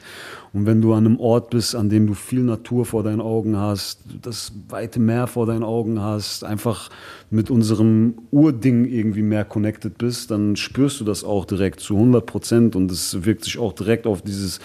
Und 0.52 0.66
wenn 0.66 0.82
du 0.82 0.92
an 0.92 1.06
einem 1.06 1.20
Ort 1.20 1.50
bist, 1.50 1.76
an 1.76 1.88
dem 1.88 2.08
du 2.08 2.14
viel 2.14 2.42
Natur 2.42 2.84
vor 2.84 3.04
deinen 3.04 3.20
Augen 3.20 3.56
hast, 3.56 4.00
das 4.20 4.52
weite 4.68 4.98
Meer 4.98 5.28
vor 5.28 5.46
deinen 5.46 5.62
Augen 5.62 6.00
hast, 6.00 6.42
einfach 6.42 6.90
mit 7.30 7.48
unserem 7.48 8.14
Urding 8.32 8.86
irgendwie 8.86 9.22
mehr 9.22 9.44
connected 9.44 9.98
bist, 9.98 10.32
dann 10.32 10.56
spürst 10.56 11.00
du 11.00 11.04
das 11.04 11.22
auch 11.22 11.44
direkt 11.44 11.78
zu 11.78 11.94
100 11.94 12.26
Prozent 12.26 12.76
und 12.76 12.90
es 12.90 13.24
wirkt 13.24 13.44
sich 13.44 13.58
auch 13.58 13.72
direkt 13.72 14.06
auf 14.06 14.22
dieses 14.22 14.58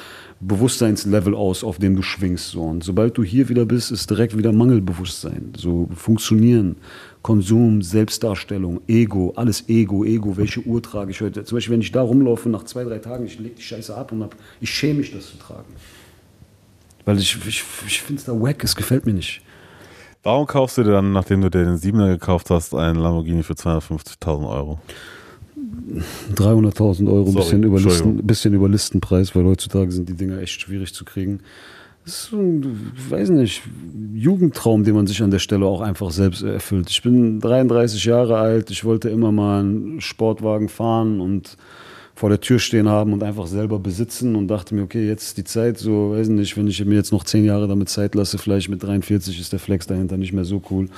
Bewusstseinslevel 0.48 1.36
aus, 1.36 1.64
auf 1.64 1.78
dem 1.78 1.96
du 1.96 2.02
schwingst. 2.02 2.52
So. 2.52 2.62
Und 2.62 2.84
sobald 2.84 3.18
du 3.18 3.24
hier 3.24 3.50
wieder 3.50 3.66
bist, 3.66 3.92
ist 3.92 4.10
direkt 4.10 4.38
wieder 4.38 4.52
Mangelbewusstsein. 4.52 5.54
So 5.58 5.90
funktionieren, 5.96 6.76
Konsum, 7.22 7.82
Selbstdarstellung, 7.82 8.82
Ego, 8.88 9.34
alles 9.36 9.68
Ego, 9.70 10.04
Ego, 10.04 10.38
welche 10.38 10.62
Uhr 10.62 10.82
trage 10.82 11.12
ich 11.12 11.22
heute? 11.22 11.44
Zum 11.46 11.58
Beispiel, 11.58 11.74
wenn 11.74 11.82
ich 11.82 11.92
da 11.92 12.02
rumlaufe, 12.02 12.50
nach 12.50 12.64
zwei, 12.64 12.84
drei 12.84 13.00
Tagen, 13.00 13.26
ich 13.26 13.40
lege 13.40 13.56
die 13.56 13.62
Scheiße 13.62 13.96
ab 13.96 14.12
und 14.12 14.24
hab, 14.24 14.36
ich 14.60 14.70
schäme 14.70 15.00
mich, 15.00 15.12
das 15.12 15.28
zu 15.28 15.38
tragen. 15.38 15.74
Weil 17.06 17.18
ich, 17.20 17.38
ich, 17.48 17.64
ich 17.86 18.02
finde 18.02 18.20
es 18.20 18.26
da 18.26 18.34
wack, 18.34 18.64
es 18.64 18.76
gefällt 18.76 19.06
mir 19.06 19.14
nicht. 19.14 19.42
Warum 20.24 20.48
kaufst 20.48 20.78
du 20.78 20.84
dir 20.84 20.92
dann, 20.92 21.12
nachdem 21.12 21.42
du 21.42 21.50
dir 21.50 21.66
den 21.66 21.78
7er 21.78 22.08
gekauft 22.08 22.50
hast, 22.50 22.74
einen 22.74 22.98
Lamborghini 22.98 23.44
für 23.44 23.54
250.000 23.54 24.50
Euro? 24.50 24.80
300.000 26.36 27.08
Euro, 27.08 27.26
Sorry, 27.32 27.36
bisschen 27.36 27.64
über. 27.64 27.80
Listen, 27.80 28.26
bisschen 28.26 28.54
über 28.54 28.70
Listenpreis, 28.70 29.36
weil 29.36 29.46
heutzutage 29.46 29.92
sind 29.92 30.10
die 30.10 30.16
Dinger 30.16 30.40
echt 30.40 30.62
schwierig 30.62 30.94
zu 30.94 31.06
kriegen. 31.06 31.40
Das 32.06 32.16
ist 32.16 32.30
so 32.32 32.38
ein, 32.38 32.92
weiß 33.10 33.30
nicht, 33.30 33.62
Jugendtraum, 34.14 34.84
den 34.84 34.96
man 34.96 35.08
sich 35.08 35.24
an 35.24 35.32
der 35.32 35.40
Stelle 35.40 35.66
auch 35.66 35.80
einfach 35.80 36.12
selbst 36.12 36.44
erfüllt. 36.44 36.90
Ich 36.90 37.02
bin 37.02 37.40
33 37.40 38.04
Jahre 38.04 38.38
alt, 38.38 38.72
ich 38.72 38.84
wollte 38.84 39.10
immer 39.10 39.32
mal 39.32 39.62
einen 39.62 40.02
Sportwagen 40.02 40.68
fahren 40.68 41.22
und 41.22 41.56
vor 42.16 42.30
der 42.30 42.42
Tür 42.42 42.60
stehen 42.60 42.88
haben 42.90 43.12
und 43.12 43.24
einfach 43.24 43.48
selber 43.48 43.80
besitzen 43.80 44.36
und 44.36 44.48
dachte 44.48 44.76
mir, 44.76 44.84
okay, 44.84 45.08
jetzt 45.08 45.28
ist 45.28 45.38
die 45.38 45.44
Zeit, 45.44 45.80
so, 45.80 46.12
weiß 46.12 46.28
nicht, 46.28 46.56
wenn 46.58 46.68
ich 46.68 46.84
mir 46.86 46.96
jetzt 46.96 47.12
noch 47.12 47.24
zehn 47.24 47.44
Jahre 47.44 47.68
damit 47.68 47.90
Zeit 47.90 48.14
lasse, 48.14 48.38
vielleicht 48.38 48.70
mit 48.70 48.84
43 48.84 49.40
ist 49.40 49.52
der 49.52 49.60
Flex 49.60 49.88
dahinter 49.88 50.18
nicht 50.18 50.34
mehr 50.34 50.46
so 50.46 50.62
cool. 50.70 50.90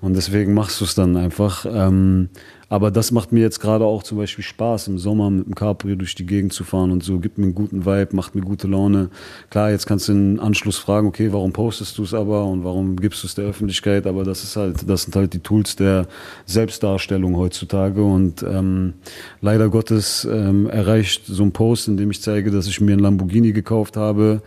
Und 0.00 0.14
deswegen 0.14 0.52
machst 0.52 0.80
du 0.80 0.84
es 0.84 0.94
dann 0.94 1.16
einfach. 1.16 1.64
Ähm, 1.70 2.28
aber 2.70 2.90
das 2.90 3.12
macht 3.12 3.32
mir 3.32 3.40
jetzt 3.40 3.60
gerade 3.60 3.84
auch 3.84 4.02
zum 4.02 4.18
Beispiel 4.18 4.44
Spaß, 4.44 4.88
im 4.88 4.98
Sommer 4.98 5.30
mit 5.30 5.46
dem 5.46 5.54
Cabrio 5.54 5.96
durch 5.96 6.14
die 6.14 6.26
Gegend 6.26 6.52
zu 6.52 6.64
fahren 6.64 6.90
und 6.90 7.02
so, 7.02 7.18
gibt 7.18 7.38
mir 7.38 7.44
einen 7.44 7.54
guten 7.54 7.86
Vibe, 7.86 8.14
macht 8.14 8.34
mir 8.34 8.42
gute 8.42 8.66
Laune. 8.66 9.08
Klar, 9.48 9.70
jetzt 9.70 9.86
kannst 9.86 10.08
du 10.08 10.12
im 10.12 10.38
Anschluss 10.38 10.76
fragen, 10.76 11.08
okay, 11.08 11.32
warum 11.32 11.52
postest 11.52 11.96
du 11.96 12.02
es 12.02 12.12
aber 12.12 12.44
und 12.44 12.64
warum 12.64 12.96
gibst 12.96 13.22
du 13.22 13.26
es 13.26 13.34
der 13.34 13.46
Öffentlichkeit? 13.46 14.06
Aber 14.06 14.22
das 14.24 14.44
ist 14.44 14.56
halt, 14.56 14.88
das 14.88 15.02
sind 15.02 15.16
halt 15.16 15.32
die 15.32 15.38
Tools 15.38 15.76
der 15.76 16.06
Selbstdarstellung 16.44 17.36
heutzutage 17.36 18.04
und 18.04 18.42
ähm, 18.42 18.94
leider 19.40 19.70
Gottes 19.70 20.28
ähm, 20.30 20.68
erreicht 20.68 21.24
so 21.24 21.42
ein 21.44 21.52
Post, 21.52 21.88
in 21.88 21.96
dem 21.96 22.10
ich 22.10 22.20
zeige, 22.20 22.50
dass 22.50 22.66
ich 22.66 22.82
mir 22.82 22.92
einen 22.92 23.02
Lamborghini 23.02 23.52
gekauft 23.52 23.96
habe, 23.96 24.42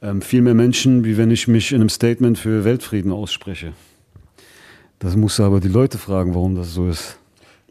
ähm, 0.00 0.22
viel 0.22 0.40
mehr 0.40 0.54
Menschen, 0.54 1.04
wie 1.04 1.18
wenn 1.18 1.30
ich 1.30 1.48
mich 1.48 1.72
in 1.72 1.82
einem 1.82 1.90
Statement 1.90 2.38
für 2.38 2.64
Weltfrieden 2.64 3.12
ausspreche. 3.12 3.74
Das 4.98 5.16
musst 5.16 5.38
du 5.38 5.42
aber 5.42 5.60
die 5.60 5.68
Leute 5.68 5.98
fragen, 5.98 6.34
warum 6.34 6.54
das 6.54 6.72
so 6.72 6.88
ist. 6.88 7.18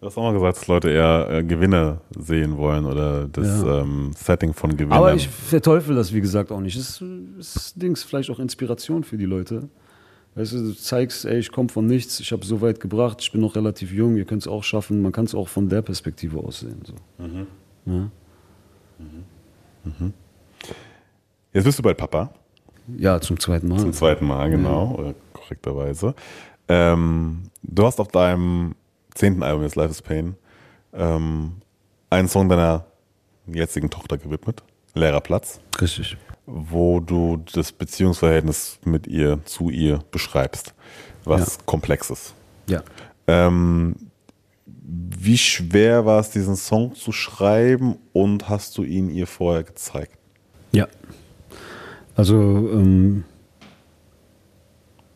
Du 0.02 0.08
hast 0.08 0.18
auch 0.18 0.24
mal 0.24 0.34
gesagt, 0.34 0.58
dass 0.58 0.68
Leute 0.68 0.90
eher 0.90 1.28
äh, 1.30 1.44
Gewinne 1.44 2.02
sehen 2.18 2.58
wollen 2.58 2.86
oder 2.86 3.28
das 3.28 3.62
Ja. 3.62 3.82
ähm, 3.82 4.12
Setting 4.16 4.52
von 4.52 4.72
Gewinnen. 4.72 4.94
Aber 4.94 5.14
ich 5.14 5.28
verteufel 5.30 5.96
das, 5.96 6.12
wie 6.12 6.22
gesagt, 6.22 6.52
auch 6.52 6.60
nicht. 6.60 6.76
Es 6.76 7.00
ist, 7.00 7.04
ist 7.38 7.80
Dings, 7.80 8.04
vielleicht 8.04 8.32
auch 8.32 8.40
Inspiration 8.40 9.04
für 9.04 9.16
die 9.18 9.26
Leute. 9.26 9.70
Weißt 10.34 10.54
du, 10.54 10.58
du 10.58 10.76
zeigst, 10.76 11.26
ey, 11.26 11.38
ich 11.38 11.52
komme 11.52 11.70
von 11.70 11.86
nichts, 11.86 12.20
ich 12.20 12.32
habe 12.32 12.44
so 12.44 12.62
weit 12.62 12.80
gebracht, 12.80 13.18
ich 13.22 13.32
bin 13.32 13.42
noch 13.42 13.56
relativ 13.56 13.92
jung, 13.92 14.16
ihr 14.18 14.26
könnt 14.26 14.42
es 14.42 14.48
auch 14.48 14.64
schaffen. 14.64 15.04
Man 15.04 15.12
kann 15.12 15.26
es 15.26 15.36
auch 15.36 15.48
von 15.48 15.70
der 15.70 15.84
Perspektive 15.84 16.40
aus 16.40 16.62
sehen. 16.62 16.82
So. 16.84 16.96
Ja. 17.86 18.10
Jetzt 21.54 21.64
bist 21.66 21.78
du 21.78 21.84
bald 21.84 21.98
Papa, 21.98 22.34
ja, 22.98 23.20
zum 23.22 23.40
zweiten 23.40 23.68
Mal. 23.68 23.78
zum 23.78 23.94
zweiten 23.94 24.26
Mal, 24.26 24.50
genau, 24.50 24.96
oder 24.98 25.14
korrekterweise. 25.34 26.16
Ähm, 26.68 27.44
du 27.62 27.86
hast 27.86 28.00
auf 28.00 28.08
deinem 28.08 28.74
zehnten 29.14 29.44
Album, 29.44 29.64
jetzt 29.64 29.76
Life 29.76 29.92
is 29.92 30.02
Pain, 30.02 30.36
ähm, 30.94 31.54
einen 32.10 32.28
Song 32.28 32.50
deiner 32.50 32.86
jetzigen 33.48 33.90
Tochter 33.90 34.18
gewidmet, 34.18 34.64
Leerer 34.94 35.22
Platz, 35.22 35.60
Richtig. 35.80 36.18
wo 36.46 37.00
du 37.00 37.44
das 37.54 37.72
Beziehungsverhältnis 37.72 38.80
mit 38.84 39.08
ihr, 39.08 39.40
zu 39.46 39.70
ihr 39.70 40.00
beschreibst, 40.12 40.74
was 41.24 41.66
komplex 41.66 42.10
ist. 42.10 42.34
Ja. 42.68 42.84
Ähm, 43.28 43.96
wie 44.68 45.38
schwer 45.38 46.06
war 46.06 46.20
es, 46.20 46.32
diesen 46.32 46.56
Song 46.56 46.96
zu 46.96 47.12
schreiben 47.12 47.98
und 48.14 48.50
hast 48.50 48.78
du 48.78 48.84
ihn 48.84 49.10
ihr 49.10 49.28
vorher 49.28 49.64
gezeigt? 49.64 50.18
Ja. 50.72 50.88
Also 52.16 52.36
ähm, 52.36 53.24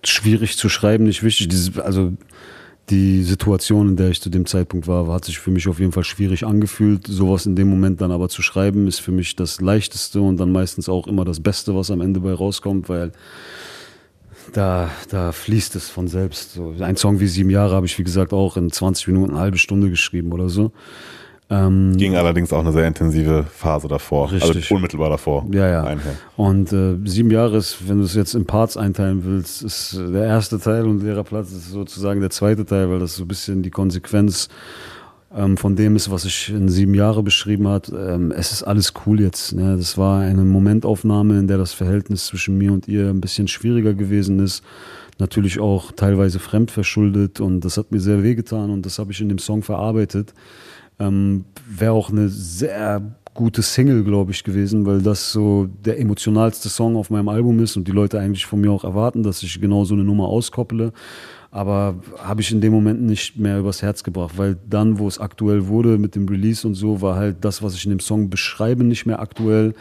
schwierig 0.03 0.57
zu 0.57 0.69
schreiben, 0.69 1.05
nicht 1.05 1.23
wichtig. 1.23 1.49
Diese, 1.49 1.83
also 1.83 2.13
die 2.89 3.23
Situation, 3.23 3.89
in 3.89 3.95
der 3.95 4.09
ich 4.09 4.21
zu 4.21 4.29
dem 4.29 4.45
Zeitpunkt 4.45 4.87
war, 4.87 5.07
hat 5.07 5.25
sich 5.25 5.39
für 5.39 5.49
mich 5.49 5.67
auf 5.67 5.79
jeden 5.79 5.91
Fall 5.91 6.03
schwierig 6.03 6.45
angefühlt. 6.45 7.07
Sowas 7.07 7.45
in 7.45 7.55
dem 7.55 7.69
Moment 7.69 7.99
dann 8.01 8.11
aber 8.11 8.29
zu 8.29 8.41
schreiben, 8.41 8.87
ist 8.87 8.99
für 8.99 9.11
mich 9.11 9.35
das 9.35 9.59
Leichteste 9.59 10.21
und 10.21 10.37
dann 10.37 10.51
meistens 10.51 10.87
auch 10.87 11.07
immer 11.07 11.25
das 11.25 11.39
Beste, 11.39 11.75
was 11.75 11.89
am 11.89 12.01
Ende 12.01 12.19
bei 12.19 12.33
rauskommt, 12.33 12.87
weil 12.87 13.11
da, 14.53 14.91
da 15.09 15.31
fließt 15.31 15.75
es 15.75 15.89
von 15.89 16.07
selbst. 16.07 16.53
So, 16.53 16.75
ein 16.79 16.97
Song 16.97 17.19
wie 17.19 17.27
Sieben 17.27 17.49
Jahre 17.49 17.75
habe 17.75 17.87
ich, 17.87 17.97
wie 17.97 18.03
gesagt, 18.03 18.33
auch 18.33 18.57
in 18.57 18.71
20 18.71 19.07
Minuten, 19.07 19.31
eine 19.31 19.39
halbe 19.39 19.57
Stunde 19.57 19.89
geschrieben 19.89 20.31
oder 20.31 20.49
so. 20.49 20.71
Ähm, 21.49 21.95
Ging 21.97 22.15
allerdings 22.15 22.51
auch 22.51 22.61
eine 22.61 22.71
sehr 22.71 22.87
intensive 22.87 23.43
Phase 23.43 23.87
davor, 23.87 24.31
Richtig. 24.31 24.55
also 24.55 24.75
unmittelbar 24.75 25.09
davor. 25.09 25.45
Ja, 25.51 25.67
ja. 25.67 25.83
einher. 25.83 26.15
Und 26.37 26.73
äh, 26.73 26.95
sieben 27.05 27.29
Jahre 27.29 27.57
ist, 27.57 27.87
wenn 27.87 27.99
du 27.99 28.03
es 28.03 28.15
jetzt 28.15 28.33
in 28.33 28.45
Parts 28.45 28.77
einteilen 28.77 29.23
willst, 29.23 29.61
ist 29.61 29.93
äh, 29.93 30.11
der 30.11 30.25
erste 30.25 30.59
Teil 30.59 30.85
und 30.85 31.03
leerer 31.03 31.23
Platz 31.23 31.51
ist 31.51 31.69
sozusagen 31.69 32.19
der 32.19 32.31
zweite 32.31 32.65
Teil, 32.65 32.89
weil 32.89 32.99
das 32.99 33.15
so 33.15 33.25
ein 33.25 33.27
bisschen 33.27 33.61
die 33.61 33.69
Konsequenz 33.69 34.49
ähm, 35.35 35.55
von 35.57 35.75
dem 35.75 35.95
ist, 35.95 36.09
was 36.09 36.25
ich 36.25 36.49
in 36.49 36.67
sieben 36.67 36.95
Jahre 36.95 37.21
beschrieben 37.21 37.67
hat. 37.67 37.91
Ähm, 37.95 38.31
es 38.31 38.51
ist 38.51 38.63
alles 38.63 38.93
cool 39.05 39.21
jetzt. 39.21 39.53
Ne? 39.53 39.77
Das 39.77 39.99
war 39.99 40.21
eine 40.21 40.43
Momentaufnahme, 40.43 41.37
in 41.37 41.47
der 41.47 41.59
das 41.59 41.73
Verhältnis 41.73 42.25
zwischen 42.25 42.57
mir 42.57 42.73
und 42.73 42.87
ihr 42.87 43.09
ein 43.09 43.21
bisschen 43.21 43.47
schwieriger 43.47 43.93
gewesen 43.93 44.39
ist. 44.39 44.63
Natürlich 45.19 45.59
auch 45.59 45.91
teilweise 45.91 46.39
fremdverschuldet 46.39 47.39
und 47.39 47.61
das 47.61 47.77
hat 47.77 47.91
mir 47.91 47.99
sehr 47.99 48.23
wehgetan 48.23 48.69
und 48.69 48.85
das 48.85 48.97
habe 48.99 49.11
ich 49.11 49.21
in 49.21 49.29
dem 49.29 49.37
Song 49.37 49.61
verarbeitet. 49.61 50.33
Ähm, 50.99 51.45
Wäre 51.67 51.93
auch 51.93 52.09
eine 52.09 52.29
sehr 52.29 53.01
gute 53.35 53.61
Single, 53.61 54.03
glaube 54.03 54.31
ich, 54.31 54.43
gewesen, 54.43 54.85
weil 54.85 55.01
das 55.01 55.31
so 55.31 55.67
der 55.83 55.99
emotionalste 55.99 56.69
Song 56.69 56.95
auf 56.95 57.09
meinem 57.09 57.27
Album 57.27 57.59
ist 57.59 57.75
und 57.75 57.87
die 57.87 57.91
Leute 57.91 58.19
eigentlich 58.19 58.45
von 58.45 58.61
mir 58.61 58.71
auch 58.71 58.85
erwarten, 58.85 59.23
dass 59.23 59.43
ich 59.43 59.59
genau 59.59 59.83
so 59.83 59.93
eine 59.93 60.05
Nummer 60.05 60.27
auskopple. 60.27 60.93
Aber 61.51 61.95
habe 62.17 62.41
ich 62.41 62.51
in 62.51 62.59
dem 62.59 62.73
Moment 62.73 63.01
nicht 63.01 63.37
mehr 63.37 63.59
übers 63.59 63.81
Herz 63.81 64.03
gebracht, 64.03 64.37
weil 64.37 64.57
dann, 64.69 64.99
wo 64.99 65.07
es 65.07 65.19
aktuell 65.19 65.67
wurde 65.67 65.97
mit 65.97 66.15
dem 66.15 66.27
Release 66.27 66.67
und 66.67 66.75
so, 66.75 67.01
war 67.01 67.15
halt 67.15 67.37
das, 67.41 67.61
was 67.61 67.75
ich 67.75 67.85
in 67.85 67.91
dem 67.91 68.01
Song 68.01 68.29
beschreibe, 68.29 68.83
nicht 68.83 69.05
mehr 69.05 69.19
aktuell. 69.19 69.73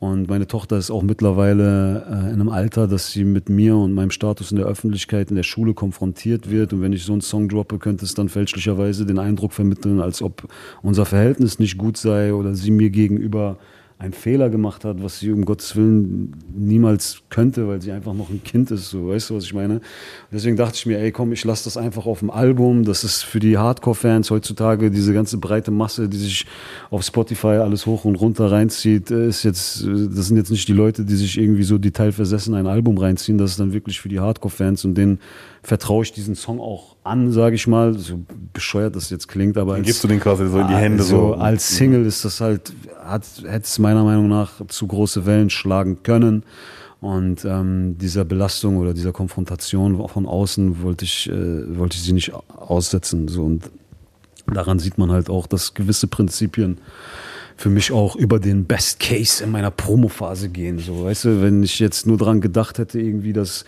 Und 0.00 0.30
meine 0.30 0.46
Tochter 0.46 0.78
ist 0.78 0.90
auch 0.90 1.02
mittlerweile 1.02 2.06
äh, 2.08 2.28
in 2.28 2.40
einem 2.40 2.48
Alter, 2.48 2.88
dass 2.88 3.12
sie 3.12 3.22
mit 3.24 3.50
mir 3.50 3.76
und 3.76 3.92
meinem 3.92 4.10
Status 4.10 4.50
in 4.50 4.56
der 4.56 4.64
Öffentlichkeit, 4.64 5.28
in 5.28 5.36
der 5.36 5.42
Schule 5.42 5.74
konfrontiert 5.74 6.50
wird. 6.50 6.72
Und 6.72 6.80
wenn 6.80 6.94
ich 6.94 7.04
so 7.04 7.12
einen 7.12 7.20
Song 7.20 7.50
droppe, 7.50 7.78
könnte 7.78 8.06
es 8.06 8.14
dann 8.14 8.30
fälschlicherweise 8.30 9.04
den 9.04 9.18
Eindruck 9.18 9.52
vermitteln, 9.52 10.00
als 10.00 10.22
ob 10.22 10.48
unser 10.80 11.04
Verhältnis 11.04 11.58
nicht 11.58 11.76
gut 11.76 11.98
sei 11.98 12.32
oder 12.32 12.54
sie 12.54 12.70
mir 12.70 12.88
gegenüber 12.88 13.58
einen 14.00 14.14
Fehler 14.14 14.48
gemacht 14.48 14.86
hat, 14.86 15.02
was 15.02 15.18
sie 15.18 15.30
um 15.30 15.44
Gottes 15.44 15.76
Willen 15.76 16.34
niemals 16.56 17.20
könnte, 17.28 17.68
weil 17.68 17.82
sie 17.82 17.92
einfach 17.92 18.14
noch 18.14 18.30
ein 18.30 18.42
Kind 18.42 18.70
ist, 18.70 18.88
so, 18.88 19.08
weißt 19.08 19.28
du, 19.28 19.36
was 19.36 19.44
ich 19.44 19.52
meine? 19.52 19.82
Deswegen 20.32 20.56
dachte 20.56 20.76
ich 20.76 20.86
mir, 20.86 20.98
ey, 20.98 21.12
komm, 21.12 21.34
ich 21.34 21.44
lasse 21.44 21.64
das 21.64 21.76
einfach 21.76 22.06
auf 22.06 22.20
dem 22.20 22.30
Album. 22.30 22.84
Das 22.84 23.04
ist 23.04 23.22
für 23.22 23.40
die 23.40 23.58
Hardcore-Fans 23.58 24.30
heutzutage 24.30 24.90
diese 24.90 25.12
ganze 25.12 25.36
breite 25.36 25.70
Masse, 25.70 26.08
die 26.08 26.16
sich 26.16 26.46
auf 26.88 27.02
Spotify 27.02 27.58
alles 27.58 27.84
hoch 27.84 28.06
und 28.06 28.16
runter 28.16 28.50
reinzieht, 28.50 29.10
äh, 29.10 29.28
ist 29.28 29.42
jetzt, 29.42 29.84
das 29.84 30.28
sind 30.28 30.38
jetzt 30.38 30.50
nicht 30.50 30.66
die 30.66 30.72
Leute, 30.72 31.04
die 31.04 31.16
sich 31.16 31.36
irgendwie 31.36 31.64
so 31.64 31.76
detailversessen 31.76 32.54
ein 32.54 32.66
Album 32.66 32.96
reinziehen. 32.96 33.36
Das 33.36 33.50
ist 33.50 33.60
dann 33.60 33.74
wirklich 33.74 34.00
für 34.00 34.08
die 34.08 34.20
Hardcore-Fans 34.20 34.86
und 34.86 34.94
denen 34.94 35.18
vertraue 35.62 36.04
ich 36.04 36.12
diesen 36.12 36.34
Song 36.34 36.60
auch 36.60 36.96
an, 37.04 37.32
sage 37.32 37.54
ich 37.54 37.66
mal. 37.66 37.96
So 37.98 38.20
bescheuert 38.52 38.96
das 38.96 39.10
jetzt 39.10 39.28
klingt, 39.28 39.56
aber 39.58 39.72
Dann 39.72 39.80
als, 39.80 39.86
gibst 39.86 40.04
du 40.04 40.08
den 40.08 40.20
quasi 40.20 40.48
so 40.48 40.60
in 40.60 40.68
die 40.68 40.74
Hände 40.74 41.02
also 41.02 41.16
so. 41.16 41.34
als 41.34 41.76
Single 41.76 42.06
ist 42.06 42.24
das 42.24 42.40
halt, 42.40 42.72
hat, 43.02 43.24
hätte 43.44 43.64
es 43.64 43.78
meiner 43.78 44.04
Meinung 44.04 44.28
nach 44.28 44.66
zu 44.68 44.86
große 44.86 45.26
Wellen 45.26 45.50
schlagen 45.50 46.02
können. 46.02 46.44
Und 47.00 47.46
ähm, 47.46 47.96
dieser 47.96 48.26
Belastung 48.26 48.76
oder 48.76 48.92
dieser 48.92 49.12
Konfrontation 49.12 50.06
von 50.08 50.26
außen 50.26 50.82
wollte 50.82 51.06
ich, 51.06 51.30
äh, 51.30 51.78
wollte 51.78 51.96
ich 51.96 52.02
sie 52.02 52.12
nicht 52.12 52.32
aussetzen. 52.34 53.26
So. 53.28 53.42
Und 53.44 53.70
daran 54.46 54.78
sieht 54.78 54.98
man 54.98 55.10
halt 55.10 55.30
auch, 55.30 55.46
dass 55.46 55.72
gewisse 55.72 56.08
Prinzipien 56.08 56.78
für 57.56 57.70
mich 57.70 57.92
auch 57.92 58.16
über 58.16 58.38
den 58.38 58.64
Best 58.64 59.00
Case 59.00 59.42
in 59.42 59.50
meiner 59.50 59.70
Promophase 59.70 60.48
gehen. 60.50 60.78
So, 60.78 61.04
weißt 61.04 61.24
du, 61.26 61.42
wenn 61.42 61.62
ich 61.62 61.78
jetzt 61.78 62.06
nur 62.06 62.16
dran 62.16 62.40
gedacht 62.40 62.78
hätte, 62.78 63.00
irgendwie 63.00 63.32
das 63.32 63.64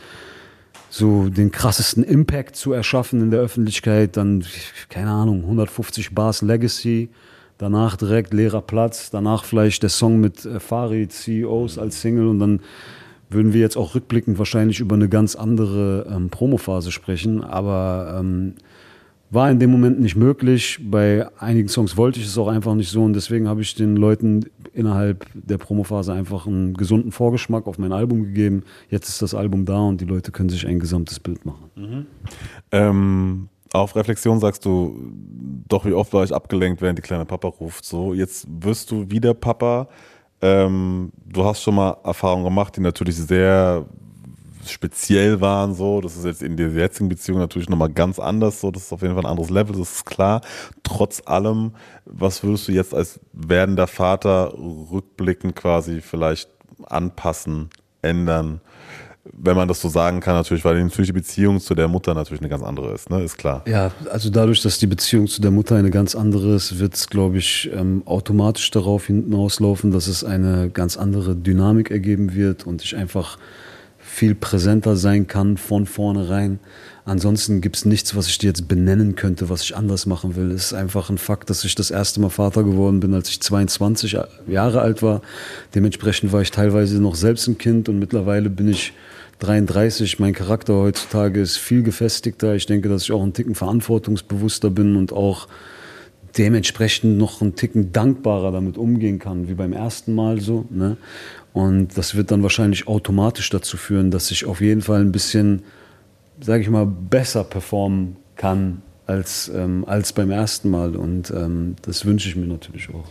so 0.92 1.30
den 1.30 1.50
krassesten 1.50 2.04
Impact 2.04 2.54
zu 2.54 2.74
erschaffen 2.74 3.22
in 3.22 3.30
der 3.30 3.40
Öffentlichkeit, 3.40 4.18
dann, 4.18 4.44
keine 4.90 5.10
Ahnung, 5.10 5.40
150 5.44 6.14
Bars 6.14 6.42
Legacy, 6.42 7.08
danach 7.56 7.96
direkt 7.96 8.34
leerer 8.34 8.60
Platz, 8.60 9.08
danach 9.10 9.44
vielleicht 9.44 9.82
der 9.82 9.88
Song 9.88 10.20
mit 10.20 10.44
äh, 10.44 10.60
Farid, 10.60 11.10
CEOs 11.10 11.78
als 11.78 12.02
Single 12.02 12.28
und 12.28 12.40
dann 12.40 12.60
würden 13.30 13.54
wir 13.54 13.62
jetzt 13.62 13.78
auch 13.78 13.94
rückblickend 13.94 14.38
wahrscheinlich 14.38 14.80
über 14.80 14.94
eine 14.94 15.08
ganz 15.08 15.34
andere 15.34 16.06
ähm, 16.14 16.28
Promophase 16.28 16.92
sprechen, 16.92 17.42
aber 17.42 18.18
ähm, 18.20 18.56
war 19.32 19.50
in 19.50 19.58
dem 19.58 19.70
Moment 19.70 19.98
nicht 19.98 20.14
möglich. 20.14 20.78
Bei 20.82 21.26
einigen 21.38 21.68
Songs 21.68 21.96
wollte 21.96 22.20
ich 22.20 22.26
es 22.26 22.36
auch 22.36 22.48
einfach 22.48 22.74
nicht 22.74 22.90
so 22.90 23.02
und 23.02 23.14
deswegen 23.14 23.48
habe 23.48 23.62
ich 23.62 23.74
den 23.74 23.96
Leuten 23.96 24.44
innerhalb 24.74 25.26
der 25.32 25.56
Promophase 25.56 26.12
einfach 26.12 26.46
einen 26.46 26.74
gesunden 26.74 27.12
Vorgeschmack 27.12 27.66
auf 27.66 27.78
mein 27.78 27.92
Album 27.92 28.24
gegeben. 28.24 28.64
Jetzt 28.90 29.08
ist 29.08 29.22
das 29.22 29.34
Album 29.34 29.64
da 29.64 29.78
und 29.80 30.02
die 30.02 30.04
Leute 30.04 30.32
können 30.32 30.50
sich 30.50 30.66
ein 30.66 30.78
gesamtes 30.78 31.18
Bild 31.18 31.46
machen. 31.46 31.70
Mhm. 31.76 32.06
Ähm, 32.72 33.48
auf 33.72 33.96
Reflexion 33.96 34.38
sagst 34.38 34.66
du, 34.66 35.00
doch 35.66 35.86
wie 35.86 35.94
oft 35.94 36.12
war 36.12 36.24
ich 36.24 36.34
abgelenkt, 36.34 36.82
während 36.82 36.98
die 36.98 37.02
kleine 37.02 37.24
Papa 37.24 37.48
ruft. 37.48 37.86
So, 37.86 38.12
jetzt 38.12 38.46
wirst 38.60 38.90
du 38.90 39.10
wieder 39.10 39.32
Papa. 39.32 39.88
Ähm, 40.42 41.10
du 41.24 41.42
hast 41.42 41.62
schon 41.62 41.76
mal 41.76 41.96
Erfahrungen 42.04 42.44
gemacht, 42.44 42.76
die 42.76 42.82
natürlich 42.82 43.16
sehr 43.16 43.86
speziell 44.66 45.40
waren, 45.40 45.74
so. 45.74 46.00
Das 46.00 46.16
ist 46.16 46.24
jetzt 46.24 46.42
in 46.42 46.56
der 46.56 46.70
jetzigen 46.70 47.08
Beziehung 47.08 47.38
natürlich 47.38 47.68
nochmal 47.68 47.90
ganz 47.90 48.18
anders, 48.18 48.60
so. 48.60 48.70
Das 48.70 48.84
ist 48.84 48.92
auf 48.92 49.02
jeden 49.02 49.14
Fall 49.14 49.24
ein 49.24 49.30
anderes 49.30 49.50
Level, 49.50 49.76
das 49.76 49.92
ist 49.92 50.06
klar. 50.06 50.40
Trotz 50.82 51.22
allem, 51.24 51.72
was 52.04 52.42
würdest 52.42 52.68
du 52.68 52.72
jetzt 52.72 52.94
als 52.94 53.20
werdender 53.32 53.86
Vater 53.86 54.54
rückblickend 54.56 55.56
quasi 55.56 56.00
vielleicht 56.00 56.50
anpassen, 56.86 57.70
ändern? 58.02 58.60
wenn 59.24 59.56
man 59.56 59.68
das 59.68 59.80
so 59.80 59.88
sagen 59.88 60.20
kann, 60.20 60.34
natürlich, 60.34 60.64
weil 60.64 60.82
natürlich 60.82 61.08
die 61.08 61.12
Beziehung 61.12 61.60
zu 61.60 61.74
der 61.74 61.86
Mutter 61.86 62.14
natürlich 62.14 62.40
eine 62.40 62.48
ganz 62.48 62.62
andere 62.62 62.92
ist, 62.92 63.08
ne? 63.08 63.22
Ist 63.22 63.38
klar. 63.38 63.62
Ja, 63.68 63.92
also 64.10 64.30
dadurch, 64.30 64.62
dass 64.62 64.78
die 64.78 64.88
Beziehung 64.88 65.28
zu 65.28 65.40
der 65.40 65.52
Mutter 65.52 65.76
eine 65.76 65.90
ganz 65.90 66.14
andere 66.14 66.54
ist, 66.54 66.78
wird 66.80 66.94
es, 66.94 67.08
glaube 67.08 67.38
ich, 67.38 67.70
ähm, 67.72 68.02
automatisch 68.04 68.70
darauf 68.70 69.06
hinten 69.06 69.34
auslaufen, 69.34 69.92
dass 69.92 70.08
es 70.08 70.24
eine 70.24 70.70
ganz 70.70 70.96
andere 70.96 71.36
Dynamik 71.36 71.90
ergeben 71.90 72.34
wird 72.34 72.66
und 72.66 72.82
ich 72.82 72.96
einfach 72.96 73.38
viel 74.12 74.34
präsenter 74.34 74.94
sein 74.94 75.26
kann 75.26 75.56
von 75.56 75.86
vornherein. 75.86 76.58
Ansonsten 77.06 77.62
gibt 77.62 77.76
es 77.76 77.86
nichts, 77.86 78.14
was 78.14 78.28
ich 78.28 78.36
dir 78.36 78.48
jetzt 78.48 78.68
benennen 78.68 79.16
könnte, 79.16 79.48
was 79.48 79.62
ich 79.62 79.74
anders 79.74 80.04
machen 80.04 80.36
will. 80.36 80.50
Es 80.50 80.66
ist 80.66 80.74
einfach 80.74 81.08
ein 81.08 81.16
Fakt, 81.16 81.48
dass 81.48 81.64
ich 81.64 81.74
das 81.74 81.90
erste 81.90 82.20
Mal 82.20 82.28
Vater 82.28 82.62
geworden 82.62 83.00
bin, 83.00 83.14
als 83.14 83.30
ich 83.30 83.40
22 83.40 84.18
Jahre 84.46 84.82
alt 84.82 85.02
war. 85.02 85.22
Dementsprechend 85.74 86.30
war 86.30 86.42
ich 86.42 86.50
teilweise 86.50 87.00
noch 87.00 87.14
selbst 87.14 87.48
ein 87.48 87.56
Kind 87.56 87.88
und 87.88 87.98
mittlerweile 87.98 88.50
bin 88.50 88.68
ich 88.68 88.92
33. 89.38 90.18
Mein 90.18 90.34
Charakter 90.34 90.74
heutzutage 90.74 91.40
ist 91.40 91.56
viel 91.56 91.82
gefestigter. 91.82 92.54
Ich 92.54 92.66
denke, 92.66 92.90
dass 92.90 93.04
ich 93.04 93.12
auch 93.12 93.22
einen 93.22 93.32
Ticken 93.32 93.54
verantwortungsbewusster 93.54 94.68
bin 94.68 94.94
und 94.94 95.14
auch 95.14 95.48
dementsprechend 96.38 97.18
noch 97.18 97.40
einen 97.40 97.54
Ticken 97.56 97.92
dankbarer 97.92 98.52
damit 98.52 98.78
umgehen 98.78 99.18
kann, 99.18 99.48
wie 99.48 99.54
beim 99.54 99.72
ersten 99.72 100.14
Mal 100.14 100.40
so. 100.40 100.66
Ne? 100.70 100.96
Und 101.52 101.96
das 101.98 102.14
wird 102.14 102.30
dann 102.30 102.42
wahrscheinlich 102.42 102.88
automatisch 102.88 103.50
dazu 103.50 103.76
führen, 103.76 104.10
dass 104.10 104.30
ich 104.30 104.46
auf 104.46 104.60
jeden 104.60 104.82
Fall 104.82 105.00
ein 105.00 105.12
bisschen, 105.12 105.62
sage 106.40 106.62
ich 106.62 106.70
mal, 106.70 106.86
besser 106.86 107.44
performen 107.44 108.16
kann 108.36 108.82
als, 109.06 109.50
ähm, 109.54 109.84
als 109.86 110.12
beim 110.12 110.30
ersten 110.30 110.70
Mal. 110.70 110.96
Und 110.96 111.30
ähm, 111.30 111.76
das 111.82 112.06
wünsche 112.06 112.28
ich 112.28 112.36
mir 112.36 112.46
natürlich 112.46 112.88
auch. 112.88 113.04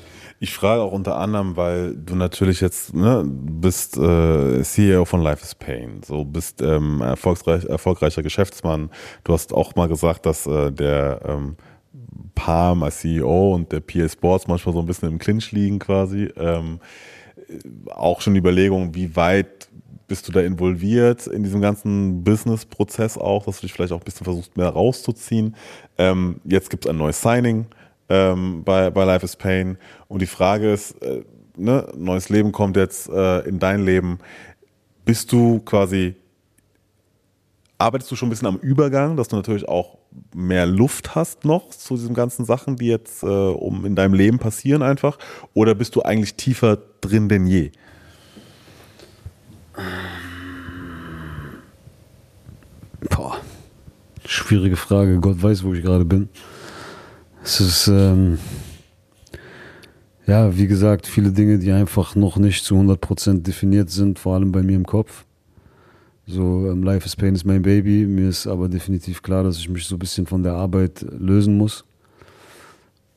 Ich 0.44 0.56
frage 0.56 0.82
auch 0.82 0.92
unter 0.92 1.18
anderem, 1.18 1.56
weil 1.56 1.96
du 1.96 2.16
natürlich 2.16 2.62
jetzt 2.62 2.96
ne, 2.96 3.24
bist 3.24 3.96
äh, 3.98 4.64
CEO 4.64 5.06
von 5.06 5.22
Life 5.22 5.44
is 5.44 5.54
Pain, 5.54 6.02
so 6.04 6.26
bist 6.26 6.64
ähm, 6.64 7.00
erfolgreich, 7.02 7.66
erfolgreicher 7.66 8.24
Geschäftsmann. 8.24 8.90
Du 9.24 9.34
hast 9.34 9.54
auch 9.54 9.76
mal 9.76 9.88
gesagt, 9.88 10.26
dass 10.26 10.48
äh, 10.48 10.72
der 10.72 11.22
ähm, 11.28 11.58
Palm 12.36 12.84
als 12.84 13.02
CEO 13.02 13.54
und 13.54 13.72
der 13.72 13.82
PA 13.82 14.08
Sports 14.08 14.48
manchmal 14.48 14.74
so 14.74 14.80
ein 14.80 14.86
bisschen 14.86 15.10
im 15.10 15.20
Clinch 15.20 15.52
liegen 15.52 15.80
quasi. 15.80 16.30
Ähm, 16.38 16.80
auch 17.88 18.22
schon 18.22 18.34
die 18.34 18.40
Überlegung, 18.40 18.96
wie 18.96 19.16
weit 19.16 19.70
bist 20.08 20.28
du 20.28 20.32
da 20.32 20.42
involviert 20.42 21.28
in 21.28 21.44
diesem 21.44 21.62
ganzen 21.62 22.24
Business-Prozess 22.24 23.18
auch, 23.18 23.46
dass 23.46 23.58
du 23.58 23.62
dich 23.62 23.74
vielleicht 23.74 23.94
auch 23.94 24.00
ein 24.00 24.04
bisschen 24.04 24.26
versuchst, 24.26 24.58
mehr 24.58 24.70
rauszuziehen. 24.70 25.56
Ähm, 25.98 26.42
jetzt 26.44 26.70
gibt 26.70 26.86
es 26.86 26.90
ein 26.90 26.98
neues 26.98 27.22
Signing 27.22 27.68
ähm, 28.10 28.64
bei, 28.66 28.90
bei 28.90 29.06
Life 29.06 29.24
is 29.24 29.38
Pain 29.38 29.78
und 30.10 30.22
die 30.22 30.28
Frage 30.28 30.74
ist, 30.74 31.02
äh, 31.02 31.24
ne, 31.56 31.88
neues 31.96 32.28
Leben 32.28 32.52
kommt 32.52 32.76
jetzt 32.76 33.08
äh, 33.10 33.40
in 33.48 33.60
dein 33.60 33.86
Leben. 33.86 34.20
Bist 35.06 35.32
du 35.32 35.60
quasi, 35.60 36.16
arbeitest 37.78 38.12
du 38.12 38.18
schon 38.18 38.28
ein 38.28 38.32
bisschen 38.32 38.50
am 38.50 38.58
Übergang, 38.58 39.16
dass 39.16 39.30
du 39.30 39.38
natürlich 39.38 39.68
auch 39.68 40.01
mehr 40.34 40.66
Luft 40.66 41.16
hast 41.16 41.46
noch 41.46 41.70
zu 41.70 41.96
diesen 41.96 42.14
ganzen 42.14 42.46
Sachen, 42.46 42.76
die 42.76 42.88
jetzt 42.88 43.24
äh, 43.24 43.28
um 43.28 43.86
in 43.86 43.96
deinem 43.96 44.14
Leben 44.14 44.40
passieren 44.40 44.82
einfach? 44.82 45.18
Oder 45.54 45.76
bist 45.76 45.96
du 45.96 46.02
eigentlich 46.02 46.36
tiefer 46.36 46.78
drin 47.02 47.30
denn 47.30 47.48
je? 47.48 47.72
Boah, 53.10 53.38
schwierige 54.26 54.76
Frage. 54.76 55.20
Gott 55.20 55.42
weiß, 55.42 55.64
wo 55.64 55.74
ich 55.74 55.82
gerade 55.82 56.06
bin. 56.06 56.30
Es 57.44 57.60
ist, 57.60 57.88
ähm, 57.88 58.38
ja, 60.28 60.56
wie 60.56 60.68
gesagt, 60.68 61.08
viele 61.08 61.32
Dinge, 61.32 61.58
die 61.58 61.72
einfach 61.72 62.16
noch 62.16 62.38
nicht 62.38 62.64
zu 62.64 62.76
100% 62.76 63.42
definiert 63.42 63.90
sind, 63.90 64.20
vor 64.20 64.36
allem 64.36 64.52
bei 64.52 64.62
mir 64.62 64.76
im 64.76 64.86
Kopf. 64.86 65.26
So, 66.28 66.70
ähm, 66.70 66.84
Life 66.84 67.06
is 67.06 67.16
Pain 67.16 67.36
ist 67.36 67.46
mein 67.46 67.62
Baby. 67.62 68.06
Mir 68.06 68.30
ist 68.30 68.48
aber 68.48 68.70
definitiv 68.70 69.22
klar, 69.22 69.44
dass 69.44 69.58
ich 69.58 69.70
mich 69.70 69.86
so 69.86 69.96
ein 69.96 70.00
bisschen 70.00 70.28
von 70.28 70.44
der 70.44 70.54
Arbeit 70.54 71.06
lösen 71.10 71.58
muss, 71.58 71.84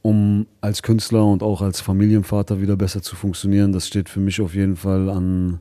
um 0.02 0.46
als 0.60 0.82
Künstler 0.82 1.24
und 1.24 1.42
auch 1.42 1.60
als 1.60 1.80
Familienvater 1.80 2.60
wieder 2.60 2.76
besser 2.76 3.02
zu 3.02 3.14
funktionieren. 3.14 3.72
Das 3.72 3.86
steht 3.86 4.08
für 4.08 4.20
mich 4.20 4.40
auf 4.40 4.54
jeden 4.54 4.76
Fall 4.76 5.10
an 5.10 5.60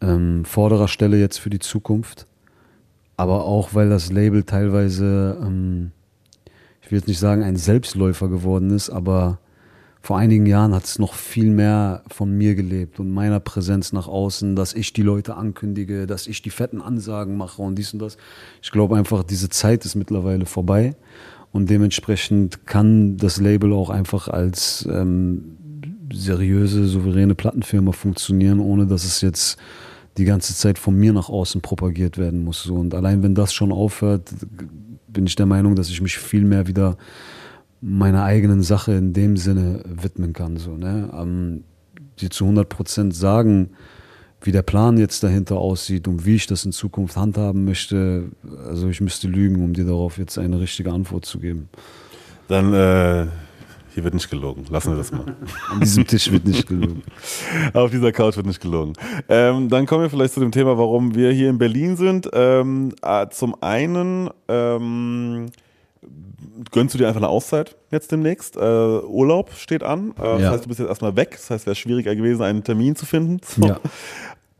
ähm, 0.00 0.44
vorderer 0.44 0.88
Stelle 0.88 1.18
jetzt 1.18 1.38
für 1.38 1.50
die 1.50 1.60
Zukunft. 1.60 2.26
Aber 3.16 3.44
auch, 3.44 3.74
weil 3.74 3.88
das 3.88 4.10
Label 4.10 4.42
teilweise, 4.42 5.38
ähm, 5.40 5.92
ich 6.80 6.90
will 6.90 6.98
jetzt 6.98 7.08
nicht 7.08 7.20
sagen, 7.20 7.42
ein 7.42 7.56
Selbstläufer 7.56 8.28
geworden 8.28 8.70
ist, 8.70 8.90
aber 8.90 9.38
vor 10.02 10.18
einigen 10.18 10.46
Jahren 10.46 10.74
hat 10.74 10.84
es 10.84 10.98
noch 10.98 11.14
viel 11.14 11.50
mehr 11.50 12.02
von 12.08 12.36
mir 12.36 12.56
gelebt 12.56 12.98
und 12.98 13.10
meiner 13.12 13.38
Präsenz 13.38 13.92
nach 13.92 14.08
außen, 14.08 14.56
dass 14.56 14.74
ich 14.74 14.92
die 14.92 15.02
Leute 15.02 15.36
ankündige, 15.36 16.08
dass 16.08 16.26
ich 16.26 16.42
die 16.42 16.50
fetten 16.50 16.82
Ansagen 16.82 17.36
mache 17.36 17.62
und 17.62 17.76
dies 17.76 17.92
und 17.92 18.00
das. 18.00 18.16
Ich 18.62 18.72
glaube 18.72 18.96
einfach, 18.96 19.22
diese 19.22 19.48
Zeit 19.48 19.84
ist 19.84 19.94
mittlerweile 19.94 20.44
vorbei 20.44 20.96
und 21.52 21.70
dementsprechend 21.70 22.66
kann 22.66 23.16
das 23.16 23.40
Label 23.40 23.72
auch 23.72 23.90
einfach 23.90 24.26
als 24.26 24.88
ähm, 24.90 25.56
seriöse, 26.12 26.88
souveräne 26.88 27.36
Plattenfirma 27.36 27.92
funktionieren, 27.92 28.58
ohne 28.58 28.86
dass 28.86 29.04
es 29.04 29.20
jetzt 29.20 29.56
die 30.18 30.24
ganze 30.24 30.56
Zeit 30.56 30.78
von 30.78 30.96
mir 30.96 31.12
nach 31.12 31.28
außen 31.28 31.60
propagiert 31.60 32.18
werden 32.18 32.42
muss. 32.42 32.66
Und 32.66 32.92
allein 32.92 33.22
wenn 33.22 33.36
das 33.36 33.54
schon 33.54 33.70
aufhört, 33.70 34.30
bin 35.06 35.26
ich 35.26 35.36
der 35.36 35.46
Meinung, 35.46 35.76
dass 35.76 35.90
ich 35.90 36.00
mich 36.00 36.18
viel 36.18 36.44
mehr 36.44 36.66
wieder 36.66 36.96
meiner 37.82 38.22
eigenen 38.22 38.62
Sache 38.62 38.92
in 38.92 39.12
dem 39.12 39.36
Sinne 39.36 39.82
widmen 39.84 40.32
kann. 40.32 40.56
So, 40.56 40.76
ne? 40.76 41.10
Ähm, 41.12 41.64
die 42.20 42.28
zu 42.28 42.44
100 42.44 42.68
Prozent 42.68 43.14
sagen, 43.14 43.70
wie 44.40 44.52
der 44.52 44.62
Plan 44.62 44.96
jetzt 44.96 45.22
dahinter 45.22 45.56
aussieht 45.56 46.08
und 46.08 46.24
wie 46.24 46.36
ich 46.36 46.46
das 46.46 46.64
in 46.64 46.72
Zukunft 46.72 47.16
handhaben 47.16 47.64
möchte. 47.64 48.30
Also 48.66 48.88
ich 48.88 49.00
müsste 49.00 49.28
lügen, 49.28 49.62
um 49.62 49.72
dir 49.72 49.84
darauf 49.84 50.18
jetzt 50.18 50.38
eine 50.38 50.60
richtige 50.60 50.92
Antwort 50.92 51.24
zu 51.24 51.38
geben. 51.38 51.68
Dann, 52.48 52.72
äh, 52.72 53.26
hier 53.94 54.04
wird 54.04 54.14
nicht 54.14 54.30
gelogen. 54.30 54.64
Lassen 54.70 54.92
wir 54.92 54.96
das 54.96 55.12
mal. 55.12 55.36
An 55.70 55.80
diesem 55.80 56.06
Tisch 56.06 56.30
wird 56.30 56.46
nicht 56.46 56.66
gelogen. 56.66 57.02
Auf 57.74 57.90
dieser 57.90 58.12
Couch 58.12 58.36
wird 58.36 58.46
nicht 58.46 58.60
gelogen. 58.60 58.94
Ähm, 59.28 59.68
dann 59.68 59.86
kommen 59.86 60.02
wir 60.02 60.10
vielleicht 60.10 60.34
zu 60.34 60.40
dem 60.40 60.52
Thema, 60.52 60.78
warum 60.78 61.14
wir 61.14 61.30
hier 61.32 61.50
in 61.50 61.58
Berlin 61.58 61.96
sind. 61.96 62.28
Ähm, 62.32 62.94
äh, 63.02 63.28
zum 63.28 63.60
einen 63.60 64.30
ähm, 64.48 65.46
gönnst 66.70 66.94
du 66.94 66.98
dir 66.98 67.08
einfach 67.08 67.20
eine 67.20 67.28
Auszeit 67.28 67.76
jetzt 67.90 68.12
demnächst. 68.12 68.56
Äh, 68.56 68.60
Urlaub 68.60 69.52
steht 69.54 69.82
an. 69.82 70.12
Äh, 70.18 70.22
das 70.22 70.50
heißt, 70.50 70.64
du 70.64 70.68
bist 70.68 70.80
jetzt 70.80 70.88
erstmal 70.88 71.16
weg. 71.16 71.32
Das 71.32 71.50
heißt, 71.50 71.62
es 71.62 71.66
wäre 71.66 71.76
schwieriger 71.76 72.14
gewesen, 72.14 72.42
einen 72.42 72.64
Termin 72.64 72.96
zu 72.96 73.06
finden. 73.06 73.40
So. 73.44 73.66
Ja. 73.66 73.80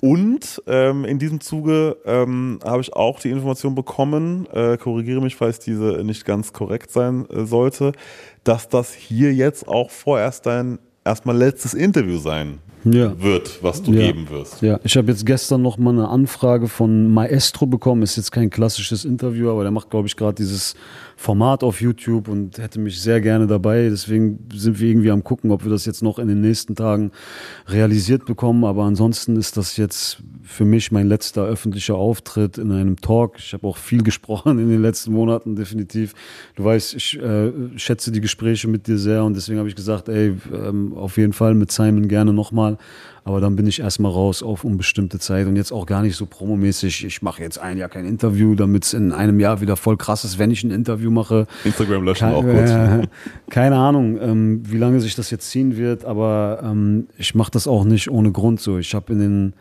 Und 0.00 0.60
ähm, 0.66 1.04
in 1.04 1.20
diesem 1.20 1.40
Zuge 1.40 1.96
ähm, 2.04 2.58
habe 2.64 2.82
ich 2.82 2.92
auch 2.92 3.20
die 3.20 3.30
Information 3.30 3.76
bekommen, 3.76 4.48
äh, 4.52 4.76
korrigiere 4.76 5.20
mich, 5.20 5.36
falls 5.36 5.60
diese 5.60 6.02
nicht 6.02 6.24
ganz 6.24 6.52
korrekt 6.52 6.90
sein 6.90 7.24
äh, 7.30 7.46
sollte, 7.46 7.92
dass 8.42 8.68
das 8.68 8.92
hier 8.92 9.32
jetzt 9.32 9.68
auch 9.68 9.90
vorerst 9.90 10.46
dein 10.46 10.80
erstmal 11.04 11.36
letztes 11.36 11.74
Interview 11.74 12.18
sein 12.18 12.58
ja. 12.84 13.20
wird, 13.20 13.62
was 13.62 13.82
du 13.82 13.92
ja. 13.92 14.06
geben 14.06 14.28
wirst. 14.30 14.62
Ja, 14.62 14.80
ich 14.82 14.96
habe 14.96 15.10
jetzt 15.10 15.24
gestern 15.24 15.62
noch 15.62 15.78
mal 15.78 15.90
eine 15.90 16.08
Anfrage 16.08 16.68
von 16.68 17.12
Maestro 17.12 17.66
bekommen. 17.66 18.02
Ist 18.02 18.16
jetzt 18.16 18.32
kein 18.32 18.50
klassisches 18.50 19.04
Interview, 19.04 19.50
aber 19.50 19.62
der 19.62 19.70
macht, 19.70 19.90
glaube 19.90 20.08
ich, 20.08 20.16
gerade 20.16 20.34
dieses 20.34 20.74
Format 21.22 21.62
auf 21.62 21.80
YouTube 21.80 22.26
und 22.26 22.58
hätte 22.58 22.80
mich 22.80 23.00
sehr 23.00 23.20
gerne 23.20 23.46
dabei. 23.46 23.88
Deswegen 23.88 24.40
sind 24.52 24.80
wir 24.80 24.90
irgendwie 24.90 25.12
am 25.12 25.22
gucken, 25.22 25.52
ob 25.52 25.62
wir 25.62 25.70
das 25.70 25.86
jetzt 25.86 26.02
noch 26.02 26.18
in 26.18 26.26
den 26.26 26.40
nächsten 26.40 26.74
Tagen 26.74 27.12
realisiert 27.68 28.26
bekommen. 28.26 28.64
Aber 28.64 28.82
ansonsten 28.82 29.36
ist 29.36 29.56
das 29.56 29.76
jetzt 29.76 30.20
für 30.42 30.64
mich 30.64 30.90
mein 30.90 31.06
letzter 31.06 31.44
öffentlicher 31.44 31.94
Auftritt 31.94 32.58
in 32.58 32.72
einem 32.72 32.96
Talk. 33.00 33.36
Ich 33.38 33.52
habe 33.52 33.68
auch 33.68 33.76
viel 33.76 34.02
gesprochen 34.02 34.58
in 34.58 34.68
den 34.68 34.82
letzten 34.82 35.12
Monaten, 35.12 35.54
definitiv. 35.54 36.14
Du 36.56 36.64
weißt, 36.64 36.94
ich 36.94 37.20
äh, 37.20 37.52
schätze 37.76 38.10
die 38.10 38.20
Gespräche 38.20 38.66
mit 38.66 38.88
dir 38.88 38.98
sehr 38.98 39.24
und 39.24 39.34
deswegen 39.34 39.60
habe 39.60 39.68
ich 39.68 39.76
gesagt, 39.76 40.08
ey, 40.08 40.36
ähm, 40.52 40.92
auf 40.94 41.18
jeden 41.18 41.32
Fall 41.32 41.54
mit 41.54 41.70
Simon 41.70 42.08
gerne 42.08 42.32
nochmal. 42.32 42.78
Aber 43.24 43.40
dann 43.40 43.54
bin 43.54 43.68
ich 43.68 43.78
erstmal 43.78 44.10
raus 44.10 44.42
auf 44.42 44.64
unbestimmte 44.64 45.20
Zeit 45.20 45.46
und 45.46 45.54
jetzt 45.54 45.70
auch 45.70 45.86
gar 45.86 46.02
nicht 46.02 46.16
so 46.16 46.26
promomäßig. 46.26 47.04
Ich 47.04 47.22
mache 47.22 47.40
jetzt 47.42 47.56
ein 47.58 47.78
Jahr 47.78 47.88
kein 47.88 48.04
Interview, 48.04 48.56
damit 48.56 48.84
es 48.84 48.94
in 48.94 49.12
einem 49.12 49.38
Jahr 49.38 49.60
wieder 49.60 49.76
voll 49.76 49.96
krass 49.96 50.24
ist, 50.24 50.38
wenn 50.40 50.50
ich 50.50 50.64
ein 50.64 50.72
Interview 50.72 51.10
mache. 51.10 51.46
Instagram 51.64 52.02
löschen 52.02 52.26
Kein- 52.28 52.34
auch 52.34 52.42
kurz. 52.42 52.70
äh, 52.70 53.06
keine 53.50 53.76
Ahnung, 53.76 54.18
ähm, 54.20 54.62
wie 54.66 54.76
lange 54.76 55.00
sich 55.00 55.14
das 55.14 55.30
jetzt 55.30 55.50
ziehen 55.50 55.76
wird, 55.76 56.04
aber 56.04 56.62
ähm, 56.64 57.06
ich 57.16 57.36
mache 57.36 57.52
das 57.52 57.68
auch 57.68 57.84
nicht 57.84 58.10
ohne 58.10 58.32
Grund 58.32 58.60
so. 58.60 58.78
Ich 58.78 58.92
habe 58.94 59.12
in 59.12 59.18
den 59.20 59.52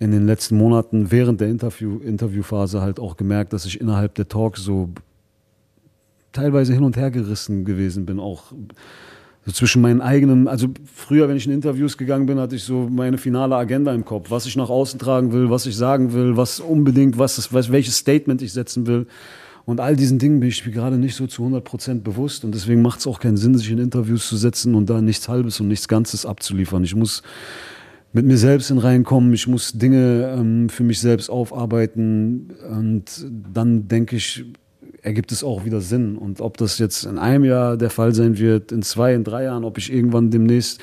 in 0.00 0.12
den 0.12 0.26
letzten 0.26 0.56
Monaten 0.56 1.10
während 1.10 1.40
der 1.40 1.48
Interview, 1.48 1.98
Interviewphase 1.98 2.80
halt 2.80 3.00
auch 3.00 3.16
gemerkt, 3.16 3.52
dass 3.52 3.66
ich 3.66 3.80
innerhalb 3.80 4.14
der 4.14 4.28
Talks 4.28 4.62
so 4.62 4.90
teilweise 6.32 6.72
hin 6.72 6.84
und 6.84 6.96
her 6.96 7.10
gerissen 7.10 7.64
gewesen 7.64 8.06
bin, 8.06 8.20
auch 8.20 8.52
so 9.48 9.52
zwischen 9.52 9.80
meinen 9.80 10.02
eigenen, 10.02 10.46
also 10.46 10.68
früher, 10.94 11.26
wenn 11.26 11.38
ich 11.38 11.46
in 11.46 11.52
Interviews 11.52 11.96
gegangen 11.96 12.26
bin, 12.26 12.38
hatte 12.38 12.54
ich 12.54 12.64
so 12.64 12.86
meine 12.90 13.16
finale 13.16 13.56
Agenda 13.56 13.94
im 13.94 14.04
Kopf, 14.04 14.30
was 14.30 14.44
ich 14.44 14.56
nach 14.56 14.68
außen 14.68 15.00
tragen 15.00 15.32
will, 15.32 15.48
was 15.48 15.64
ich 15.64 15.74
sagen 15.74 16.12
will, 16.12 16.36
was 16.36 16.60
unbedingt, 16.60 17.18
was, 17.18 17.50
was 17.54 17.72
welches 17.72 17.96
Statement 17.96 18.42
ich 18.42 18.52
setzen 18.52 18.86
will. 18.86 19.06
Und 19.64 19.80
all 19.80 19.96
diesen 19.96 20.18
Dingen 20.18 20.40
bin 20.40 20.50
ich 20.50 20.66
mir 20.66 20.72
gerade 20.72 20.98
nicht 20.98 21.14
so 21.14 21.26
zu 21.26 21.42
100% 21.44 22.02
bewusst 22.02 22.44
und 22.44 22.54
deswegen 22.54 22.82
macht 22.82 23.00
es 23.00 23.06
auch 23.06 23.20
keinen 23.20 23.38
Sinn, 23.38 23.56
sich 23.56 23.70
in 23.70 23.78
Interviews 23.78 24.28
zu 24.28 24.36
setzen 24.36 24.74
und 24.74 24.90
da 24.90 25.00
nichts 25.00 25.30
Halbes 25.30 25.58
und 25.60 25.68
nichts 25.68 25.88
Ganzes 25.88 26.26
abzuliefern. 26.26 26.84
Ich 26.84 26.94
muss 26.94 27.22
mit 28.12 28.26
mir 28.26 28.36
selbst 28.36 28.70
in 28.70 28.76
Reihen 28.76 29.04
kommen, 29.04 29.32
ich 29.32 29.46
muss 29.46 29.72
Dinge 29.72 30.30
ähm, 30.36 30.68
für 30.68 30.84
mich 30.84 31.00
selbst 31.00 31.30
aufarbeiten 31.30 32.50
und 32.70 33.04
dann 33.54 33.88
denke 33.88 34.16
ich, 34.16 34.44
ergibt 35.08 35.32
es 35.32 35.42
auch 35.42 35.64
wieder 35.64 35.80
Sinn. 35.80 36.16
Und 36.16 36.40
ob 36.40 36.56
das 36.58 36.78
jetzt 36.78 37.04
in 37.04 37.18
einem 37.18 37.44
Jahr 37.44 37.76
der 37.76 37.90
Fall 37.90 38.14
sein 38.14 38.38
wird, 38.38 38.70
in 38.70 38.82
zwei, 38.82 39.14
in 39.14 39.24
drei 39.24 39.44
Jahren, 39.44 39.64
ob 39.64 39.78
ich 39.78 39.92
irgendwann 39.92 40.30
demnächst 40.30 40.80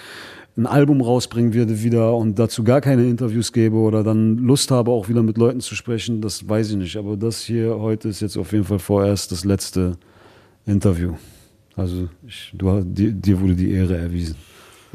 ein 0.57 0.65
Album 0.65 1.01
rausbringen 1.01 1.53
werde 1.53 1.83
wieder 1.83 2.15
und 2.15 2.39
dazu 2.39 2.63
gar 2.63 2.81
keine 2.81 3.05
Interviews 3.05 3.51
gebe 3.51 3.75
oder 3.75 4.03
dann 4.03 4.37
Lust 4.37 4.71
habe, 4.71 4.91
auch 4.91 5.09
wieder 5.09 5.21
mit 5.21 5.37
Leuten 5.37 5.59
zu 5.59 5.75
sprechen, 5.75 6.21
das 6.21 6.47
weiß 6.47 6.71
ich 6.71 6.77
nicht. 6.77 6.97
Aber 6.97 7.17
das 7.17 7.41
hier 7.41 7.77
heute 7.77 8.09
ist 8.09 8.21
jetzt 8.21 8.37
auf 8.37 8.51
jeden 8.51 8.63
Fall 8.63 8.79
vorerst 8.79 9.31
das 9.31 9.43
letzte 9.43 9.97
Interview. 10.65 11.13
Also 11.75 12.07
ich, 12.25 12.51
du, 12.53 12.81
dir, 12.83 13.11
dir 13.11 13.39
wurde 13.39 13.55
die 13.55 13.71
Ehre 13.71 13.97
erwiesen. 13.97 14.35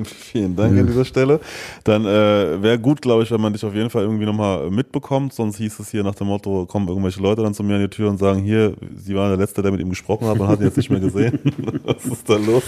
Vielen 0.32 0.56
Dank 0.56 0.78
an 0.78 0.86
dieser 0.86 1.04
Stelle. 1.04 1.40
Dann 1.84 2.04
äh, 2.04 2.62
wäre 2.62 2.78
gut, 2.78 3.02
glaube 3.02 3.22
ich, 3.22 3.30
wenn 3.30 3.40
man 3.40 3.52
dich 3.52 3.64
auf 3.64 3.74
jeden 3.74 3.90
Fall 3.90 4.02
irgendwie 4.02 4.26
nochmal 4.26 4.70
mitbekommt. 4.70 5.32
Sonst 5.32 5.56
hieß 5.56 5.78
es 5.80 5.90
hier 5.90 6.02
nach 6.02 6.14
dem 6.14 6.28
Motto, 6.28 6.66
kommen 6.66 6.88
irgendwelche 6.88 7.20
Leute 7.20 7.42
dann 7.42 7.54
zu 7.54 7.62
mir 7.62 7.76
an 7.76 7.82
die 7.82 7.88
Tür 7.88 8.10
und 8.10 8.18
sagen, 8.18 8.42
hier, 8.42 8.74
Sie 8.96 9.14
waren 9.14 9.28
der 9.28 9.38
Letzte, 9.38 9.62
der 9.62 9.72
mit 9.72 9.80
ihm 9.80 9.90
gesprochen 9.90 10.26
hat 10.26 10.38
und 10.38 10.48
hat 10.48 10.60
ihn 10.60 10.66
jetzt 10.66 10.76
nicht 10.76 10.90
mehr 10.90 11.00
gesehen. 11.00 11.38
Was 11.84 12.04
ist 12.04 12.28
da 12.28 12.36
los? 12.36 12.64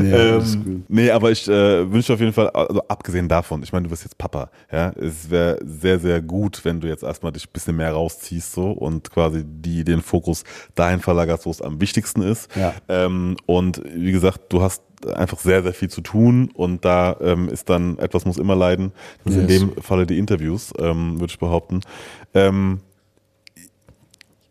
Nee, 0.00 0.12
ähm, 0.12 0.84
nee 0.88 1.10
aber 1.10 1.30
ich 1.30 1.48
äh, 1.48 1.90
wünsche 1.90 2.12
auf 2.12 2.20
jeden 2.20 2.32
Fall, 2.32 2.50
also 2.50 2.80
abgesehen 2.88 3.28
davon, 3.28 3.62
ich 3.62 3.72
meine, 3.72 3.84
du 3.84 3.90
bist 3.90 4.04
jetzt 4.04 4.18
Papa, 4.18 4.50
ja, 4.72 4.90
es 4.90 5.30
wäre 5.30 5.58
sehr, 5.64 5.98
sehr 5.98 6.20
gut, 6.22 6.64
wenn 6.64 6.80
du 6.80 6.88
jetzt 6.88 7.02
erstmal 7.02 7.32
dich 7.32 7.46
ein 7.46 7.52
bisschen 7.52 7.76
mehr 7.76 7.92
rausziehst 7.92 8.52
so 8.52 8.70
und 8.70 9.10
quasi 9.10 9.44
die 9.44 9.84
den 9.84 10.02
Fokus 10.02 10.44
dahin 10.74 11.00
verlagerst, 11.00 11.46
wo 11.46 11.50
es 11.50 11.62
am 11.62 11.80
wichtigsten 11.80 12.22
ist. 12.22 12.54
Ja. 12.56 12.74
Ähm, 12.88 13.36
und 13.46 13.82
wie 13.94 14.12
gesagt, 14.12 14.52
du 14.52 14.62
hast 14.62 14.82
einfach 15.14 15.38
sehr, 15.38 15.62
sehr 15.62 15.72
viel 15.72 15.88
zu 15.90 16.00
tun 16.00 16.50
und 16.54 16.84
da 16.84 17.16
ähm, 17.20 17.48
ist 17.48 17.68
dann, 17.70 17.98
etwas 17.98 18.24
muss 18.24 18.38
immer 18.38 18.56
leiden. 18.56 18.92
Das 19.24 19.34
sind 19.34 19.48
Yes. 19.50 19.62
in 19.62 19.74
dem 19.74 19.82
Falle 19.82 20.06
die 20.06 20.18
Interviews, 20.18 20.72
ähm, 20.78 21.20
würde 21.20 21.30
ich 21.30 21.38
behaupten. 21.38 21.80
Ähm, 22.34 22.80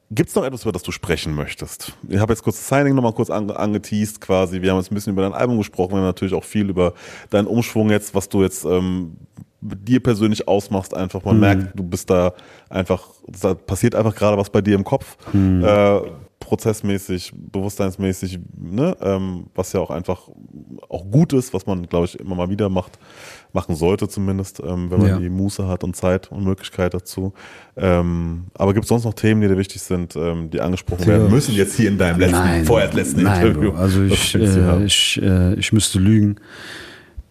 Gibt 0.09 0.29
es 0.29 0.35
noch 0.35 0.45
etwas, 0.45 0.61
über 0.63 0.71
das 0.71 0.83
du 0.83 0.91
sprechen 0.93 1.35
möchtest? 1.35 1.91
Ich 2.07 2.17
habe 2.19 2.31
jetzt 2.31 2.41
kurz 2.41 2.55
das 2.55 2.69
Signing 2.69 2.95
nochmal 2.95 3.11
kurz 3.11 3.29
ange 3.29 3.57
angeteased 3.57 4.21
quasi. 4.21 4.61
Wir 4.61 4.71
haben 4.71 4.77
jetzt 4.77 4.89
ein 4.89 4.95
bisschen 4.95 5.11
über 5.11 5.23
dein 5.23 5.33
Album 5.33 5.57
gesprochen. 5.57 5.91
Wir 5.91 5.97
haben 5.97 6.05
natürlich 6.05 6.33
auch 6.33 6.45
viel 6.45 6.69
über 6.69 6.93
deinen 7.29 7.45
Umschwung 7.45 7.89
jetzt, 7.89 8.15
was 8.15 8.29
du 8.29 8.41
jetzt 8.41 8.63
ähm, 8.63 9.17
dir 9.59 10.01
persönlich 10.01 10.47
ausmachst. 10.47 10.93
Einfach, 10.95 11.25
man 11.25 11.41
merkt, 11.41 11.77
du 11.77 11.83
bist 11.83 12.09
da 12.09 12.31
einfach, 12.69 13.05
da 13.27 13.53
passiert 13.53 13.95
einfach 13.95 14.15
gerade 14.15 14.37
was 14.37 14.49
bei 14.49 14.61
dir 14.61 14.75
im 14.75 14.85
Kopf. 14.85 15.17
Äh, 15.33 15.99
prozessmäßig, 16.47 17.33
bewusstseinsmäßig, 17.35 18.39
ne? 18.57 18.95
ähm, 19.01 19.47
was 19.53 19.73
ja 19.73 19.81
auch 19.81 19.89
einfach 19.89 20.29
auch 20.87 21.03
gut 21.11 21.33
ist, 21.33 21.53
was 21.53 21.65
man, 21.65 21.87
glaube 21.87 22.05
ich, 22.05 22.17
immer 22.17 22.35
mal 22.35 22.49
wieder 22.49 22.69
macht, 22.69 22.97
machen 23.51 23.75
sollte 23.75 24.07
zumindest, 24.07 24.61
ähm, 24.61 24.89
wenn 24.89 24.99
man 24.99 25.07
Ja. 25.09 25.17
die 25.19 25.29
Muße 25.29 25.67
hat 25.67 25.83
und 25.83 25.95
Zeit 25.97 26.31
und 26.31 26.45
Möglichkeit 26.45 26.93
dazu. 26.93 27.33
Ähm, 27.75 28.45
aber 28.53 28.73
gibt 28.73 28.85
es 28.85 28.89
sonst 28.89 29.03
noch 29.03 29.13
Themen, 29.13 29.41
die 29.41 29.49
dir 29.49 29.57
wichtig 29.57 29.81
sind, 29.81 30.15
ähm, 30.15 30.49
die 30.49 30.61
angesprochen 30.61 31.03
Tja. 31.03 31.13
werden 31.13 31.29
müssen 31.31 31.53
jetzt 31.53 31.75
hier 31.75 31.89
in 31.89 31.97
deinem 31.97 32.19
letzten, 32.21 32.65
vorerst 32.65 32.93
letzten 32.93 33.23
nein, 33.23 33.45
Interview? 33.47 33.71
Bro. 33.73 33.79
Also 33.79 34.03
ich, 34.03 34.35
äh, 34.35 34.85
ich, 34.85 35.21
äh, 35.21 35.53
ich 35.55 35.73
müsste 35.73 35.99
lügen. 35.99 36.39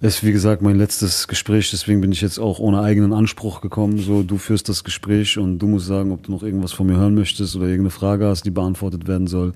Ist 0.02 0.22
wie 0.22 0.32
gesagt 0.32 0.60
mein 0.60 0.76
letztes 0.76 1.26
Gespräch, 1.26 1.70
deswegen 1.70 2.02
bin 2.02 2.12
ich 2.12 2.20
jetzt 2.20 2.38
auch 2.38 2.58
ohne 2.58 2.82
eigenen 2.82 3.14
Anspruch 3.14 3.62
gekommen. 3.62 3.96
So, 3.96 4.22
du 4.22 4.36
führst 4.36 4.68
das 4.68 4.84
Gespräch 4.84 5.38
und 5.38 5.58
du 5.58 5.66
musst 5.66 5.86
sagen, 5.86 6.12
ob 6.12 6.22
du 6.22 6.32
noch 6.32 6.42
irgendwas 6.42 6.72
von 6.72 6.86
mir 6.86 6.98
hören 6.98 7.14
möchtest 7.14 7.56
oder 7.56 7.64
irgendeine 7.64 7.90
Frage 7.90 8.26
hast, 8.26 8.44
die 8.44 8.50
beantwortet 8.50 9.08
werden 9.08 9.26
soll. 9.26 9.54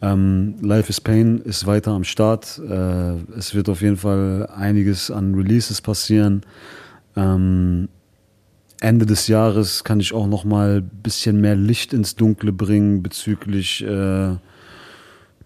Ähm, 0.00 0.54
Life 0.62 0.88
is 0.88 0.98
Pain 0.98 1.42
ist 1.42 1.66
weiter 1.66 1.90
am 1.90 2.04
Start. 2.04 2.58
Äh, 2.58 3.16
es 3.36 3.54
wird 3.54 3.68
auf 3.68 3.82
jeden 3.82 3.98
Fall 3.98 4.48
einiges 4.56 5.10
an 5.10 5.34
Releases 5.34 5.82
passieren. 5.82 6.40
Ähm, 7.14 7.88
Ende 8.80 9.04
des 9.04 9.28
Jahres 9.28 9.84
kann 9.84 10.00
ich 10.00 10.14
auch 10.14 10.26
noch 10.26 10.44
mal 10.44 10.78
ein 10.78 11.02
bisschen 11.02 11.40
mehr 11.42 11.56
Licht 11.56 11.92
ins 11.92 12.16
Dunkle 12.16 12.52
bringen 12.52 13.02
bezüglich 13.02 13.84
äh, 13.84 14.36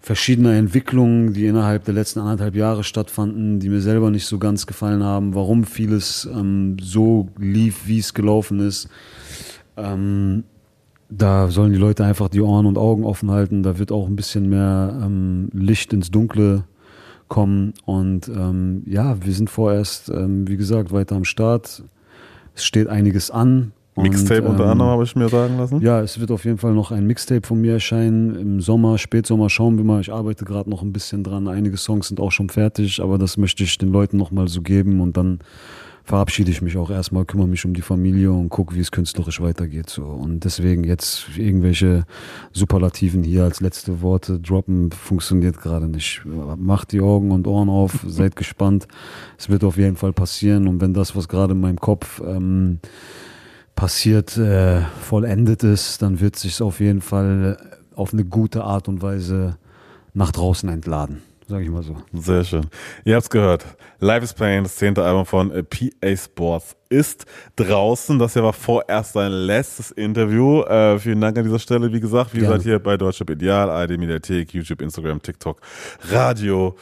verschiedener 0.01 0.53
Entwicklungen, 0.53 1.33
die 1.33 1.45
innerhalb 1.45 1.85
der 1.85 1.93
letzten 1.93 2.19
anderthalb 2.19 2.55
Jahre 2.55 2.83
stattfanden, 2.83 3.59
die 3.59 3.69
mir 3.69 3.81
selber 3.81 4.09
nicht 4.09 4.25
so 4.25 4.39
ganz 4.39 4.65
gefallen 4.65 5.03
haben, 5.03 5.35
warum 5.35 5.63
vieles 5.63 6.27
ähm, 6.31 6.77
so 6.81 7.29
lief, 7.37 7.87
wie 7.87 7.99
es 7.99 8.13
gelaufen 8.13 8.59
ist. 8.59 8.89
Ähm, 9.77 10.43
da 11.09 11.49
sollen 11.49 11.73
die 11.73 11.77
Leute 11.77 12.03
einfach 12.03 12.29
die 12.29 12.41
Ohren 12.41 12.65
und 12.65 12.77
Augen 12.77 13.03
offen 13.03 13.29
halten. 13.29 13.63
Da 13.63 13.77
wird 13.77 13.91
auch 13.91 14.07
ein 14.07 14.15
bisschen 14.15 14.49
mehr 14.49 14.99
ähm, 15.03 15.49
Licht 15.53 15.93
ins 15.93 16.09
Dunkle 16.09 16.63
kommen. 17.27 17.73
Und 17.85 18.27
ähm, 18.29 18.83
ja, 18.87 19.23
wir 19.23 19.33
sind 19.33 19.49
vorerst, 19.49 20.09
ähm, 20.09 20.47
wie 20.47 20.57
gesagt, 20.57 20.91
weiter 20.91 21.15
am 21.15 21.25
Start. 21.25 21.83
Es 22.55 22.63
steht 22.63 22.87
einiges 22.87 23.29
an. 23.29 23.73
Und, 23.93 24.03
Mixtape 24.03 24.43
unter 24.43 24.63
ähm, 24.63 24.69
anderem 24.71 24.91
habe 24.91 25.03
ich 25.03 25.15
mir 25.15 25.27
sagen 25.27 25.57
lassen. 25.57 25.81
ja, 25.81 26.01
es 26.01 26.19
wird 26.19 26.31
auf 26.31 26.45
jeden 26.45 26.57
Fall 26.57 26.73
noch 26.73 26.91
ein 26.91 27.05
Mixtape 27.05 27.45
von 27.45 27.59
mir 27.59 27.73
erscheinen. 27.73 28.35
Im 28.35 28.61
Sommer, 28.61 28.97
Spätsommer 28.97 29.49
schauen 29.49 29.77
wir 29.77 29.83
mal. 29.83 29.99
Ich 29.99 30.13
arbeite 30.13 30.45
gerade 30.45 30.69
noch 30.69 30.81
ein 30.81 30.93
bisschen 30.93 31.23
dran. 31.23 31.47
Einige 31.49 31.75
Songs 31.75 32.07
sind 32.07 32.19
auch 32.19 32.31
schon 32.31 32.49
fertig, 32.49 33.01
aber 33.01 33.17
das 33.17 33.35
möchte 33.35 33.63
ich 33.63 33.77
den 33.77 33.89
Leuten 33.91 34.17
noch 34.17 34.31
mal 34.31 34.47
so 34.47 34.61
geben 34.61 35.01
und 35.01 35.17
dann 35.17 35.39
verabschiede 36.03 36.51
ich 36.51 36.61
mich 36.61 36.77
auch 36.77 36.89
erstmal, 36.89 37.25
kümmere 37.25 37.47
mich 37.47 37.63
um 37.65 37.73
die 37.73 37.81
Familie 37.81 38.31
und 38.31 38.49
gucke, 38.49 38.75
wie 38.75 38.79
es 38.79 38.91
künstlerisch 38.91 39.39
weitergeht. 39.41 39.89
So. 39.89 40.03
Und 40.03 40.43
deswegen 40.43 40.83
jetzt 40.83 41.37
irgendwelche 41.37 42.05
Superlativen 42.51 43.23
hier 43.23 43.43
als 43.43 43.61
letzte 43.61 44.01
Worte 44.01 44.39
droppen, 44.39 44.91
funktioniert 44.91 45.61
gerade 45.61 45.87
nicht. 45.87 46.23
Macht 46.57 46.91
die 46.91 47.01
Augen 47.01 47.31
und 47.31 47.47
Ohren 47.47 47.69
auf, 47.69 48.03
seid 48.07 48.35
gespannt. 48.37 48.87
Es 49.37 49.49
wird 49.49 49.63
auf 49.63 49.77
jeden 49.77 49.95
Fall 49.95 50.13
passieren. 50.13 50.67
Und 50.67 50.81
wenn 50.81 50.93
das, 50.93 51.15
was 51.15 51.27
gerade 51.27 51.53
in 51.53 51.61
meinem 51.61 51.79
Kopf 51.79 52.21
ähm, 52.25 52.79
passiert, 53.81 54.37
äh, 54.37 54.81
vollendet 55.01 55.63
ist, 55.63 56.03
dann 56.03 56.19
wird 56.19 56.35
sich 56.35 56.61
auf 56.61 56.79
jeden 56.79 57.01
Fall 57.01 57.57
auf 57.95 58.13
eine 58.13 58.23
gute 58.23 58.63
Art 58.63 58.87
und 58.87 59.01
Weise 59.01 59.57
nach 60.13 60.31
draußen 60.31 60.69
entladen, 60.69 61.23
sage 61.47 61.63
ich 61.63 61.71
mal 61.71 61.81
so. 61.81 61.97
Sehr 62.13 62.43
schön. 62.43 62.67
Ihr 63.05 63.15
habt's 63.15 63.31
gehört. 63.31 63.65
Life 63.99 64.23
is 64.23 64.35
Pain, 64.35 64.65
das 64.65 64.75
zehnte 64.75 65.03
Album 65.03 65.25
von 65.25 65.49
äh, 65.49 65.63
PA 65.63 66.15
Sports, 66.15 66.75
ist 66.89 67.25
draußen. 67.55 68.19
Das 68.19 68.33
hier 68.33 68.43
war 68.43 68.53
vorerst 68.53 69.13
sein 69.13 69.31
letztes 69.31 69.89
Interview. 69.89 70.61
Äh, 70.61 70.99
vielen 70.99 71.19
Dank 71.19 71.35
an 71.39 71.43
dieser 71.43 71.57
Stelle. 71.57 71.91
Wie 71.91 71.99
gesagt, 71.99 72.35
wie 72.35 72.41
Gerne. 72.41 72.49
gesagt, 72.49 72.63
hier 72.63 72.77
bei 72.77 72.97
Deutsche 72.97 73.23
Ideal, 73.23 73.67
ARD 73.67 73.97
Mediathek, 73.97 74.53
YouTube, 74.53 74.83
Instagram, 74.83 75.19
TikTok, 75.23 75.59
Radio. 76.11 76.75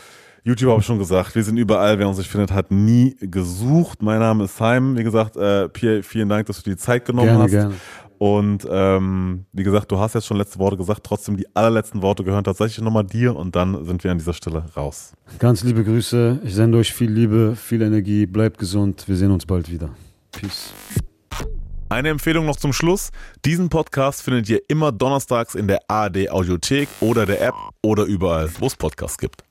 YouTube 0.43 0.69
habe 0.71 0.79
ich 0.81 0.85
schon 0.85 0.99
gesagt, 0.99 1.35
wir 1.35 1.43
sind 1.43 1.57
überall. 1.57 1.99
Wer 1.99 2.07
uns 2.07 2.17
nicht 2.17 2.29
findet, 2.29 2.51
hat 2.51 2.71
nie 2.71 3.15
gesucht. 3.19 4.01
Mein 4.01 4.19
Name 4.19 4.45
ist 4.45 4.57
Simon. 4.57 4.97
Wie 4.97 5.03
gesagt, 5.03 5.37
äh, 5.37 5.69
Pierre, 5.69 6.03
vielen 6.03 6.29
Dank, 6.29 6.47
dass 6.47 6.61
du 6.63 6.69
die 6.69 6.77
Zeit 6.77 7.05
genommen 7.05 7.27
Gerne, 7.27 7.43
hast. 7.43 7.51
gerne. 7.51 7.75
Und 8.17 8.67
ähm, 8.69 9.45
wie 9.53 9.63
gesagt, 9.63 9.89
du 9.91 9.97
hast 9.97 10.13
jetzt 10.13 10.27
schon 10.27 10.37
letzte 10.37 10.59
Worte 10.59 10.75
gesagt. 10.75 11.05
Trotzdem 11.05 11.37
die 11.37 11.47
allerletzten 11.55 12.01
Worte 12.01 12.23
gehören 12.25 12.43
tatsächlich 12.43 12.83
nochmal 12.83 13.05
dir 13.05 13.35
und 13.35 13.55
dann 13.55 13.85
sind 13.85 14.03
wir 14.03 14.11
an 14.11 14.17
dieser 14.17 14.33
Stelle 14.33 14.65
raus. 14.75 15.13
Ganz 15.39 15.63
liebe 15.63 15.85
Grüße. 15.85 16.39
Ich 16.43 16.53
sende 16.53 16.77
euch 16.79 16.93
viel 16.93 17.09
Liebe, 17.09 17.55
viel 17.55 17.81
Energie. 17.81 18.25
Bleibt 18.25 18.57
gesund. 18.57 19.05
Wir 19.07 19.15
sehen 19.15 19.31
uns 19.31 19.45
bald 19.45 19.71
wieder. 19.71 19.89
Peace. 20.33 20.73
Eine 21.87 22.09
Empfehlung 22.09 22.45
noch 22.45 22.57
zum 22.57 22.71
Schluss. 22.73 23.09
Diesen 23.45 23.69
Podcast 23.69 24.21
findet 24.21 24.47
ihr 24.49 24.61
immer 24.67 24.91
donnerstags 24.91 25.55
in 25.55 25.67
der 25.67 25.79
ARD 25.87 26.29
Audiothek 26.29 26.87
oder 26.99 27.25
der 27.25 27.41
App 27.41 27.55
oder 27.81 28.03
überall, 28.03 28.49
wo 28.59 28.67
es 28.67 28.75
Podcasts 28.75 29.17
gibt. 29.17 29.43